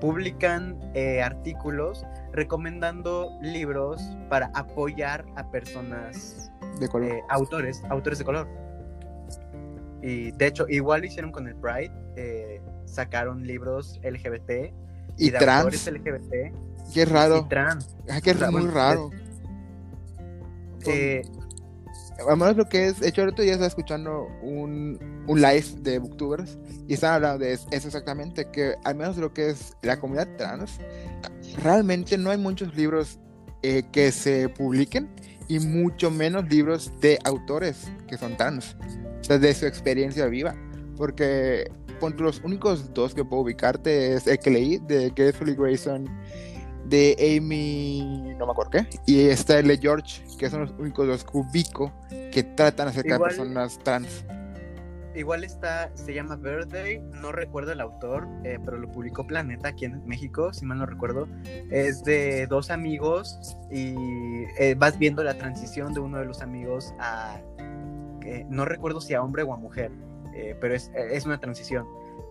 publican 0.00 0.78
eh, 0.94 1.22
artículos 1.22 2.04
recomendando 2.32 3.30
libros 3.40 4.02
para 4.28 4.50
apoyar 4.54 5.24
a 5.36 5.50
personas 5.50 6.50
de 6.80 6.88
color. 6.88 7.12
Eh, 7.12 7.22
autores, 7.28 7.82
autores 7.88 8.18
de 8.18 8.24
color. 8.24 8.48
Y 10.02 10.32
de 10.32 10.46
hecho, 10.46 10.66
igual 10.68 11.00
lo 11.00 11.06
hicieron 11.06 11.32
con 11.32 11.48
el 11.48 11.56
Pride, 11.56 11.92
eh, 12.16 12.60
sacaron 12.84 13.46
libros 13.46 14.00
LGBT 14.02 14.72
y, 15.16 15.30
trans. 15.30 15.86
LGBT. 15.86 16.54
Qué 16.92 17.04
raro. 17.04 17.38
Y 17.38 17.48
trans. 17.48 17.96
Ah, 18.08 18.20
qué 18.20 18.34
muy 18.34 18.66
raro. 18.68 19.10
Eh, 20.86 21.22
menos 22.36 22.56
lo 22.56 22.68
que 22.68 22.86
es, 22.86 23.00
de 23.00 23.08
hecho, 23.08 23.22
otro 23.22 23.42
día 23.42 23.52
estaba 23.52 23.68
escuchando 23.68 24.28
un, 24.42 25.24
un 25.26 25.40
live 25.40 25.66
de 25.80 25.98
booktubers 25.98 26.58
y 26.88 26.94
estaban 26.94 27.16
hablando 27.16 27.44
de 27.44 27.52
eso 27.52 27.68
exactamente, 27.72 28.50
que 28.50 28.74
al 28.84 28.94
menos 28.94 29.16
lo 29.16 29.32
que 29.32 29.50
es 29.50 29.76
la 29.82 29.98
comunidad 29.98 30.28
trans, 30.36 30.78
realmente 31.62 32.16
no 32.16 32.30
hay 32.30 32.38
muchos 32.38 32.74
libros 32.74 33.18
eh, 33.62 33.82
que 33.92 34.12
se 34.12 34.48
publiquen 34.48 35.08
y 35.48 35.58
mucho 35.58 36.10
menos 36.10 36.48
libros 36.48 36.92
de 37.00 37.18
autores 37.24 37.88
que 38.08 38.16
son 38.16 38.36
trans. 38.36 38.76
sea, 39.20 39.38
de 39.38 39.54
su 39.54 39.66
experiencia 39.66 40.26
viva. 40.26 40.54
Porque 40.96 41.70
los 42.18 42.40
únicos 42.44 42.92
dos 42.94 43.14
que 43.14 43.24
puedo 43.24 43.42
ubicarte 43.42 44.14
es 44.14 44.26
el 44.26 44.38
que 44.38 44.50
leí 44.50 44.78
de 44.78 45.10
Gatsby 45.10 45.54
Grayson, 45.54 46.08
de 46.88 47.36
Amy, 47.36 48.34
no 48.38 48.46
me 48.46 48.52
acuerdo 48.52 48.70
qué, 48.70 48.86
y 49.06 49.28
está 49.28 49.58
el 49.58 49.68
de 49.68 49.78
George, 49.78 50.22
que 50.38 50.50
son 50.50 50.60
los 50.62 50.70
únicos 50.78 51.06
dos 51.06 51.24
que 51.24 51.38
ubico 51.38 51.92
que 52.32 52.42
tratan 52.42 52.88
acerca 52.88 53.14
de 53.14 53.24
personas 53.24 53.78
trans. 53.78 54.24
Igual 55.14 55.44
está, 55.44 55.90
se 55.94 56.12
llama 56.12 56.36
Birthday, 56.36 56.98
no 56.98 57.32
recuerdo 57.32 57.72
el 57.72 57.80
autor, 57.80 58.28
eh, 58.44 58.58
pero 58.62 58.76
lo 58.76 58.90
publicó 58.92 59.26
Planeta 59.26 59.68
aquí 59.68 59.86
en 59.86 60.06
México, 60.06 60.52
si 60.52 60.66
mal 60.66 60.78
no 60.78 60.84
recuerdo. 60.84 61.26
Es 61.70 62.04
de 62.04 62.46
dos 62.46 62.70
amigos 62.70 63.56
y 63.70 63.94
eh, 64.58 64.74
vas 64.76 64.98
viendo 64.98 65.24
la 65.24 65.32
transición 65.32 65.94
de 65.94 66.00
uno 66.00 66.18
de 66.18 66.26
los 66.26 66.42
amigos 66.42 66.92
a, 66.98 67.40
no 68.50 68.66
recuerdo 68.66 69.00
si 69.00 69.14
a 69.14 69.22
hombre 69.22 69.42
o 69.42 69.54
a 69.54 69.56
mujer, 69.56 69.90
eh, 70.34 70.54
pero 70.60 70.74
es, 70.74 70.90
es, 70.94 71.24
una 71.24 71.40
transición. 71.40 71.86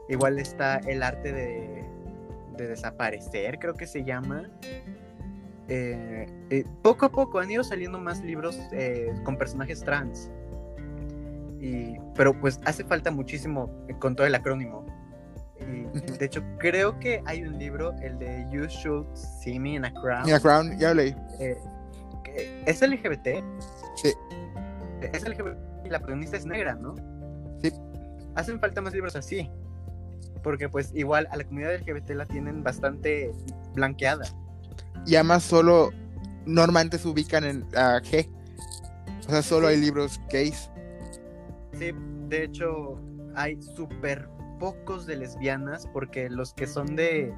Igual 0.08 0.38
está 0.38 0.78
el 0.78 1.02
arte 1.02 1.34
de, 1.34 1.84
de 2.58 2.68
desaparecer, 2.68 3.60
creo 3.60 3.74
que 3.74 3.88
se 3.88 4.04
llama. 4.04 4.50
poco 6.82 7.06
a 7.06 7.12
poco 7.12 7.40
han 7.40 7.52
ido 7.52 7.64
saliendo 7.64 8.00
más 8.00 8.22
libros 8.24 8.60
con 9.24 9.38
personajes 9.38 9.82
trans 9.84 10.30
pero 12.16 12.40
pues 12.40 12.60
hace 12.66 12.84
falta 12.84 13.12
muchísimo 13.12 13.70
con 14.00 14.16
todo 14.16 14.28
el 14.28 14.36
acrónimo. 14.36 14.86
Y 15.60 16.18
de 16.18 16.26
hecho, 16.26 16.44
creo 16.60 17.00
que 17.00 17.22
hay 17.26 17.44
un 17.44 17.58
libro, 17.58 17.94
el 18.02 18.20
de 18.20 18.46
You 18.52 18.66
Should 18.66 19.08
See 19.16 19.60
Me 19.60 19.76
in 19.76 19.86
a 19.86 19.94
Crown. 19.94 20.28
In 20.28 20.36
a 20.36 20.40
Crown, 20.40 20.78
ya 20.78 20.90
lo 20.90 20.96
leí. 20.96 21.16
Eh, 21.40 21.58
¿Es 22.66 22.82
LGBT? 22.82 23.42
Sí. 23.96 24.14
Es 25.14 25.28
LGBT 25.28 25.58
y 25.86 25.90
la 25.90 26.00
protagonista 26.00 26.38
es 26.38 26.46
negra, 26.46 26.76
¿no? 26.76 26.96
Sí. 27.62 27.72
Hacen 28.36 28.60
falta 28.60 28.82
más 28.82 28.94
libros 28.94 29.16
así. 29.16 29.50
Porque 30.46 30.70
pues 30.70 30.92
igual 30.94 31.28
a 31.32 31.38
la 31.38 31.44
comunidad 31.44 31.74
LGBT 31.74 32.12
la 32.12 32.26
tienen 32.28 32.64
bastante 32.64 33.32
blanqueada. 33.74 34.26
Y 35.08 35.16
además 35.16 35.44
solo 35.44 35.92
normalmente 36.46 37.00
se 37.00 37.08
ubican 37.08 37.44
en 37.44 37.66
la 37.72 38.00
G. 38.02 38.30
O 39.28 39.30
sea, 39.32 39.42
solo 39.42 39.68
hay 39.68 39.82
libros 39.82 40.22
gays. 40.32 40.70
Sí, 41.74 41.92
de 42.30 42.44
hecho, 42.44 43.02
hay 43.34 43.60
súper 43.60 44.30
pocos 44.60 45.08
de 45.08 45.16
lesbianas 45.16 45.88
porque 45.92 46.30
los 46.30 46.54
que 46.54 46.68
son 46.68 46.96
de 46.96 47.34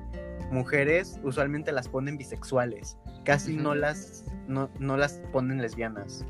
mujeres 0.52 1.18
usualmente 1.24 1.72
las 1.72 1.88
ponen 1.88 2.18
bisexuales. 2.18 2.98
Casi 3.24 3.56
no, 3.56 3.74
las, 3.74 4.26
no, 4.48 4.70
las 4.98 5.22
ponen 5.32 5.62
lesbianas. 5.62 6.26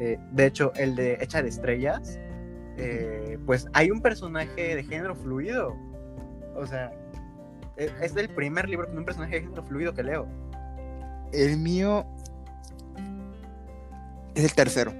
Eh, 0.00 0.18
de 0.32 0.46
hecho, 0.46 0.72
el 0.74 0.96
de 0.96 1.18
Hecha 1.20 1.40
de 1.40 1.48
Estrellas, 1.50 2.18
eh, 2.76 3.38
pues 3.46 3.68
hay 3.72 3.90
un 3.90 4.02
personaje 4.02 4.74
de 4.74 4.82
género 4.82 5.14
fluido. 5.14 5.76
O 6.56 6.66
sea, 6.66 6.92
e, 7.76 7.90
es 8.02 8.16
el 8.16 8.28
primer 8.28 8.68
libro 8.68 8.86
con 8.86 8.98
un 8.98 9.04
personaje 9.04 9.36
de 9.36 9.40
género 9.42 9.62
fluido 9.64 9.94
que 9.94 10.02
leo. 10.02 10.26
El 11.32 11.56
mío 11.58 12.06
es 14.34 14.44
el 14.44 14.54
tercero. 14.54 14.92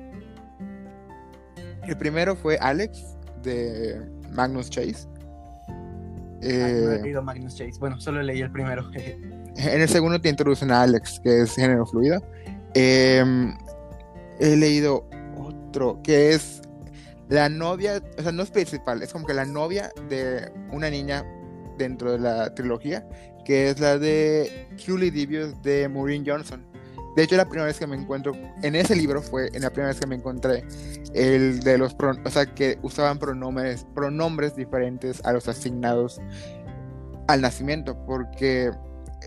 El 1.86 1.96
primero 1.96 2.34
fue 2.34 2.58
Alex 2.60 3.16
de 3.42 4.00
Magnus 4.32 4.68
Chase. 4.70 5.06
no 5.06 6.48
he 6.48 6.96
eh, 6.96 7.02
leído 7.02 7.22
Magnus 7.22 7.54
Chase. 7.54 7.78
Bueno, 7.78 8.00
solo 8.00 8.22
leí 8.22 8.40
el 8.40 8.50
primero. 8.50 8.90
en 8.94 9.80
el 9.80 9.88
segundo 9.88 10.20
te 10.20 10.28
introducen 10.28 10.70
a 10.70 10.82
Alex, 10.82 11.20
que 11.20 11.42
es 11.42 11.54
género 11.54 11.86
fluido. 11.86 12.22
Em, 12.74 13.56
he 14.40 14.56
leído 14.56 15.08
otro 15.36 16.00
que 16.02 16.32
es 16.32 16.60
la 17.28 17.48
novia, 17.48 18.02
o 18.18 18.22
sea, 18.22 18.32
no 18.32 18.42
es 18.42 18.50
principal, 18.50 19.02
es 19.02 19.12
como 19.12 19.26
que 19.26 19.34
la 19.34 19.44
novia 19.44 19.90
de 20.08 20.52
una 20.70 20.90
niña 20.90 21.24
dentro 21.76 22.12
de 22.12 22.18
la 22.18 22.54
trilogía, 22.54 23.06
que 23.44 23.70
es 23.70 23.80
la 23.80 23.98
de 23.98 24.68
Julie 24.84 25.10
Divius 25.10 25.60
de 25.62 25.88
Maureen 25.88 26.24
Johnson. 26.26 26.64
De 27.16 27.22
hecho, 27.22 27.36
la 27.36 27.46
primera 27.46 27.66
vez 27.66 27.78
que 27.78 27.86
me 27.86 27.96
encuentro 27.96 28.32
en 28.62 28.74
ese 28.74 28.94
libro 28.94 29.22
fue 29.22 29.48
en 29.54 29.62
la 29.62 29.70
primera 29.70 29.88
vez 29.88 29.98
que 29.98 30.06
me 30.06 30.16
encontré 30.16 30.64
el 31.14 31.60
de 31.60 31.78
los, 31.78 31.96
o 31.98 32.30
sea, 32.30 32.44
que 32.44 32.78
usaban 32.82 33.18
pronombres, 33.18 33.86
pronombres 33.94 34.54
diferentes 34.54 35.24
a 35.24 35.32
los 35.32 35.48
asignados 35.48 36.20
al 37.26 37.40
nacimiento, 37.40 37.96
porque 38.04 38.70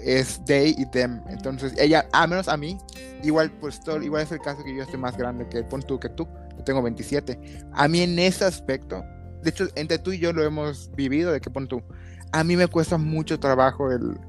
es 0.03 0.39
they 0.45 0.75
y 0.77 0.85
them. 0.85 1.21
Entonces, 1.29 1.73
ella, 1.77 2.07
a 2.11 2.27
menos 2.27 2.47
a 2.47 2.57
mí, 2.57 2.77
igual, 3.23 3.51
pues 3.59 3.81
todo, 3.81 4.01
igual 4.01 4.23
es 4.23 4.31
el 4.31 4.39
caso 4.39 4.63
que 4.63 4.75
yo 4.75 4.83
estoy 4.83 4.99
más 4.99 5.17
grande 5.17 5.47
que 5.49 5.63
pon 5.63 5.81
tú 5.81 5.99
que 5.99 6.09
tú. 6.09 6.27
Yo 6.57 6.63
tengo 6.63 6.81
27. 6.81 7.39
A 7.73 7.87
mí 7.87 8.01
en 8.01 8.19
ese 8.19 8.45
aspecto, 8.45 9.03
de 9.41 9.49
hecho, 9.49 9.67
entre 9.75 9.97
tú 9.97 10.11
y 10.11 10.19
yo 10.19 10.33
lo 10.33 10.43
hemos 10.43 10.91
vivido, 10.95 11.31
de 11.31 11.41
que 11.41 11.49
pon 11.49 11.67
tú. 11.67 11.81
A 12.32 12.43
mí 12.43 12.55
me 12.55 12.67
cuesta 12.67 12.97
mucho 12.97 13.39
trabajo 13.39 13.91
el 13.91 14.19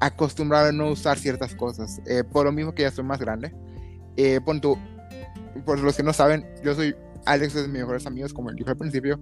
acostumbrado 0.00 0.68
a 0.68 0.72
no 0.72 0.90
usar 0.90 1.18
ciertas 1.18 1.54
cosas. 1.54 2.00
Eh, 2.06 2.24
por 2.24 2.44
lo 2.44 2.52
mismo 2.52 2.74
que 2.74 2.82
ya 2.82 2.90
soy 2.90 3.04
más 3.04 3.18
grande. 3.18 3.54
Eh, 4.16 4.40
pon 4.44 4.60
tú, 4.60 4.76
por 5.64 5.78
los 5.78 5.96
que 5.96 6.02
no 6.02 6.12
saben, 6.12 6.46
yo 6.64 6.74
soy 6.74 6.94
Alex 7.24 7.54
de 7.54 7.62
mis 7.62 7.80
mejores 7.80 8.06
amigos, 8.06 8.32
como 8.32 8.52
dije 8.52 8.70
al 8.70 8.76
principio. 8.76 9.20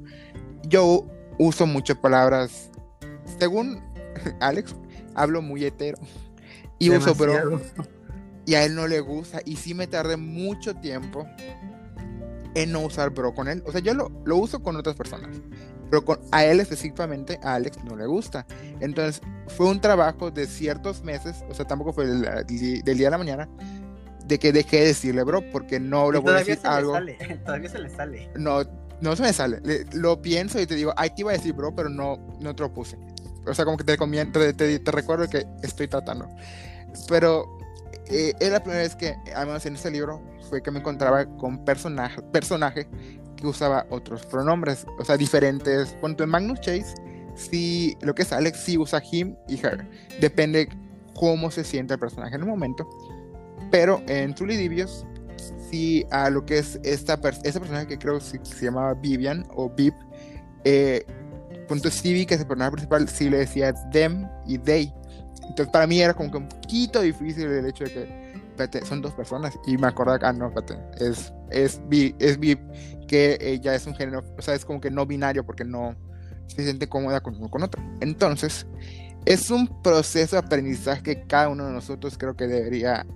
Yo 0.65 1.07
uso 1.39 1.67
muchas 1.67 1.99
palabras. 1.99 2.71
Según 3.39 3.81
Alex, 4.41 4.75
hablo 5.15 5.43
muy 5.43 5.65
hetero. 5.65 5.99
Y 6.79 6.91
uso 6.91 7.15
bro. 7.15 7.61
Y 8.45 8.55
a 8.55 8.65
él 8.65 8.75
no 8.75 8.87
le 8.87 9.01
gusta. 9.01 9.41
Y 9.45 9.57
sí 9.57 9.75
me 9.75 9.87
tardé 9.87 10.17
mucho 10.17 10.75
tiempo 10.77 11.27
en 12.55 12.73
no 12.73 12.81
usar 12.81 13.11
bro 13.11 13.35
con 13.35 13.49
él. 13.49 13.63
O 13.67 13.73
sea, 13.73 13.81
yo 13.81 13.93
lo, 13.93 14.11
lo 14.25 14.37
uso 14.37 14.63
con 14.63 14.77
otras 14.77 14.95
personas 14.95 15.31
pero 15.91 16.05
con, 16.05 16.19
a 16.33 16.45
él 16.45 16.61
específicamente, 16.61 17.39
a 17.43 17.55
Alex 17.55 17.83
no 17.85 17.97
le 17.97 18.07
gusta. 18.07 18.47
Entonces, 18.81 19.23
fue 19.49 19.67
un 19.67 19.81
trabajo 19.81 20.31
de 20.31 20.47
ciertos 20.47 21.03
meses, 21.03 21.45
o 21.49 21.55
sea, 21.55 21.67
tampoco 21.67 21.93
fue 21.93 22.07
del, 22.07 22.83
día 22.83 23.09
a 23.09 23.11
la 23.11 23.19
mañana, 23.19 23.49
de 24.25 24.39
que 24.39 24.53
dejé 24.53 24.81
de 24.81 24.87
decirle 24.87 25.23
bro, 25.23 25.43
porque 25.53 25.79
no 25.79 26.11
le 26.11 26.19
voy 26.19 26.33
a 26.33 26.37
decir 26.39 26.59
algo. 26.65 26.95
todavía 27.45 27.69
se 27.69 27.79
le 27.79 27.89
sale. 27.89 28.31
No, 28.37 28.63
no 29.01 29.17
se 29.17 29.23
me 29.23 29.33
sale. 29.33 29.61
lo 29.93 30.21
pienso 30.21 30.61
y 30.61 30.67
te 30.67 30.75
digo, 30.75 30.93
ay, 30.97 31.11
te 31.11 31.23
iba 31.23 31.31
a 31.31 31.35
decir 31.35 31.53
bro, 31.53 31.75
pero 31.75 31.89
no, 31.89 32.19
no 32.41 32.55
te 32.55 32.63
lo 32.63 32.73
puse. 32.73 32.99
O 33.47 33.55
sea, 33.55 33.65
como 33.65 33.77
que 33.77 33.85
te, 33.85 33.97
te, 34.55 34.79
te, 34.81 34.91
recuerdo 34.91 35.29
que 35.29 35.47
estoy 35.63 35.87
tratando. 35.87 36.29
Pero 37.09 37.47
eh, 38.09 38.35
es 38.41 38.51
la 38.51 38.61
primera 38.61 38.83
vez 38.83 38.97
que, 38.97 39.17
además 39.35 39.65
en 39.67 39.77
este 39.77 39.91
libro, 39.91 40.21
fue 40.49 40.63
que 40.63 40.71
me 40.71 40.81
encontraba 40.81 41.27
con 41.37 41.65
personaje, 41.65 42.23
personaje 42.23 42.89
que 43.37 43.47
usaba 43.47 43.87
otros 43.91 44.25
pronombres, 44.27 44.87
o 44.99 45.05
sea, 45.05 45.17
diferentes. 45.17 45.97
Cuando 46.01 46.25
en 46.25 46.31
Magnus 46.31 46.61
Chase, 46.61 46.95
sí, 47.35 47.97
lo 48.01 48.15
que 48.15 48.23
es 48.23 48.33
Alex 48.33 48.59
sí 48.59 48.79
usa 48.79 49.03
him 49.11 49.37
y 49.49 49.59
her. 49.65 49.89
Depende 50.21 50.69
cómo 51.15 51.51
se 51.51 51.65
siente 51.65 51.95
el 51.95 52.01
personaje 52.01 52.35
en 52.35 52.43
el 52.43 52.49
momento. 52.49 52.89
Pero 53.71 54.03
en 54.07 54.35
Truly 54.35 54.57
Divios, 54.57 55.07
sí, 55.71 56.05
a 56.11 56.31
lo 56.31 56.45
que 56.45 56.59
es 56.59 56.81
esta, 56.83 57.21
esta 57.43 57.61
personaje 57.61 57.87
que 57.87 57.99
creo 57.99 58.19
que 58.19 58.25
se, 58.25 58.65
llamaba 58.65 58.95
Vivian 58.95 59.47
o 59.55 59.69
Vip, 59.71 59.95
eh, 60.65 61.05
punto 61.69 61.91
Stevie, 61.91 62.27
que 62.27 62.35
es 62.35 62.41
el 62.41 62.47
personaje 62.47 62.73
principal, 62.73 63.09
sí 63.09 63.29
le 63.29 63.39
decía 63.39 63.75
them 63.91 64.29
y 64.47 64.59
they. 64.59 64.93
Entonces, 65.49 65.69
para 65.69 65.87
mí 65.87 66.01
era 66.01 66.15
como 66.15 66.31
que 66.31 66.39
un 66.39 66.49
poquito 66.49 67.01
difícil 67.01 67.47
el 67.47 67.67
hecho 67.67 67.85
de 67.85 67.93
que 67.93 68.26
son 68.85 69.03
dos 69.03 69.13
personas. 69.15 69.59
Y 69.67 69.77
me 69.79 69.93
que, 69.95 70.03
ah, 70.23 70.33
no, 70.33 70.49
espérate, 70.49 70.79
es, 70.99 71.33
es, 71.51 71.81
bi, 71.89 72.15
es 72.19 72.39
bi, 72.39 72.59
que 73.09 73.39
ella 73.41 73.75
es 73.75 73.87
un 73.87 73.95
género, 73.95 74.25
o 74.37 74.43
sea, 74.43 74.55
es 74.55 74.65
como 74.65 74.81
que 74.81 74.91
no 74.91 75.07
binario 75.07 75.45
porque 75.45 75.65
no 75.65 75.97
se 76.47 76.65
siente 76.65 76.89
cómoda 76.89 77.21
con 77.21 77.37
uno 77.37 77.51
con 77.51 77.63
otro. 77.63 77.83
Entonces, 78.01 78.67
es 79.25 79.51
un 79.51 79.83
proceso 79.83 80.37
de 80.37 80.47
aprendizaje 80.47 81.03
que 81.03 81.27
cada 81.27 81.49
uno 81.49 81.67
de 81.67 81.73
nosotros 81.73 82.17
creo 82.19 82.37
que 82.37 82.47
debería 82.47 83.07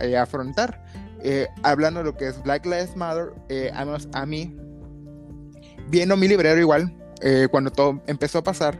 eh, 0.00 0.16
afrontar. 0.16 0.84
Eh, 1.22 1.48
hablando 1.62 2.00
de 2.00 2.04
lo 2.04 2.16
que 2.16 2.28
es 2.28 2.42
Black 2.42 2.64
Lives 2.66 2.94
Matter, 2.94 3.32
eh, 3.48 3.72
a 3.74 4.26
mí, 4.26 4.56
viendo 5.88 6.16
mi 6.16 6.28
librero 6.28 6.60
igual, 6.60 6.94
eh, 7.22 7.48
cuando 7.50 7.70
todo 7.70 8.02
empezó 8.06 8.38
a 8.38 8.44
pasar, 8.44 8.78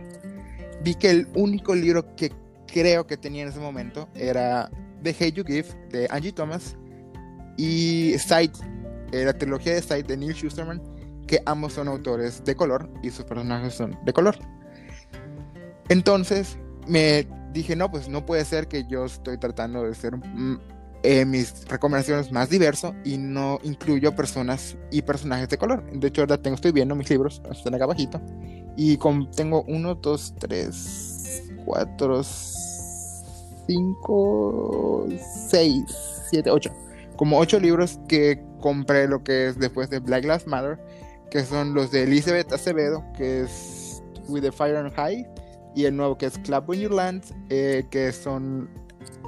vi 0.83 0.95
que 0.95 1.11
el 1.11 1.29
único 1.35 1.75
libro 1.75 2.15
que 2.15 2.33
creo 2.67 3.07
que 3.07 3.17
tenía 3.17 3.43
en 3.43 3.49
ese 3.49 3.61
momento 3.61 4.09
era 4.15 4.71
The 5.07 5.25
Hate 5.25 5.35
You 5.35 5.45
Give 5.45 5.69
de 5.91 6.09
Angie 6.11 6.33
Thomas 6.33 6.77
y 7.57 8.15
Sight, 8.19 8.57
eh, 9.13 9.25
la 9.25 9.33
trilogía 9.33 9.75
de 9.75 9.83
Sight 9.83 10.09
de 10.09 10.17
Neil 10.17 10.35
Schusterman, 10.35 10.83
que 11.29 11.41
ambos 11.47 11.75
son 11.75 11.87
autores 11.87 12.45
de 12.45 12.57
color 12.57 12.91
y 13.05 13.11
sus 13.11 13.25
personajes 13.25 13.75
son 13.75 13.97
de 14.05 14.13
color. 14.13 14.37
Entonces 15.89 16.59
me 16.89 17.29
dije, 17.53 17.77
no, 17.77 17.89
pues 17.89 18.09
no 18.09 18.27
puede 18.27 18.45
ser 18.45 18.67
que 18.67 18.85
yo 18.89 19.05
estoy 19.05 19.39
tratando 19.39 19.85
de 19.85 19.95
ser 19.95 20.17
mm, 20.17 20.59
eh, 21.05 21.25
mis 21.25 21.69
recomendaciones 21.69 22.33
más 22.33 22.51
diverso 22.51 22.93
y 23.05 23.17
no 23.17 23.61
incluyo 23.63 24.17
personas 24.17 24.77
y 24.91 25.03
personajes 25.03 25.49
de 25.49 25.57
color. 25.57 25.89
De 25.93 26.09
hecho, 26.09 26.23
ahora 26.23 26.37
tengo, 26.43 26.57
estoy 26.57 26.73
viendo 26.73 26.97
mis 26.97 27.09
libros, 27.09 27.41
están 27.49 27.77
acá 27.77 27.85
abajito, 27.85 28.21
y 28.77 28.97
con, 28.97 29.31
tengo 29.31 29.63
uno, 29.69 29.95
dos, 29.95 30.35
tres, 30.37 31.45
cuatro, 31.65 32.25
5, 33.67 35.07
6, 35.49 35.85
7, 36.31 36.51
8. 36.51 36.71
Como 37.17 37.39
8 37.39 37.61
libros 37.61 37.99
que 38.09 38.43
compré 38.61 39.09
lo 39.09 39.23
que 39.23 39.49
es 39.49 39.59
después 39.59 39.91
de 39.91 40.01
Black 40.01 40.25
Lives 40.25 40.47
Matter. 40.47 40.79
que 41.31 41.43
son 41.43 41.75
los 41.75 41.91
de 41.91 42.05
Elizabeth 42.05 42.53
Acevedo, 42.53 43.05
que 43.17 43.43
es 43.43 44.03
With 44.29 44.43
the 44.43 44.53
Fire 44.53 44.77
and 44.77 44.95
High, 44.95 45.27
y 45.75 45.85
el 45.85 45.97
nuevo 45.97 46.17
que 46.17 46.27
es 46.27 46.39
Clap 46.39 46.69
When 46.69 46.81
You 46.81 46.89
Land, 46.89 47.25
eh, 47.51 47.85
que 47.91 48.13
son 48.13 48.71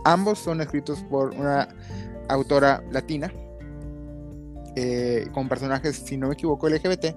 ambos 0.05 0.39
son 0.39 0.61
escritos 0.61 1.03
por 1.11 1.35
una 1.35 1.69
autora 2.29 2.83
latina, 2.93 3.33
eh, 4.77 5.27
con 5.33 5.49
personajes, 5.49 5.97
si 5.97 6.17
no 6.17 6.29
me 6.29 6.35
equivoco, 6.35 6.69
LGBT. 6.69 7.17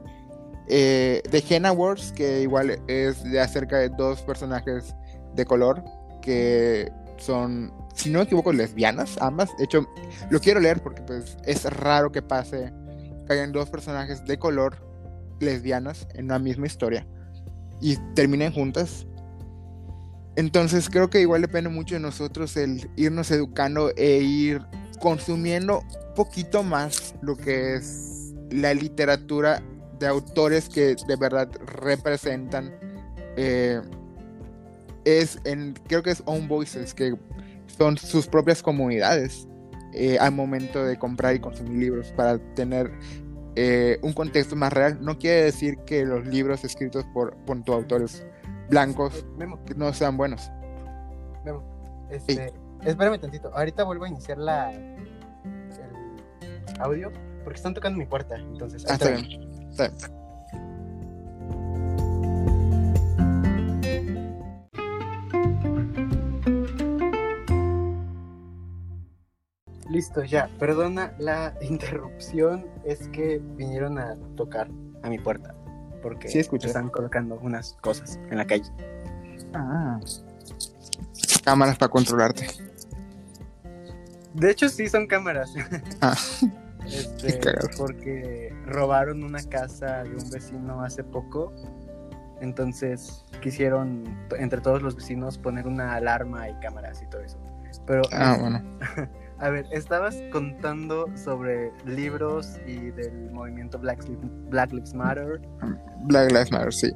Eh, 0.68 1.22
de 1.30 1.44
Henna 1.48 1.72
Wars, 1.72 2.12
que 2.12 2.42
igual 2.42 2.82
es 2.88 3.24
de 3.24 3.40
acerca 3.40 3.78
de 3.78 3.90
dos 3.90 4.22
personajes 4.22 4.96
de 5.36 5.46
color 5.46 5.84
que 6.22 6.92
son, 7.22 7.74
si 7.94 8.10
no 8.10 8.20
me 8.20 8.26
equivoco, 8.26 8.52
lesbianas, 8.52 9.18
ambas. 9.22 9.50
De 9.58 9.66
hecho, 9.66 9.88
lo 10.30 10.40
quiero 10.40 10.60
leer 10.60 10.82
porque 10.82 11.02
pues 11.04 11.38
es 11.46 11.64
raro 11.66 12.12
que 12.12 12.22
pase 12.22 12.74
que 13.26 13.34
hayan 13.34 13.52
dos 13.52 13.70
personajes 13.70 14.26
de 14.26 14.38
color 14.38 14.78
lesbianas 15.40 16.08
en 16.14 16.26
una 16.26 16.40
misma 16.40 16.68
historia 16.68 17.08
y 17.80 17.98
terminen 18.16 18.54
juntas. 18.54 19.06
Entonces 20.36 20.90
creo 20.90 21.10
que 21.10 21.22
igual 21.22 21.42
depende 21.42 21.70
mucho 21.70 21.96
de 21.96 22.02
nosotros 22.02 22.56
el 22.56 22.90
irnos 22.96 23.32
educando 23.32 23.92
e 23.98 24.20
ir 24.20 24.62
consumiendo 25.00 25.80
un 25.80 26.14
poquito 26.16 26.64
más 26.64 27.16
lo 27.22 27.36
que 27.36 27.76
es 27.76 28.34
la 28.50 28.74
literatura 28.74 29.62
de 30.00 30.08
autores 30.08 30.70
que 30.70 30.96
de 31.08 31.16
verdad 31.16 31.50
representan 31.66 32.74
eh, 33.36 33.82
es 35.06 35.40
en 35.46 35.74
creo 35.88 36.04
que 36.04 36.12
es 36.12 36.24
Own 36.26 36.48
Voices 36.48 36.94
que 36.94 37.16
son 37.66 37.98
sus 37.98 38.28
propias 38.28 38.62
comunidades 38.62 39.48
eh, 39.94 40.18
al 40.20 40.34
momento 40.34 40.84
de 40.84 40.98
comprar 40.98 41.36
y 41.36 41.40
consumir 41.40 41.78
libros 41.78 42.12
para 42.16 42.38
tener 42.54 42.92
eh, 43.56 44.00
un 44.02 44.14
contexto 44.14 44.56
más 44.56 44.72
real 44.72 44.98
no 45.02 45.18
quiere 45.18 45.44
decir 45.44 45.78
que 45.86 46.06
los 46.06 46.26
libros 46.26 46.64
escritos 46.64 47.06
por, 47.14 47.36
por 47.46 47.62
autores 47.68 48.26
blancos 48.70 49.26
no 49.76 49.94
sean 49.94 50.18
buenos 50.18 50.50
Memo, 51.44 51.64
este, 52.10 52.54
espérame 52.84 53.20
tantito 53.20 53.52
ahorita 53.54 53.84
vuelvo 53.84 54.06
a 54.06 54.10
iniciar 54.10 54.38
la 54.38 54.72
el 54.72 55.02
audio 56.80 57.12
porque 57.44 57.58
están 57.58 57.74
tocando 57.74 57.98
mi 57.98 58.06
puerta 58.06 58.36
entonces 58.36 58.86
ah, 58.88 58.94
está 58.94 59.10
bien. 59.10 59.26
Está 59.70 59.88
bien. 59.88 60.21
Listo, 69.92 70.24
ya. 70.24 70.50
Perdona 70.58 71.14
la 71.20 71.54
interrupción. 71.62 72.66
Es 72.84 73.08
que 73.10 73.40
vinieron 73.56 74.00
a 74.00 74.16
tocar 74.36 74.70
a 75.04 75.10
mi 75.10 75.20
puerta. 75.20 75.54
Porque 76.02 76.28
Sí, 76.30 76.40
están 76.40 76.90
colocando 76.90 77.36
unas 77.42 77.74
cosas 77.82 78.20
en 78.30 78.38
la 78.38 78.46
calle. 78.46 78.70
Ah. 79.54 80.00
Cámaras 81.44 81.78
para 81.78 81.90
controlarte. 81.92 82.48
De 84.34 84.50
hecho, 84.50 84.70
sí 84.70 84.88
son 84.88 85.08
cámaras. 85.08 85.54
Ah. 86.02 86.16
Este, 87.24 87.54
porque 87.78 88.52
robaron 88.66 89.24
una 89.24 89.42
casa 89.44 90.04
de 90.04 90.10
un 90.16 90.30
vecino 90.32 90.82
hace 90.82 91.04
poco. 91.04 91.54
Entonces 92.42 93.24
quisieron, 93.42 94.04
entre 94.38 94.62
todos 94.62 94.82
los 94.82 94.96
vecinos, 94.96 95.38
poner 95.38 95.68
una 95.68 95.94
alarma 95.94 96.50
y 96.50 96.56
cámaras 96.56 97.02
y 97.04 97.06
todo 97.08 97.22
eso. 97.22 97.38
Pero, 97.86 98.02
Ah, 98.12 98.36
bueno. 98.40 98.62
A 99.42 99.50
ver, 99.50 99.66
estabas 99.72 100.16
contando 100.32 101.06
sobre 101.18 101.72
libros 101.86 102.58
y 102.68 102.92
del 102.92 103.32
movimiento 103.32 103.78
Black, 103.80 104.04
Lives- 104.08 104.94
Matter. 104.94 105.42
Black 106.04 106.32
Lives 106.32 106.52
Matter, 106.52 106.74
sí. 106.74 106.92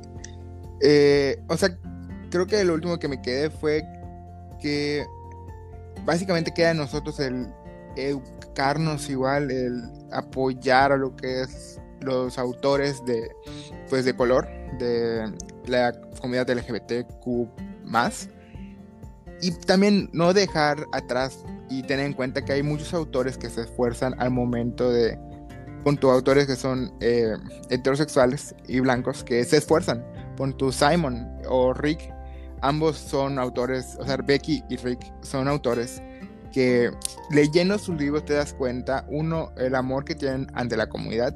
Eh, 0.81 1.41
o 1.49 1.57
sea, 1.57 1.77
creo 2.29 2.45
que 2.45 2.63
lo 2.63 2.75
último 2.75 2.97
que 2.99 3.07
me 3.07 3.21
quedé 3.21 3.49
fue 3.49 3.83
que 4.61 5.05
básicamente 6.05 6.53
queda 6.53 6.71
en 6.71 6.77
nosotros 6.77 7.19
el 7.19 7.47
educarnos 7.95 9.09
igual, 9.09 9.49
el 9.51 9.81
apoyar 10.11 10.91
a 10.91 10.97
lo 10.97 11.15
que 11.15 11.41
es 11.41 11.79
los 12.01 12.37
autores 12.37 13.03
de 13.05 13.27
pues 13.89 14.05
de 14.05 14.15
color 14.15 14.47
de 14.77 15.33
la 15.65 15.93
comunidad 16.21 16.47
LGBTQ 16.49 17.47
y 19.41 19.51
también 19.65 20.09
no 20.13 20.33
dejar 20.33 20.85
atrás 20.91 21.43
y 21.79 21.83
tener 21.83 22.05
en 22.05 22.13
cuenta 22.13 22.43
que 22.43 22.53
hay 22.53 22.63
muchos 22.63 22.93
autores 22.93 23.37
que 23.37 23.49
se 23.49 23.61
esfuerzan 23.61 24.15
al 24.19 24.31
momento 24.31 24.91
de 24.91 25.19
tu 25.99 26.09
autores 26.09 26.47
que 26.47 26.55
son 26.55 26.91
eh, 26.99 27.35
heterosexuales 27.69 28.55
y 28.67 28.79
blancos 28.79 29.23
que 29.23 29.43
se 29.43 29.57
esfuerzan. 29.57 30.03
Pon 30.35 30.57
tu 30.57 30.71
Simon 30.71 31.27
o 31.47 31.73
Rick, 31.73 32.11
ambos 32.61 32.97
son 32.97 33.37
autores, 33.37 33.95
o 33.99 34.05
sea, 34.05 34.17
Becky 34.17 34.63
y 34.69 34.77
Rick 34.77 34.99
son 35.21 35.47
autores 35.47 36.01
que 36.51 36.89
leyendo 37.29 37.77
sus 37.77 37.97
libros 37.97 38.25
te 38.25 38.33
das 38.33 38.53
cuenta, 38.53 39.05
uno, 39.09 39.51
el 39.57 39.75
amor 39.75 40.05
que 40.05 40.15
tienen 40.15 40.47
ante 40.53 40.75
la 40.75 40.87
comunidad 40.87 41.35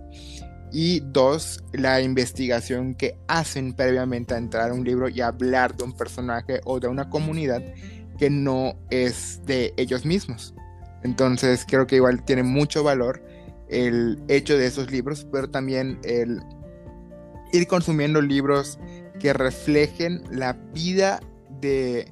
y 0.72 1.02
dos, 1.02 1.64
la 1.74 2.02
investigación 2.02 2.96
que 2.96 3.18
hacen 3.28 3.74
previamente 3.74 4.34
a 4.34 4.38
entrar 4.38 4.72
a 4.72 4.74
un 4.74 4.84
libro 4.84 5.10
y 5.10 5.22
hablar 5.22 5.76
de 5.76 5.84
un 5.84 5.94
personaje 5.94 6.62
o 6.66 6.80
de 6.80 6.88
una 6.88 7.10
comunidad 7.10 7.62
que 8.20 8.30
no 8.30 8.76
es 8.90 9.42
de 9.46 9.74
ellos 9.78 10.06
mismos. 10.06 10.54
Entonces 11.04 11.66
creo 11.66 11.88
que 11.88 11.96
igual 11.96 12.24
tiene 12.26 12.44
mucho 12.44 12.84
valor 12.84 13.24
el 13.70 14.22
hecho 14.28 14.58
de 14.58 14.66
esos 14.66 14.92
libros, 14.92 15.26
pero 15.32 15.50
también 15.50 16.00
el 16.04 16.42
ir 17.54 17.68
consumiendo 17.68 18.22
libros 18.22 18.78
que 19.20 19.32
reflejen 19.34 20.22
la 20.30 20.54
vida 20.74 21.22
de 21.62 22.12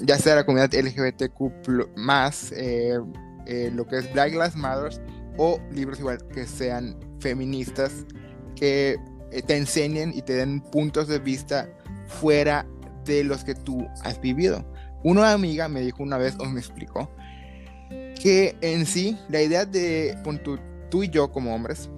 ya 0.00 0.16
sea 0.16 0.34
la 0.34 0.46
comunidad 0.46 0.72
LGBTQ 0.72 1.96
más 1.96 2.52
eh, 2.52 2.98
eh, 3.46 3.70
lo 3.74 3.86
que 3.86 3.98
es 3.98 4.12
Black 4.14 4.32
Lives 4.32 4.56
Matter 4.56 4.98
o 5.36 5.60
libros 5.70 6.00
igual 6.00 6.26
que 6.28 6.46
sean 6.46 6.96
feministas 7.20 8.06
que 8.56 8.98
eh, 9.30 9.42
te 9.42 9.56
enseñen 9.56 10.12
y 10.14 10.22
te 10.22 10.34
den 10.34 10.60
puntos 10.60 11.06
de 11.06 11.18
vista 11.18 11.68
fuera 12.06 12.66
de 13.04 13.24
los 13.24 13.44
que 13.44 13.54
tú 13.54 13.86
has 14.02 14.20
vivido. 14.20 14.64
Una 15.02 15.32
amiga 15.32 15.68
me 15.68 15.80
dijo 15.80 16.02
una 16.02 16.18
vez 16.18 16.34
o 16.38 16.44
me 16.46 16.60
explicó 16.60 17.10
que 18.20 18.56
en 18.60 18.84
sí 18.86 19.16
la 19.28 19.42
idea 19.42 19.64
de 19.64 20.16
tú, 20.44 20.58
tú 20.90 21.02
y 21.04 21.08
yo 21.08 21.30
como 21.30 21.54
hombres 21.54 21.88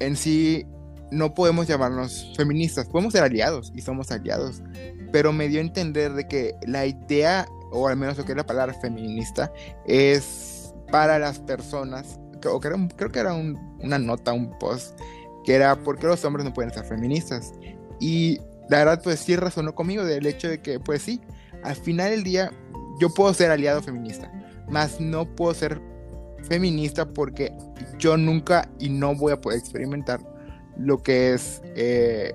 en 0.00 0.16
sí 0.16 0.66
no 1.10 1.34
podemos 1.34 1.66
llamarnos 1.66 2.32
feministas, 2.36 2.86
podemos 2.88 3.12
ser 3.12 3.22
aliados 3.22 3.72
y 3.74 3.80
somos 3.80 4.10
aliados, 4.10 4.62
pero 5.10 5.32
me 5.32 5.48
dio 5.48 5.58
a 5.58 5.62
entender 5.62 6.12
de 6.12 6.26
que 6.28 6.54
la 6.66 6.86
idea, 6.86 7.46
o 7.70 7.88
al 7.88 7.96
menos 7.96 8.18
lo 8.18 8.24
que 8.24 8.32
es 8.32 8.36
la 8.36 8.44
palabra 8.46 8.74
feminista, 8.74 9.50
es 9.86 10.74
para 10.90 11.18
las 11.18 11.38
personas, 11.38 12.18
o 12.46 12.60
que 12.60 12.68
era 12.68 12.76
creo 12.96 13.10
que 13.10 13.18
era 13.20 13.32
un- 13.34 13.58
una 13.80 13.98
nota, 13.98 14.32
un 14.34 14.56
post, 14.58 14.98
que 15.44 15.54
era 15.54 15.76
¿por 15.76 15.98
qué 15.98 16.06
los 16.06 16.22
hombres 16.24 16.44
no 16.44 16.52
pueden 16.52 16.72
ser 16.72 16.84
feministas? 16.84 17.52
Y 18.00 18.38
la 18.68 18.78
verdad 18.84 19.00
pues 19.02 19.20
sí 19.20 19.34
resonó 19.34 19.74
conmigo 19.74 20.04
del 20.04 20.26
hecho 20.26 20.48
de 20.48 20.60
que 20.60 20.78
pues 20.78 21.02
sí, 21.02 21.20
al 21.62 21.76
final 21.76 22.10
del 22.10 22.22
día 22.24 22.50
yo 23.00 23.08
puedo 23.10 23.32
ser 23.34 23.50
aliado 23.50 23.82
feminista, 23.82 24.30
más 24.68 25.00
no 25.00 25.24
puedo 25.34 25.54
ser 25.54 25.80
feminista 26.44 27.06
porque 27.06 27.52
yo 27.98 28.16
nunca 28.16 28.68
y 28.78 28.88
no 28.88 29.14
voy 29.14 29.32
a 29.32 29.40
poder 29.40 29.58
experimentar 29.58 30.20
lo 30.76 30.98
que 31.02 31.34
es 31.34 31.60
eh, 31.74 32.32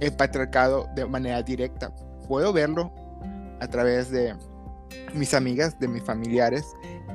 el 0.00 0.12
patriarcado 0.16 0.88
de 0.96 1.06
manera 1.06 1.42
directa. 1.42 1.92
Puedo 2.28 2.52
verlo 2.52 2.92
a 3.60 3.68
través 3.68 4.10
de 4.10 4.34
mis 5.14 5.34
amigas, 5.34 5.78
de 5.78 5.88
mis 5.88 6.02
familiares, 6.02 6.64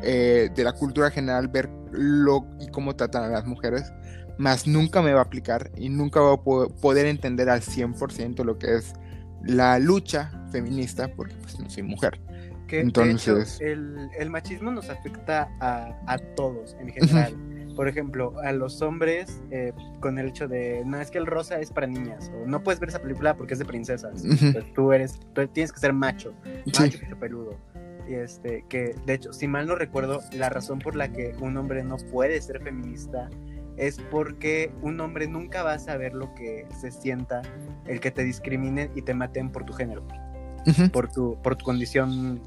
eh, 0.02 0.50
de 0.56 0.64
la 0.64 0.74
cultura 0.74 1.10
general, 1.12 1.48
ver 1.48 1.70
lo 1.92 2.46
y 2.60 2.68
cómo 2.68 2.96
tratan 2.96 3.24
a 3.24 3.28
las 3.30 3.46
mujeres, 3.46 3.92
más 4.38 4.68
nunca 4.68 5.02
me 5.02 5.14
va 5.14 5.20
a 5.22 5.24
aplicar 5.24 5.72
y 5.76 5.90
nunca 5.90 6.20
voy 6.20 6.34
a 6.34 6.44
po- 6.44 6.70
poder 6.82 7.06
entender 7.06 7.50
al 7.50 7.62
100% 7.62 8.44
lo 8.44 8.58
que 8.58 8.76
es 8.76 8.94
la 9.44 9.80
lucha 9.80 10.32
feminista, 10.62 11.08
porque 11.16 11.36
pues 11.42 11.60
no 11.60 11.70
soy 11.70 11.84
mujer. 11.84 12.20
Que, 12.68 12.78
de 12.78 12.82
Entonces- 12.84 13.56
hecho, 13.62 13.66
el, 13.66 14.10
el 14.18 14.30
machismo 14.30 14.72
nos 14.72 14.90
afecta 14.90 15.50
a, 15.60 15.96
a 16.08 16.18
todos 16.36 16.76
en 16.80 16.90
general. 16.90 17.36
Por 17.76 17.88
ejemplo, 17.90 18.34
a 18.40 18.54
los 18.54 18.82
hombres 18.82 19.42
eh, 19.52 19.74
con 20.00 20.18
el 20.18 20.30
hecho 20.30 20.48
de, 20.48 20.82
no, 20.86 21.00
es 21.00 21.12
que 21.12 21.18
el 21.18 21.26
rosa 21.26 21.60
es 21.60 21.72
para 21.72 21.88
niñas, 21.88 22.32
o 22.42 22.48
no 22.48 22.64
puedes 22.64 22.80
ver 22.80 22.88
esa 22.90 23.02
película 23.02 23.36
porque 23.36 23.54
es 23.54 23.60
de 23.60 23.66
princesas. 23.66 24.24
Pues 24.54 24.74
tú 24.74 24.94
eres, 24.94 25.20
tú 25.34 25.46
tienes 25.50 25.74
que 25.74 25.80
ser 25.80 25.92
macho, 25.94 26.34
Sí. 26.66 26.72
macho 26.80 26.98
y 27.12 27.16
peludo. 27.16 27.58
Y 28.08 28.14
este, 28.14 28.64
que 28.70 28.96
de 29.06 29.14
hecho, 29.16 29.34
si 29.34 29.48
mal 29.48 29.68
no 29.68 29.76
recuerdo, 29.76 30.22
la 30.34 30.48
razón 30.50 30.80
por 30.80 30.96
la 30.96 31.12
que 31.12 31.36
un 31.42 31.58
hombre 31.58 31.84
no 31.84 31.98
puede 31.98 32.40
ser 32.42 32.62
feminista 32.62 33.30
es 33.78 34.00
porque 34.10 34.72
un 34.82 35.00
hombre 35.02 35.28
nunca 35.28 35.62
va 35.64 35.74
a 35.74 35.80
saber 35.80 36.14
lo 36.14 36.34
que 36.34 36.66
se 36.80 36.92
sienta 36.92 37.42
el 37.88 38.00
que 38.00 38.10
te 38.10 38.24
discriminen 38.24 38.90
y 38.96 39.02
te 39.02 39.14
maten 39.14 39.52
por 39.52 39.66
tu 39.66 39.74
género 39.74 40.08
Por 40.92 41.12
tu, 41.12 41.38
por 41.44 41.56
tu 41.56 41.66
condición 41.66 42.42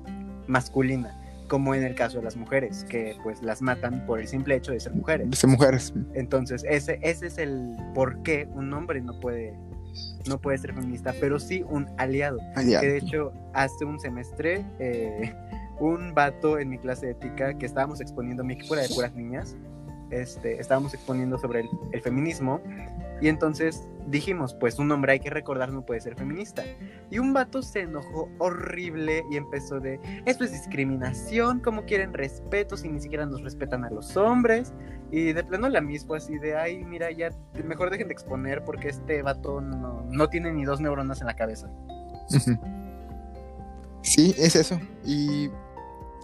masculina. 0.46 1.14
como 1.48 1.74
en 1.74 1.82
el 1.82 1.94
caso 1.94 2.18
de 2.18 2.24
las 2.24 2.36
mujeres, 2.36 2.84
que 2.88 3.16
pues 3.22 3.42
las 3.42 3.62
matan 3.62 4.04
por 4.06 4.20
el 4.20 4.28
simple 4.28 4.54
hecho 4.56 4.72
de 4.72 4.80
ser 4.80 4.92
mujeres. 4.94 5.30
De 5.30 5.36
ser 5.36 5.50
mujeres. 5.50 5.92
Entonces, 6.14 6.62
ese, 6.68 6.98
ese 7.02 7.26
es 7.26 7.38
el 7.38 7.74
por 7.94 8.22
qué 8.22 8.48
un 8.54 8.72
hombre 8.72 9.00
no 9.00 9.18
puede, 9.18 9.54
no 10.28 10.38
puede 10.38 10.58
ser 10.58 10.74
feminista, 10.74 11.14
pero 11.20 11.40
sí 11.40 11.64
un 11.68 11.88
aliado. 11.96 12.38
Aliado. 12.54 12.82
Que 12.82 12.88
de 12.88 12.98
hecho, 12.98 13.32
hace 13.54 13.84
un 13.84 13.98
semestre, 13.98 14.64
eh, 14.78 15.34
un 15.80 16.14
vato 16.14 16.58
en 16.58 16.68
mi 16.68 16.78
clase 16.78 17.06
de 17.06 17.12
ética 17.12 17.56
que 17.56 17.66
estábamos 17.66 18.00
exponiendo, 18.00 18.44
mi 18.44 18.54
equipo 18.54 18.74
era 18.74 18.82
de 18.82 18.94
puras 18.94 19.14
niñas, 19.14 19.56
este, 20.10 20.60
estábamos 20.60 20.92
exponiendo 20.94 21.38
sobre 21.38 21.60
el, 21.60 21.68
el 21.92 22.00
feminismo 22.02 22.60
y 23.20 23.28
entonces 23.28 23.88
dijimos, 24.06 24.54
pues 24.54 24.78
un 24.78 24.90
hombre 24.90 25.12
hay 25.12 25.20
que 25.20 25.30
recordar 25.30 25.72
no 25.72 25.84
puede 25.84 26.00
ser 26.00 26.16
feminista. 26.16 26.64
Y 27.10 27.18
un 27.18 27.32
vato 27.32 27.62
se 27.62 27.80
enojó 27.80 28.30
horrible 28.38 29.24
y 29.30 29.36
empezó 29.36 29.80
de, 29.80 30.00
esto 30.24 30.44
es 30.44 30.52
discriminación, 30.52 31.60
¿cómo 31.60 31.84
quieren 31.84 32.14
respeto 32.14 32.76
si 32.76 32.88
ni 32.88 33.00
siquiera 33.00 33.26
nos 33.26 33.42
respetan 33.42 33.84
a 33.84 33.90
los 33.90 34.16
hombres? 34.16 34.72
Y 35.10 35.32
de 35.32 35.44
plano 35.44 35.68
la 35.68 35.80
misma 35.80 36.16
así 36.16 36.38
de, 36.38 36.56
ay, 36.56 36.84
mira, 36.84 37.10
ya 37.10 37.30
mejor 37.64 37.90
dejen 37.90 38.08
de 38.08 38.14
exponer 38.14 38.64
porque 38.64 38.88
este 38.88 39.22
vato 39.22 39.60
no, 39.60 40.06
no 40.10 40.28
tiene 40.28 40.52
ni 40.52 40.64
dos 40.64 40.80
neuronas 40.80 41.20
en 41.20 41.26
la 41.26 41.36
cabeza. 41.36 41.70
Sí, 44.02 44.34
es 44.38 44.56
eso. 44.56 44.80
Y 45.04 45.48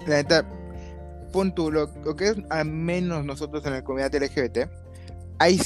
la 0.06 0.16
neta, 0.16 0.48
pon 1.32 1.54
tú, 1.54 1.70
lo, 1.70 1.90
lo 2.04 2.16
que 2.16 2.28
es 2.28 2.36
al 2.50 2.66
menos 2.66 3.24
nosotros 3.24 3.66
en 3.66 3.72
la 3.72 3.84
comunidad 3.84 4.14
LGBT, 4.14 4.70
hay 5.38 5.58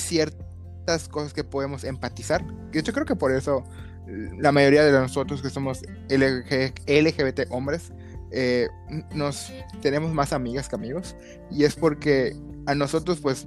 ciertas 0.88 1.08
cosas 1.08 1.34
que 1.34 1.44
podemos 1.44 1.84
empatizar. 1.84 2.44
De 2.72 2.80
hecho, 2.80 2.92
creo 2.92 3.06
que 3.06 3.16
por 3.16 3.32
eso 3.32 3.64
eh, 4.06 4.30
la 4.38 4.52
mayoría 4.52 4.84
de 4.84 4.92
nosotros 4.92 5.42
que 5.42 5.50
somos 5.50 5.82
LG 6.08 6.72
LGBT 6.86 7.50
hombres, 7.50 7.92
eh, 8.30 8.68
nos 9.14 9.52
tenemos 9.82 10.12
más 10.12 10.32
amigas 10.32 10.68
que 10.68 10.76
amigos. 10.76 11.16
Y 11.50 11.64
es 11.64 11.76
porque 11.76 12.36
a 12.66 12.74
nosotros, 12.74 13.20
pues, 13.20 13.46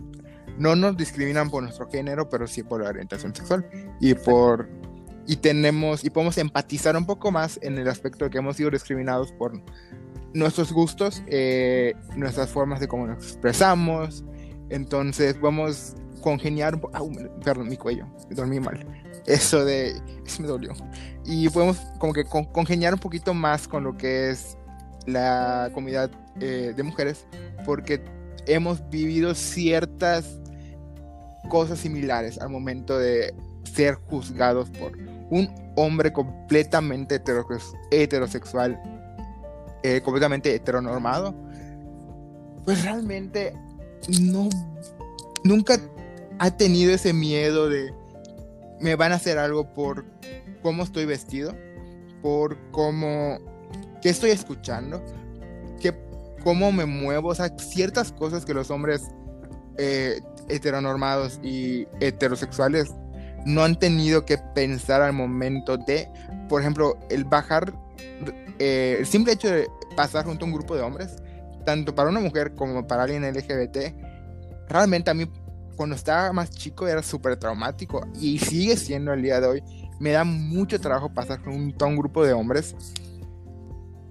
no 0.58 0.76
nos 0.76 0.98
discriminan 0.98 1.50
por 1.50 1.64
nuestro 1.64 1.89
género, 1.89 2.30
pero 2.30 2.48
sí 2.48 2.64
por 2.64 2.84
la 2.84 2.89
orientación 2.89 3.34
sexual. 3.36 3.68
Y 4.00 4.14
por 4.14 4.70
y 5.28 5.36
tenemos 5.36 6.04
y 6.04 6.10
podemos 6.10 6.38
empatizar 6.39 6.98
un 6.98 7.06
poco 7.06 7.32
más 7.32 7.60
en 7.62 7.78
el 7.78 7.88
aspecto 7.88 8.26
de 8.26 8.32
que 8.32 8.39
hemos 8.39 8.58
sido 8.58 8.72
discriminados 8.72 9.32
por 9.32 9.54
nuestros 10.34 10.74
gustos, 10.74 11.22
eh, 11.28 11.94
nuestras 12.16 12.50
formas 12.50 12.80
de 12.80 12.88
cómo 12.88 13.08
nos 13.08 13.24
expresamos. 13.24 14.24
Entonces 14.70 15.39
vamos 15.39 15.96
congeniar 16.22 16.80
poco. 16.80 17.09
perdón, 17.43 17.67
mi 17.69 17.78
cuello, 17.78 18.05
dormí 18.30 18.59
mal. 18.59 18.86
Eso 19.26 19.65
de. 19.65 20.01
Eso 20.26 20.41
me 20.41 20.47
dolió. 20.47 20.74
Y 21.26 21.49
podemos 21.49 21.78
como 21.99 22.13
que 22.13 22.24
con- 22.24 22.45
congeniar 22.45 22.93
un 22.93 22.99
poquito 22.99 23.34
más 23.34 23.67
con 23.67 23.84
lo 23.84 23.97
que 23.97 24.30
es 24.32 24.57
la 25.05 25.69
comunidad 25.74 26.09
eh, 26.39 26.74
de 26.76 26.84
mujeres, 26.84 27.26
porque 27.65 28.03
hemos 28.47 28.88
vivido 28.89 29.36
ciertas 29.36 30.39
cosas 31.49 31.80
similares 31.80 32.39
al 32.39 32.49
momento 32.49 32.97
de 32.97 33.34
ser 33.63 33.95
juzgados 33.95 34.69
por 34.69 34.97
un 35.30 35.49
hombre 35.76 36.11
completamente 36.13 37.24
heterosex- 37.24 37.76
heterosexual, 37.91 38.80
eh, 39.84 40.01
completamente 40.01 40.53
heteronormado, 40.53 41.34
pues 42.65 42.84
realmente 42.84 43.53
no, 44.22 44.49
nunca 45.43 45.78
ha 46.42 46.50
tenido 46.50 46.92
ese 46.92 47.14
miedo 47.14 47.70
de 47.70 47.94
me 48.80 48.96
van 48.96 49.12
a 49.12 49.16
hacer 49.16 49.38
algo 49.38 49.72
por 49.76 50.06
cómo 50.64 50.82
estoy 50.82 51.06
vestido, 51.06 51.56
por 52.24 52.58
cómo, 52.72 53.38
qué 54.02 54.10
estoy 54.10 54.32
escuchando, 54.32 55.04
qué, 55.80 55.94
cómo 56.44 56.72
me 56.72 56.88
muevo, 56.88 57.30
o 57.30 57.36
sea, 57.36 57.56
ciertas 57.60 58.12
cosas 58.12 58.44
que 58.44 58.56
los 58.56 58.72
hombres 58.72 59.04
eh, 59.78 60.20
heteronormados 60.50 61.39
y 61.44 61.86
heterosexuales 62.00 62.92
no 63.46 63.64
han 63.64 63.78
tenido 63.78 64.26
que 64.26 64.39
pensar 64.56 65.04
al 65.04 65.14
momento 65.14 65.78
de, 65.78 66.10
por 66.50 66.62
ejemplo, 66.62 66.98
el 67.12 67.24
bajar, 67.24 67.72
eh, 68.58 68.96
el 68.98 69.06
simple 69.06 69.34
hecho 69.34 69.48
de 69.48 69.68
pasar 69.96 70.26
junto 70.26 70.46
a 70.46 70.48
un 70.48 70.56
grupo 70.56 70.76
de 70.76 70.82
hombres, 70.82 71.18
tanto 71.66 71.94
para 71.94 72.10
una 72.10 72.20
mujer 72.20 72.56
como 72.56 72.88
para 72.88 73.04
alguien 73.04 73.32
LGBT, 73.32 73.94
realmente 74.68 75.12
a 75.12 75.14
mí 75.14 75.28
cuando 75.82 75.96
estaba 75.96 76.32
más 76.32 76.52
chico 76.52 76.88
era 76.88 77.02
súper 77.02 77.38
traumático 77.38 78.08
y 78.20 78.38
sigue 78.38 78.78
siendo 78.78 79.14
el 79.14 79.24
día 79.24 79.42
de 79.42 79.48
hoy. 79.48 79.64
Me 80.00 80.12
da 80.12 80.24
mucho 80.24 80.80
trabajo 80.80 81.12
pasar 81.12 81.44
junto 81.44 81.84
a 81.84 81.88
un 81.88 81.98
grupo 81.98 82.24
de 82.24 82.34
hombres 82.34 82.76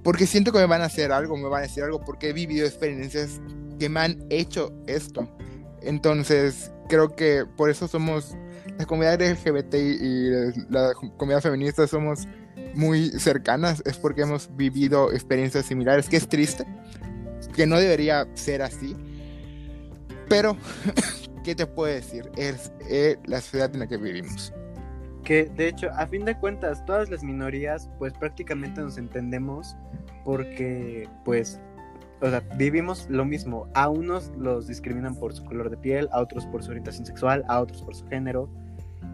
porque 0.02 0.26
siento 0.26 0.50
que 0.50 0.58
me 0.58 0.66
van 0.66 0.82
a 0.82 0.86
hacer 0.86 1.12
algo, 1.12 1.36
me 1.36 1.48
van 1.48 1.60
a 1.60 1.66
decir 1.68 1.84
algo 1.84 2.00
porque 2.04 2.30
he 2.30 2.32
vivido 2.32 2.66
experiencias 2.66 3.40
que 3.78 3.88
me 3.88 4.00
han 4.00 4.26
hecho 4.30 4.72
esto. 4.88 5.28
Entonces, 5.80 6.72
creo 6.88 7.14
que 7.14 7.44
por 7.56 7.70
eso 7.70 7.86
somos 7.86 8.34
la 8.76 8.84
comunidad 8.84 9.22
LGBT 9.22 9.74
y 9.74 10.30
la 10.70 10.92
comunidad 10.94 11.40
feminista 11.40 11.86
somos 11.86 12.26
muy 12.74 13.10
cercanas, 13.10 13.80
es 13.86 13.96
porque 13.96 14.22
hemos 14.22 14.50
vivido 14.56 15.12
experiencias 15.12 15.66
similares, 15.66 16.08
que 16.08 16.16
es 16.16 16.28
triste, 16.28 16.66
que 17.54 17.64
no 17.64 17.78
debería 17.78 18.26
ser 18.34 18.60
así, 18.62 18.96
pero, 20.30 20.56
¿qué 21.44 21.54
te 21.54 21.66
puedo 21.66 21.92
decir? 21.92 22.30
Es, 22.36 22.72
es 22.88 23.18
la 23.24 23.40
sociedad 23.40 23.70
en 23.72 23.80
la 23.80 23.86
que 23.86 23.96
vivimos. 23.96 24.52
Que 25.24 25.44
de 25.44 25.68
hecho, 25.68 25.90
a 25.92 26.06
fin 26.06 26.24
de 26.24 26.36
cuentas, 26.36 26.84
todas 26.86 27.10
las 27.10 27.22
minorías, 27.22 27.90
pues 27.98 28.12
prácticamente 28.14 28.80
nos 28.80 28.98
entendemos 28.98 29.76
porque, 30.24 31.08
pues, 31.24 31.60
o 32.20 32.28
sea, 32.28 32.40
vivimos 32.56 33.06
lo 33.08 33.24
mismo. 33.24 33.68
A 33.74 33.88
unos 33.88 34.32
los 34.36 34.66
discriminan 34.66 35.14
por 35.14 35.32
su 35.32 35.44
color 35.44 35.70
de 35.70 35.76
piel, 35.76 36.08
a 36.12 36.20
otros 36.20 36.46
por 36.46 36.62
su 36.62 36.70
orientación 36.70 37.06
sexual, 37.06 37.44
a 37.48 37.60
otros 37.60 37.82
por 37.82 37.94
su 37.94 38.06
género 38.08 38.48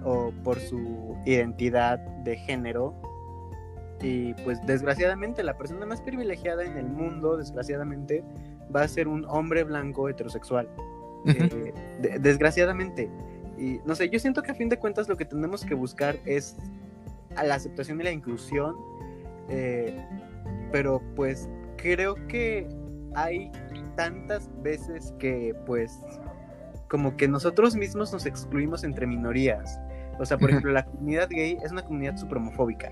o 0.04 0.32
por 0.42 0.60
su 0.60 1.16
identidad 1.24 1.98
de 1.98 2.36
género. 2.36 2.94
Y 4.02 4.34
pues 4.44 4.64
desgraciadamente 4.66 5.42
la 5.42 5.56
persona 5.56 5.86
más 5.86 6.00
privilegiada 6.02 6.64
en 6.64 6.76
el 6.76 6.86
mundo, 6.86 7.36
desgraciadamente, 7.36 8.22
va 8.74 8.82
a 8.82 8.88
ser 8.88 9.08
un 9.08 9.24
hombre 9.26 9.64
blanco 9.64 10.08
heterosexual. 10.08 10.68
Eh, 11.26 11.74
de- 12.00 12.18
desgraciadamente. 12.18 13.10
Y 13.58 13.80
no 13.86 13.94
sé, 13.94 14.08
yo 14.10 14.18
siento 14.18 14.42
que 14.42 14.50
a 14.52 14.54
fin 14.54 14.68
de 14.68 14.78
cuentas 14.78 15.08
lo 15.08 15.16
que 15.16 15.24
tenemos 15.24 15.64
que 15.64 15.74
buscar 15.74 16.16
es 16.26 16.56
a 17.36 17.42
la 17.44 17.54
aceptación 17.54 18.00
y 18.00 18.04
la 18.04 18.12
inclusión. 18.12 18.74
eh, 19.48 20.04
pero 20.72 21.00
pues 21.14 21.48
creo 21.76 22.16
que 22.26 22.66
hay 23.14 23.50
tantas 23.94 24.50
veces 24.62 25.14
que 25.20 25.54
pues 25.66 26.00
como 26.88 27.16
que 27.16 27.28
nosotros 27.28 27.76
mismos 27.76 28.12
nos 28.12 28.26
excluimos 28.26 28.82
entre 28.84 29.06
minorías. 29.06 29.80
O 30.18 30.24
sea, 30.26 30.36
por 30.38 30.50
ejemplo, 30.50 30.72
la 30.72 30.84
comunidad 30.84 31.28
gay 31.30 31.58
es 31.64 31.70
una 31.72 31.82
comunidad 31.82 32.16
súper 32.16 32.38
homofóbica. 32.38 32.90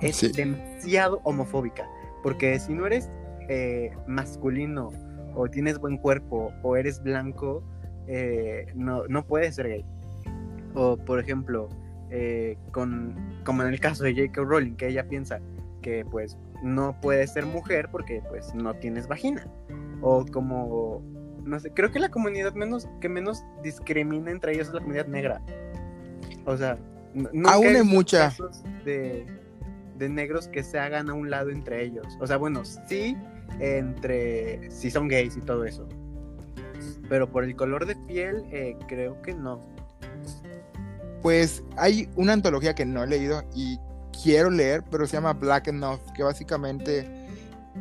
Es 0.00 0.16
Sí. 0.16 0.32
demasiado 0.32 1.20
homofóbica. 1.24 1.88
Porque 2.22 2.58
si 2.58 2.74
no 2.74 2.86
eres 2.86 3.10
eh, 3.48 3.90
masculino 4.06 4.90
o 5.34 5.48
tienes 5.48 5.78
buen 5.78 5.96
cuerpo 5.98 6.52
o 6.62 6.76
eres 6.76 7.02
blanco, 7.02 7.62
eh, 8.06 8.66
no, 8.74 9.06
no 9.08 9.24
puedes 9.26 9.54
ser 9.56 9.68
gay. 9.68 9.84
O 10.74 10.96
por 10.96 11.20
ejemplo, 11.20 11.68
eh, 12.10 12.56
con, 12.72 13.14
como 13.44 13.62
en 13.62 13.68
el 13.68 13.80
caso 13.80 14.04
de 14.04 14.12
J.K. 14.14 14.42
Rowling, 14.42 14.74
que 14.76 14.88
ella 14.88 15.06
piensa 15.08 15.40
que 15.82 16.04
pues 16.10 16.36
no 16.62 16.98
puedes 17.00 17.32
ser 17.32 17.44
mujer 17.46 17.88
porque 17.90 18.22
pues 18.28 18.54
no 18.54 18.74
tienes 18.74 19.06
vagina. 19.06 19.46
O 20.00 20.24
como, 20.26 21.02
no 21.44 21.58
sé, 21.60 21.70
creo 21.70 21.90
que 21.90 21.98
la 21.98 22.08
comunidad 22.10 22.54
menos, 22.54 22.88
que 23.00 23.08
menos 23.08 23.44
discrimina 23.62 24.30
entre 24.30 24.52
ellos 24.54 24.68
es 24.68 24.74
la 24.74 24.80
comunidad 24.80 25.06
negra. 25.06 25.40
O 26.46 26.56
sea, 26.56 26.76
n- 27.14 27.28
nunca 27.32 27.52
Aún 27.52 27.66
he 27.66 27.76
hay 27.78 27.82
mucha. 27.84 28.18
casos 28.30 28.62
de, 28.84 29.26
de 29.98 30.08
negros 30.08 30.48
que 30.48 30.62
se 30.62 30.78
hagan 30.78 31.08
a 31.08 31.14
un 31.14 31.30
lado 31.30 31.50
entre 31.50 31.82
ellos. 31.84 32.06
O 32.20 32.26
sea, 32.26 32.36
bueno, 32.36 32.64
sí, 32.64 33.16
entre 33.60 34.70
si 34.70 34.90
son 34.90 35.08
gays 35.08 35.36
y 35.36 35.40
todo 35.40 35.64
eso. 35.64 35.88
Pero 37.08 37.30
por 37.30 37.44
el 37.44 37.54
color 37.56 37.86
de 37.86 37.96
piel, 37.96 38.44
eh, 38.50 38.76
creo 38.88 39.20
que 39.22 39.34
no. 39.34 39.60
Pues 41.22 41.62
hay 41.76 42.08
una 42.16 42.32
antología 42.34 42.74
que 42.74 42.84
no 42.84 43.02
he 43.02 43.06
leído 43.06 43.42
y 43.54 43.78
quiero 44.22 44.50
leer, 44.50 44.82
pero 44.90 45.06
se 45.06 45.16
llama 45.16 45.32
Black 45.32 45.68
Enough, 45.68 46.00
que 46.14 46.22
básicamente 46.22 47.06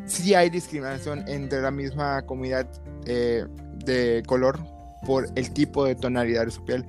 sí 0.06 0.34
hay 0.34 0.50
discriminación 0.50 1.28
entre 1.28 1.62
la 1.62 1.72
misma 1.72 2.26
comunidad 2.26 2.68
eh, 3.06 3.46
de 3.86 4.24
color 4.26 4.60
por 5.06 5.28
el 5.36 5.52
tipo 5.52 5.86
de 5.86 5.96
tonalidad 5.96 6.46
de 6.46 6.52
su 6.52 6.64
piel. 6.64 6.86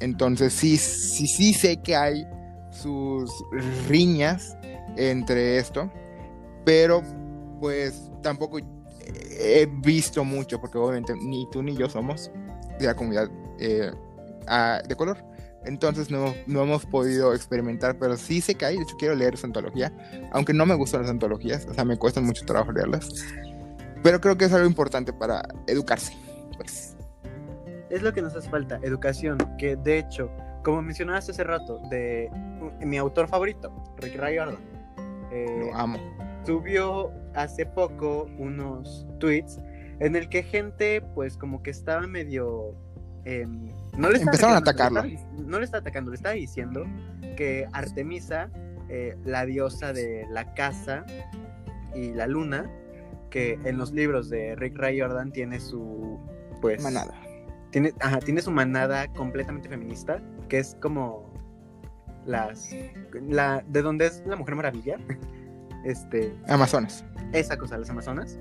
Entonces 0.00 0.52
sí, 0.52 0.76
sí, 0.76 1.26
sí 1.26 1.54
sé 1.54 1.82
que 1.82 1.96
hay 1.96 2.26
sus 2.70 3.30
riñas 3.88 4.56
entre 4.96 5.58
esto, 5.58 5.90
pero 6.64 7.02
pues 7.60 8.10
tampoco 8.22 8.58
he 9.38 9.66
visto 9.66 10.24
mucho, 10.24 10.60
porque 10.60 10.78
obviamente 10.78 11.14
ni 11.14 11.48
tú 11.50 11.62
ni 11.62 11.76
yo 11.76 11.88
somos 11.88 12.30
de 12.78 12.86
la 12.86 12.94
comunidad 12.94 13.30
eh, 13.58 13.90
ah, 14.46 14.80
de 14.86 14.96
color. 14.96 15.24
Entonces 15.64 16.10
no, 16.10 16.34
no 16.46 16.62
hemos 16.62 16.86
podido 16.86 17.34
experimentar, 17.34 17.98
pero 17.98 18.16
sí 18.16 18.40
sé 18.40 18.54
que 18.54 18.64
hay. 18.64 18.76
De 18.76 18.82
hecho, 18.82 18.96
quiero 18.98 19.14
leer 19.14 19.34
esa 19.34 19.46
antología, 19.46 19.92
aunque 20.32 20.52
no 20.52 20.64
me 20.64 20.74
gustan 20.74 21.02
las 21.02 21.10
antologías, 21.10 21.66
o 21.66 21.74
sea, 21.74 21.84
me 21.84 21.96
cuesta 21.96 22.20
mucho 22.20 22.44
trabajo 22.46 22.72
leerlas. 22.72 23.08
Pero 24.02 24.20
creo 24.20 24.38
que 24.38 24.44
es 24.44 24.52
algo 24.52 24.66
importante 24.66 25.12
para 25.12 25.42
educarse. 25.66 26.14
Pues. 26.56 26.96
Es 27.90 28.02
lo 28.02 28.12
que 28.12 28.22
nos 28.22 28.34
hace 28.34 28.48
falta, 28.48 28.78
educación, 28.82 29.38
que 29.58 29.76
de 29.76 29.98
hecho, 29.98 30.30
como 30.62 30.82
mencionabas 30.82 31.28
hace 31.28 31.42
rato, 31.42 31.80
de 31.90 32.30
mi 32.80 32.96
autor 32.96 33.28
favorito, 33.28 33.72
Rick 33.98 34.14
Riordan. 34.14 34.58
Eh, 35.32 35.56
Lo 35.60 35.74
amo. 35.74 35.98
Subió 36.48 37.12
hace 37.34 37.66
poco 37.66 38.26
unos 38.38 39.06
tweets 39.20 39.58
en 40.00 40.16
el 40.16 40.30
que 40.30 40.42
gente, 40.42 41.02
pues, 41.14 41.36
como 41.36 41.62
que 41.62 41.70
estaba 41.70 42.06
medio. 42.06 42.74
Em, 43.26 43.70
no 43.98 44.08
le 44.08 44.18
Empezaron 44.18 44.54
a 44.54 44.58
atacarlo. 44.60 45.02
le 45.02 45.14
estaba- 45.14 45.32
no 45.46 45.58
le 45.58 45.64
está 45.66 45.78
atacando, 45.78 46.10
le 46.10 46.16
está 46.16 46.30
diciendo 46.30 46.84
que 47.36 47.66
Artemisa, 47.74 48.48
eh, 48.88 49.14
la 49.26 49.44
diosa 49.44 49.92
de 49.92 50.24
la 50.30 50.54
casa 50.54 51.04
y 51.94 52.12
la 52.14 52.26
luna, 52.26 52.70
que 53.28 53.58
en 53.64 53.76
los 53.76 53.92
libros 53.92 54.30
de 54.30 54.56
Rick 54.56 54.78
Riordan 54.78 55.30
tiene 55.32 55.60
su. 55.60 56.18
Pues. 56.62 56.82
Manada. 56.82 57.12
Tiene, 57.72 57.92
ajá, 58.00 58.20
tiene 58.20 58.40
su 58.40 58.50
manada 58.50 59.06
completamente 59.08 59.68
feminista, 59.68 60.22
que 60.48 60.60
es 60.60 60.74
como 60.80 61.30
las 62.24 62.70
la 63.20 63.62
de 63.68 63.82
donde 63.82 64.06
es 64.06 64.22
la 64.26 64.36
Mujer 64.36 64.54
Maravilla. 64.54 64.96
Este, 65.84 66.34
Amazonas. 66.48 67.04
esa 67.32 67.56
cosa, 67.56 67.78
las 67.78 67.90
Amazonas. 67.90 68.38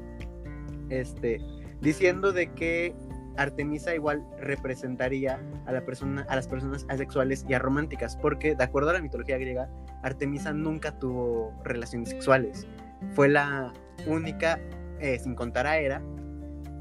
Este, 0.89 1.39
diciendo 1.81 2.31
de 2.31 2.51
que 2.53 2.95
Artemisa 3.37 3.93
igual 3.93 4.25
representaría 4.39 5.39
a 5.65 5.71
la 5.71 5.85
persona 5.85 6.25
a 6.29 6.35
las 6.35 6.47
personas 6.47 6.85
asexuales 6.89 7.45
y 7.47 7.53
arománticas, 7.53 8.17
porque 8.17 8.55
de 8.55 8.63
acuerdo 8.63 8.89
a 8.89 8.93
la 8.93 9.01
mitología 9.01 9.37
griega, 9.37 9.69
Artemisa 10.01 10.53
nunca 10.53 10.97
tuvo 10.97 11.53
relaciones 11.63 12.09
sexuales. 12.09 12.67
Fue 13.13 13.29
la 13.29 13.73
única 14.07 14.59
eh, 14.99 15.19
sin 15.19 15.35
contar 15.35 15.67
a 15.67 15.77
Hera 15.77 16.01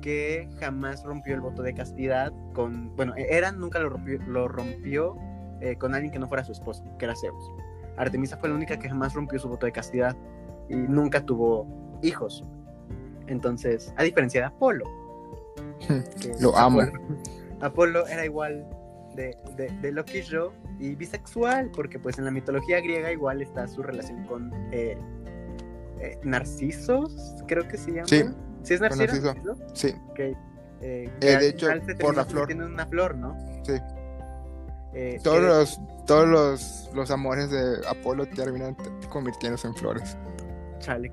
que 0.00 0.48
jamás 0.60 1.02
rompió 1.04 1.34
el 1.34 1.40
voto 1.40 1.62
de 1.62 1.74
castidad 1.74 2.32
con, 2.54 2.94
bueno, 2.96 3.12
Hera 3.16 3.52
nunca 3.52 3.78
lo 3.80 3.90
rompió, 3.90 4.18
lo 4.26 4.48
rompió 4.48 5.16
eh, 5.60 5.76
con 5.76 5.94
alguien 5.94 6.12
que 6.12 6.18
no 6.18 6.28
fuera 6.28 6.44
su 6.44 6.52
esposo, 6.52 6.84
que 6.98 7.04
era 7.04 7.14
Zeus. 7.16 7.50
Artemisa 7.96 8.36
fue 8.36 8.48
la 8.48 8.54
única 8.54 8.78
que 8.78 8.88
jamás 8.88 9.14
rompió 9.14 9.38
su 9.38 9.48
voto 9.48 9.66
de 9.66 9.72
castidad 9.72 10.16
y 10.68 10.74
nunca 10.76 11.24
tuvo 11.24 11.66
hijos. 12.02 12.44
Entonces, 13.26 13.92
a 13.96 14.02
diferencia 14.02 14.40
de 14.42 14.46
Apolo. 14.46 14.84
que 16.20 16.34
Lo 16.40 16.56
amo. 16.56 16.80
Apolo, 16.82 17.00
Apolo 17.60 18.06
era 18.06 18.24
igual 18.24 18.66
de, 19.14 19.36
de, 19.56 19.70
de 19.80 19.92
loquillo 19.92 20.52
y 20.78 20.94
bisexual, 20.94 21.70
porque 21.74 21.98
pues 21.98 22.18
en 22.18 22.24
la 22.26 22.30
mitología 22.30 22.80
griega 22.80 23.10
igual 23.12 23.40
está 23.42 23.66
su 23.66 23.82
relación 23.82 24.24
con 24.26 24.52
eh, 24.72 24.96
eh, 26.00 26.18
Narcisos, 26.22 27.34
creo 27.48 27.66
que 27.66 27.78
se 27.78 27.92
llama. 27.92 28.06
Sí, 28.08 28.24
¿Sí 28.62 28.74
es 28.74 28.80
Narciso? 28.80 29.04
Narciso. 29.22 29.56
Sí, 29.72 29.94
Que, 30.14 30.30
eh, 30.30 30.36
Eh, 30.80 31.10
que 31.20 31.36
de 31.38 31.48
hecho, 31.48 31.68
por 32.00 32.16
la 32.16 32.24
flor. 32.26 32.52
en 32.52 32.62
una 32.62 32.86
flor, 32.86 33.16
¿no? 33.16 33.36
sí. 33.64 33.72
Todos 35.22 35.40
que- 35.40 35.46
los, 35.46 35.80
todos 36.06 36.26
los, 36.28 36.90
los 36.94 37.10
amores 37.10 37.50
de 37.50 37.86
Apolo 37.86 38.24
terminan 38.26 38.74
convirtiéndose 39.10 39.66
en 39.68 39.74
flores. 39.74 40.16
Chale. 40.86 41.10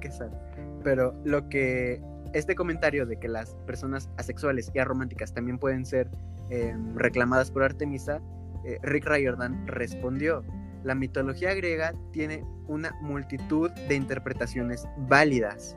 Pero 0.84 1.19
lo 1.24 1.49
que 1.49 1.99
este 2.34 2.53
comentario 2.53 3.07
de 3.07 3.17
que 3.17 3.28
las 3.28 3.55
personas 3.65 4.07
asexuales 4.17 4.71
y 4.74 4.78
arománticas 4.78 5.34
también 5.34 5.57
pueden 5.57 5.84
ser 5.84 6.11
eh, 6.51 6.76
reclamadas 6.93 7.49
por 7.49 7.63
Artemisa, 7.63 8.21
eh, 8.65 8.78
Rick 8.84 9.07
Riordan 9.07 9.65
respondió. 9.65 10.43
La 10.84 10.93
mitología 10.93 11.55
griega 11.55 11.95
tiene 12.11 12.45
una 12.67 12.91
multitud 13.01 13.71
de 13.88 13.95
interpretaciones 13.95 14.86
válidas. 15.07 15.76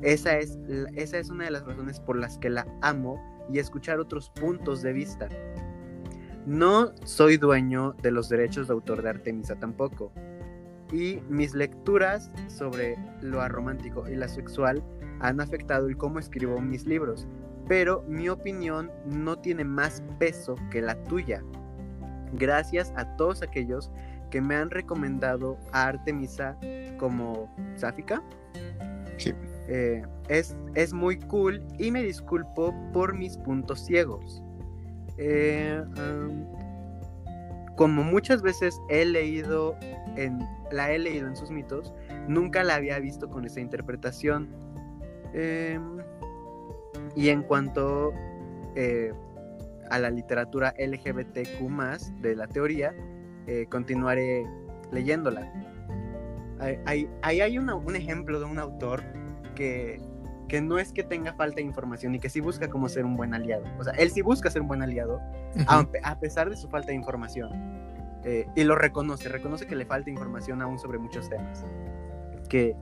Esa 0.00 0.38
es, 0.38 0.58
esa 0.94 1.18
es 1.18 1.28
una 1.28 1.44
de 1.44 1.50
las 1.50 1.66
razones 1.66 2.00
por 2.00 2.16
las 2.16 2.38
que 2.38 2.48
la 2.48 2.66
amo 2.80 3.22
y 3.52 3.58
escuchar 3.58 4.00
otros 4.00 4.30
puntos 4.30 4.80
de 4.80 4.94
vista. 4.94 5.28
No 6.46 6.92
soy 7.04 7.36
dueño 7.36 7.92
de 8.00 8.12
los 8.12 8.30
derechos 8.30 8.68
de 8.68 8.72
autor 8.72 9.02
de 9.02 9.10
Artemisa 9.10 9.56
tampoco 9.56 10.10
y 10.92 11.20
mis 11.28 11.54
lecturas 11.54 12.30
sobre 12.48 12.96
lo 13.20 13.40
aromántico 13.40 14.08
y 14.08 14.16
la 14.16 14.28
sexual 14.28 14.82
han 15.20 15.40
afectado 15.40 15.86
el 15.86 15.96
cómo 15.96 16.18
escribo 16.18 16.60
mis 16.60 16.86
libros, 16.86 17.26
pero 17.68 18.02
mi 18.08 18.28
opinión 18.28 18.90
no 19.06 19.38
tiene 19.38 19.64
más 19.64 20.02
peso 20.18 20.56
que 20.70 20.80
la 20.80 21.00
tuya. 21.04 21.42
Gracias 22.32 22.92
a 22.96 23.16
todos 23.16 23.42
aquellos 23.42 23.90
que 24.30 24.40
me 24.40 24.56
han 24.56 24.70
recomendado 24.70 25.58
a 25.72 25.88
Artemisa 25.88 26.56
como 26.98 27.52
sáfica. 27.76 28.22
Sí. 29.18 29.34
Eh, 29.68 30.02
es, 30.28 30.56
es 30.74 30.92
muy 30.92 31.18
cool 31.20 31.62
y 31.78 31.90
me 31.90 32.02
disculpo 32.02 32.74
por 32.92 33.14
mis 33.14 33.36
puntos 33.38 33.84
ciegos. 33.84 34.42
Eh, 35.18 35.82
um, 35.96 36.46
como 37.76 38.02
muchas 38.02 38.42
veces 38.42 38.80
he 38.88 39.04
leído 39.04 39.76
en, 40.24 40.38
la 40.70 40.90
he 40.92 40.98
leído 40.98 41.26
en 41.28 41.36
sus 41.36 41.50
mitos, 41.50 41.92
nunca 42.28 42.62
la 42.64 42.76
había 42.76 42.98
visto 42.98 43.28
con 43.28 43.44
esa 43.44 43.60
interpretación. 43.60 44.48
Em, 45.32 45.98
y 47.14 47.28
en 47.28 47.42
cuanto 47.42 48.12
eh, 48.76 49.12
a 49.90 49.98
la 49.98 50.10
literatura 50.10 50.74
LGBTQ 50.78 52.20
de 52.20 52.36
la 52.36 52.46
teoría, 52.46 52.94
eh, 53.46 53.66
continuaré 53.68 54.44
leyéndola. 54.92 55.52
Ahí 56.86 57.08
hay, 57.22 57.40
hay 57.40 57.58
una- 57.58 57.74
un 57.74 57.96
ejemplo 57.96 58.38
de 58.38 58.44
un 58.44 58.58
autor 58.58 59.02
que, 59.54 60.00
que 60.48 60.60
no 60.60 60.78
es 60.78 60.92
que 60.92 61.02
tenga 61.02 61.32
falta 61.34 61.56
de 61.56 61.62
información 61.62 62.14
y 62.14 62.18
que 62.20 62.28
sí 62.28 62.40
busca 62.40 62.68
como 62.68 62.88
ser 62.88 63.04
un 63.04 63.16
buen 63.16 63.32
aliado. 63.34 63.64
O 63.78 63.84
sea, 63.84 63.92
él 63.94 64.10
sí 64.10 64.20
busca 64.22 64.50
ser 64.50 64.62
un 64.62 64.68
buen 64.68 64.82
aliado, 64.82 65.20
a, 65.66 65.86
a 66.04 66.18
pesar 66.20 66.50
de 66.50 66.56
su 66.56 66.68
falta 66.68 66.88
de 66.88 66.94
información. 66.96 67.50
Eh, 68.24 68.46
y 68.54 68.64
lo 68.64 68.74
reconoce, 68.76 69.28
reconoce 69.28 69.66
que 69.66 69.74
le 69.76 69.86
falta 69.86 70.10
información 70.10 70.60
aún 70.62 70.78
sobre 70.78 70.98
muchos 70.98 71.28
temas. 71.30 71.64
Que, 72.48 72.74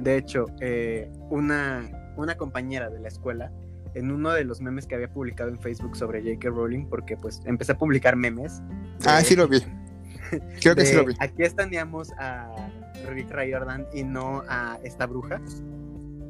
de 0.00 0.16
hecho, 0.16 0.46
eh, 0.60 1.10
una, 1.30 1.88
una 2.16 2.36
compañera 2.36 2.88
de 2.90 3.00
la 3.00 3.08
escuela, 3.08 3.52
en 3.94 4.10
uno 4.10 4.30
de 4.32 4.44
los 4.44 4.60
memes 4.60 4.86
que 4.86 4.94
había 4.94 5.08
publicado 5.12 5.50
en 5.50 5.58
Facebook 5.58 5.96
sobre 5.96 6.20
J.K. 6.22 6.48
Rowling, 6.50 6.86
porque 6.86 7.16
pues 7.16 7.42
empecé 7.46 7.72
a 7.72 7.78
publicar 7.78 8.16
memes. 8.16 8.60
de- 8.60 8.66
Ah, 9.06 9.20
sí 9.22 9.34
lo 9.34 9.48
vi. 9.48 9.60
Creo 10.60 10.74
que 10.74 10.84
sí 10.86 10.94
lo 10.94 11.04
vi. 11.06 11.14
Aquí 11.20 11.42
estaneamos 11.42 12.12
a 12.18 12.70
Rick 13.08 13.30
Riordan 13.30 13.86
y 13.94 14.04
no 14.04 14.42
a 14.48 14.78
esta 14.84 15.06
bruja. 15.06 15.40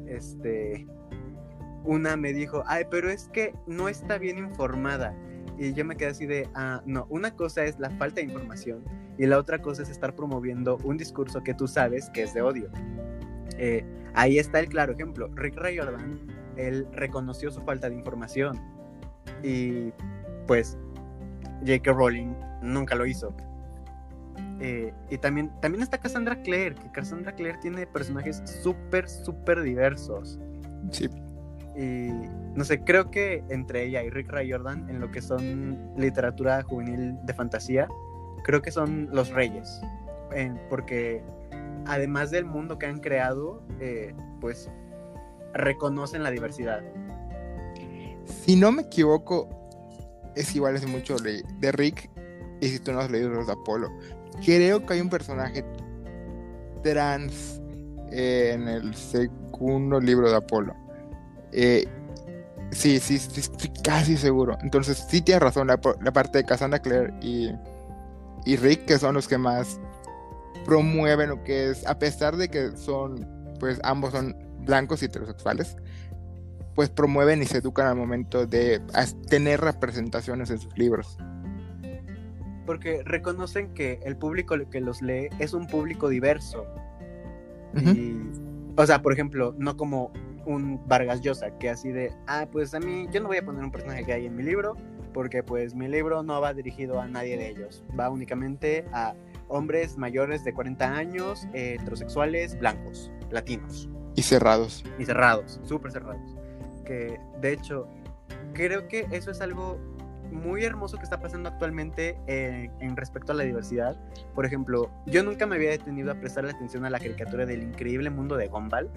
Este. 0.07 0.87
Una 1.83 2.17
me 2.17 2.33
dijo, 2.33 2.63
ay, 2.67 2.85
pero 2.91 3.09
es 3.09 3.29
que 3.29 3.53
no 3.67 3.87
está 3.89 4.17
bien 4.17 4.37
informada. 4.37 5.13
Y 5.59 5.73
yo 5.73 5.83
me 5.83 5.97
quedé 5.97 6.09
así 6.09 6.25
de, 6.25 6.49
ah, 6.55 6.81
no, 6.85 7.05
una 7.09 7.35
cosa 7.35 7.65
es 7.65 7.77
la 7.79 7.89
falta 7.91 8.21
de 8.21 8.27
información 8.27 8.81
y 9.17 9.25
la 9.25 9.37
otra 9.37 9.61
cosa 9.61 9.83
es 9.83 9.89
estar 9.89 10.15
promoviendo 10.15 10.77
un 10.85 10.97
discurso 10.97 11.43
que 11.43 11.53
tú 11.53 11.67
sabes 11.67 12.09
que 12.11 12.23
es 12.23 12.33
de 12.33 12.41
odio. 12.41 12.69
Eh, 13.57 13.85
ahí 14.13 14.39
está 14.39 14.61
el 14.61 14.69
claro 14.69 14.93
ejemplo. 14.93 15.29
Rick 15.35 15.57
Riordan, 15.57 16.21
él 16.55 16.87
reconoció 16.93 17.51
su 17.51 17.61
falta 17.63 17.89
de 17.89 17.95
información 17.95 18.57
y 19.43 19.91
pues 20.47 20.77
J.K. 21.59 21.91
Rowling 21.91 22.33
nunca 22.61 22.95
lo 22.95 23.05
hizo. 23.05 23.35
Eh, 24.61 24.93
y 25.09 25.17
también, 25.17 25.51
también 25.61 25.83
está 25.83 25.97
Cassandra 25.97 26.41
Clare, 26.41 26.75
que 26.75 26.91
Cassandra 26.91 27.33
Clare 27.33 27.57
tiene 27.61 27.85
personajes 27.85 28.41
súper, 28.63 29.09
súper 29.09 29.61
diversos. 29.61 30.39
Sí. 30.91 31.09
Y 31.79 32.11
no 32.55 32.65
sé, 32.65 32.81
creo 32.81 33.09
que 33.09 33.41
entre 33.47 33.85
ella 33.85 34.03
y 34.03 34.09
Rick 34.09 34.29
Riordan, 34.33 34.89
en 34.89 34.99
lo 34.99 35.09
que 35.11 35.21
son 35.21 35.93
literatura 35.95 36.61
juvenil 36.61 37.15
de 37.23 37.33
fantasía, 37.33 37.87
creo 38.43 38.61
que 38.61 38.69
son 38.69 39.07
los 39.13 39.29
reyes. 39.29 39.79
Porque 40.69 41.23
además 41.85 42.31
del 42.31 42.43
mundo 42.43 42.77
que 42.77 42.85
han 42.85 42.99
creado, 42.99 43.63
eh, 43.79 44.13
pues 44.41 44.69
reconocen 45.53 46.21
la 46.21 46.31
diversidad. 46.31 46.81
Si 48.25 48.57
no 48.57 48.73
me 48.73 48.81
equivoco, 48.81 49.47
es 50.35 50.53
igual 50.55 50.75
es 50.75 50.85
mucho 50.85 51.15
de, 51.15 51.43
Rick. 51.71 52.09
Y 52.59 52.67
si 52.67 52.79
tú 52.79 52.91
no 52.91 52.99
has 52.99 53.09
leído 53.09 53.29
los 53.29 53.47
de 53.47 53.53
Apolo, 53.53 53.89
creo 54.43 54.85
que 54.85 54.95
hay 54.95 54.99
un 54.99 55.09
personaje 55.09 55.63
trans 56.83 57.61
en 58.11 58.67
el 58.67 58.93
segundo 58.93 60.01
libro 60.01 60.29
de 60.29 60.35
Apolo. 60.35 60.75
Eh, 61.51 61.87
sí, 62.71 62.99
sí, 62.99 63.17
sí, 63.17 63.39
estoy 63.39 63.71
casi 63.83 64.17
seguro. 64.17 64.57
Entonces, 64.61 65.05
sí 65.09 65.21
tienes 65.21 65.43
razón, 65.43 65.67
la, 65.67 65.77
parte 65.77 66.37
de 66.39 66.43
Cassandra 66.43 66.79
Clare 66.79 67.13
y, 67.21 67.51
y 68.45 68.55
Rick, 68.57 68.85
que 68.85 68.99
son 68.99 69.15
los 69.15 69.27
que 69.27 69.37
más 69.37 69.79
promueven 70.65 71.29
lo 71.29 71.43
que 71.43 71.71
es, 71.71 71.85
a 71.87 71.97
pesar 71.97 72.37
de 72.37 72.49
que 72.49 72.77
son, 72.77 73.27
pues 73.59 73.79
ambos 73.83 74.11
son 74.11 74.35
blancos 74.65 75.01
y 75.01 75.05
heterosexuales, 75.05 75.77
pues 76.75 76.89
promueven 76.89 77.41
y 77.41 77.45
se 77.45 77.57
educan 77.57 77.87
al 77.87 77.95
momento 77.95 78.45
de 78.45 78.81
tener 79.27 79.61
representaciones 79.61 80.49
en 80.49 80.59
sus 80.59 80.77
libros. 80.77 81.17
Porque 82.65 83.01
reconocen 83.03 83.73
que 83.73 83.99
el 84.03 84.15
público 84.15 84.55
que 84.69 84.79
los 84.79 85.01
lee 85.01 85.29
es 85.39 85.53
un 85.53 85.67
público 85.67 86.07
diverso. 86.07 86.65
Y, 87.75 88.15
o 88.75 88.85
sea, 88.85 89.01
por 89.01 89.11
ejemplo, 89.11 89.55
no 89.57 89.75
como 89.75 90.11
un 90.49 90.81
Vargas 90.87 91.21
Llosa, 91.21 91.51
que 91.59 91.69
así 91.69 91.91
de, 91.91 92.11
ah, 92.27 92.47
pues 92.51 92.73
a 92.73 92.79
mí, 92.79 93.07
yo 93.11 93.21
no 93.21 93.27
voy 93.27 93.37
a 93.37 93.45
poner 93.45 93.63
un 93.63 93.71
personaje 93.71 94.03
gay 94.03 94.25
en 94.25 94.35
mi 94.35 94.41
libro, 94.41 94.75
porque 95.13 95.43
pues 95.43 95.75
mi 95.75 95.87
libro 95.87 96.23
no 96.23 96.41
va 96.41 96.53
dirigido 96.53 96.99
a 96.99 97.07
nadie 97.07 97.37
de 97.37 97.49
ellos, 97.49 97.83
va 97.97 98.09
únicamente 98.09 98.85
a 98.91 99.13
hombres 99.47 99.97
mayores 99.97 100.43
de 100.43 100.53
40 100.53 100.91
años, 100.91 101.47
heterosexuales, 101.53 102.57
blancos, 102.57 103.11
latinos. 103.29 103.89
Y 104.15 104.23
cerrados. 104.23 104.83
Y 104.97 105.05
cerrados, 105.05 105.59
súper 105.63 105.91
cerrados. 105.91 106.35
Que 106.83 107.19
de 107.41 107.53
hecho, 107.53 107.87
creo 108.53 108.87
que 108.87 109.07
eso 109.11 109.29
es 109.29 109.41
algo 109.41 109.77
muy 110.31 110.63
hermoso 110.63 110.97
que 110.97 111.03
está 111.03 111.19
pasando 111.19 111.49
actualmente 111.49 112.17
eh, 112.27 112.71
en 112.79 112.95
respecto 112.95 113.33
a 113.33 113.35
la 113.35 113.43
diversidad. 113.43 113.97
Por 114.33 114.45
ejemplo, 114.45 114.89
yo 115.05 115.23
nunca 115.23 115.45
me 115.45 115.55
había 115.55 115.69
detenido 115.69 116.11
a 116.11 116.15
prestarle 116.15 116.51
atención 116.51 116.85
a 116.85 116.89
la 116.89 116.99
caricatura 116.99 117.45
del 117.45 117.61
increíble 117.63 118.09
mundo 118.09 118.35
de 118.35 118.47
Gumball, 118.47 118.89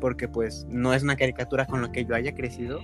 porque 0.00 0.28
pues 0.28 0.66
no 0.68 0.92
es 0.94 1.02
una 1.02 1.16
caricatura 1.16 1.66
con 1.66 1.82
la 1.82 1.92
que 1.92 2.04
yo 2.04 2.14
haya 2.14 2.34
crecido, 2.34 2.80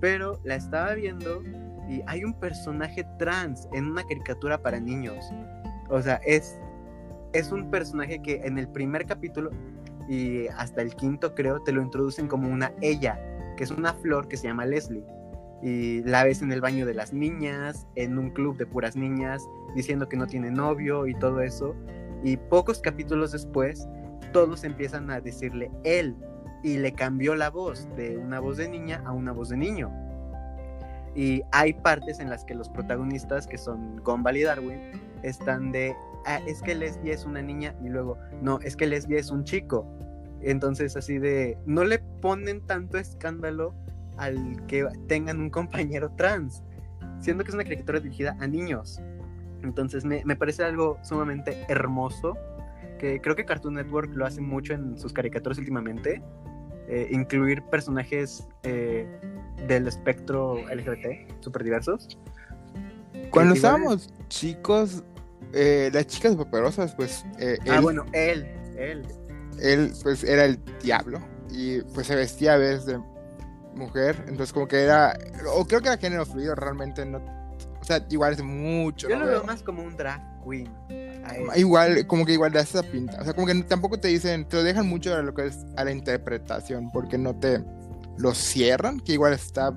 pero 0.00 0.40
la 0.44 0.56
estaba 0.56 0.94
viendo 0.94 1.42
y 1.88 2.02
hay 2.06 2.24
un 2.24 2.34
personaje 2.34 3.04
trans 3.18 3.68
en 3.72 3.86
una 3.86 4.02
caricatura 4.04 4.62
para 4.62 4.78
niños. 4.78 5.24
O 5.88 6.00
sea, 6.02 6.20
es, 6.26 6.58
es 7.32 7.50
un 7.50 7.70
personaje 7.70 8.20
que 8.20 8.42
en 8.44 8.58
el 8.58 8.68
primer 8.68 9.06
capítulo 9.06 9.50
y 10.08 10.46
hasta 10.48 10.82
el 10.82 10.94
quinto 10.94 11.34
creo 11.34 11.62
te 11.62 11.72
lo 11.72 11.82
introducen 11.82 12.28
como 12.28 12.48
una 12.48 12.72
ella, 12.80 13.18
que 13.56 13.64
es 13.64 13.70
una 13.70 13.94
flor 13.94 14.28
que 14.28 14.36
se 14.36 14.48
llama 14.48 14.66
Leslie 14.66 15.04
y 15.62 16.02
la 16.04 16.24
ves 16.24 16.42
en 16.42 16.52
el 16.52 16.60
baño 16.60 16.86
de 16.86 16.94
las 16.94 17.12
niñas, 17.12 17.86
en 17.96 18.18
un 18.18 18.30
club 18.30 18.56
de 18.56 18.66
puras 18.66 18.96
niñas, 18.96 19.42
diciendo 19.74 20.08
que 20.08 20.16
no 20.16 20.26
tiene 20.26 20.50
novio 20.50 21.06
y 21.06 21.14
todo 21.14 21.40
eso. 21.40 21.74
Y 22.22 22.36
pocos 22.36 22.80
capítulos 22.80 23.32
después, 23.32 23.88
todos 24.32 24.64
empiezan 24.64 25.10
a 25.10 25.20
decirle 25.20 25.70
él 25.84 26.16
y 26.62 26.76
le 26.78 26.92
cambió 26.92 27.34
la 27.34 27.50
voz 27.50 27.88
de 27.96 28.18
una 28.18 28.40
voz 28.40 28.56
de 28.56 28.68
niña 28.68 29.02
a 29.04 29.12
una 29.12 29.32
voz 29.32 29.50
de 29.50 29.56
niño. 29.56 29.90
Y 31.14 31.42
hay 31.52 31.72
partes 31.72 32.20
en 32.20 32.30
las 32.30 32.44
que 32.44 32.54
los 32.54 32.68
protagonistas, 32.68 33.46
que 33.46 33.58
son 33.58 33.96
Gumball 34.04 34.36
y 34.36 34.42
Darwin, 34.42 34.80
están 35.22 35.72
de, 35.72 35.94
ah, 36.26 36.40
es 36.46 36.62
que 36.62 36.74
Leslie 36.74 37.12
es 37.12 37.24
una 37.24 37.42
niña 37.42 37.74
y 37.82 37.88
luego, 37.88 38.18
no, 38.42 38.60
es 38.60 38.76
que 38.76 38.86
Leslie 38.86 39.18
es 39.18 39.30
un 39.30 39.44
chico. 39.44 39.86
Entonces 40.42 40.96
así 40.96 41.18
de, 41.18 41.58
no 41.66 41.84
le 41.84 41.98
ponen 41.98 42.60
tanto 42.66 42.98
escándalo 42.98 43.74
al 44.16 44.64
que 44.66 44.86
tengan 45.06 45.40
un 45.40 45.50
compañero 45.50 46.10
trans, 46.16 46.62
siendo 47.20 47.44
que 47.44 47.50
es 47.50 47.54
una 47.54 47.64
caricatura 47.64 48.00
dirigida 48.00 48.36
a 48.40 48.46
niños. 48.46 49.00
Entonces 49.62 50.04
me, 50.04 50.36
parece 50.36 50.64
algo 50.64 50.98
sumamente 51.02 51.64
hermoso, 51.68 52.36
que 52.98 53.20
creo 53.20 53.36
que 53.36 53.44
Cartoon 53.44 53.74
Network 53.74 54.10
lo 54.14 54.26
hace 54.26 54.40
mucho 54.40 54.74
en 54.74 54.98
sus 54.98 55.12
caricaturas 55.12 55.58
últimamente, 55.58 56.22
eh, 56.88 57.08
incluir 57.10 57.62
personajes 57.64 58.46
eh, 58.62 59.06
del 59.66 59.86
espectro 59.86 60.56
LGBT, 60.68 61.40
súper 61.40 61.64
diversos. 61.64 62.18
Cuando 63.30 63.54
estábamos 63.54 64.12
chicos, 64.28 65.02
eh, 65.52 65.90
las 65.92 66.06
chicas 66.06 66.34
paperosas, 66.36 66.94
pues... 66.94 67.24
ah, 67.70 67.80
bueno, 67.80 68.04
él, 68.12 68.46
él. 68.76 69.02
Él, 69.60 69.92
pues, 70.02 70.24
era 70.24 70.44
el 70.44 70.58
diablo 70.82 71.20
y 71.50 71.80
pues 71.80 72.06
se 72.06 72.14
vestía 72.14 72.54
a 72.54 72.58
veces 72.58 72.86
de 72.86 73.00
mujer, 73.74 74.16
entonces 74.28 74.52
como 74.52 74.68
que 74.68 74.82
era, 74.82 75.16
o 75.54 75.66
creo 75.66 75.80
que 75.80 75.88
era 75.88 75.96
género 75.96 76.26
fluido, 76.26 76.54
realmente 76.54 77.04
no, 77.04 77.18
o 77.80 77.84
sea, 77.84 78.04
igual 78.10 78.32
es 78.32 78.42
mucho. 78.42 79.08
Yo 79.08 79.18
lo 79.18 79.26
veo 79.26 79.44
más 79.44 79.62
como 79.62 79.82
un 79.82 79.96
drag 79.96 80.20
queen. 80.44 80.70
Igual, 81.56 82.06
como 82.06 82.24
que 82.24 82.32
igual 82.32 82.52
da 82.52 82.60
esa 82.60 82.82
pinta, 82.82 83.18
o 83.20 83.24
sea, 83.24 83.34
como 83.34 83.46
que 83.46 83.54
tampoco 83.62 83.98
te 83.98 84.08
dicen, 84.08 84.46
te 84.46 84.56
lo 84.56 84.62
dejan 84.62 84.88
mucho 84.88 85.14
a 85.14 85.22
lo 85.22 85.34
que 85.34 85.46
es 85.46 85.66
a 85.76 85.84
la 85.84 85.92
interpretación, 85.92 86.90
porque 86.90 87.18
no 87.18 87.36
te 87.36 87.62
lo 88.16 88.34
cierran, 88.34 89.00
que 89.00 89.12
igual 89.12 89.32
está 89.32 89.74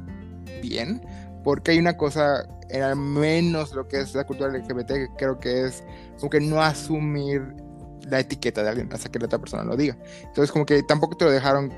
bien, 0.62 1.02
porque 1.44 1.72
hay 1.72 1.80
una 1.80 1.98
cosa, 1.98 2.48
en 2.70 2.84
al 2.84 2.96
menos 2.96 3.74
lo 3.74 3.88
que 3.88 4.02
es 4.02 4.16
la 4.16 4.26
cultura 4.26 4.50
LGBT, 4.50 4.88
que 4.88 5.08
creo 5.18 5.40
que 5.40 5.66
es 5.66 5.84
como 6.20 6.30
que 6.30 6.40
no 6.40 6.62
asumir 6.62 7.42
la 8.10 8.20
etiqueta 8.20 8.64
de 8.64 8.70
alguien 8.70 8.90
hasta 8.92 9.10
que 9.10 9.20
la 9.20 9.26
otra 9.26 9.40
persona 9.40 9.64
lo 9.64 9.76
diga. 9.76 9.98
Entonces 10.24 10.52
como 10.52 10.66
que 10.66 10.84
tampoco 10.84 11.16
te 11.16 11.26
lo 11.26 11.32
dejaron, 11.32 11.72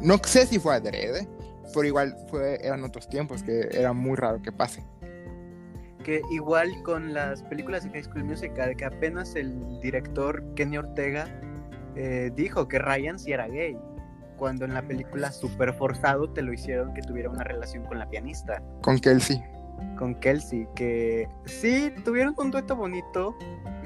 no 0.00 0.18
sé 0.24 0.46
si 0.46 0.58
fue 0.58 0.74
adrede, 0.74 1.28
pero 1.74 1.86
igual 1.86 2.16
fue, 2.28 2.58
eran 2.62 2.82
otros 2.84 3.08
tiempos 3.08 3.42
que 3.42 3.68
era 3.72 3.92
muy 3.92 4.16
raro 4.16 4.40
que 4.42 4.52
pase. 4.52 4.84
Que 6.08 6.22
igual 6.30 6.72
con 6.84 7.12
las 7.12 7.42
películas 7.42 7.84
de 7.84 7.90
High 7.90 8.04
School 8.04 8.24
Musical, 8.24 8.74
que 8.74 8.86
apenas 8.86 9.34
el 9.34 9.78
director 9.82 10.42
Kenny 10.54 10.78
Ortega 10.78 11.28
eh, 11.96 12.30
dijo 12.34 12.66
que 12.66 12.78
Ryan 12.78 13.18
sí 13.18 13.32
era 13.32 13.46
gay, 13.46 13.76
cuando 14.38 14.64
en 14.64 14.72
la 14.72 14.80
película 14.80 15.30
Super 15.30 15.74
Forzado 15.74 16.32
te 16.32 16.40
lo 16.40 16.54
hicieron 16.54 16.94
que 16.94 17.02
tuviera 17.02 17.28
una 17.28 17.44
relación 17.44 17.84
con 17.84 17.98
la 17.98 18.08
pianista. 18.08 18.62
Con 18.80 18.98
Kelsey. 18.98 19.38
Con 19.98 20.14
Kelsey, 20.14 20.66
que 20.74 21.28
sí, 21.44 21.92
tuvieron 22.06 22.32
un 22.38 22.52
dueto 22.52 22.74
bonito 22.74 23.36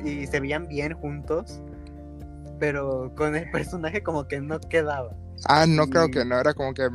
y 0.05 0.25
se 0.29 0.39
veían 0.39 0.69
bien 0.69 0.95
juntos, 0.95 1.61
pero 2.61 3.13
con 3.17 3.35
el 3.35 3.51
personaje 3.51 4.05
como 4.05 4.29
que 4.29 4.41
no 4.41 4.61
quedaba. 4.61 5.11
Ah, 5.47 5.67
no 5.67 5.89
creo 5.89 6.09
que 6.09 6.25
no, 6.25 6.39
era 6.39 6.55
como 6.55 6.73
que 6.73 6.89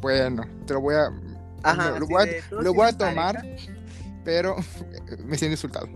bueno, 0.00 0.42
te 0.66 0.74
lo 0.74 0.80
voy 0.80 0.96
a. 0.96 1.08
Ajá, 1.62 1.96
lo, 2.00 2.06
voy 2.74 2.88
a, 2.88 2.92
tomar, 2.92 3.40
pero 4.24 4.56
me 5.24 5.36
siento 5.36 5.54
insultado. 5.54 5.88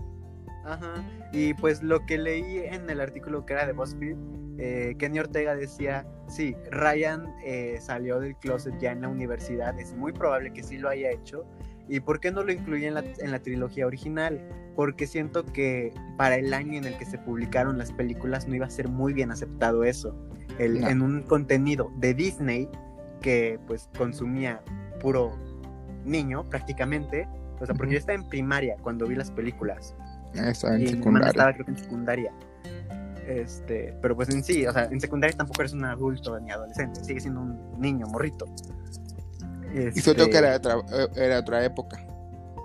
Ajá. 0.65 0.95
Y 1.31 1.53
pues 1.55 1.81
lo 1.81 2.05
que 2.05 2.17
leí 2.17 2.59
en 2.59 2.89
el 2.89 2.99
artículo 2.99 3.45
que 3.45 3.53
era 3.53 3.65
de 3.65 3.73
BuzzFeed, 3.73 4.17
eh, 4.59 4.95
Kenny 4.97 5.19
Ortega 5.19 5.55
decía, 5.55 6.05
sí, 6.27 6.55
Ryan 6.71 7.33
eh, 7.45 7.77
salió 7.79 8.19
del 8.19 8.35
closet 8.35 8.77
ya 8.79 8.91
en 8.91 9.01
la 9.01 9.09
universidad, 9.09 9.79
es 9.79 9.93
muy 9.93 10.11
probable 10.11 10.51
que 10.51 10.63
sí 10.63 10.77
lo 10.77 10.89
haya 10.89 11.11
hecho. 11.11 11.45
¿Y 11.89 12.01
por 12.01 12.19
qué 12.19 12.31
no 12.31 12.43
lo 12.43 12.51
incluí 12.51 12.85
en 12.85 12.95
la, 12.95 13.03
en 13.19 13.31
la 13.31 13.39
trilogía 13.39 13.87
original? 13.87 14.41
Porque 14.75 15.07
siento 15.07 15.45
que 15.45 15.93
para 16.17 16.35
el 16.35 16.53
año 16.53 16.77
en 16.77 16.83
el 16.83 16.97
que 16.97 17.05
se 17.05 17.17
publicaron 17.17 17.77
las 17.77 17.93
películas 17.93 18.47
no 18.47 18.55
iba 18.55 18.65
a 18.65 18.69
ser 18.69 18.89
muy 18.89 19.13
bien 19.13 19.31
aceptado 19.31 19.83
eso. 19.85 20.13
El, 20.59 20.83
En 20.83 21.01
un 21.01 21.21
contenido 21.21 21.91
de 21.97 22.13
Disney 22.13 22.67
que 23.21 23.59
pues 23.67 23.89
consumía 23.97 24.61
puro 24.99 25.31
niño 26.03 26.49
prácticamente, 26.49 27.27
o 27.59 27.65
sea, 27.65 27.75
porque 27.75 27.93
yo 27.93 27.99
estaba 27.99 28.15
en 28.15 28.27
primaria 28.27 28.75
cuando 28.81 29.07
vi 29.07 29.15
las 29.15 29.31
películas. 29.31 29.95
Estaba 30.33 30.75
en 30.75 30.87
secundaria. 30.87 31.29
Estaba 31.29 31.53
creo 31.53 31.65
que 31.65 31.71
en 31.71 31.77
secundaria. 31.77 32.33
Este, 33.27 33.93
pero 34.01 34.15
pues 34.15 34.29
en 34.29 34.41
sí, 34.43 34.65
o 34.65 34.71
sea, 34.71 34.85
en 34.85 35.01
secundaria 35.01 35.35
tampoco 35.35 35.61
eres 35.61 35.73
un 35.73 35.83
adulto 35.83 36.39
ni 36.39 36.49
adolescente, 36.49 37.03
sigue 37.03 37.19
siendo 37.19 37.41
un 37.41 37.79
niño, 37.79 38.07
morrito. 38.07 38.45
Y 39.73 39.99
sobre 39.99 40.17
todo 40.17 40.29
que 40.29 40.37
era 40.37 40.55
otra, 40.55 40.75
era 41.15 41.39
otra 41.39 41.65
época. 41.65 41.97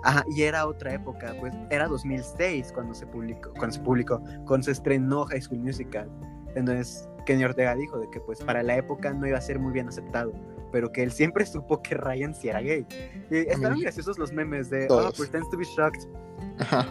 Ajá, 0.05 0.25
y 0.35 0.43
era 0.43 0.65
otra 0.67 0.93
época, 0.93 1.33
pues 1.39 1.53
era 1.69 1.87
2006 1.87 2.71
cuando 2.73 2.93
se 2.93 3.05
publicó, 3.05 3.51
cuando 3.53 3.73
se 3.73 3.79
publicó, 3.81 4.21
cuando 4.45 4.63
se 4.65 4.71
estrenó 4.71 5.25
High 5.25 5.41
School 5.41 5.59
Musical. 5.59 6.09
Entonces, 6.55 7.07
Kenny 7.25 7.43
Ortega 7.43 7.75
dijo 7.75 7.99
de 7.99 8.09
que 8.09 8.19
pues 8.19 8.39
para 8.41 8.63
la 8.63 8.75
época 8.77 9.13
no 9.13 9.27
iba 9.27 9.37
a 9.37 9.41
ser 9.41 9.59
muy 9.59 9.71
bien 9.73 9.87
aceptado, 9.87 10.33
pero 10.73 10.91
que 10.91 11.03
él 11.03 11.11
siempre 11.11 11.45
supo 11.45 11.81
que 11.81 11.95
Ryan 11.95 12.35
sí 12.35 12.49
era 12.49 12.59
gay. 12.59 12.85
Y 13.29 13.37
estaban 13.37 13.79
graciosos 13.79 14.19
los 14.19 14.33
memes 14.33 14.69
de, 14.69 14.87
oh, 14.89 15.11
pretends 15.15 15.49
to 15.49 15.57
be 15.57 15.63
shocked. 15.63 16.01
Ajá. 16.59 16.85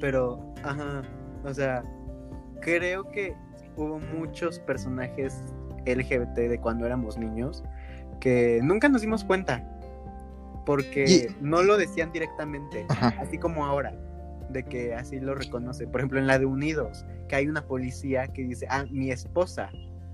Pero, 0.00 0.54
ajá, 0.62 1.02
o 1.44 1.52
sea, 1.52 1.82
creo 2.60 3.10
que 3.10 3.34
hubo 3.76 3.98
muchos 3.98 4.58
personajes 4.60 5.42
LGBT 5.84 6.34
de 6.34 6.58
cuando 6.60 6.86
éramos 6.86 7.18
niños 7.18 7.62
que 8.20 8.60
nunca 8.62 8.88
nos 8.88 9.02
dimos 9.02 9.24
cuenta 9.24 9.64
porque 10.64 11.34
no 11.40 11.62
lo 11.62 11.76
decían 11.76 12.12
directamente, 12.12 12.86
así 12.88 13.38
como 13.38 13.64
ahora 13.64 13.94
de 14.50 14.64
que 14.64 14.94
así 14.94 15.20
lo 15.20 15.34
reconoce. 15.34 15.86
Por 15.86 16.00
ejemplo, 16.00 16.18
en 16.18 16.26
la 16.26 16.38
de 16.38 16.46
Unidos, 16.46 17.04
que 17.28 17.36
hay 17.36 17.48
una 17.48 17.64
policía 17.66 18.28
que 18.28 18.42
dice, 18.42 18.66
ah, 18.68 18.84
mi 18.90 19.10
esposa. 19.10 19.70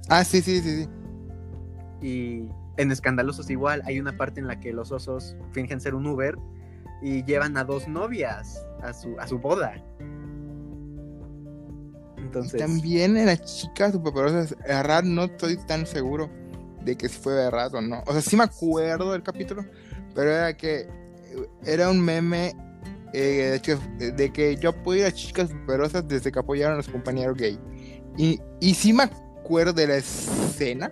Ah, 0.09 0.25
sí, 0.25 0.41
sí, 0.43 0.61
sí, 0.61 0.85
sí. 0.85 0.89
Y 2.01 2.49
en 2.77 2.91
Escandalosos 2.91 3.49
igual, 3.51 3.83
hay 3.85 4.01
una 4.01 4.17
parte 4.17 4.41
en 4.41 4.47
la 4.47 4.59
que 4.59 4.73
los 4.73 4.93
osos 4.93 5.37
fingen 5.53 5.81
ser 5.81 5.95
un 5.95 6.07
Uber 6.07 6.37
y 7.03 7.25
llevan 7.25 7.57
a 7.57 7.65
dos 7.65 7.89
novias 7.89 8.65
a 8.83 8.93
su, 8.93 9.19
a 9.19 9.27
su 9.27 9.39
boda. 9.39 9.75
Entonces... 12.17 12.61
También 12.61 13.17
en 13.17 13.27
las 13.27 13.43
chicas 13.43 13.93
superpoderosas, 13.93 14.57
verdad 14.67 15.03
no 15.03 15.25
estoy 15.25 15.57
tan 15.67 15.87
seguro 15.87 16.31
de 16.85 16.97
que 16.97 17.09
si 17.09 17.19
fue 17.19 17.35
verdad 17.35 17.75
o 17.75 17.81
no. 17.81 18.03
O 18.07 18.13
sea, 18.13 18.23
sí 18.23 18.37
me 18.37 18.45
acuerdo 18.45 19.13
del 19.13 19.23
capítulo, 19.23 19.65
pero 20.15 20.31
era 20.31 20.57
que 20.57 20.89
era 21.65 21.91
un 21.91 22.01
meme 22.01 22.55
eh, 23.13 23.61
de, 23.99 24.33
que 24.33 24.57
yo 24.57 24.71
apoyo 24.71 25.07
a 25.07 25.13
chicas 25.13 25.51
superosas 25.51 26.07
desde 26.09 26.33
que 26.33 26.39
apoyaron 26.39 26.75
a 26.75 26.77
los 26.79 26.89
compañeros 26.89 27.37
gay. 27.37 27.59
Y, 28.17 28.41
y 28.61 28.75
sí 28.75 28.93
me 28.93 29.05
de 29.53 29.87
la 29.87 29.97
escena, 29.97 30.91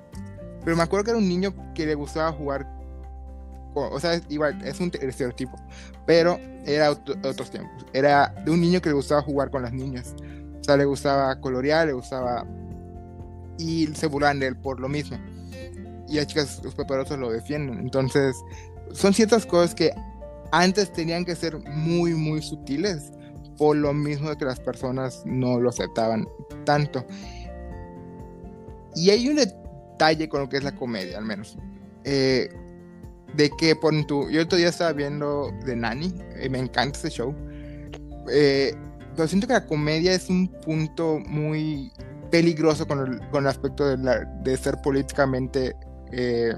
pero 0.64 0.76
me 0.76 0.82
acuerdo 0.82 1.04
que 1.04 1.10
era 1.12 1.18
un 1.18 1.28
niño 1.28 1.54
que 1.74 1.86
le 1.86 1.94
gustaba 1.94 2.30
jugar. 2.32 2.66
o 3.74 3.98
sea, 3.98 4.20
igual, 4.28 4.60
es 4.64 4.78
un 4.80 4.92
estereotipo, 5.00 5.56
pero 6.06 6.38
era 6.66 6.90
otros 6.90 7.50
tiempos. 7.50 7.86
Era 7.92 8.34
de 8.44 8.50
un 8.50 8.60
niño 8.60 8.82
que 8.82 8.90
le 8.90 8.94
gustaba 8.94 9.22
jugar 9.22 9.50
con 9.50 9.62
las 9.62 9.72
niñas. 9.72 10.14
O 10.60 10.64
sea, 10.64 10.76
le 10.76 10.84
gustaba 10.84 11.40
colorear, 11.40 11.86
le 11.86 11.94
gustaba 11.94 12.46
y 13.58 13.86
se 13.88 14.06
burlan 14.06 14.40
de 14.40 14.48
él 14.48 14.56
por 14.56 14.78
lo 14.78 14.88
mismo. 14.88 15.18
Y 16.06 16.16
las 16.16 16.26
chicas 16.26 16.60
superpoderosas 16.62 17.18
lo 17.18 17.30
defienden. 17.30 17.78
Entonces, 17.78 18.36
son 18.92 19.14
ciertas 19.14 19.46
cosas 19.46 19.74
que 19.74 19.92
antes 20.52 20.92
tenían 20.92 21.24
que 21.24 21.34
ser 21.34 21.58
muy, 21.58 22.12
muy 22.12 22.42
sutiles 22.42 23.12
por 23.56 23.76
lo 23.76 23.92
mismo 23.92 24.36
que 24.36 24.44
las 24.44 24.58
personas 24.58 25.22
no 25.24 25.60
lo 25.60 25.70
aceptaban 25.70 26.26
tanto. 26.64 27.04
Y 28.94 29.10
hay 29.10 29.28
un 29.28 29.36
detalle 29.36 30.28
con 30.28 30.40
lo 30.40 30.48
que 30.48 30.56
es 30.56 30.64
la 30.64 30.74
comedia, 30.74 31.18
al 31.18 31.24
menos. 31.24 31.56
Eh, 32.04 32.48
de 33.34 33.50
que, 33.50 33.76
por 33.76 33.94
tu, 34.06 34.28
yo 34.30 34.42
otro 34.42 34.58
día 34.58 34.68
estaba 34.68 34.92
viendo 34.92 35.52
The 35.64 35.76
Nanny, 35.76 36.14
y 36.42 36.48
me 36.48 36.58
encanta 36.58 36.98
ese 36.98 37.10
show. 37.10 37.34
Eh, 38.30 38.74
pero 39.14 39.28
siento 39.28 39.46
que 39.46 39.52
la 39.52 39.66
comedia 39.66 40.12
es 40.12 40.28
un 40.28 40.48
punto 40.48 41.18
muy 41.26 41.92
peligroso 42.30 42.86
con 42.86 43.00
el, 43.00 43.28
con 43.30 43.44
el 43.44 43.48
aspecto 43.48 43.86
de, 43.86 43.98
la, 43.98 44.24
de 44.42 44.56
ser 44.56 44.80
políticamente. 44.82 45.74
Eh, 46.12 46.54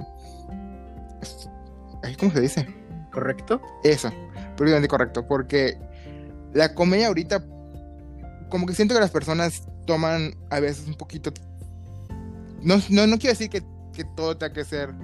¿Cómo 2.19 2.33
se 2.33 2.41
dice? 2.41 2.67
¿Correcto? 3.13 3.61
Eso, 3.85 4.11
políticamente 4.57 4.89
correcto, 4.89 5.27
porque 5.27 5.79
la 6.53 6.75
comedia 6.75 7.09
ahorita, 7.09 7.45
como 8.49 8.67
que 8.67 8.75
siento 8.75 8.95
que 8.95 9.01
las 9.01 9.11
personas 9.11 9.67
toman 9.87 10.35
a 10.51 10.61
veces 10.61 10.87
un 10.87 10.95
poquito. 10.95 11.33
No, 12.63 12.81
no, 12.91 13.07
no 13.07 13.19
quiero 13.19 13.33
decir 13.33 13.51
que, 13.51 13.63
que 13.93 14.05
todo 14.17 14.37
tenga 14.37 14.53
que 14.53 14.65
ser 14.65 14.95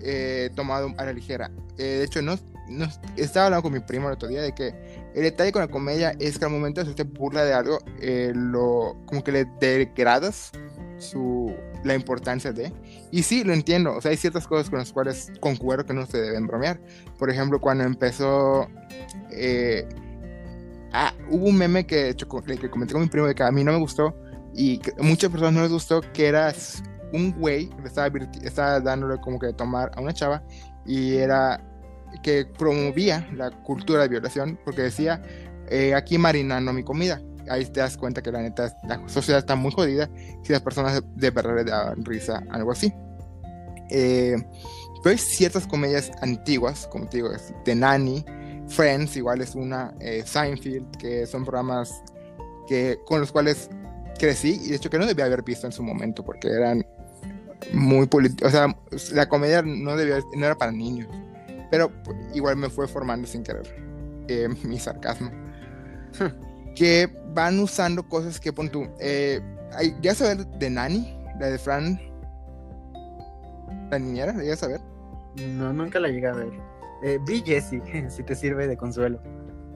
eh, 0.00 0.50
tomado 0.54 0.94
a 0.96 1.04
la 1.04 1.12
ligera. 1.12 1.50
Eh, 1.76 1.82
de 1.82 2.04
hecho, 2.04 2.22
no, 2.22 2.38
no, 2.68 2.86
estaba 3.16 3.46
hablando 3.46 3.62
con 3.62 3.72
mi 3.72 3.80
primo 3.80 4.08
el 4.08 4.14
otro 4.14 4.28
día 4.28 4.42
de 4.42 4.54
que 4.54 4.68
el 5.14 5.22
detalle 5.22 5.50
con 5.50 5.60
la 5.60 5.68
comedia 5.68 6.14
es 6.20 6.38
que 6.38 6.44
al 6.44 6.52
momento 6.52 6.84
de 6.84 6.90
usted 6.90 7.06
burla 7.06 7.44
de 7.44 7.52
algo, 7.52 7.78
eh, 8.00 8.32
lo, 8.34 8.96
como 9.06 9.24
que 9.24 9.32
le 9.32 9.44
degradas 9.60 10.52
su, 10.98 11.52
la 11.84 11.94
importancia 11.94 12.52
de. 12.52 12.72
Y 13.10 13.22
sí, 13.24 13.42
lo 13.42 13.52
entiendo. 13.52 13.96
O 13.96 14.00
sea, 14.00 14.12
hay 14.12 14.16
ciertas 14.16 14.46
cosas 14.46 14.70
con 14.70 14.78
las 14.78 14.92
cuales 14.92 15.32
concuerdo 15.40 15.84
que 15.84 15.94
no 15.94 16.06
se 16.06 16.20
deben 16.20 16.46
bromear. 16.46 16.80
Por 17.18 17.30
ejemplo, 17.30 17.60
cuando 17.60 17.84
empezó. 17.84 18.68
ah, 20.92 21.12
hubo 21.28 21.46
un 21.46 21.56
meme 21.56 21.86
que, 21.86 22.14
que 22.14 22.26
comenté 22.70 22.92
con 22.92 23.02
mi 23.02 23.08
primo 23.08 23.26
de 23.26 23.34
que 23.34 23.42
a 23.42 23.50
mí 23.50 23.64
no 23.64 23.72
me 23.72 23.78
gustó 23.78 24.14
y 24.58 24.78
que 24.78 24.92
a 24.98 25.02
muchas 25.02 25.30
personas 25.30 25.54
no 25.54 25.62
les 25.62 25.70
gustó, 25.70 26.00
que 26.12 26.26
era 26.26 26.52
un 27.12 27.32
güey 27.32 27.70
estaba, 27.84 28.10
estaba 28.42 28.80
dándole 28.80 29.20
como 29.20 29.38
que 29.38 29.52
tomar 29.52 29.92
a 29.94 30.00
una 30.00 30.12
chava 30.12 30.42
y 30.84 31.14
era 31.14 31.64
que 32.22 32.44
promovía 32.44 33.26
la 33.34 33.50
cultura 33.50 34.02
de 34.02 34.08
violación 34.08 34.58
porque 34.64 34.82
decía 34.82 35.22
eh, 35.70 35.94
aquí 35.94 36.18
marinando 36.18 36.72
mi 36.72 36.82
comida 36.82 37.22
ahí 37.48 37.64
te 37.66 37.80
das 37.80 37.96
cuenta 37.96 38.20
que 38.20 38.32
la 38.32 38.42
neta 38.42 38.76
la 38.86 39.08
sociedad 39.08 39.38
está 39.38 39.54
muy 39.54 39.70
jodida 39.70 40.10
si 40.42 40.52
las 40.52 40.60
personas 40.60 41.02
de, 41.14 41.30
verdad 41.30 41.54
le 41.54 41.64
dan 41.64 42.04
risa 42.04 42.42
algo 42.50 42.72
así. 42.72 42.92
Eh, 43.90 44.36
pero 45.02 45.12
hay 45.12 45.18
ciertas 45.18 45.66
comedias 45.66 46.10
antiguas 46.20 46.86
como 46.88 47.08
te 47.08 47.18
digo 47.18 47.30
The 47.64 47.74
Nanny 47.74 48.22
Friends 48.66 49.16
igual 49.16 49.40
es 49.40 49.54
una 49.54 49.94
eh, 50.00 50.22
Seinfeld 50.26 50.96
que 50.98 51.26
son 51.26 51.44
programas 51.44 52.02
que 52.66 52.98
con 53.06 53.20
los 53.20 53.32
cuales 53.32 53.70
crecí 54.18 54.60
y 54.64 54.70
de 54.70 54.76
hecho 54.76 54.90
que 54.90 54.98
no 54.98 55.06
debía 55.06 55.24
haber 55.24 55.42
visto 55.42 55.66
en 55.66 55.72
su 55.72 55.82
momento 55.82 56.24
porque 56.24 56.48
eran 56.48 56.84
muy 57.72 58.06
político. 58.06 58.46
O 58.46 58.50
sea, 58.50 58.76
la 59.12 59.28
comedia 59.28 59.62
no, 59.62 59.96
debía, 59.96 60.20
no 60.36 60.46
era 60.46 60.56
para 60.56 60.72
niños. 60.72 61.08
Pero 61.70 61.92
igual 62.34 62.56
me 62.56 62.70
fue 62.70 62.88
formando 62.88 63.26
sin 63.26 63.42
querer 63.42 63.66
eh, 64.28 64.48
mi 64.64 64.78
sarcasmo. 64.78 65.30
Hmm. 66.18 66.74
Que 66.74 67.08
van 67.34 67.58
usando 67.58 68.08
cosas 68.08 68.40
que 68.40 68.52
pon 68.52 68.70
tú. 68.70 68.86
Eh, 69.00 69.40
¿Ya 70.00 70.14
saber 70.14 70.46
de 70.46 70.70
Nani? 70.70 71.16
La 71.38 71.46
de 71.50 71.58
Fran. 71.58 72.00
La 73.90 73.98
niñera, 73.98 74.34
¿ya 74.42 74.56
saber? 74.56 74.80
No, 75.36 75.72
nunca 75.72 75.98
la 76.00 76.08
llegué 76.08 76.26
a 76.26 76.32
ver. 76.32 76.48
Eh, 77.02 77.18
vi 77.26 77.42
Jessie, 77.42 77.82
si 78.10 78.22
te 78.22 78.34
sirve 78.34 78.66
de 78.66 78.76
consuelo. 78.76 79.20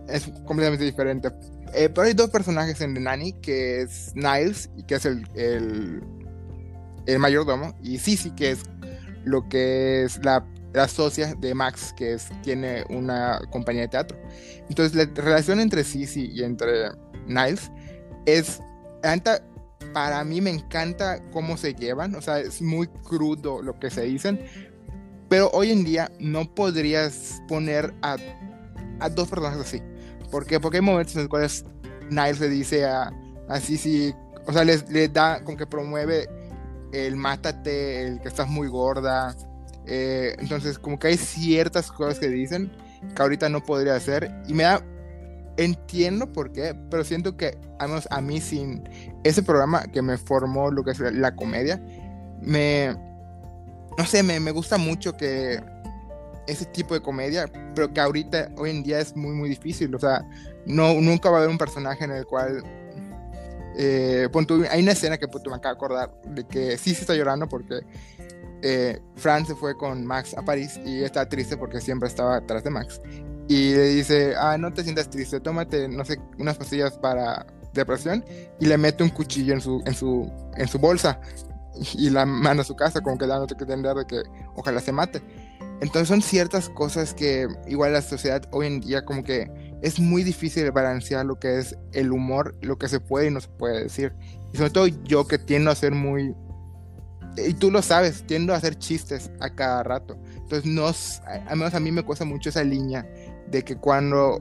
Es 0.08 0.24
completamente 0.46 0.84
diferente. 0.84 1.30
Eh, 1.74 1.88
pero 1.88 2.06
hay 2.06 2.12
dos 2.14 2.30
personajes 2.30 2.80
en 2.80 2.94
The 2.94 3.00
Nanny, 3.00 3.32
que 3.34 3.82
es 3.82 4.12
Niles, 4.14 4.70
que 4.86 4.96
es 4.96 5.06
el, 5.06 5.26
el 5.34 6.02
el 7.06 7.18
mayordomo, 7.18 7.74
y 7.82 7.98
Sisi, 7.98 8.30
que 8.30 8.52
es 8.52 8.60
lo 9.24 9.48
que 9.48 10.04
es 10.04 10.24
la, 10.24 10.46
la 10.72 10.88
socia 10.88 11.34
de 11.34 11.54
Max, 11.54 11.92
que 11.96 12.14
es, 12.14 12.28
tiene 12.42 12.84
una 12.90 13.40
compañía 13.50 13.82
de 13.82 13.88
teatro. 13.88 14.18
Entonces, 14.68 14.94
la 14.94 15.04
relación 15.22 15.60
entre 15.60 15.84
Sisi 15.84 16.30
y 16.32 16.42
entre 16.42 16.90
Niles 17.26 17.70
es. 18.26 18.60
Para 19.92 20.22
mí 20.24 20.40
me 20.40 20.50
encanta 20.50 21.20
cómo 21.32 21.56
se 21.56 21.74
llevan, 21.74 22.14
o 22.14 22.22
sea, 22.22 22.38
es 22.38 22.62
muy 22.62 22.86
crudo 22.86 23.60
lo 23.60 23.78
que 23.80 23.90
se 23.90 24.02
dicen, 24.02 24.40
pero 25.28 25.50
hoy 25.50 25.72
en 25.72 25.84
día 25.84 26.10
no 26.20 26.54
podrías 26.54 27.42
poner 27.48 27.92
a, 28.00 28.16
a 29.00 29.08
dos 29.10 29.28
personas 29.28 29.58
así. 29.58 29.82
¿Por 30.32 30.46
qué? 30.46 30.58
Porque 30.58 30.78
hay 30.78 30.82
momentos 30.82 31.14
en 31.14 31.20
los 31.20 31.28
cuales 31.28 31.64
Niles 32.10 32.40
le 32.40 32.48
dice 32.48 32.86
a, 32.86 33.12
a 33.48 33.60
o 34.46 34.52
sea, 34.52 34.64
les, 34.64 34.90
le 34.90 35.08
da 35.08 35.44
como 35.44 35.58
que 35.58 35.66
promueve 35.66 36.28
el 36.92 37.16
mátate, 37.16 38.06
el 38.06 38.20
que 38.20 38.28
estás 38.28 38.48
muy 38.48 38.66
gorda. 38.66 39.36
Eh, 39.86 40.34
entonces, 40.38 40.78
como 40.78 40.98
que 40.98 41.08
hay 41.08 41.16
ciertas 41.18 41.92
cosas 41.92 42.18
que 42.18 42.28
dicen 42.28 42.72
que 43.14 43.22
ahorita 43.22 43.50
no 43.50 43.62
podría 43.62 43.94
hacer. 43.94 44.34
Y 44.48 44.54
me 44.54 44.64
da. 44.64 44.82
Entiendo 45.58 46.32
por 46.32 46.50
qué, 46.50 46.74
pero 46.90 47.04
siento 47.04 47.36
que, 47.36 47.58
al 47.78 47.88
menos 47.90 48.08
a 48.10 48.22
mí, 48.22 48.40
sin 48.40 48.88
ese 49.22 49.42
programa 49.42 49.82
que 49.82 50.00
me 50.00 50.16
formó 50.16 50.70
lo 50.70 50.82
que 50.82 50.92
es 50.92 50.98
la 50.98 51.36
comedia, 51.36 51.78
me. 52.40 52.96
No 53.98 54.06
sé, 54.06 54.22
me, 54.22 54.40
me 54.40 54.50
gusta 54.50 54.78
mucho 54.78 55.14
que 55.14 55.62
ese 56.46 56.64
tipo 56.66 56.94
de 56.94 57.00
comedia, 57.00 57.50
pero 57.74 57.92
que 57.92 58.00
ahorita, 58.00 58.50
hoy 58.56 58.70
en 58.70 58.82
día 58.82 59.00
es 59.00 59.16
muy, 59.16 59.34
muy 59.34 59.48
difícil. 59.48 59.94
O 59.94 59.98
sea, 59.98 60.28
no, 60.66 60.94
nunca 60.94 61.30
va 61.30 61.36
a 61.36 61.38
haber 61.40 61.50
un 61.50 61.58
personaje 61.58 62.04
en 62.04 62.12
el 62.12 62.26
cual 62.26 62.62
eh, 63.76 64.28
hay 64.70 64.82
una 64.82 64.92
escena 64.92 65.18
que 65.18 65.26
me 65.26 65.54
acabo 65.54 65.60
de 65.60 65.68
acordar 65.68 66.14
de 66.26 66.44
que 66.44 66.76
sí 66.76 66.94
se 66.94 67.02
está 67.02 67.14
llorando 67.14 67.48
porque 67.48 67.80
eh, 68.62 69.00
Fran 69.16 69.46
se 69.46 69.54
fue 69.54 69.76
con 69.76 70.04
Max 70.04 70.34
a 70.36 70.42
París 70.42 70.78
y 70.84 71.02
está 71.02 71.28
triste 71.28 71.56
porque 71.56 71.80
siempre 71.80 72.08
estaba 72.08 72.36
atrás 72.36 72.64
de 72.64 72.70
Max. 72.70 73.00
Y 73.48 73.74
le 73.74 73.88
dice, 73.88 74.34
ah, 74.38 74.56
no 74.56 74.72
te 74.72 74.82
sientas 74.82 75.10
triste, 75.10 75.40
tómate, 75.40 75.88
no 75.88 76.04
sé, 76.04 76.18
unas 76.38 76.56
pastillas 76.56 76.96
para 76.98 77.46
depresión 77.74 78.24
y 78.60 78.66
le 78.66 78.76
mete 78.78 79.02
un 79.02 79.10
cuchillo 79.10 79.54
en 79.54 79.60
su, 79.60 79.82
en 79.86 79.94
su, 79.94 80.30
en 80.56 80.68
su 80.68 80.78
bolsa 80.78 81.20
y 81.94 82.10
la 82.10 82.26
manda 82.26 82.62
a 82.62 82.66
su 82.66 82.76
casa 82.76 83.00
como 83.00 83.18
que 83.18 83.26
dándote 83.26 83.56
que 83.56 83.64
entender 83.64 83.96
de 83.96 84.06
que 84.06 84.22
ojalá 84.54 84.80
se 84.80 84.92
mate. 84.92 85.22
Entonces 85.82 86.06
son 86.06 86.22
ciertas 86.22 86.68
cosas 86.68 87.12
que 87.12 87.48
igual 87.66 87.92
la 87.92 88.02
sociedad 88.02 88.48
hoy 88.52 88.68
en 88.68 88.80
día 88.80 89.04
como 89.04 89.24
que 89.24 89.50
es 89.82 89.98
muy 89.98 90.22
difícil 90.22 90.70
balancear 90.70 91.26
lo 91.26 91.40
que 91.40 91.58
es 91.58 91.76
el 91.92 92.12
humor, 92.12 92.54
lo 92.60 92.78
que 92.78 92.86
se 92.86 93.00
puede 93.00 93.26
y 93.26 93.30
no 93.32 93.40
se 93.40 93.48
puede 93.48 93.82
decir. 93.82 94.12
Y 94.52 94.58
sobre 94.58 94.70
todo 94.70 94.86
yo 94.86 95.26
que 95.26 95.38
tiendo 95.38 95.72
a 95.72 95.74
ser 95.74 95.90
muy... 95.90 96.36
Y 97.36 97.54
tú 97.54 97.72
lo 97.72 97.82
sabes, 97.82 98.24
tiendo 98.28 98.54
a 98.54 98.58
hacer 98.58 98.78
chistes 98.78 99.32
a 99.40 99.50
cada 99.50 99.82
rato. 99.82 100.16
Entonces, 100.36 100.66
no, 100.66 100.86
al 101.26 101.56
menos 101.56 101.74
a 101.74 101.80
mí 101.80 101.90
me 101.90 102.04
cuesta 102.04 102.24
mucho 102.24 102.50
esa 102.50 102.62
línea 102.62 103.04
de 103.50 103.64
que 103.64 103.74
cuando 103.74 104.40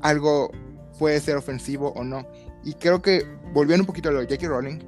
algo 0.00 0.50
puede 0.98 1.20
ser 1.20 1.36
ofensivo 1.36 1.92
o 1.92 2.02
no. 2.02 2.26
Y 2.64 2.74
creo 2.74 3.00
que, 3.00 3.24
volviendo 3.54 3.82
un 3.82 3.86
poquito 3.86 4.08
a 4.08 4.12
lo 4.12 4.18
de 4.18 4.26
Jackie 4.26 4.48
Rowling, 4.48 4.80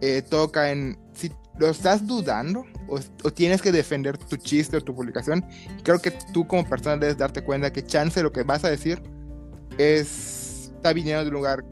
eh, 0.00 0.22
toca 0.22 0.72
en 0.72 0.98
si 1.12 1.30
lo 1.58 1.68
estás 1.68 2.06
dudando 2.06 2.64
o, 2.88 3.00
tienes 3.30 3.62
que 3.62 3.72
defender 3.72 4.16
tu 4.18 4.36
chiste 4.36 4.76
o 4.76 4.80
tu 4.80 4.94
publicación, 4.94 5.44
creo 5.82 5.98
que 5.98 6.12
tú 6.32 6.46
como 6.46 6.68
persona 6.68 6.96
debes 6.96 7.16
darte 7.16 7.42
cuenta 7.42 7.72
que 7.72 7.84
chance 7.84 8.22
lo 8.22 8.32
que 8.32 8.42
vas 8.42 8.64
a 8.64 8.70
decir 8.70 9.02
es, 9.78 10.70
está 10.74 10.92
viniendo 10.92 11.22
de 11.22 11.28
un 11.28 11.34
lugar 11.34 11.64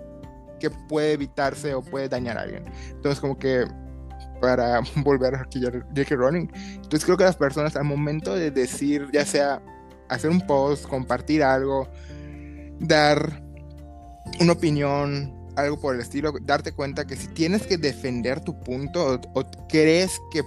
que 0.59 0.71
puede 0.71 1.13
evitarse 1.13 1.75
o 1.75 1.83
puede 1.83 2.09
dañar 2.09 2.39
a 2.39 2.43
alguien. 2.43 2.65
Entonces 2.91 3.21
como 3.21 3.39
que 3.39 3.67
para 4.41 4.81
volver 4.97 5.35
a 5.35 5.39
J.K. 5.45 6.17
Rowling, 6.17 6.49
entonces 6.75 7.05
creo 7.05 7.17
que 7.17 7.25
las 7.25 7.37
personas 7.37 7.77
al 7.77 7.85
momento 7.85 8.35
de 8.35 8.51
decir, 8.51 9.09
ya 9.13 9.25
sea 9.25 9.63
hacer 10.09 10.31
un 10.31 10.47
post, 10.47 10.87
compartir 10.87 11.43
algo, 11.43 11.89
dar 12.81 13.43
una 14.41 14.53
opinión, 14.53 15.44
algo 15.57 15.79
por 15.79 15.95
el 15.95 16.01
estilo, 16.01 16.33
darte 16.43 16.73
cuenta 16.73 17.07
que 17.07 17.17
si 17.17 17.29
tienes 17.29 17.67
que 17.67 17.77
defender 17.77 18.41
tu 18.41 18.59
punto 18.61 19.21
o, 19.35 19.45
crees 19.69 20.21
que 20.33 20.43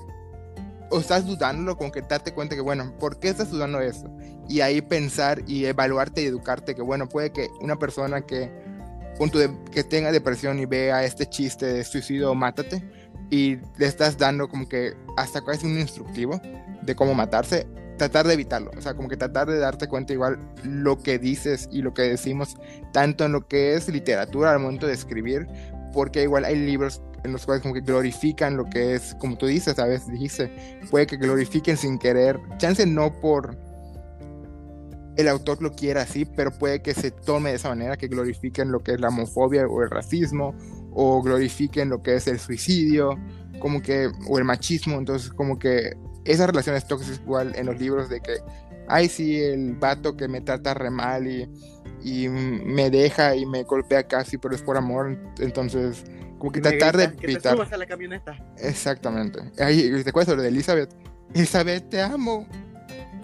o 0.89 0.99
estás 0.99 1.25
dudándolo, 1.25 1.77
con 1.77 1.91
que 1.91 2.01
darte 2.01 2.33
cuenta 2.33 2.55
que, 2.55 2.61
bueno, 2.61 2.93
¿por 2.97 3.19
qué 3.19 3.29
estás 3.29 3.51
dudando 3.51 3.81
eso? 3.81 4.09
Y 4.47 4.61
ahí 4.61 4.81
pensar 4.81 5.43
y 5.45 5.65
evaluarte 5.65 6.21
y 6.21 6.25
educarte 6.25 6.75
que, 6.75 6.81
bueno, 6.81 7.09
puede 7.09 7.31
que 7.31 7.49
una 7.59 7.77
persona 7.77 8.21
que, 8.21 8.49
punto 9.17 9.37
de, 9.37 9.51
que 9.71 9.83
tenga 9.83 10.11
depresión 10.11 10.59
y 10.59 10.65
vea 10.65 11.03
este 11.03 11.25
chiste 11.25 11.65
de 11.65 11.83
suicidio, 11.83 12.33
mátate, 12.35 12.89
y 13.29 13.57
le 13.77 13.85
estás 13.85 14.17
dando 14.17 14.47
como 14.47 14.69
que 14.69 14.93
hasta 15.17 15.43
casi 15.43 15.65
un 15.65 15.77
instructivo 15.77 16.39
de 16.81 16.95
cómo 16.95 17.13
matarse, 17.13 17.67
tratar 17.97 18.27
de 18.27 18.33
evitarlo, 18.33 18.71
o 18.77 18.81
sea, 18.81 18.93
como 18.93 19.09
que 19.09 19.17
tratar 19.17 19.47
de 19.47 19.59
darte 19.59 19.87
cuenta 19.87 20.13
igual 20.13 20.39
lo 20.63 20.97
que 20.97 21.19
dices 21.19 21.67
y 21.71 21.81
lo 21.81 21.93
que 21.93 22.03
decimos, 22.03 22.57
tanto 22.93 23.25
en 23.25 23.31
lo 23.31 23.47
que 23.47 23.75
es 23.75 23.89
literatura 23.89 24.51
al 24.51 24.59
momento 24.59 24.87
de 24.87 24.93
escribir, 24.93 25.47
porque 25.93 26.23
igual 26.23 26.45
hay 26.45 26.55
libros 26.55 27.01
en 27.23 27.33
los 27.33 27.45
cuales 27.45 27.61
como 27.61 27.73
que 27.73 27.81
glorifican 27.81 28.55
lo 28.55 28.65
que 28.65 28.95
es, 28.95 29.15
como 29.15 29.37
tú 29.37 29.47
dices, 29.47 29.77
a 29.79 29.85
veces 29.85 30.07
dijiste, 30.11 30.79
puede 30.89 31.07
que 31.07 31.17
glorifiquen 31.17 31.77
sin 31.77 31.97
querer, 31.97 32.39
chance 32.57 32.85
no 32.85 33.19
por 33.19 33.57
el 35.17 35.27
autor 35.27 35.61
lo 35.61 35.71
quiera 35.71 36.03
así, 36.03 36.25
pero 36.25 36.51
puede 36.51 36.81
que 36.81 36.93
se 36.93 37.09
tome 37.09 37.49
de 37.49 37.55
esa 37.55 37.69
manera, 37.69 37.97
que 37.97 38.07
glorifiquen 38.07 38.71
lo 38.71 38.81
que 38.81 38.93
es 38.93 39.01
la 39.01 39.07
homofobia 39.07 39.65
o 39.65 39.81
el 39.81 39.89
racismo, 39.89 40.53
o 40.91 41.21
glorifiquen 41.23 41.89
lo 41.89 42.03
que 42.03 42.15
es 42.15 42.27
el 42.27 42.39
suicidio, 42.39 43.17
como 43.59 43.81
que, 43.81 44.09
o 44.27 44.37
el 44.37 44.45
machismo, 44.45 44.97
entonces 44.97 45.31
como 45.31 45.57
que 45.57 45.97
esas 46.27 46.47
relaciones 46.47 46.87
tóxicas 46.87 47.19
igual 47.19 47.53
en 47.55 47.65
los 47.65 47.79
libros 47.79 48.09
de 48.09 48.21
que, 48.21 48.37
ay 48.87 49.09
sí, 49.09 49.41
el 49.41 49.75
vato 49.75 50.15
que 50.15 50.27
me 50.27 50.41
trata 50.41 50.73
re 50.73 50.89
mal 50.89 51.27
y 51.27 51.49
y 52.03 52.27
me 52.29 52.89
deja 52.89 53.35
y 53.35 53.45
me 53.45 53.63
golpea 53.63 54.07
casi, 54.07 54.37
pero 54.37 54.55
es 54.55 54.61
por 54.61 54.77
amor. 54.77 55.17
Entonces, 55.39 56.05
como 56.37 56.51
que 56.51 56.61
tratar 56.61 56.95
de 56.95 57.05
evitar. 57.21 57.57
a 57.59 57.77
la 57.77 57.85
camioneta. 57.85 58.37
Exactamente. 58.57 59.39
Ahí 59.59 59.91
te 60.03 60.09
acuerdas 60.09 60.37
lo 60.37 60.43
de 60.43 60.49
Elizabeth. 60.49 60.93
Elizabeth, 61.33 61.89
te 61.89 62.01
amo. 62.01 62.47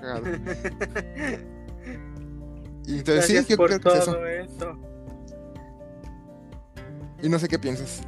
y 2.86 2.98
entonces 2.98 3.26
sí, 3.26 3.36
yo 3.48 3.58
creo 3.58 3.80
que 3.80 3.88
es 3.88 3.96
eso. 3.96 4.18
Y 7.22 7.30
no 7.30 7.40
sé 7.40 7.48
qué 7.48 7.58
piensas. 7.58 8.02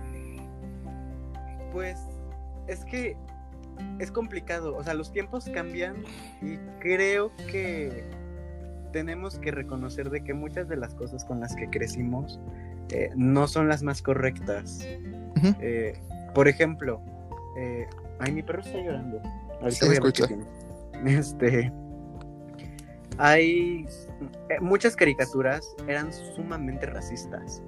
Pues 1.72 1.98
es 2.68 2.84
que 2.84 3.16
es 4.00 4.12
complicado. 4.12 4.76
O 4.76 4.84
sea, 4.84 4.94
los 4.94 5.12
tiempos 5.12 5.50
cambian 5.54 5.96
y 6.42 6.58
creo 6.80 7.32
que 7.50 8.04
tenemos 8.92 9.38
que 9.40 9.52
reconocer 9.52 10.10
de 10.10 10.24
que 10.24 10.34
muchas 10.34 10.70
de 10.70 10.78
las 10.78 10.94
cosas 10.96 11.26
con 11.26 11.40
las 11.40 11.56
que 11.56 11.70
crecimos 11.70 12.40
eh, 12.92 13.10
no 13.16 13.48
son 13.48 13.68
las 13.68 13.84
más 13.84 14.02
correctas. 14.02 14.88
Eh, 15.60 15.94
por 16.34 16.48
ejemplo, 16.48 17.02
eh, 17.58 17.88
ay, 18.20 18.32
mi 18.32 18.42
perro 18.42 18.62
está 18.62 18.78
llorando. 18.78 19.22
Ahorita 19.62 19.86
escucha. 19.92 20.28
Este, 21.06 21.72
hay 23.18 23.86
muchas 24.62 24.96
caricaturas 24.96 25.76
eran 25.88 26.12
sumamente 26.14 26.86
racistas 26.86 27.62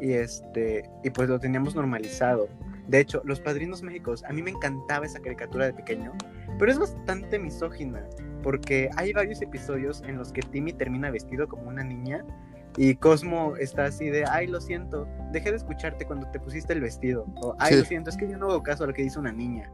y 0.00 0.12
este 0.12 0.88
y 1.04 1.10
pues 1.10 1.28
lo 1.28 1.38
teníamos 1.38 1.74
normalizado. 1.74 2.48
De 2.90 2.98
hecho, 2.98 3.22
Los 3.24 3.38
Padrinos 3.38 3.84
Méxicos, 3.84 4.24
a 4.24 4.32
mí 4.32 4.42
me 4.42 4.50
encantaba 4.50 5.06
esa 5.06 5.20
caricatura 5.20 5.66
de 5.66 5.72
pequeño, 5.72 6.12
pero 6.58 6.72
es 6.72 6.78
bastante 6.78 7.38
misógina 7.38 8.04
porque 8.42 8.90
hay 8.96 9.12
varios 9.12 9.40
episodios 9.42 10.02
en 10.02 10.18
los 10.18 10.32
que 10.32 10.42
Timmy 10.42 10.72
termina 10.72 11.08
vestido 11.12 11.46
como 11.46 11.68
una 11.68 11.84
niña 11.84 12.24
y 12.76 12.96
Cosmo 12.96 13.54
está 13.56 13.84
así 13.84 14.10
de, 14.10 14.24
ay, 14.24 14.48
lo 14.48 14.60
siento, 14.60 15.06
dejé 15.30 15.50
de 15.52 15.58
escucharte 15.58 16.04
cuando 16.04 16.26
te 16.32 16.40
pusiste 16.40 16.72
el 16.72 16.80
vestido. 16.80 17.26
O, 17.36 17.54
ay, 17.60 17.76
lo 17.76 17.84
siento, 17.84 18.10
es 18.10 18.16
que 18.16 18.28
yo 18.28 18.36
no 18.36 18.50
hago 18.50 18.62
caso 18.64 18.82
a 18.82 18.88
lo 18.88 18.92
que 18.92 19.02
dice 19.02 19.20
una 19.20 19.30
niña. 19.30 19.70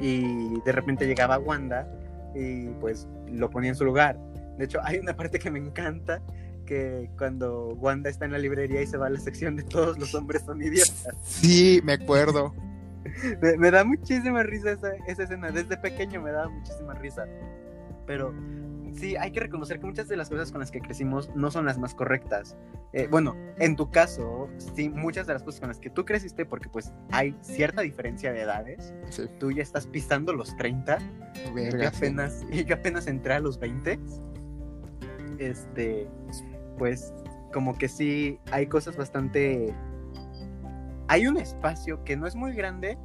Y 0.00 0.60
de 0.60 0.72
repente 0.72 1.08
llegaba 1.08 1.38
Wanda 1.38 1.88
y 2.36 2.68
pues 2.80 3.08
lo 3.26 3.50
ponía 3.50 3.70
en 3.70 3.76
su 3.76 3.84
lugar. 3.84 4.16
De 4.58 4.64
hecho, 4.66 4.78
hay 4.84 4.98
una 4.98 5.16
parte 5.16 5.40
que 5.40 5.50
me 5.50 5.58
encanta, 5.58 6.22
que 6.70 7.10
cuando 7.18 7.74
Wanda 7.80 8.08
está 8.08 8.26
en 8.26 8.30
la 8.30 8.38
librería 8.38 8.80
y 8.80 8.86
se 8.86 8.96
va 8.96 9.08
a 9.08 9.10
la 9.10 9.18
sección 9.18 9.56
de 9.56 9.64
todos 9.64 9.98
los 9.98 10.14
hombres 10.14 10.42
son 10.46 10.62
idiotas. 10.62 11.16
Sí, 11.24 11.80
me 11.82 11.94
acuerdo. 11.94 12.54
me, 13.58 13.70
da 13.72 13.82
muchísima 13.82 14.44
risa 14.44 14.70
esa, 14.70 14.92
esa, 15.08 15.24
escena. 15.24 15.50
Desde 15.50 15.76
pequeño 15.76 16.22
me 16.22 16.30
da 16.30 16.48
muchísima 16.48 16.94
risa. 16.94 17.26
Pero 18.06 18.32
sí, 18.94 19.16
hay 19.16 19.32
que 19.32 19.40
reconocer 19.40 19.80
que 19.80 19.86
muchas 19.86 20.06
de 20.06 20.16
las 20.16 20.30
cosas 20.30 20.52
con 20.52 20.60
las 20.60 20.70
que 20.70 20.80
crecimos 20.80 21.28
no 21.34 21.50
son 21.50 21.66
las 21.66 21.76
más 21.76 21.92
correctas. 21.92 22.56
Eh, 22.92 23.08
bueno, 23.10 23.34
en 23.58 23.74
tu 23.74 23.90
caso, 23.90 24.48
sí, 24.76 24.88
muchas 24.90 25.26
de 25.26 25.32
las 25.32 25.42
cosas 25.42 25.58
con 25.58 25.70
las 25.70 25.80
que 25.80 25.90
tú 25.90 26.04
creciste, 26.04 26.46
porque 26.46 26.68
pues 26.68 26.92
hay 27.10 27.34
cierta 27.40 27.82
diferencia 27.82 28.32
de 28.32 28.42
edades. 28.42 28.94
Tú 29.40 29.50
ya 29.50 29.64
estás 29.64 29.88
pisando 29.88 30.32
los 30.32 30.56
30. 30.56 30.98
y, 31.56 31.84
apenas, 31.84 32.44
y 32.52 32.64
yo 32.64 32.76
apenas 32.76 33.08
entré 33.08 33.34
a 33.34 33.40
los 33.40 33.58
20. 33.58 33.98
Este, 35.40 36.06
pues 36.80 37.12
como 37.52 37.76
que 37.76 37.88
sí, 37.88 38.40
hay 38.52 38.66
cosas 38.66 38.96
bastante 38.96 39.74
hay 41.08 41.26
un 41.26 41.36
espacio 41.36 42.02
que 42.04 42.16
no 42.16 42.26
es 42.26 42.34
muy 42.34 42.54
grande, 42.54 42.96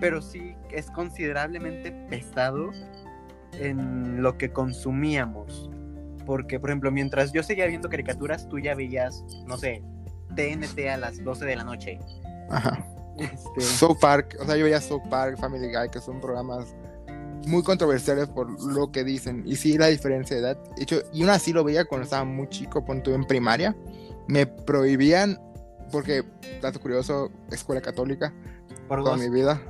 pero 0.00 0.20
sí 0.20 0.54
es 0.70 0.90
considerablemente 0.90 1.92
pesado 2.10 2.72
en 3.52 4.20
lo 4.20 4.36
que 4.36 4.52
consumíamos. 4.52 5.70
Porque, 6.26 6.60
por 6.60 6.68
ejemplo, 6.68 6.90
mientras 6.90 7.32
yo 7.32 7.42
seguía 7.42 7.66
viendo 7.66 7.88
caricaturas, 7.88 8.48
tú 8.48 8.58
ya 8.58 8.74
veías, 8.74 9.24
no 9.46 9.56
sé, 9.56 9.82
TNT 10.34 10.88
a 10.90 10.98
las 10.98 11.24
12 11.24 11.46
de 11.46 11.56
la 11.56 11.64
noche. 11.64 11.98
Ajá. 12.50 12.84
Este... 13.16 13.60
South 13.62 13.96
Park, 13.98 14.36
o 14.40 14.44
sea, 14.44 14.56
yo 14.58 14.64
veía 14.64 14.80
South 14.80 15.08
Park, 15.08 15.38
Family 15.38 15.68
Guy, 15.68 15.88
que 15.90 16.00
son 16.00 16.20
programas 16.20 16.74
muy 17.46 17.62
controversiales 17.62 18.28
por 18.28 18.60
lo 18.72 18.90
que 18.90 19.04
dicen. 19.04 19.42
Y 19.46 19.56
sí, 19.56 19.78
la 19.78 19.86
diferencia 19.86 20.36
de 20.36 20.42
edad. 20.42 20.58
De 20.76 20.82
hecho, 20.82 21.02
y 21.12 21.22
aún 21.22 21.30
así 21.30 21.52
lo 21.52 21.64
veía 21.64 21.84
cuando 21.84 22.04
estaba 22.04 22.24
muy 22.24 22.48
chico, 22.48 22.84
cuando 22.84 23.14
en 23.14 23.24
primaria. 23.24 23.74
Me 24.28 24.46
prohibían 24.46 25.38
porque, 25.92 26.24
dato 26.60 26.80
curioso, 26.80 27.30
escuela 27.52 27.80
católica 27.80 28.34
Por 28.88 29.04
toda 29.04 29.16
mi 29.16 29.28
vida. 29.30 29.62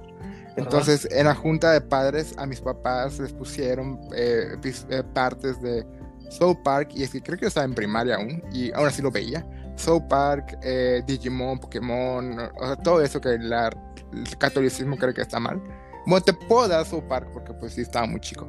Entonces, 0.57 1.07
en 1.11 1.27
la 1.27 1.35
junta 1.35 1.73
de 1.73 1.83
padres, 1.83 2.35
a 2.39 2.47
mis 2.47 2.61
papás 2.63 3.19
les 3.19 3.33
pusieron 3.33 4.01
eh, 4.17 4.57
eh, 4.65 5.03
partes 5.13 5.61
de 5.61 5.87
South 6.31 6.57
Park, 6.65 6.93
y 6.95 7.03
es 7.03 7.11
que 7.11 7.21
creo 7.21 7.37
que 7.37 7.43
yo 7.43 7.49
estaba 7.49 7.67
en 7.67 7.75
primaria 7.75 8.17
aún, 8.17 8.43
y 8.53 8.73
aún 8.73 8.87
así 8.87 9.03
lo 9.03 9.11
veía. 9.11 9.47
South 9.77 10.05
Park, 10.09 10.57
eh, 10.63 11.03
Digimon, 11.07 11.59
Pokémon, 11.59 12.39
o 12.39 12.67
sea, 12.67 12.77
todo 12.77 13.03
eso 13.03 13.21
que 13.21 13.35
el 13.35 13.53
catolicismo 14.39 14.97
cree 14.97 15.13
que 15.13 15.21
está 15.21 15.39
mal. 15.39 15.61
Bueno, 16.07 16.25
te 16.25 16.33
puedo 16.33 16.69
dar 16.69 16.87
South 16.87 17.05
Park 17.09 17.31
porque 17.33 17.53
pues 17.53 17.75
sí 17.75 17.81
estaba 17.81 18.07
muy 18.07 18.21
chico. 18.21 18.49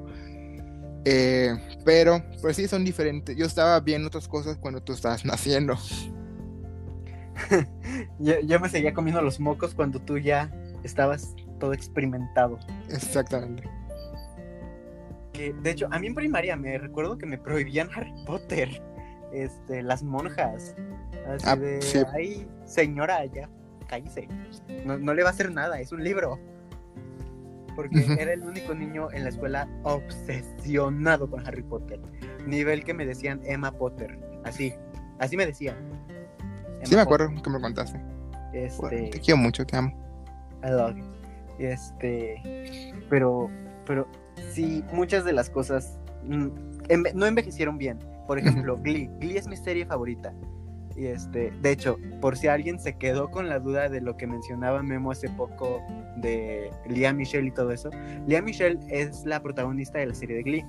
pero, 1.83 2.23
pues 2.41 2.55
sí, 2.55 2.67
son 2.67 2.85
diferentes. 2.85 3.35
Yo 3.35 3.45
estaba 3.45 3.79
viendo 3.79 4.07
otras 4.07 4.27
cosas 4.27 4.57
cuando 4.57 4.81
tú 4.81 4.93
estabas 4.93 5.25
naciendo. 5.25 5.75
yo, 8.19 8.59
me 8.59 8.69
seguía 8.69 8.93
comiendo 8.93 9.21
los 9.21 9.39
mocos 9.39 9.73
cuando 9.73 9.99
tú 9.99 10.17
ya 10.17 10.51
estabas 10.83 11.35
todo 11.59 11.73
experimentado. 11.73 12.59
Exactamente. 12.89 13.63
Que, 15.33 15.53
de 15.53 15.71
hecho, 15.71 15.87
a 15.91 15.99
mí 15.99 16.07
en 16.07 16.15
primaria 16.15 16.55
me 16.55 16.77
recuerdo 16.77 17.17
que 17.17 17.25
me 17.25 17.37
prohibían 17.37 17.89
Harry 17.95 18.13
Potter. 18.25 18.81
Este, 19.33 19.81
las 19.81 20.03
monjas. 20.03 20.75
Así 21.27 21.45
ah, 21.45 21.55
de, 21.55 21.79
ay, 22.13 22.47
señora, 22.65 23.25
ya, 23.25 23.49
cállese. 23.87 24.27
No, 24.85 24.97
no, 24.97 25.13
le 25.13 25.23
va 25.23 25.29
a 25.29 25.31
hacer 25.33 25.51
nada, 25.51 25.79
es 25.81 25.91
un 25.91 26.03
libro. 26.03 26.39
Porque 27.77 28.17
era 28.19 28.33
el 28.33 28.41
único 28.41 28.73
niño 28.73 29.09
en 29.13 29.23
la 29.23 29.29
escuela 29.29 29.69
obsesionado 29.83 31.29
con 31.29 31.45
Harry 31.45 31.61
Potter. 31.61 31.99
Nivel 32.47 32.83
que 32.83 32.95
me 32.95 33.05
decían 33.05 33.39
Emma 33.45 33.71
Potter. 33.71 34.19
Así, 34.43 34.73
así 35.19 35.37
me 35.37 35.45
decían. 35.45 35.77
Sí, 36.83 36.95
me 36.95 37.01
acuerdo 37.01 37.29
que 37.29 37.49
me 37.51 37.61
contaste. 37.61 38.01
Este... 38.51 39.09
te 39.11 39.19
quiero 39.19 39.37
mucho, 39.37 39.63
te 39.63 39.77
amo. 39.77 39.95
I 40.63 40.71
love 40.71 40.95
you. 40.95 41.03
Este. 41.59 42.91
Pero, 43.11 43.51
pero 43.85 44.07
sí, 44.51 44.83
muchas 44.91 45.23
de 45.23 45.33
las 45.33 45.51
cosas 45.51 45.99
mm, 46.23 46.47
no 47.13 47.25
envejecieron 47.27 47.77
bien. 47.77 47.99
Por 48.25 48.39
ejemplo, 48.39 48.75
Glee. 48.81 49.07
Glee 49.19 49.37
es 49.37 49.47
mi 49.47 49.55
serie 49.55 49.85
favorita. 49.85 50.33
Y 50.97 51.05
este, 51.05 51.51
de 51.61 51.71
hecho, 51.71 51.99
por 52.19 52.35
si 52.35 52.47
alguien 52.47 52.79
se 52.79 52.97
quedó 52.97 53.29
con 53.29 53.47
la 53.47 53.59
duda 53.59 53.87
de 53.87 54.01
lo 54.01 54.17
que 54.17 54.25
mencionaba 54.25 54.81
Memo 54.81 55.11
hace 55.11 55.29
poco 55.29 55.79
de 56.17 56.71
Lia 56.87 57.13
Michelle 57.13 57.47
y 57.47 57.51
todo 57.51 57.71
eso, 57.71 57.91
Lia 58.25 58.41
Michelle 58.41 58.79
es 58.89 59.23
la 59.23 59.39
protagonista 59.41 59.99
de 59.99 60.07
la 60.07 60.15
serie 60.15 60.37
de 60.37 60.43
Glee, 60.43 60.65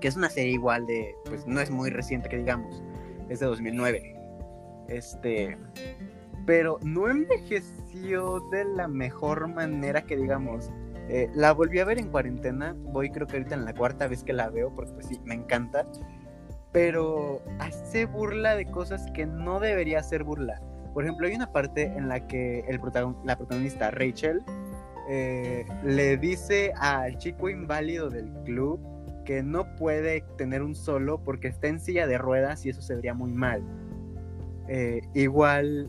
que 0.00 0.08
es 0.08 0.16
una 0.16 0.28
serie 0.28 0.52
igual 0.52 0.84
de, 0.86 1.14
pues 1.26 1.46
no 1.46 1.60
es 1.60 1.70
muy 1.70 1.90
reciente 1.90 2.28
que 2.28 2.38
digamos, 2.38 2.82
es 3.28 3.38
de 3.38 3.46
2009. 3.46 4.16
Este, 4.88 5.56
pero 6.44 6.78
no 6.82 7.08
envejeció 7.08 8.40
de 8.50 8.64
la 8.64 8.88
mejor 8.88 9.46
manera 9.48 10.02
que 10.02 10.16
digamos. 10.16 10.72
Eh, 11.08 11.30
la 11.34 11.52
volví 11.52 11.78
a 11.78 11.84
ver 11.84 11.98
en 11.98 12.08
cuarentena, 12.08 12.74
voy 12.76 13.10
creo 13.10 13.28
que 13.28 13.36
ahorita 13.36 13.54
en 13.54 13.64
la 13.64 13.74
cuarta 13.74 14.08
vez 14.08 14.24
que 14.24 14.32
la 14.32 14.50
veo, 14.50 14.74
porque 14.74 14.92
pues 14.92 15.06
sí, 15.06 15.20
me 15.24 15.34
encanta. 15.34 15.86
Pero 16.72 17.40
hace 17.58 18.06
burla 18.06 18.54
de 18.56 18.66
cosas 18.66 19.10
que 19.12 19.26
no 19.26 19.60
debería 19.60 20.00
hacer 20.00 20.24
burla. 20.24 20.60
Por 20.92 21.04
ejemplo, 21.04 21.26
hay 21.26 21.34
una 21.34 21.52
parte 21.52 21.84
en 21.84 22.08
la 22.08 22.26
que 22.26 22.64
la 23.24 23.36
protagonista, 23.36 23.90
Rachel, 23.90 24.42
eh, 25.08 25.64
le 25.84 26.16
dice 26.16 26.72
al 26.76 27.16
chico 27.18 27.48
inválido 27.48 28.10
del 28.10 28.30
club 28.44 28.80
que 29.24 29.42
no 29.42 29.76
puede 29.76 30.22
tener 30.36 30.62
un 30.62 30.74
solo 30.74 31.22
porque 31.22 31.48
está 31.48 31.68
en 31.68 31.80
silla 31.80 32.06
de 32.06 32.16
ruedas 32.18 32.64
y 32.64 32.70
eso 32.70 32.80
se 32.80 32.94
vería 32.94 33.14
muy 33.14 33.32
mal. 33.32 33.62
Eh, 34.68 35.00
igual 35.14 35.86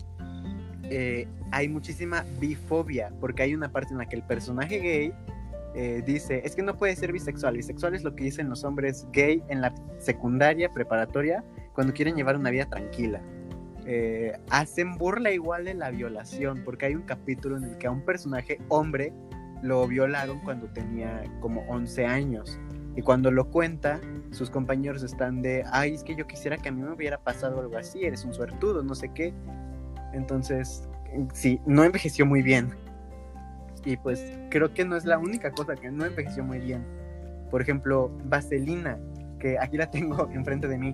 eh, 0.84 1.28
hay 1.52 1.70
muchísima 1.70 2.26
bifobia, 2.40 3.12
porque 3.20 3.44
hay 3.44 3.54
una 3.54 3.72
parte 3.72 3.94
en 3.94 4.00
la 4.00 4.08
que 4.08 4.16
el 4.16 4.24
personaje 4.24 4.80
gay 4.80 5.14
eh, 5.76 6.02
dice, 6.06 6.42
es 6.44 6.56
que 6.56 6.64
no 6.64 6.76
puede 6.76 6.96
ser 6.96 7.12
bisexual, 7.12 7.56
bisexual 7.58 7.94
es 7.96 8.04
lo 8.04 8.16
que 8.16 8.24
dicen 8.24 8.50
los 8.50 8.64
hombres 8.64 9.08
gay 9.12 9.44
en 9.50 9.62
la 9.62 9.74
secundaria, 10.00 10.70
preparatoria, 10.72 11.44
cuando 11.74 11.94
quieren 11.94 12.16
llevar 12.16 12.36
una 12.36 12.50
vida 12.50 12.66
tranquila. 12.66 13.22
eh, 13.90 14.38
hacen 14.50 14.98
burla 14.98 15.32
igual 15.32 15.64
de 15.64 15.74
la 15.74 15.92
violación, 15.92 16.64
porque 16.66 16.88
hay 16.88 16.96
un 16.96 17.04
capítulo 17.04 17.56
en 17.56 17.64
el 17.64 17.78
que 17.78 17.88
a 17.88 17.92
un 17.92 18.02
personaje 18.02 18.60
hombre 18.68 19.14
lo 19.62 19.88
violaron 19.88 20.40
cuando 20.42 20.68
tenía 20.68 21.24
como 21.40 21.62
11 21.70 22.06
años. 22.06 22.60
Y 22.98 23.02
cuando 23.02 23.32
lo 23.32 23.50
cuenta, 23.50 24.02
sus 24.32 24.50
compañeros 24.50 25.04
están 25.04 25.42
de, 25.42 25.64
ay, 25.72 25.94
es 25.94 26.04
que 26.04 26.16
yo 26.16 26.26
quisiera 26.28 26.58
que 26.58 26.70
a 26.70 26.72
mí 26.72 26.82
me 26.82 26.92
hubiera 26.92 27.18
pasado 27.18 27.62
algo 27.62 27.78
así, 27.78 28.04
eres 28.04 28.26
un 28.26 28.34
suertudo, 28.34 28.84
no 28.84 28.96
sé 28.96 29.14
qué. 29.14 29.34
Entonces, 30.14 30.90
sí, 31.34 31.62
no 31.66 31.84
envejeció 31.84 32.26
muy 32.26 32.42
bien. 32.42 32.74
Y 33.88 33.96
pues 33.96 34.22
creo 34.50 34.74
que 34.74 34.84
no 34.84 34.98
es 34.98 35.06
la 35.06 35.18
única 35.18 35.50
cosa 35.50 35.74
que 35.74 35.90
no 35.90 36.06
envejeció 36.06 36.44
muy 36.44 36.60
bien. 36.60 36.86
Por 37.50 37.62
ejemplo, 37.62 38.12
Vaselina, 38.26 39.00
que 39.40 39.58
aquí 39.58 39.78
la 39.78 39.90
tengo 39.90 40.30
enfrente 40.34 40.68
de 40.68 40.78
mí. 40.78 40.94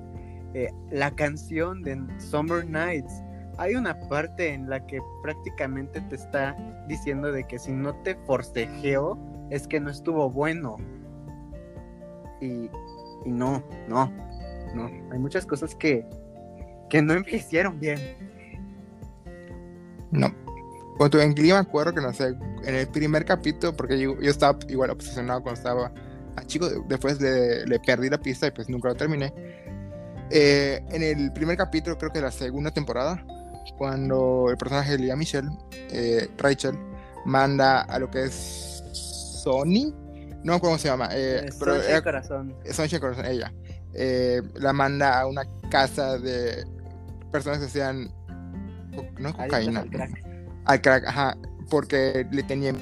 Eh, 0.54 0.70
la 0.92 1.10
canción 1.10 1.82
de 1.82 2.00
Summer 2.20 2.64
Nights, 2.70 3.12
hay 3.58 3.74
una 3.74 4.00
parte 4.10 4.54
en 4.54 4.70
la 4.70 4.86
que 4.86 5.00
prácticamente 5.24 6.02
te 6.02 6.16
está 6.16 6.56
diciendo 6.88 7.32
de 7.32 7.44
que 7.46 7.58
si 7.58 7.72
no 7.72 7.96
te 8.04 8.14
forcejeo 8.28 9.18
es 9.50 9.68
que 9.68 9.80
no 9.80 9.90
estuvo 9.90 10.30
bueno. 10.30 10.76
Y, 12.42 12.70
y 13.26 13.32
no, 13.32 13.64
no, 13.90 14.14
no. 14.76 14.86
Hay 15.12 15.18
muchas 15.18 15.48
cosas 15.48 15.74
que, 15.74 16.06
que 16.92 17.02
no 17.02 17.14
envejecieron 17.14 17.80
bien. 17.80 17.98
No. 20.12 20.43
Cuando 20.98 21.20
en 21.22 21.34
Glee 21.34 21.54
me 21.54 21.58
acuerdo 21.60 21.94
que 21.94 22.02
no 22.02 22.14
sé, 22.14 22.36
en 22.64 22.76
el 22.76 22.88
primer 22.88 23.26
capítulo, 23.26 23.76
porque 23.76 24.00
yo, 24.00 24.20
yo 24.20 24.32
estaba 24.32 24.58
igual 24.70 24.92
obsesionado 24.92 25.42
cuando 25.42 25.58
estaba 25.58 25.92
a 26.36 26.46
chico, 26.46 26.68
después 26.88 27.20
le, 27.22 27.66
le 27.66 27.80
perdí 27.80 28.10
la 28.10 28.20
pista 28.20 28.48
y 28.48 28.52
pues 28.52 28.70
nunca 28.70 28.90
lo 28.90 28.96
terminé 28.96 29.34
eh, 30.36 30.84
en 30.90 31.04
el 31.04 31.32
primer 31.32 31.58
capítulo, 31.58 31.96
creo 31.96 32.12
que 32.12 32.18
de 32.18 32.26
la 32.26 32.32
segunda 32.32 32.72
temporada, 32.72 33.24
cuando 33.78 34.48
el 34.50 34.58
personaje 34.58 34.94
de 34.94 34.98
Lia 34.98 35.16
Michelle, 35.16 35.48
eh, 35.92 36.28
Rachel, 36.40 36.76
manda 37.26 37.82
a 37.82 38.00
lo 38.00 38.10
que 38.10 38.24
es 38.24 38.84
Sony, 39.44 39.94
no 40.44 40.60
cómo 40.60 40.80
se 40.80 40.88
llama, 40.88 41.10
eh, 41.12 41.50
pero 41.60 41.76
Corazón. 42.04 42.56
Sonche 42.72 43.00
Corazón, 43.00 43.26
ella. 43.28 43.54
la 44.56 44.74
manda 44.74 45.20
a 45.20 45.28
una 45.28 45.44
casa 45.70 46.18
de 46.18 46.66
personas 47.32 47.60
que 47.60 47.68
sean, 47.68 48.12
no 49.20 49.34
cocaína, 49.34 49.86
al 50.66 50.82
crack. 50.82 51.06
ajá, 51.08 51.38
porque 51.70 52.26
le 52.32 52.44
tenían. 52.44 52.78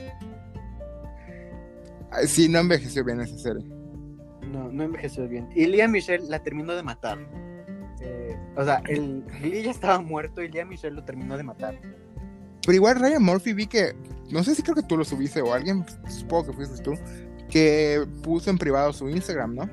Sí, 2.25 2.49
no 2.49 2.59
envejeció 2.59 3.03
bien 3.03 3.21
esa 3.21 3.37
serie. 3.37 3.65
No, 4.51 4.69
no 4.69 4.83
envejeció 4.83 5.27
bien. 5.27 5.47
Y 5.55 5.65
Lia 5.65 5.87
Michelle 5.87 6.27
la 6.27 6.43
terminó 6.43 6.73
de 6.75 6.83
matar. 6.83 7.17
Eh, 8.01 8.35
o 8.57 8.63
sea, 8.63 8.81
el 8.87 9.23
Lee 9.41 9.63
ya 9.63 9.71
estaba 9.71 10.01
muerto 10.01 10.41
y 10.41 10.49
Lia 10.49 10.65
Michelle 10.65 10.95
lo 10.95 11.03
terminó 11.03 11.37
de 11.37 11.43
matar. 11.43 11.79
Pero 12.65 12.75
igual 12.75 12.99
Ryan 12.99 13.23
Murphy 13.23 13.53
vi 13.53 13.67
que, 13.67 13.95
no 14.29 14.43
sé 14.43 14.55
si 14.55 14.61
creo 14.61 14.75
que 14.75 14.83
tú 14.83 14.97
lo 14.97 15.03
subiste 15.03 15.41
o 15.41 15.53
alguien, 15.53 15.85
supongo 16.07 16.47
que 16.47 16.53
fuiste 16.53 16.83
tú, 16.83 16.93
que 17.49 18.05
puso 18.23 18.49
en 18.49 18.57
privado 18.57 18.91
su 18.93 19.09
Instagram, 19.09 19.55
¿no? 19.55 19.69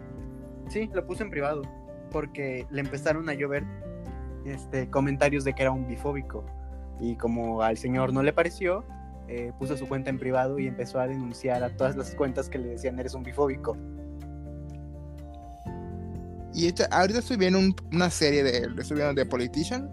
Sí, 0.68 0.88
lo 0.92 1.06
puso 1.06 1.22
en 1.22 1.30
privado, 1.30 1.62
porque 2.10 2.66
le 2.70 2.80
empezaron 2.80 3.28
a 3.28 3.34
llover 3.34 3.64
este, 4.44 4.88
comentarios 4.90 5.44
de 5.44 5.54
que 5.54 5.62
era 5.62 5.70
un 5.70 5.86
bifóbico. 5.86 6.44
Y 7.00 7.16
como 7.16 7.62
al 7.62 7.78
señor 7.78 8.12
no 8.12 8.22
le 8.22 8.32
pareció, 8.32 8.84
eh, 9.28 9.52
puso 9.58 9.76
su 9.76 9.86
cuenta 9.86 10.10
en 10.10 10.18
privado 10.18 10.58
y 10.58 10.66
empezó 10.66 11.00
a 11.00 11.06
denunciar 11.06 11.62
a 11.62 11.70
todas 11.76 11.96
las 11.96 12.14
cuentas 12.14 12.48
que 12.48 12.58
le 12.58 12.68
decían 12.68 12.98
eres 12.98 13.14
un 13.14 13.22
bifóbico. 13.22 13.76
Y 16.54 16.74
ahorita 16.90 17.18
estoy 17.18 17.36
viendo 17.36 17.60
una 17.92 18.10
serie 18.10 18.42
de 18.42 18.58
él, 18.58 18.78
estoy 18.78 18.96
viendo 18.96 19.14
The 19.14 19.26
Politician. 19.26 19.88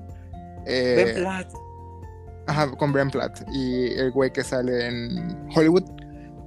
Eh, 0.65 1.13
ben 1.13 1.15
Platt. 1.15 1.53
Ajá, 2.47 2.71
con 2.71 2.93
Ben 2.93 3.11
Platt. 3.11 3.41
Y 3.53 3.87
el 3.91 4.11
güey 4.11 4.31
que 4.31 4.43
sale 4.43 4.87
en 4.87 5.47
Hollywood, 5.55 5.83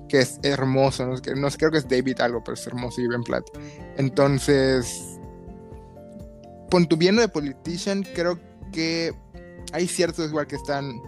que 0.09 0.21
es 0.21 0.41
hermoso, 0.43 1.07
no, 1.07 1.15
no 1.37 1.49
creo 1.51 1.71
que 1.71 1.79
es 1.79 1.89
David 1.89 2.21
algo, 2.21 2.43
pero 2.43 2.55
es 2.55 2.67
hermoso 2.67 3.01
y 3.01 3.07
Ben 3.07 3.23
Platt. 3.23 3.45
Entonces, 3.97 5.21
con 6.71 6.87
tu 6.87 6.97
viendo 6.97 7.23
The 7.23 7.29
Politician, 7.29 8.03
creo 8.15 8.41
que 8.73 9.13
hay 9.73 9.87
ciertos 9.87 10.29
igual 10.29 10.47
que 10.47 10.57
están, 10.57 11.01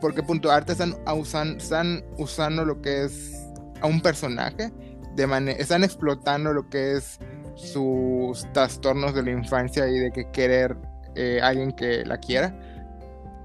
porque 0.00 0.22
punto 0.22 0.50
arte 0.50 0.72
están, 0.72 0.96
usando, 1.14 1.58
están 1.58 2.04
usando 2.18 2.64
lo 2.64 2.80
que 2.82 3.04
es 3.04 3.32
a 3.80 3.86
un 3.86 4.00
personaje, 4.00 4.72
de 5.14 5.56
están 5.58 5.82
explotando 5.82 6.52
lo 6.52 6.68
que 6.68 6.96
es 6.96 7.18
sus 7.54 8.46
trastornos 8.52 9.14
de 9.14 9.22
la 9.22 9.30
infancia 9.30 9.88
y 9.88 9.98
de 9.98 10.10
que 10.12 10.30
querer 10.30 10.76
eh, 11.14 11.40
alguien 11.42 11.72
que 11.72 12.04
la 12.04 12.18
quiera 12.18 12.54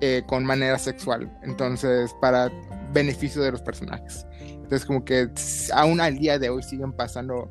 eh, 0.01 0.23
con 0.27 0.43
manera 0.43 0.77
sexual. 0.77 1.31
Entonces, 1.43 2.13
para 2.19 2.51
beneficio 2.91 3.41
de 3.41 3.51
los 3.51 3.61
personajes. 3.61 4.25
Entonces, 4.41 4.85
como 4.85 5.05
que 5.05 5.29
aún 5.73 6.01
al 6.01 6.17
día 6.17 6.37
de 6.37 6.49
hoy 6.49 6.63
siguen 6.63 6.91
pasando 6.91 7.49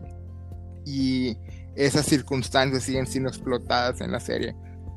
y 0.85 1.37
esas 1.75 2.07
circunstancias 2.07 2.83
siguen 2.83 3.07
siendo 3.07 3.31
explotadas 3.31 4.01
en 4.01 4.13
la 4.13 4.21
serie, 4.21 4.55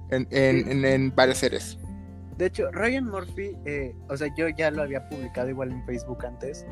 en, 0.09 0.27
en, 0.85 1.15
varias 1.15 1.39
series. 1.39 1.77
De 2.37 2.47
hecho, 2.47 2.71
Ryan 2.71 3.05
Murphy, 3.05 3.55
eh, 3.65 3.95
o 4.09 4.17
sea, 4.17 4.33
yo 4.35 4.49
ya 4.49 4.71
lo 4.71 4.81
había 4.81 5.07
publicado 5.09 5.49
igual 5.49 5.71
en 5.71 5.85
Facebook 5.85 6.25
antes. 6.25 6.65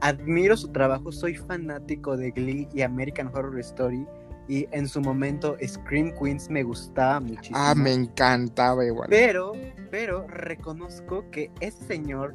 admiro 0.00 0.56
su 0.56 0.68
trabajo, 0.72 1.12
soy 1.12 1.34
fanático 1.36 2.16
de 2.16 2.30
Glee 2.30 2.68
y 2.72 2.82
American 2.82 3.28
Horror 3.28 3.58
Story. 3.60 4.06
Y 4.48 4.66
en 4.72 4.88
su 4.88 5.00
momento 5.00 5.56
Scream 5.64 6.12
Queens 6.20 6.50
me 6.50 6.62
gustaba 6.62 7.20
muchísimo. 7.20 7.58
Ah, 7.58 7.74
me 7.76 7.92
encantaba 7.92 8.84
igual. 8.84 9.08
Pero, 9.08 9.52
pero 9.90 10.26
reconozco 10.26 11.30
que 11.30 11.50
ese 11.60 11.84
señor 11.84 12.34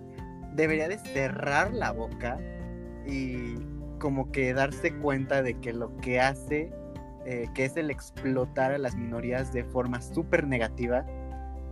debería 0.55 0.87
de 0.87 0.97
cerrar 0.99 1.73
la 1.73 1.91
boca 1.91 2.39
y 3.05 3.55
como 3.99 4.31
que 4.31 4.53
darse 4.53 4.93
cuenta 4.97 5.41
de 5.41 5.55
que 5.59 5.73
lo 5.73 5.95
que 5.97 6.19
hace, 6.19 6.71
eh, 7.29 7.49
que 7.53 7.65
es 7.65 7.75
el 7.75 7.91
explotar 7.91 8.71
a 8.71 8.77
las 8.77 8.95
minorías 8.95 9.51
de 9.51 9.65
forma 9.65 10.01
súper 10.01 10.47
negativa, 10.47 11.05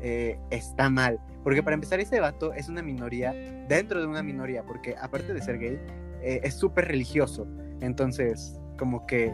eh, 0.02 0.38
está 0.49 0.90
mal. 0.90 1.19
Porque 1.44 1.64
para 1.64 1.76
empezar, 1.76 1.99
ese 1.99 2.19
vato 2.19 2.53
es 2.53 2.68
una 2.68 2.82
minoría 2.82 3.34
dentro 3.69 4.02
de 4.02 4.07
una 4.07 4.22
minoría, 4.22 4.64
porque 4.64 4.95
aparte 5.02 5.34
de 5.34 5.41
ser 5.41 5.57
gay, 5.57 5.80
eh, 6.22 6.41
es 6.44 6.56
súper 6.56 6.90
religioso. 6.90 7.48
Entonces, 7.80 8.60
como 8.77 9.07
que 9.07 9.34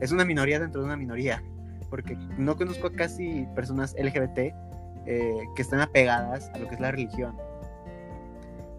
es 0.00 0.10
una 0.10 0.24
minoría 0.24 0.58
dentro 0.58 0.80
de 0.80 0.86
una 0.86 0.96
minoría, 0.96 1.42
porque 1.90 2.16
no 2.38 2.56
conozco 2.56 2.86
a 2.86 2.92
casi 2.92 3.46
personas 3.54 3.94
LGBT 3.98 4.54
eh, 5.06 5.44
que 5.54 5.62
están 5.62 5.80
apegadas 5.80 6.50
a 6.54 6.58
lo 6.58 6.68
que 6.68 6.76
es 6.76 6.80
la 6.80 6.92
religión. 6.92 7.36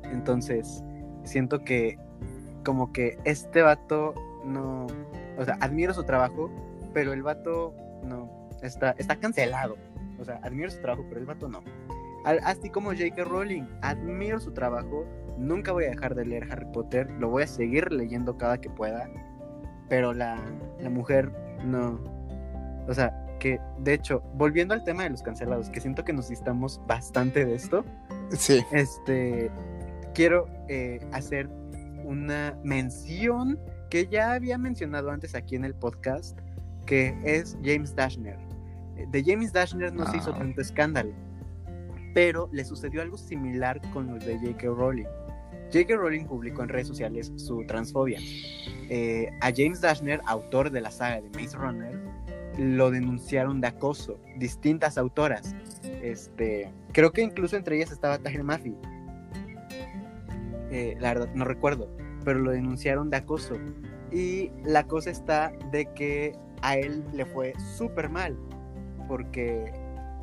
Entonces, 0.03 0.83
siento 1.23 1.63
que 1.63 1.99
como 2.65 2.91
que 2.91 3.17
este 3.25 3.61
vato 3.61 4.15
no, 4.43 4.87
o 5.37 5.45
sea, 5.45 5.57
admiro 5.59 5.93
su 5.93 6.03
trabajo, 6.03 6.49
pero 6.93 7.13
el 7.13 7.23
vato 7.23 7.75
no, 8.03 8.49
está, 8.61 8.95
está 8.97 9.15
cancelado. 9.15 9.77
O 10.19 10.25
sea, 10.25 10.39
admiro 10.43 10.69
su 10.69 10.81
trabajo, 10.81 11.05
pero 11.07 11.19
el 11.21 11.25
vato 11.25 11.47
no. 11.47 11.63
Así 12.25 12.69
como 12.69 12.91
J.K. 12.91 13.23
Rowling, 13.23 13.63
admiro 13.81 14.39
su 14.39 14.51
trabajo, 14.51 15.05
nunca 15.37 15.71
voy 15.71 15.85
a 15.85 15.89
dejar 15.89 16.15
de 16.15 16.25
leer 16.25 16.51
Harry 16.51 16.67
Potter, 16.73 17.09
lo 17.11 17.29
voy 17.29 17.43
a 17.43 17.47
seguir 17.47 17.91
leyendo 17.93 18.37
cada 18.37 18.59
que 18.59 18.69
pueda 18.69 19.09
pero 19.89 20.13
la, 20.13 20.39
mujer 20.89 21.31
no. 21.65 21.99
O 22.87 22.93
sea, 22.93 23.11
que 23.39 23.59
de 23.79 23.95
hecho, 23.95 24.21
volviendo 24.35 24.73
al 24.73 24.83
tema 24.83 25.03
de 25.03 25.09
los 25.09 25.21
cancelados, 25.21 25.69
que 25.69 25.81
siento 25.81 26.05
que 26.05 26.13
nos 26.13 26.29
distamos 26.29 26.79
bastante 26.87 27.43
de 27.43 27.55
esto. 27.55 27.83
Sí. 28.29 28.63
Este, 28.71 29.51
quiero 30.13 30.47
eh, 30.69 30.99
hacer 31.11 31.49
una 32.05 32.57
mención 32.63 33.59
que 33.89 34.07
ya 34.07 34.33
había 34.33 34.57
mencionado 34.57 35.09
antes 35.09 35.35
aquí 35.35 35.55
en 35.55 35.65
el 35.65 35.73
podcast, 35.73 36.37
que 36.89 37.15
es 37.23 37.55
James 37.63 37.95
Dashner. 37.95 38.39
De 39.11 39.23
James 39.23 39.53
Dashner 39.53 39.93
no 39.93 40.07
se 40.07 40.17
hizo 40.17 40.31
ah. 40.33 40.39
tanto 40.39 40.59
escándalo, 40.59 41.13
pero 42.15 42.49
le 42.51 42.65
sucedió 42.65 43.03
algo 43.03 43.15
similar 43.15 43.79
con 43.93 44.07
los 44.07 44.25
de 44.25 44.39
J.K. 44.39 44.65
Rowling. 44.69 45.05
J.K. 45.71 45.95
Rowling 45.95 46.25
publicó 46.25 46.63
en 46.63 46.69
redes 46.69 46.87
sociales 46.87 47.31
su 47.35 47.63
transfobia. 47.67 48.17
Eh, 48.89 49.29
a 49.39 49.51
James 49.55 49.81
Dashner, 49.81 50.19
autor 50.25 50.71
de 50.71 50.81
la 50.81 50.89
saga 50.89 51.21
de 51.21 51.29
Maze 51.39 51.55
Runner, 51.55 51.95
lo 52.57 52.89
denunciaron 52.89 53.61
de 53.61 53.67
acoso. 53.67 54.19
Distintas 54.37 54.97
autoras. 54.97 55.55
Este, 56.01 56.73
creo 56.91 57.11
que 57.11 57.21
incluso 57.21 57.55
entre 57.55 57.75
ellas 57.75 57.91
estaba 57.91 58.17
Tahir 58.17 58.43
Mafi. 58.43 58.73
Eh, 60.71 60.97
la 60.99 61.13
verdad, 61.13 61.29
no 61.35 61.45
recuerdo. 61.45 61.87
Pero 62.25 62.39
lo 62.39 62.49
denunciaron 62.49 63.11
de 63.11 63.17
acoso. 63.17 63.57
Y 64.11 64.49
la 64.63 64.87
cosa 64.87 65.11
está 65.11 65.53
de 65.71 65.85
que 65.93 66.35
a 66.61 66.77
él 66.77 67.03
le 67.13 67.25
fue 67.25 67.53
súper 67.77 68.09
mal. 68.09 68.37
Porque 69.07 69.71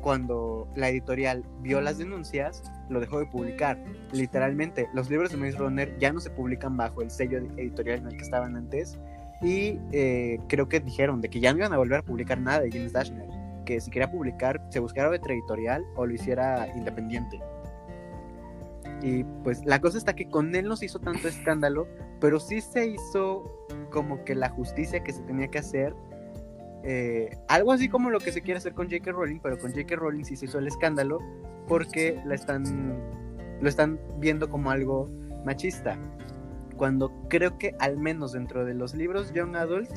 cuando 0.01 0.67
la 0.75 0.89
editorial 0.89 1.43
vio 1.61 1.81
las 1.81 1.97
denuncias, 1.97 2.63
lo 2.89 2.99
dejó 2.99 3.19
de 3.19 3.25
publicar. 3.25 3.77
Literalmente, 4.13 4.87
los 4.93 5.09
libros 5.09 5.31
de 5.31 5.37
Maze 5.37 5.57
Runner 5.57 5.97
ya 5.99 6.13
no 6.13 6.19
se 6.19 6.29
publican 6.29 6.77
bajo 6.77 7.01
el 7.01 7.11
sello 7.11 7.39
editorial 7.57 7.99
en 7.99 8.07
el 8.07 8.17
que 8.17 8.23
estaban 8.23 8.55
antes. 8.55 8.97
Y 9.41 9.79
eh, 9.91 10.39
creo 10.47 10.67
que 10.67 10.79
dijeron 10.79 11.21
de 11.21 11.29
que 11.29 11.39
ya 11.39 11.51
no 11.51 11.59
iban 11.59 11.73
a 11.73 11.77
volver 11.77 11.99
a 11.99 12.03
publicar 12.03 12.39
nada 12.39 12.61
de 12.61 12.71
James 12.71 12.93
Dashner. 12.93 13.27
que 13.65 13.81
si 13.81 13.91
quería 13.91 14.09
publicar 14.09 14.65
se 14.69 14.79
buscara 14.79 15.09
otra 15.09 15.33
editorial 15.33 15.83
o 15.95 16.05
lo 16.05 16.13
hiciera 16.13 16.67
independiente. 16.75 17.39
Y 19.01 19.23
pues 19.43 19.63
la 19.65 19.79
cosa 19.79 19.97
está 19.97 20.15
que 20.15 20.29
con 20.29 20.55
él 20.55 20.67
no 20.67 20.75
se 20.75 20.85
hizo 20.85 20.99
tanto 20.99 21.27
escándalo, 21.27 21.87
pero 22.19 22.39
sí 22.39 22.61
se 22.61 22.87
hizo 22.87 23.43
como 23.91 24.23
que 24.23 24.35
la 24.35 24.49
justicia 24.49 25.03
que 25.03 25.13
se 25.13 25.21
tenía 25.23 25.49
que 25.49 25.59
hacer. 25.59 25.93
Eh, 26.89 27.37
algo 27.49 27.73
así 27.73 27.89
como 27.89 28.09
lo 28.09 28.21
que 28.21 28.31
se 28.31 28.41
quiere 28.41 28.59
hacer 28.59 28.73
con 28.73 28.89
J.K. 28.89 29.11
Rowling, 29.11 29.39
pero 29.43 29.59
con 29.59 29.71
J.K. 29.71 29.93
Rowling 29.97 30.23
sí 30.23 30.37
se 30.37 30.45
hizo 30.45 30.57
el 30.57 30.67
escándalo 30.67 31.19
porque 31.67 32.17
la 32.25 32.33
están, 32.33 32.97
lo 33.59 33.67
están 33.67 33.99
viendo 34.19 34.49
como 34.49 34.71
algo 34.71 35.09
machista. 35.43 35.99
Cuando 36.77 37.11
creo 37.27 37.57
que 37.57 37.75
al 37.79 37.97
menos 37.97 38.31
dentro 38.31 38.63
de 38.63 38.73
los 38.73 38.95
libros 38.95 39.33
Young 39.33 39.57
Adult 39.57 39.89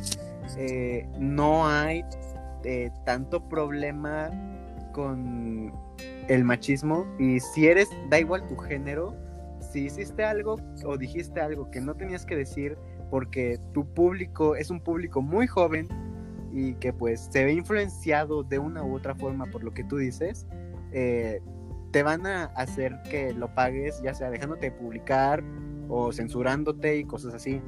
eh, 0.57 1.07
no 1.21 1.69
hay 1.69 2.03
eh, 2.65 2.91
tanto 3.07 3.49
problema 3.49 4.29
con 4.93 5.73
el 6.27 6.43
machismo 6.43 7.07
y 7.21 7.39
si 7.39 7.69
eres, 7.69 7.89
da 8.09 8.19
igual 8.19 8.49
tu 8.49 8.57
género, 8.57 9.15
si 9.61 9.85
hiciste 9.85 10.25
algo 10.25 10.57
o 10.85 10.97
dijiste 10.97 11.41
algo 11.41 11.71
que 11.71 11.81
no 11.81 11.95
tenías 11.95 12.27
que 12.27 12.35
decir 12.35 12.77
porque 13.11 13.61
tu 13.73 13.87
público 13.95 14.57
es 14.57 14.71
un 14.71 14.81
público 14.81 15.23
muy 15.23 15.47
joven 15.47 15.87
y 16.53 16.75
que 16.75 16.93
pues 16.93 17.29
se 17.31 17.45
ve 17.45 17.53
influenciado 17.53 18.43
de 18.43 18.59
una 18.59 18.83
u 18.83 18.97
otra 18.97 19.15
forma 19.15 19.47
por 19.47 19.63
lo 19.63 19.73
que 19.73 19.85
tú 19.85 19.99
dices, 19.99 20.47
eh, 20.93 21.41
te 21.91 22.03
van 22.03 22.27
a 22.27 22.45
hacer 22.57 23.01
que 23.11 23.33
lo 23.33 23.55
pagues, 23.55 24.01
ya 24.03 24.15
sea 24.15 24.31
dejándote 24.31 24.71
publicar 24.71 25.43
o 25.89 26.13
censurándote 26.13 26.97
y 26.97 27.05
cosas 27.05 27.35
así. 27.35 27.61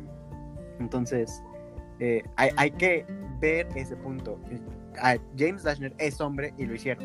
Entonces, 0.79 1.43
eh, 1.99 2.23
hay, 2.37 2.51
hay, 2.57 2.71
que 2.73 3.07
ver 3.41 3.69
ese 3.75 3.97
punto. 3.97 4.39
James 5.37 5.63
Dashner 5.63 5.95
es 5.99 6.21
hombre 6.21 6.55
y 6.57 6.67
lo 6.67 6.75
hicieron. 6.75 7.05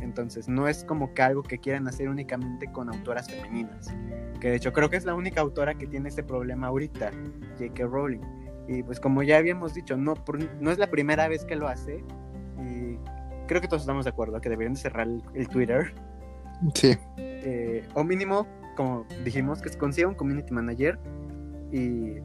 Entonces, 0.00 0.48
no 0.48 0.68
es 0.68 0.84
como 0.84 1.14
que 1.14 1.22
algo 1.22 1.42
que 1.42 1.58
quieran 1.58 1.88
hacer 1.88 2.08
únicamente 2.08 2.70
con 2.70 2.88
autoras 2.88 3.30
femeninas. 3.30 3.94
Que 4.40 4.50
de 4.50 4.56
hecho 4.56 4.72
creo 4.72 4.90
que 4.90 4.96
es 4.96 5.04
la 5.04 5.14
única 5.14 5.40
autora 5.40 5.74
que 5.74 5.86
tiene 5.86 6.08
este 6.08 6.22
problema 6.22 6.68
ahorita, 6.68 7.10
J.K. 7.58 7.84
Rowling. 7.84 8.20
Y 8.66 8.82
pues 8.82 9.00
como 9.00 9.22
ya 9.22 9.38
habíamos 9.38 9.74
dicho, 9.74 9.96
no, 9.96 10.14
no 10.60 10.70
es 10.70 10.78
la 10.78 10.86
primera 10.88 11.28
vez 11.28 11.44
que 11.44 11.56
lo 11.56 11.68
hace. 11.68 12.04
Y 12.58 12.98
creo 13.46 13.60
que 13.60 13.68
todos 13.68 13.82
estamos 13.82 14.04
de 14.04 14.10
acuerdo 14.10 14.40
que 14.40 14.48
deberían 14.48 14.76
cerrar 14.76 15.06
el, 15.34 15.48
Twitter. 15.48 15.94
Sí. 16.74 16.96
Eh, 17.18 17.86
o 17.94 18.04
mínimo, 18.04 18.46
como 18.76 19.04
dijimos, 19.24 19.60
que 19.60 19.68
se 19.68 19.78
consiga 19.78 20.08
un 20.08 20.14
community 20.14 20.52
manager. 20.52 20.98
Y, 21.72 22.16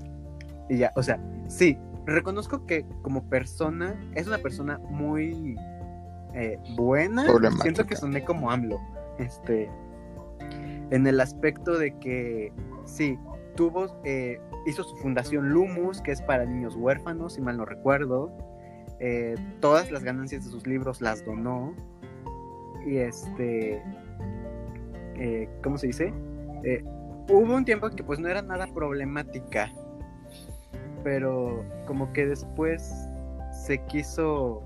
y 0.70 0.78
ya, 0.78 0.91
o 0.95 1.03
sea, 1.03 1.20
sí, 1.48 1.78
reconozco 2.06 2.66
que 2.66 2.86
como 3.02 3.28
persona 3.30 3.99
es 4.16 4.28
una 4.28 4.38
persona 4.38 4.80
muy 4.90 5.57
eh, 6.34 6.57
buena. 6.76 7.26
Siento 7.61 7.86
que 7.86 7.95
soné 7.95 8.24
como 8.24 8.52
AMLO. 8.52 8.80
Este. 9.18 9.70
En 10.91 11.06
el 11.06 11.20
aspecto 11.20 11.78
de 11.78 11.98
que 11.99 12.52
sí, 12.86 13.18
tuvo. 13.56 13.99
Eh, 14.03 14.40
hizo 14.65 14.84
su 14.84 14.95
fundación 14.98 15.49
Lumus, 15.49 16.02
que 16.02 16.11
es 16.11 16.22
para 16.22 16.45
niños 16.45 16.76
huérfanos, 16.76 17.34
si 17.34 17.41
mal 17.41 17.57
no 17.57 17.65
recuerdo. 17.65 18.31
Eh, 18.99 19.36
todas 19.60 19.91
las 19.91 20.03
ganancias 20.03 20.45
de 20.45 20.52
sus 20.52 20.68
libros 20.68 21.02
las 21.02 21.26
donó. 21.26 21.73
Y 22.86 22.98
este. 22.98 23.84
¿Cómo 25.61 25.77
se 25.77 25.88
dice? 25.88 26.14
hubo 27.30 27.56
un 27.56 27.64
tiempo 27.64 27.90
que 27.90 28.03
pues 28.03 28.19
no 28.19 28.27
era 28.27 28.41
nada 28.41 28.68
problemática. 28.68 29.72
Pero 31.03 31.64
como 31.86 32.11
que 32.14 32.26
después 32.26 33.10
se 33.65 33.84
quiso 33.86 34.64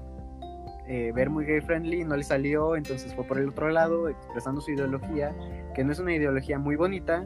eh, 0.88 1.12
ver 1.14 1.30
muy 1.30 1.46
gay 1.46 1.62
friendly, 1.62 2.04
no 2.04 2.18
le 2.18 2.24
salió, 2.24 2.76
entonces 2.76 3.14
fue 3.16 3.24
por 3.24 3.38
el 3.38 3.50
otro 3.50 3.70
lado, 3.70 4.10
expresando 4.10 4.60
su 4.60 4.72
ideología, 4.72 5.34
que 5.74 5.84
no 5.84 5.92
es 5.92 6.00
una 6.00 6.14
ideología 6.14 6.60
muy 6.60 6.76
bonita, 6.76 7.26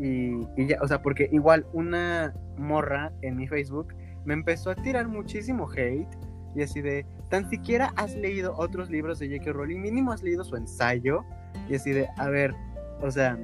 y, 0.00 0.66
ya, 0.66 0.78
o 0.80 0.88
sea, 0.88 1.02
porque 1.02 1.28
igual 1.32 1.66
una 1.72 2.34
morra 2.56 3.12
en 3.22 3.36
mi 3.36 3.46
Facebook 3.46 3.94
me 4.24 4.34
empezó 4.34 4.70
a 4.70 4.74
tirar 4.74 5.08
muchísimo 5.08 5.68
hate, 5.70 6.08
y 6.54 6.62
así 6.62 6.80
de, 6.80 7.04
tan 7.30 7.50
siquiera 7.50 7.92
has 7.96 8.14
leído 8.14 8.54
otros 8.56 8.90
libros 8.90 9.18
de 9.18 9.28
J.K. 9.28 9.52
Rowling, 9.52 9.80
mínimo 9.80 10.12
has 10.12 10.22
leído 10.22 10.44
su 10.44 10.56
ensayo, 10.56 11.24
y 11.68 11.74
así 11.74 11.90
de, 11.90 12.08
a 12.16 12.28
ver, 12.28 12.54
o 13.00 13.10
sea, 13.10 13.38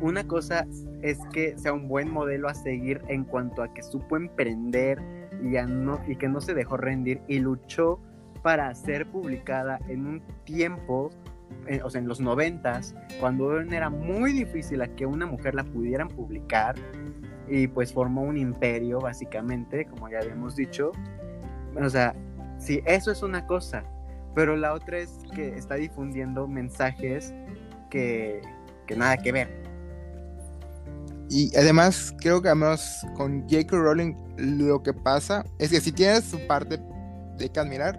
una 0.00 0.24
cosa 0.24 0.66
es 1.02 1.18
que 1.32 1.58
sea 1.58 1.72
un 1.72 1.88
buen 1.88 2.10
modelo 2.10 2.48
a 2.48 2.54
seguir 2.54 3.02
en 3.08 3.24
cuanto 3.24 3.62
a 3.62 3.72
que 3.74 3.82
supo 3.82 4.16
emprender 4.16 5.00
y, 5.42 5.56
no, 5.68 6.00
y 6.06 6.16
que 6.16 6.28
no 6.28 6.40
se 6.40 6.54
dejó 6.54 6.76
rendir 6.76 7.20
y 7.28 7.40
luchó 7.40 8.00
para 8.42 8.74
ser 8.74 9.06
publicada 9.06 9.78
en 9.88 10.06
un 10.06 10.22
tiempo, 10.44 11.10
eh, 11.66 11.80
o 11.84 11.90
sea, 11.90 12.00
en 12.00 12.08
los 12.08 12.20
noventas, 12.20 12.94
cuando 13.20 13.60
era 13.60 13.90
muy 13.90 14.32
difícil 14.32 14.82
a 14.82 14.88
que 14.88 15.06
una 15.06 15.26
mujer 15.26 15.54
la 15.54 15.64
pudieran 15.64 16.08
publicar 16.08 16.74
y 17.48 17.66
pues 17.66 17.92
formó 17.92 18.22
un 18.22 18.36
imperio 18.36 19.00
básicamente, 19.00 19.86
como 19.86 20.08
ya 20.08 20.18
habíamos 20.18 20.56
dicho. 20.56 20.92
O 21.80 21.88
sea, 21.88 22.14
sí, 22.58 22.80
eso 22.84 23.10
es 23.10 23.22
una 23.22 23.46
cosa, 23.46 23.84
pero 24.34 24.56
la 24.56 24.72
otra 24.74 24.98
es 24.98 25.18
que 25.34 25.48
está 25.56 25.76
difundiendo 25.76 26.46
mensajes 26.46 27.34
que, 27.90 28.42
que 28.86 28.96
nada 28.96 29.16
que 29.16 29.32
ver. 29.32 29.62
Y 31.28 31.56
además, 31.56 32.14
creo 32.20 32.42
que 32.42 32.48
además 32.48 33.06
con 33.14 33.42
J.K. 33.48 33.76
Rowling 33.76 34.14
lo 34.36 34.82
que 34.82 34.92
pasa 34.92 35.44
es 35.58 35.70
que 35.70 35.80
si 35.80 35.90
tienes 35.90 36.24
su 36.24 36.38
parte 36.46 36.78
de 37.38 37.48
que 37.48 37.58
admirar, 37.58 37.98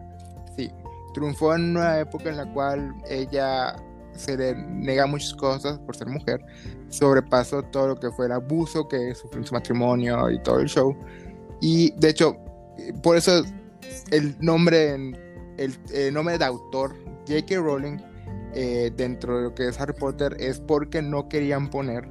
triunfó 1.14 1.56
en 1.56 1.78
una 1.78 2.00
época 2.00 2.30
en 2.30 2.38
la 2.38 2.52
cual 2.52 2.94
ella 3.10 3.76
se 4.16 4.38
le 4.38 4.56
nega 4.56 5.08
muchas 5.08 5.34
cosas 5.34 5.80
por 5.80 5.96
ser 5.96 6.08
mujer, 6.08 6.42
sobrepasó 6.90 7.64
todo 7.64 7.90
lo 7.90 7.96
que 7.96 8.12
fue 8.12 8.28
el 8.28 8.34
abuso 8.34 8.88
que 8.88 9.16
sufrió 9.16 9.42
en 9.42 9.48
su 9.48 9.54
matrimonio 9.54 10.30
y 10.30 10.42
todo 10.44 10.60
el 10.60 10.68
show. 10.68 10.96
Y 11.62 11.92
de 12.00 12.10
hecho, 12.10 12.38
por 13.02 13.18
eso 13.18 13.44
el 14.12 14.36
nombre, 14.40 14.94
el, 15.58 16.14
nombre 16.14 16.38
de 16.38 16.46
autor, 16.46 16.96
J.K. 17.28 17.56
Rowling, 17.56 17.98
eh, 18.54 18.92
dentro 18.96 19.38
de 19.38 19.44
lo 19.44 19.56
que 19.56 19.68
es 19.68 19.80
Harry 19.80 19.94
Potter, 19.94 20.36
es 20.40 20.60
porque 20.60 21.02
no 21.02 21.28
querían 21.28 21.70
poner 21.70 22.08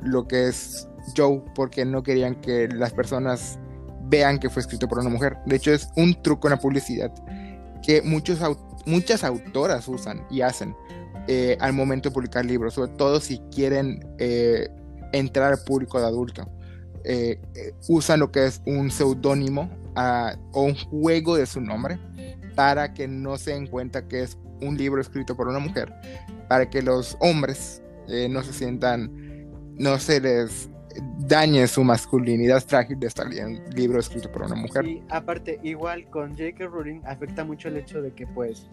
lo 0.00 0.26
que 0.26 0.48
es 0.48 0.88
Joe, 1.16 1.42
porque 1.54 1.84
no 1.84 2.02
querían 2.02 2.40
que 2.40 2.68
las 2.68 2.92
personas 2.92 3.58
vean 4.04 4.38
que 4.38 4.48
fue 4.48 4.62
escrito 4.62 4.88
por 4.88 4.98
una 4.98 5.10
mujer. 5.10 5.36
De 5.46 5.56
hecho, 5.56 5.72
es 5.72 5.88
un 5.96 6.20
truco 6.22 6.48
en 6.48 6.52
la 6.52 6.58
publicidad 6.58 7.12
que 7.82 8.02
muchos, 8.02 8.38
muchas 8.86 9.24
autoras 9.24 9.88
usan 9.88 10.24
y 10.30 10.40
hacen 10.40 10.74
eh, 11.28 11.56
al 11.60 11.72
momento 11.72 12.08
de 12.08 12.14
publicar 12.14 12.44
libros, 12.44 12.74
sobre 12.74 12.92
todo 12.92 13.20
si 13.20 13.38
quieren 13.54 14.04
eh, 14.18 14.68
entrar 15.12 15.52
al 15.52 15.64
público 15.64 16.00
de 16.00 16.06
adulto. 16.06 16.48
Eh, 17.04 17.40
usan 17.88 18.20
lo 18.20 18.30
que 18.30 18.46
es 18.46 18.62
un 18.64 18.90
seudónimo 18.90 19.70
ah, 19.96 20.36
o 20.52 20.62
un 20.62 20.76
juego 20.76 21.36
de 21.36 21.46
su 21.46 21.60
nombre 21.60 21.98
para 22.54 22.94
que 22.94 23.08
no 23.08 23.36
se 23.38 23.52
den 23.52 23.66
cuenta 23.66 24.06
que 24.06 24.22
es 24.22 24.38
un 24.60 24.76
libro 24.76 25.00
escrito 25.00 25.36
por 25.36 25.48
una 25.48 25.58
mujer, 25.58 25.92
para 26.48 26.70
que 26.70 26.82
los 26.82 27.16
hombres 27.20 27.82
no 28.28 28.42
se 28.42 28.52
sientan, 28.52 29.10
no 29.78 29.98
se 29.98 30.20
les 30.20 30.68
dañe 31.18 31.66
su 31.66 31.84
masculinidad 31.84 32.62
frágil 32.62 32.98
de 32.98 33.06
estar 33.06 33.26
leyendo 33.26 33.60
un 33.60 33.74
libro 33.74 34.00
escrito 34.00 34.30
por 34.30 34.42
una 34.42 34.54
mujer. 34.54 34.86
Y 34.86 35.02
aparte, 35.08 35.58
igual 35.62 36.08
con 36.10 36.30
J.K. 36.30 36.66
Rowling 36.66 37.00
afecta 37.04 37.44
mucho 37.44 37.68
el 37.68 37.76
hecho 37.76 38.02
de 38.02 38.12
que 38.12 38.26
pues 38.26 38.68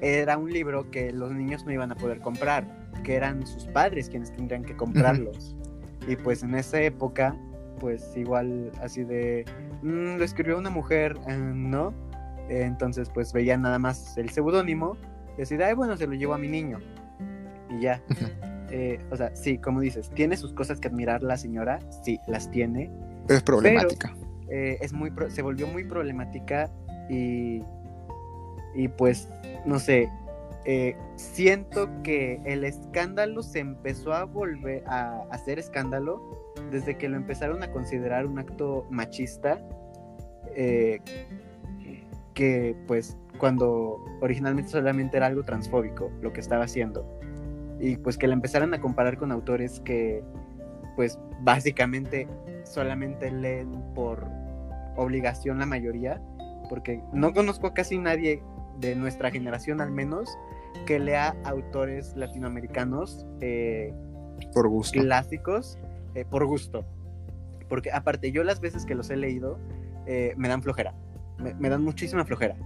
era 0.00 0.36
un 0.36 0.52
libro 0.52 0.90
que 0.90 1.12
los 1.12 1.32
niños 1.32 1.64
no 1.64 1.72
iban 1.72 1.92
a 1.92 1.94
poder 1.94 2.20
comprar, 2.20 2.66
que 3.02 3.14
eran 3.14 3.46
sus 3.46 3.66
padres 3.66 4.08
quienes 4.08 4.32
tendrían 4.32 4.64
que 4.64 4.76
comprarlos. 4.76 5.56
Y 6.06 6.16
pues 6.16 6.42
en 6.42 6.54
esa 6.54 6.80
época, 6.82 7.34
pues 7.80 8.14
igual 8.16 8.70
así 8.82 9.04
de, 9.04 9.46
mm, 9.82 10.16
lo 10.18 10.24
escribió 10.24 10.58
una 10.58 10.70
mujer, 10.70 11.16
eh, 11.28 11.36
¿no? 11.36 11.94
entonces 12.50 13.08
pues 13.08 13.32
veía 13.32 13.56
nada 13.56 13.78
más 13.78 14.18
el 14.18 14.28
seudónimo 14.28 14.98
y 15.38 15.42
así 15.42 15.56
de, 15.56 15.72
bueno, 15.72 15.96
se 15.96 16.06
lo 16.06 16.12
llevo 16.12 16.34
a 16.34 16.38
mi 16.38 16.48
niño. 16.48 16.78
Y 17.70 17.80
ya. 17.80 18.02
Eh, 18.76 18.98
o 19.12 19.16
sea, 19.16 19.30
sí, 19.36 19.58
como 19.58 19.80
dices, 19.80 20.10
tiene 20.14 20.36
sus 20.36 20.52
cosas 20.52 20.80
que 20.80 20.88
admirar 20.88 21.22
la 21.22 21.36
señora, 21.36 21.78
sí, 22.02 22.18
las 22.26 22.50
tiene. 22.50 22.90
Pero 23.24 23.38
es 23.38 23.44
problemática. 23.44 24.16
Eh, 24.48 24.78
es 24.80 24.92
muy 24.92 25.12
se 25.28 25.42
volvió 25.42 25.68
muy 25.68 25.84
problemática 25.84 26.68
y, 27.08 27.62
y 28.74 28.88
pues, 28.88 29.28
no 29.64 29.78
sé, 29.78 30.08
eh, 30.64 30.96
siento 31.14 31.88
que 32.02 32.40
el 32.44 32.64
escándalo 32.64 33.44
se 33.44 33.60
empezó 33.60 34.12
a 34.12 34.24
volver 34.24 34.82
a 34.88 35.22
hacer 35.30 35.60
escándalo 35.60 36.52
desde 36.72 36.98
que 36.98 37.08
lo 37.08 37.16
empezaron 37.16 37.62
a 37.62 37.70
considerar 37.70 38.26
un 38.26 38.40
acto 38.40 38.88
machista, 38.90 39.60
que 42.34 42.76
pues 42.88 43.16
cuando 43.38 44.04
originalmente 44.20 44.70
solamente 44.72 45.16
era 45.16 45.26
algo 45.26 45.44
transfóbico 45.44 46.10
lo 46.20 46.32
que 46.32 46.40
estaba 46.40 46.64
haciendo 46.64 47.20
y 47.80 47.96
pues 47.96 48.16
que 48.18 48.26
la 48.26 48.34
empezaran 48.34 48.72
a 48.74 48.80
comparar 48.80 49.18
con 49.18 49.32
autores 49.32 49.80
que 49.80 50.22
pues 50.96 51.18
básicamente 51.40 52.28
solamente 52.64 53.30
leen 53.30 53.72
por 53.94 54.26
obligación 54.96 55.58
la 55.58 55.66
mayoría, 55.66 56.20
porque 56.68 57.02
no 57.12 57.32
conozco 57.32 57.68
a 57.68 57.74
casi 57.74 57.98
nadie 57.98 58.42
de 58.78 58.94
nuestra 58.94 59.30
generación 59.30 59.80
al 59.80 59.90
menos, 59.90 60.28
que 60.86 60.98
lea 60.98 61.36
autores 61.44 62.14
latinoamericanos 62.16 63.26
eh, 63.40 63.92
Por 64.52 64.68
gusto. 64.68 65.00
clásicos 65.00 65.78
eh, 66.14 66.24
por 66.24 66.46
gusto. 66.46 66.84
Porque 67.68 67.90
aparte, 67.90 68.30
yo 68.30 68.44
las 68.44 68.60
veces 68.60 68.84
que 68.84 68.94
los 68.94 69.10
he 69.10 69.16
leído 69.16 69.58
eh, 70.06 70.34
me 70.36 70.48
dan 70.48 70.62
flojera. 70.62 70.94
Me, 71.38 71.54
me 71.54 71.68
dan 71.68 71.82
muchísima 71.82 72.24
flojera. 72.24 72.56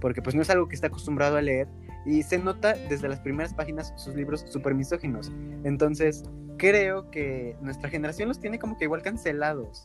Porque 0.00 0.22
pues 0.22 0.34
no 0.34 0.42
es 0.42 0.50
algo 0.50 0.68
que 0.68 0.74
está 0.74 0.88
acostumbrado 0.88 1.36
a 1.36 1.42
leer. 1.42 1.68
Y 2.06 2.22
se 2.22 2.38
nota 2.38 2.74
desde 2.88 3.08
las 3.08 3.20
primeras 3.20 3.52
páginas 3.54 3.92
sus 3.96 4.14
libros 4.14 4.44
súper 4.48 4.74
misóginos. 4.74 5.30
Entonces, 5.64 6.24
creo 6.56 7.10
que 7.10 7.56
nuestra 7.60 7.88
generación 7.90 8.28
los 8.28 8.40
tiene 8.40 8.58
como 8.58 8.76
que 8.78 8.84
igual 8.84 9.02
cancelados. 9.02 9.84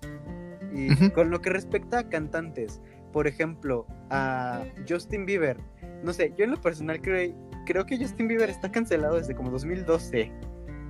Y 0.73 1.09
con 1.11 1.29
lo 1.29 1.41
que 1.41 1.49
respecta 1.49 1.99
a 1.99 2.09
cantantes, 2.09 2.81
por 3.13 3.27
ejemplo, 3.27 3.85
a 4.09 4.63
Justin 4.87 5.25
Bieber. 5.25 5.57
No 6.03 6.11
sé, 6.13 6.33
yo 6.37 6.43
en 6.45 6.51
lo 6.51 6.61
personal 6.61 7.01
creo, 7.01 7.33
creo 7.65 7.85
que 7.85 7.97
Justin 7.97 8.27
Bieber 8.27 8.49
está 8.49 8.71
cancelado 8.71 9.15
desde 9.15 9.35
como 9.35 9.51
2012. 9.51 10.31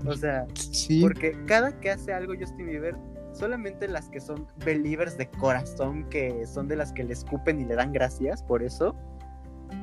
O 0.07 0.13
sea, 0.13 0.45
Sí. 0.53 1.01
porque 1.01 1.37
cada 1.45 1.79
que 1.79 1.91
hace 1.91 2.13
algo 2.13 2.33
Justin 2.39 2.65
Bieber, 2.67 2.95
solamente 3.33 3.87
las 3.87 4.09
que 4.09 4.19
son 4.19 4.47
believers 4.63 5.17
de 5.17 5.29
corazón, 5.29 6.07
que 6.09 6.45
son 6.47 6.67
de 6.67 6.75
las 6.77 6.91
que 6.91 7.03
le 7.03 7.13
escupen 7.13 7.59
y 7.61 7.65
le 7.65 7.75
dan 7.75 7.91
gracias 7.93 8.41
por 8.43 8.63
eso, 8.63 8.95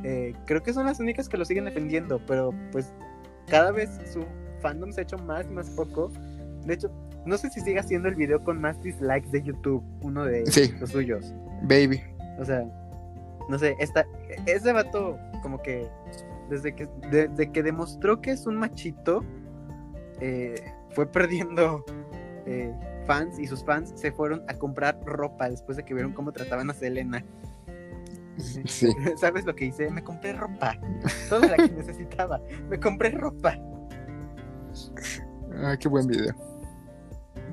eh, 0.04 0.34
creo 0.46 0.62
que 0.62 0.72
son 0.72 0.86
las 0.86 1.00
únicas 1.00 1.28
que 1.28 1.36
lo 1.36 1.44
siguen 1.44 1.64
defendiendo, 1.64 2.20
pero 2.26 2.52
pues 2.70 2.92
cada 3.48 3.70
vez 3.72 3.90
su 4.12 4.24
fandom 4.60 4.92
se 4.92 5.00
ha 5.00 5.04
hecho 5.04 5.18
más 5.18 5.46
y 5.46 5.50
más 5.50 5.70
poco. 5.70 6.10
De 6.64 6.74
hecho, 6.74 6.90
no 7.26 7.36
sé 7.38 7.50
si 7.50 7.60
sigue 7.60 7.78
haciendo 7.78 8.08
el 8.08 8.14
video 8.14 8.42
con 8.42 8.60
más 8.60 8.80
dislikes 8.82 9.28
de 9.30 9.42
YouTube, 9.42 9.82
uno 10.02 10.24
de 10.24 10.46
Sí. 10.46 10.72
los 10.80 10.90
suyos. 10.90 11.34
Baby. 11.62 12.02
O 12.38 12.44
sea, 12.44 12.64
no 13.48 13.58
sé, 13.58 13.74
esta, 13.78 14.04
ese 14.46 14.72
vato 14.72 15.18
como 15.42 15.60
que 15.62 15.86
desde 16.48 16.74
que, 16.74 16.88
desde 17.10 17.50
que 17.50 17.62
demostró 17.62 18.20
que 18.20 18.32
es 18.32 18.46
un 18.46 18.56
machito, 18.56 19.24
eh, 20.20 20.54
fue 20.90 21.06
perdiendo 21.10 21.84
eh, 22.46 22.72
fans 23.06 23.38
y 23.38 23.46
sus 23.46 23.64
fans 23.64 23.92
se 23.96 24.12
fueron 24.12 24.42
a 24.48 24.54
comprar 24.54 24.98
ropa 25.04 25.48
después 25.48 25.76
de 25.76 25.84
que 25.84 25.94
vieron 25.94 26.12
cómo 26.12 26.32
trataban 26.32 26.70
a 26.70 26.74
Selena. 26.74 27.24
Sí. 28.66 28.92
¿Sabes 29.16 29.44
lo 29.44 29.54
que 29.54 29.66
hice? 29.66 29.90
Me 29.90 30.02
compré 30.02 30.32
ropa. 30.32 30.78
Toda 31.28 31.48
la 31.48 31.56
que 31.56 31.68
necesitaba. 31.76 32.40
Me 32.68 32.78
compré 32.78 33.10
ropa. 33.10 33.58
Ah, 35.62 35.76
qué 35.78 35.88
buen 35.88 36.06
video. 36.06 36.34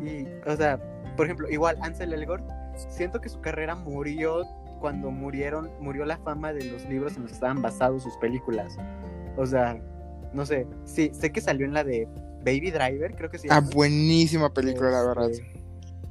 Y, 0.02 0.26
o 0.50 0.56
sea, 0.56 0.80
por 1.18 1.26
ejemplo, 1.26 1.50
igual 1.50 1.78
Ansel 1.82 2.14
Elgort, 2.14 2.50
siento 2.90 3.20
que 3.20 3.30
su 3.30 3.42
carrera 3.42 3.76
murió 3.76 4.46
cuando 4.80 5.12
murieron, 5.12 5.70
murió 5.82 6.06
la 6.06 6.18
fama 6.18 6.54
de 6.54 6.64
los 6.64 6.86
libros 6.86 7.16
en 7.18 7.24
los 7.24 7.32
que 7.32 7.36
estaban 7.36 7.62
basados 7.62 8.04
sus 8.04 8.16
películas. 8.18 8.78
O 9.36 9.46
sea, 9.46 9.78
no 10.34 10.46
sé, 10.46 10.66
sí, 10.86 11.12
sé 11.14 11.32
que 11.32 11.42
salió 11.42 11.66
en 11.66 11.74
la 11.74 11.84
de 11.84 12.08
Baby 12.46 12.72
Driver, 12.72 13.14
creo 13.16 13.30
que 13.30 13.38
sí. 13.38 13.50
Ah, 13.52 13.60
buenísima 13.60 14.54
película, 14.54 14.92
la 14.92 15.04
verdad. 15.04 15.30
Este, 15.30 15.46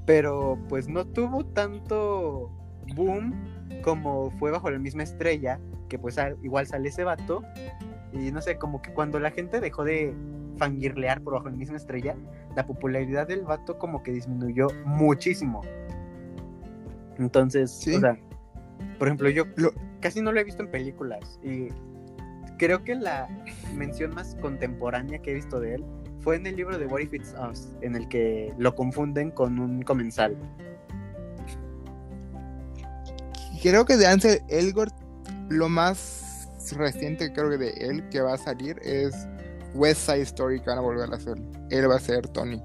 Pero 0.04 0.58
pues 0.68 0.88
no 0.88 1.06
tuvo 1.06 1.46
tanto 1.46 2.50
boom 2.94 3.57
como 3.82 4.30
fue 4.32 4.50
bajo 4.50 4.70
la 4.70 4.78
misma 4.78 5.02
estrella, 5.02 5.58
que 5.88 5.98
pues 5.98 6.18
al- 6.18 6.36
igual 6.42 6.66
sale 6.66 6.88
ese 6.88 7.04
vato. 7.04 7.42
Y 8.12 8.30
no 8.32 8.40
sé, 8.40 8.56
como 8.56 8.80
que 8.82 8.92
cuando 8.92 9.18
la 9.20 9.30
gente 9.30 9.60
dejó 9.60 9.84
de 9.84 10.14
fangirlear 10.56 11.20
por 11.22 11.34
bajo 11.34 11.48
la 11.50 11.56
misma 11.56 11.76
estrella, 11.76 12.16
la 12.56 12.66
popularidad 12.66 13.28
del 13.28 13.42
vato 13.42 13.78
como 13.78 14.02
que 14.02 14.12
disminuyó 14.12 14.68
muchísimo. 14.84 15.60
Entonces, 17.18 17.70
Sí. 17.70 17.94
o 17.96 18.00
sea, 18.00 18.18
por 18.98 19.08
ejemplo, 19.08 19.28
yo 19.28 19.44
Lo- 19.56 19.72
casi 20.00 20.20
no 20.22 20.32
lo 20.32 20.40
he 20.40 20.44
visto 20.44 20.62
en 20.62 20.70
películas 20.70 21.38
y 21.42 21.68
creo 22.58 22.82
que 22.84 22.94
la 22.94 23.28
mención 23.76 24.14
más 24.14 24.36
contemporánea 24.40 25.18
que 25.20 25.32
he 25.32 25.34
visto 25.34 25.60
de 25.60 25.74
él 25.76 25.84
fue 26.20 26.36
en 26.36 26.46
el 26.46 26.56
libro 26.56 26.78
de 26.78 26.86
What 26.86 27.00
If 27.00 27.14
It's 27.14 27.34
Us, 27.50 27.68
en 27.82 27.94
el 27.94 28.08
que 28.08 28.52
lo 28.58 28.74
confunden 28.74 29.30
con 29.30 29.58
un 29.58 29.82
comensal. 29.82 30.36
Creo 33.62 33.84
que 33.84 33.96
de 33.96 34.06
Ansel 34.06 34.42
Elgort, 34.48 34.94
lo 35.48 35.68
más 35.68 36.48
reciente 36.76 37.32
creo 37.32 37.48
que 37.50 37.56
de 37.56 37.70
él 37.70 38.08
que 38.10 38.20
va 38.20 38.34
a 38.34 38.38
salir 38.38 38.78
es 38.82 39.14
West 39.74 40.02
Side 40.02 40.22
Story 40.22 40.60
que 40.60 40.70
van 40.70 40.78
a 40.78 40.82
volver 40.82 41.10
a 41.10 41.16
hacer. 41.16 41.36
Él 41.70 41.90
va 41.90 41.96
a 41.96 42.00
ser 42.00 42.28
Tony. 42.28 42.62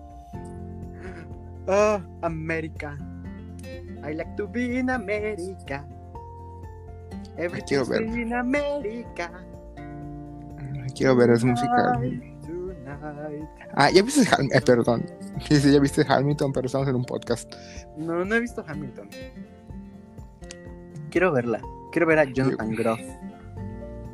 Oh, 1.68 2.00
America. 2.22 2.98
I 4.06 4.14
like 4.14 4.36
to 4.36 4.48
be 4.48 4.80
in 4.80 4.90
America. 4.90 5.86
Everything's 7.38 7.88
ver. 7.88 8.02
in 8.02 8.34
America. 8.34 9.32
Quiero 10.96 11.16
ver, 11.16 11.32
es 11.32 11.44
musical. 11.44 11.94
Tonight. 11.94 12.34
Ah, 13.76 13.90
ya 13.90 14.04
viste 14.04 14.22
Ham- 14.30 14.50
eh, 14.54 14.62
perdón. 14.62 15.06
Sí, 15.48 15.56
sí, 15.60 15.72
ya 15.72 15.80
viste 15.80 16.06
Hamilton, 16.08 16.54
pero 16.54 16.68
estamos 16.68 16.88
en 16.88 16.96
un 16.96 17.06
podcast. 17.06 17.52
No, 17.98 18.24
no 18.24 18.36
he 18.36 18.40
visto 18.40 18.64
Hamilton. 18.68 19.10
Quiero 21.14 21.32
verla. 21.32 21.62
Quiero 21.92 22.08
ver 22.08 22.18
a 22.18 22.24
Jonathan 22.24 22.72
Groff. 22.72 23.00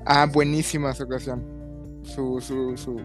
Ah, 0.06 0.26
buenísima 0.26 0.94
su 0.94 1.04
ocasión. 1.04 1.42
Su, 2.04 2.42
su, 2.42 2.76
su. 2.76 3.02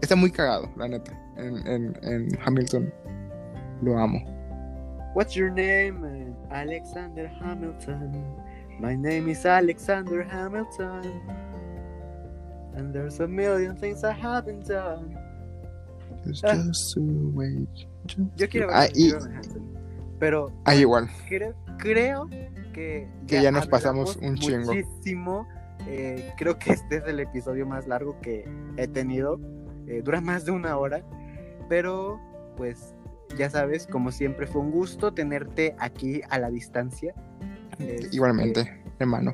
Está 0.00 0.16
muy 0.16 0.30
cagado, 0.30 0.70
la 0.74 0.88
neta. 0.88 1.12
En, 1.36 1.54
en, 1.66 1.98
en 2.02 2.28
Hamilton. 2.42 2.90
Lo 3.82 3.98
amo. 3.98 4.24
What's 5.14 5.34
your 5.34 5.50
name? 5.50 6.34
Alexander 6.50 7.30
Hamilton. 7.42 8.24
My 8.80 8.96
name 8.96 9.30
is 9.30 9.44
Alexander 9.44 10.22
Hamilton. 10.22 11.20
And 12.74 12.94
there's 12.94 13.20
a 13.20 13.28
million 13.28 13.76
things 13.76 14.02
I 14.02 14.12
haven't 14.14 14.66
done. 14.66 15.14
Ah. 16.42 16.54
just 16.54 16.94
to 16.94 17.00
wait, 17.34 17.68
just 18.06 18.18
Yo 18.36 18.48
quiero 18.48 18.68
ver 18.68 18.76
Ah, 18.76 18.84
a 18.84 18.88
y, 18.94 19.10
Hanson, 19.12 19.76
Pero 20.18 20.50
ah, 20.64 20.74
igual. 20.74 21.10
creo, 21.28 21.54
creo 21.78 22.30
que, 22.76 23.08
Que 23.26 23.42
ya 23.42 23.50
nos 23.50 23.66
pasamos 23.66 24.16
un 24.16 24.36
chingo. 24.36 24.72
Muchísimo. 24.74 25.48
Eh, 25.88 26.32
creo 26.36 26.58
que 26.58 26.72
este 26.72 26.96
es 26.98 27.04
el 27.06 27.20
episodio 27.20 27.66
más 27.66 27.86
largo 27.86 28.20
que 28.20 28.44
he 28.76 28.86
tenido. 28.86 29.40
Eh, 29.86 30.02
dura 30.04 30.20
más 30.20 30.44
de 30.44 30.52
una 30.52 30.76
hora. 30.76 31.02
Pero, 31.68 32.20
pues, 32.56 32.94
ya 33.36 33.48
sabes, 33.50 33.86
como 33.86 34.12
siempre, 34.12 34.46
fue 34.46 34.60
un 34.60 34.70
gusto 34.70 35.12
tenerte 35.12 35.74
aquí 35.78 36.20
a 36.28 36.38
la 36.38 36.50
distancia. 36.50 37.14
Este, 37.78 38.14
Igualmente, 38.14 38.82
hermano. 38.98 39.32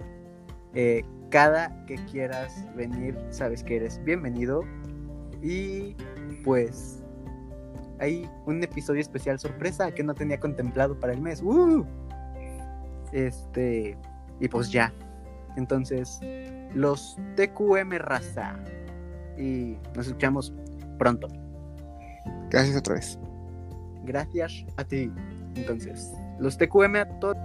eh, 0.74 1.04
cada 1.30 1.84
que 1.86 1.96
quieras 2.10 2.66
venir, 2.76 3.16
sabes 3.30 3.62
que 3.64 3.76
eres 3.76 4.02
bienvenido. 4.04 4.62
Y 5.42 5.96
pues 6.44 7.02
hay 7.98 8.28
un 8.46 8.62
episodio 8.62 9.00
especial 9.00 9.38
sorpresa 9.38 9.92
que 9.92 10.02
no 10.02 10.14
tenía 10.14 10.38
contemplado 10.38 10.98
para 10.98 11.12
el 11.12 11.20
mes. 11.20 11.40
¡Uh! 11.42 11.86
Este, 13.12 13.96
y 14.40 14.48
pues 14.48 14.70
ya. 14.70 14.92
Entonces, 15.56 16.20
los 16.74 17.16
TQM 17.36 17.92
raza. 17.98 18.56
Y 19.38 19.76
nos 19.94 20.06
escuchamos 20.06 20.52
pronto. 20.98 21.28
Gracias 22.50 22.76
otra 22.76 22.94
vez. 22.94 23.18
Gracias 24.04 24.64
a 24.76 24.84
ti. 24.84 25.10
Entonces, 25.54 26.12
los 26.38 26.56
TQM 26.56 26.96
a 26.96 27.04
todos. 27.20 27.36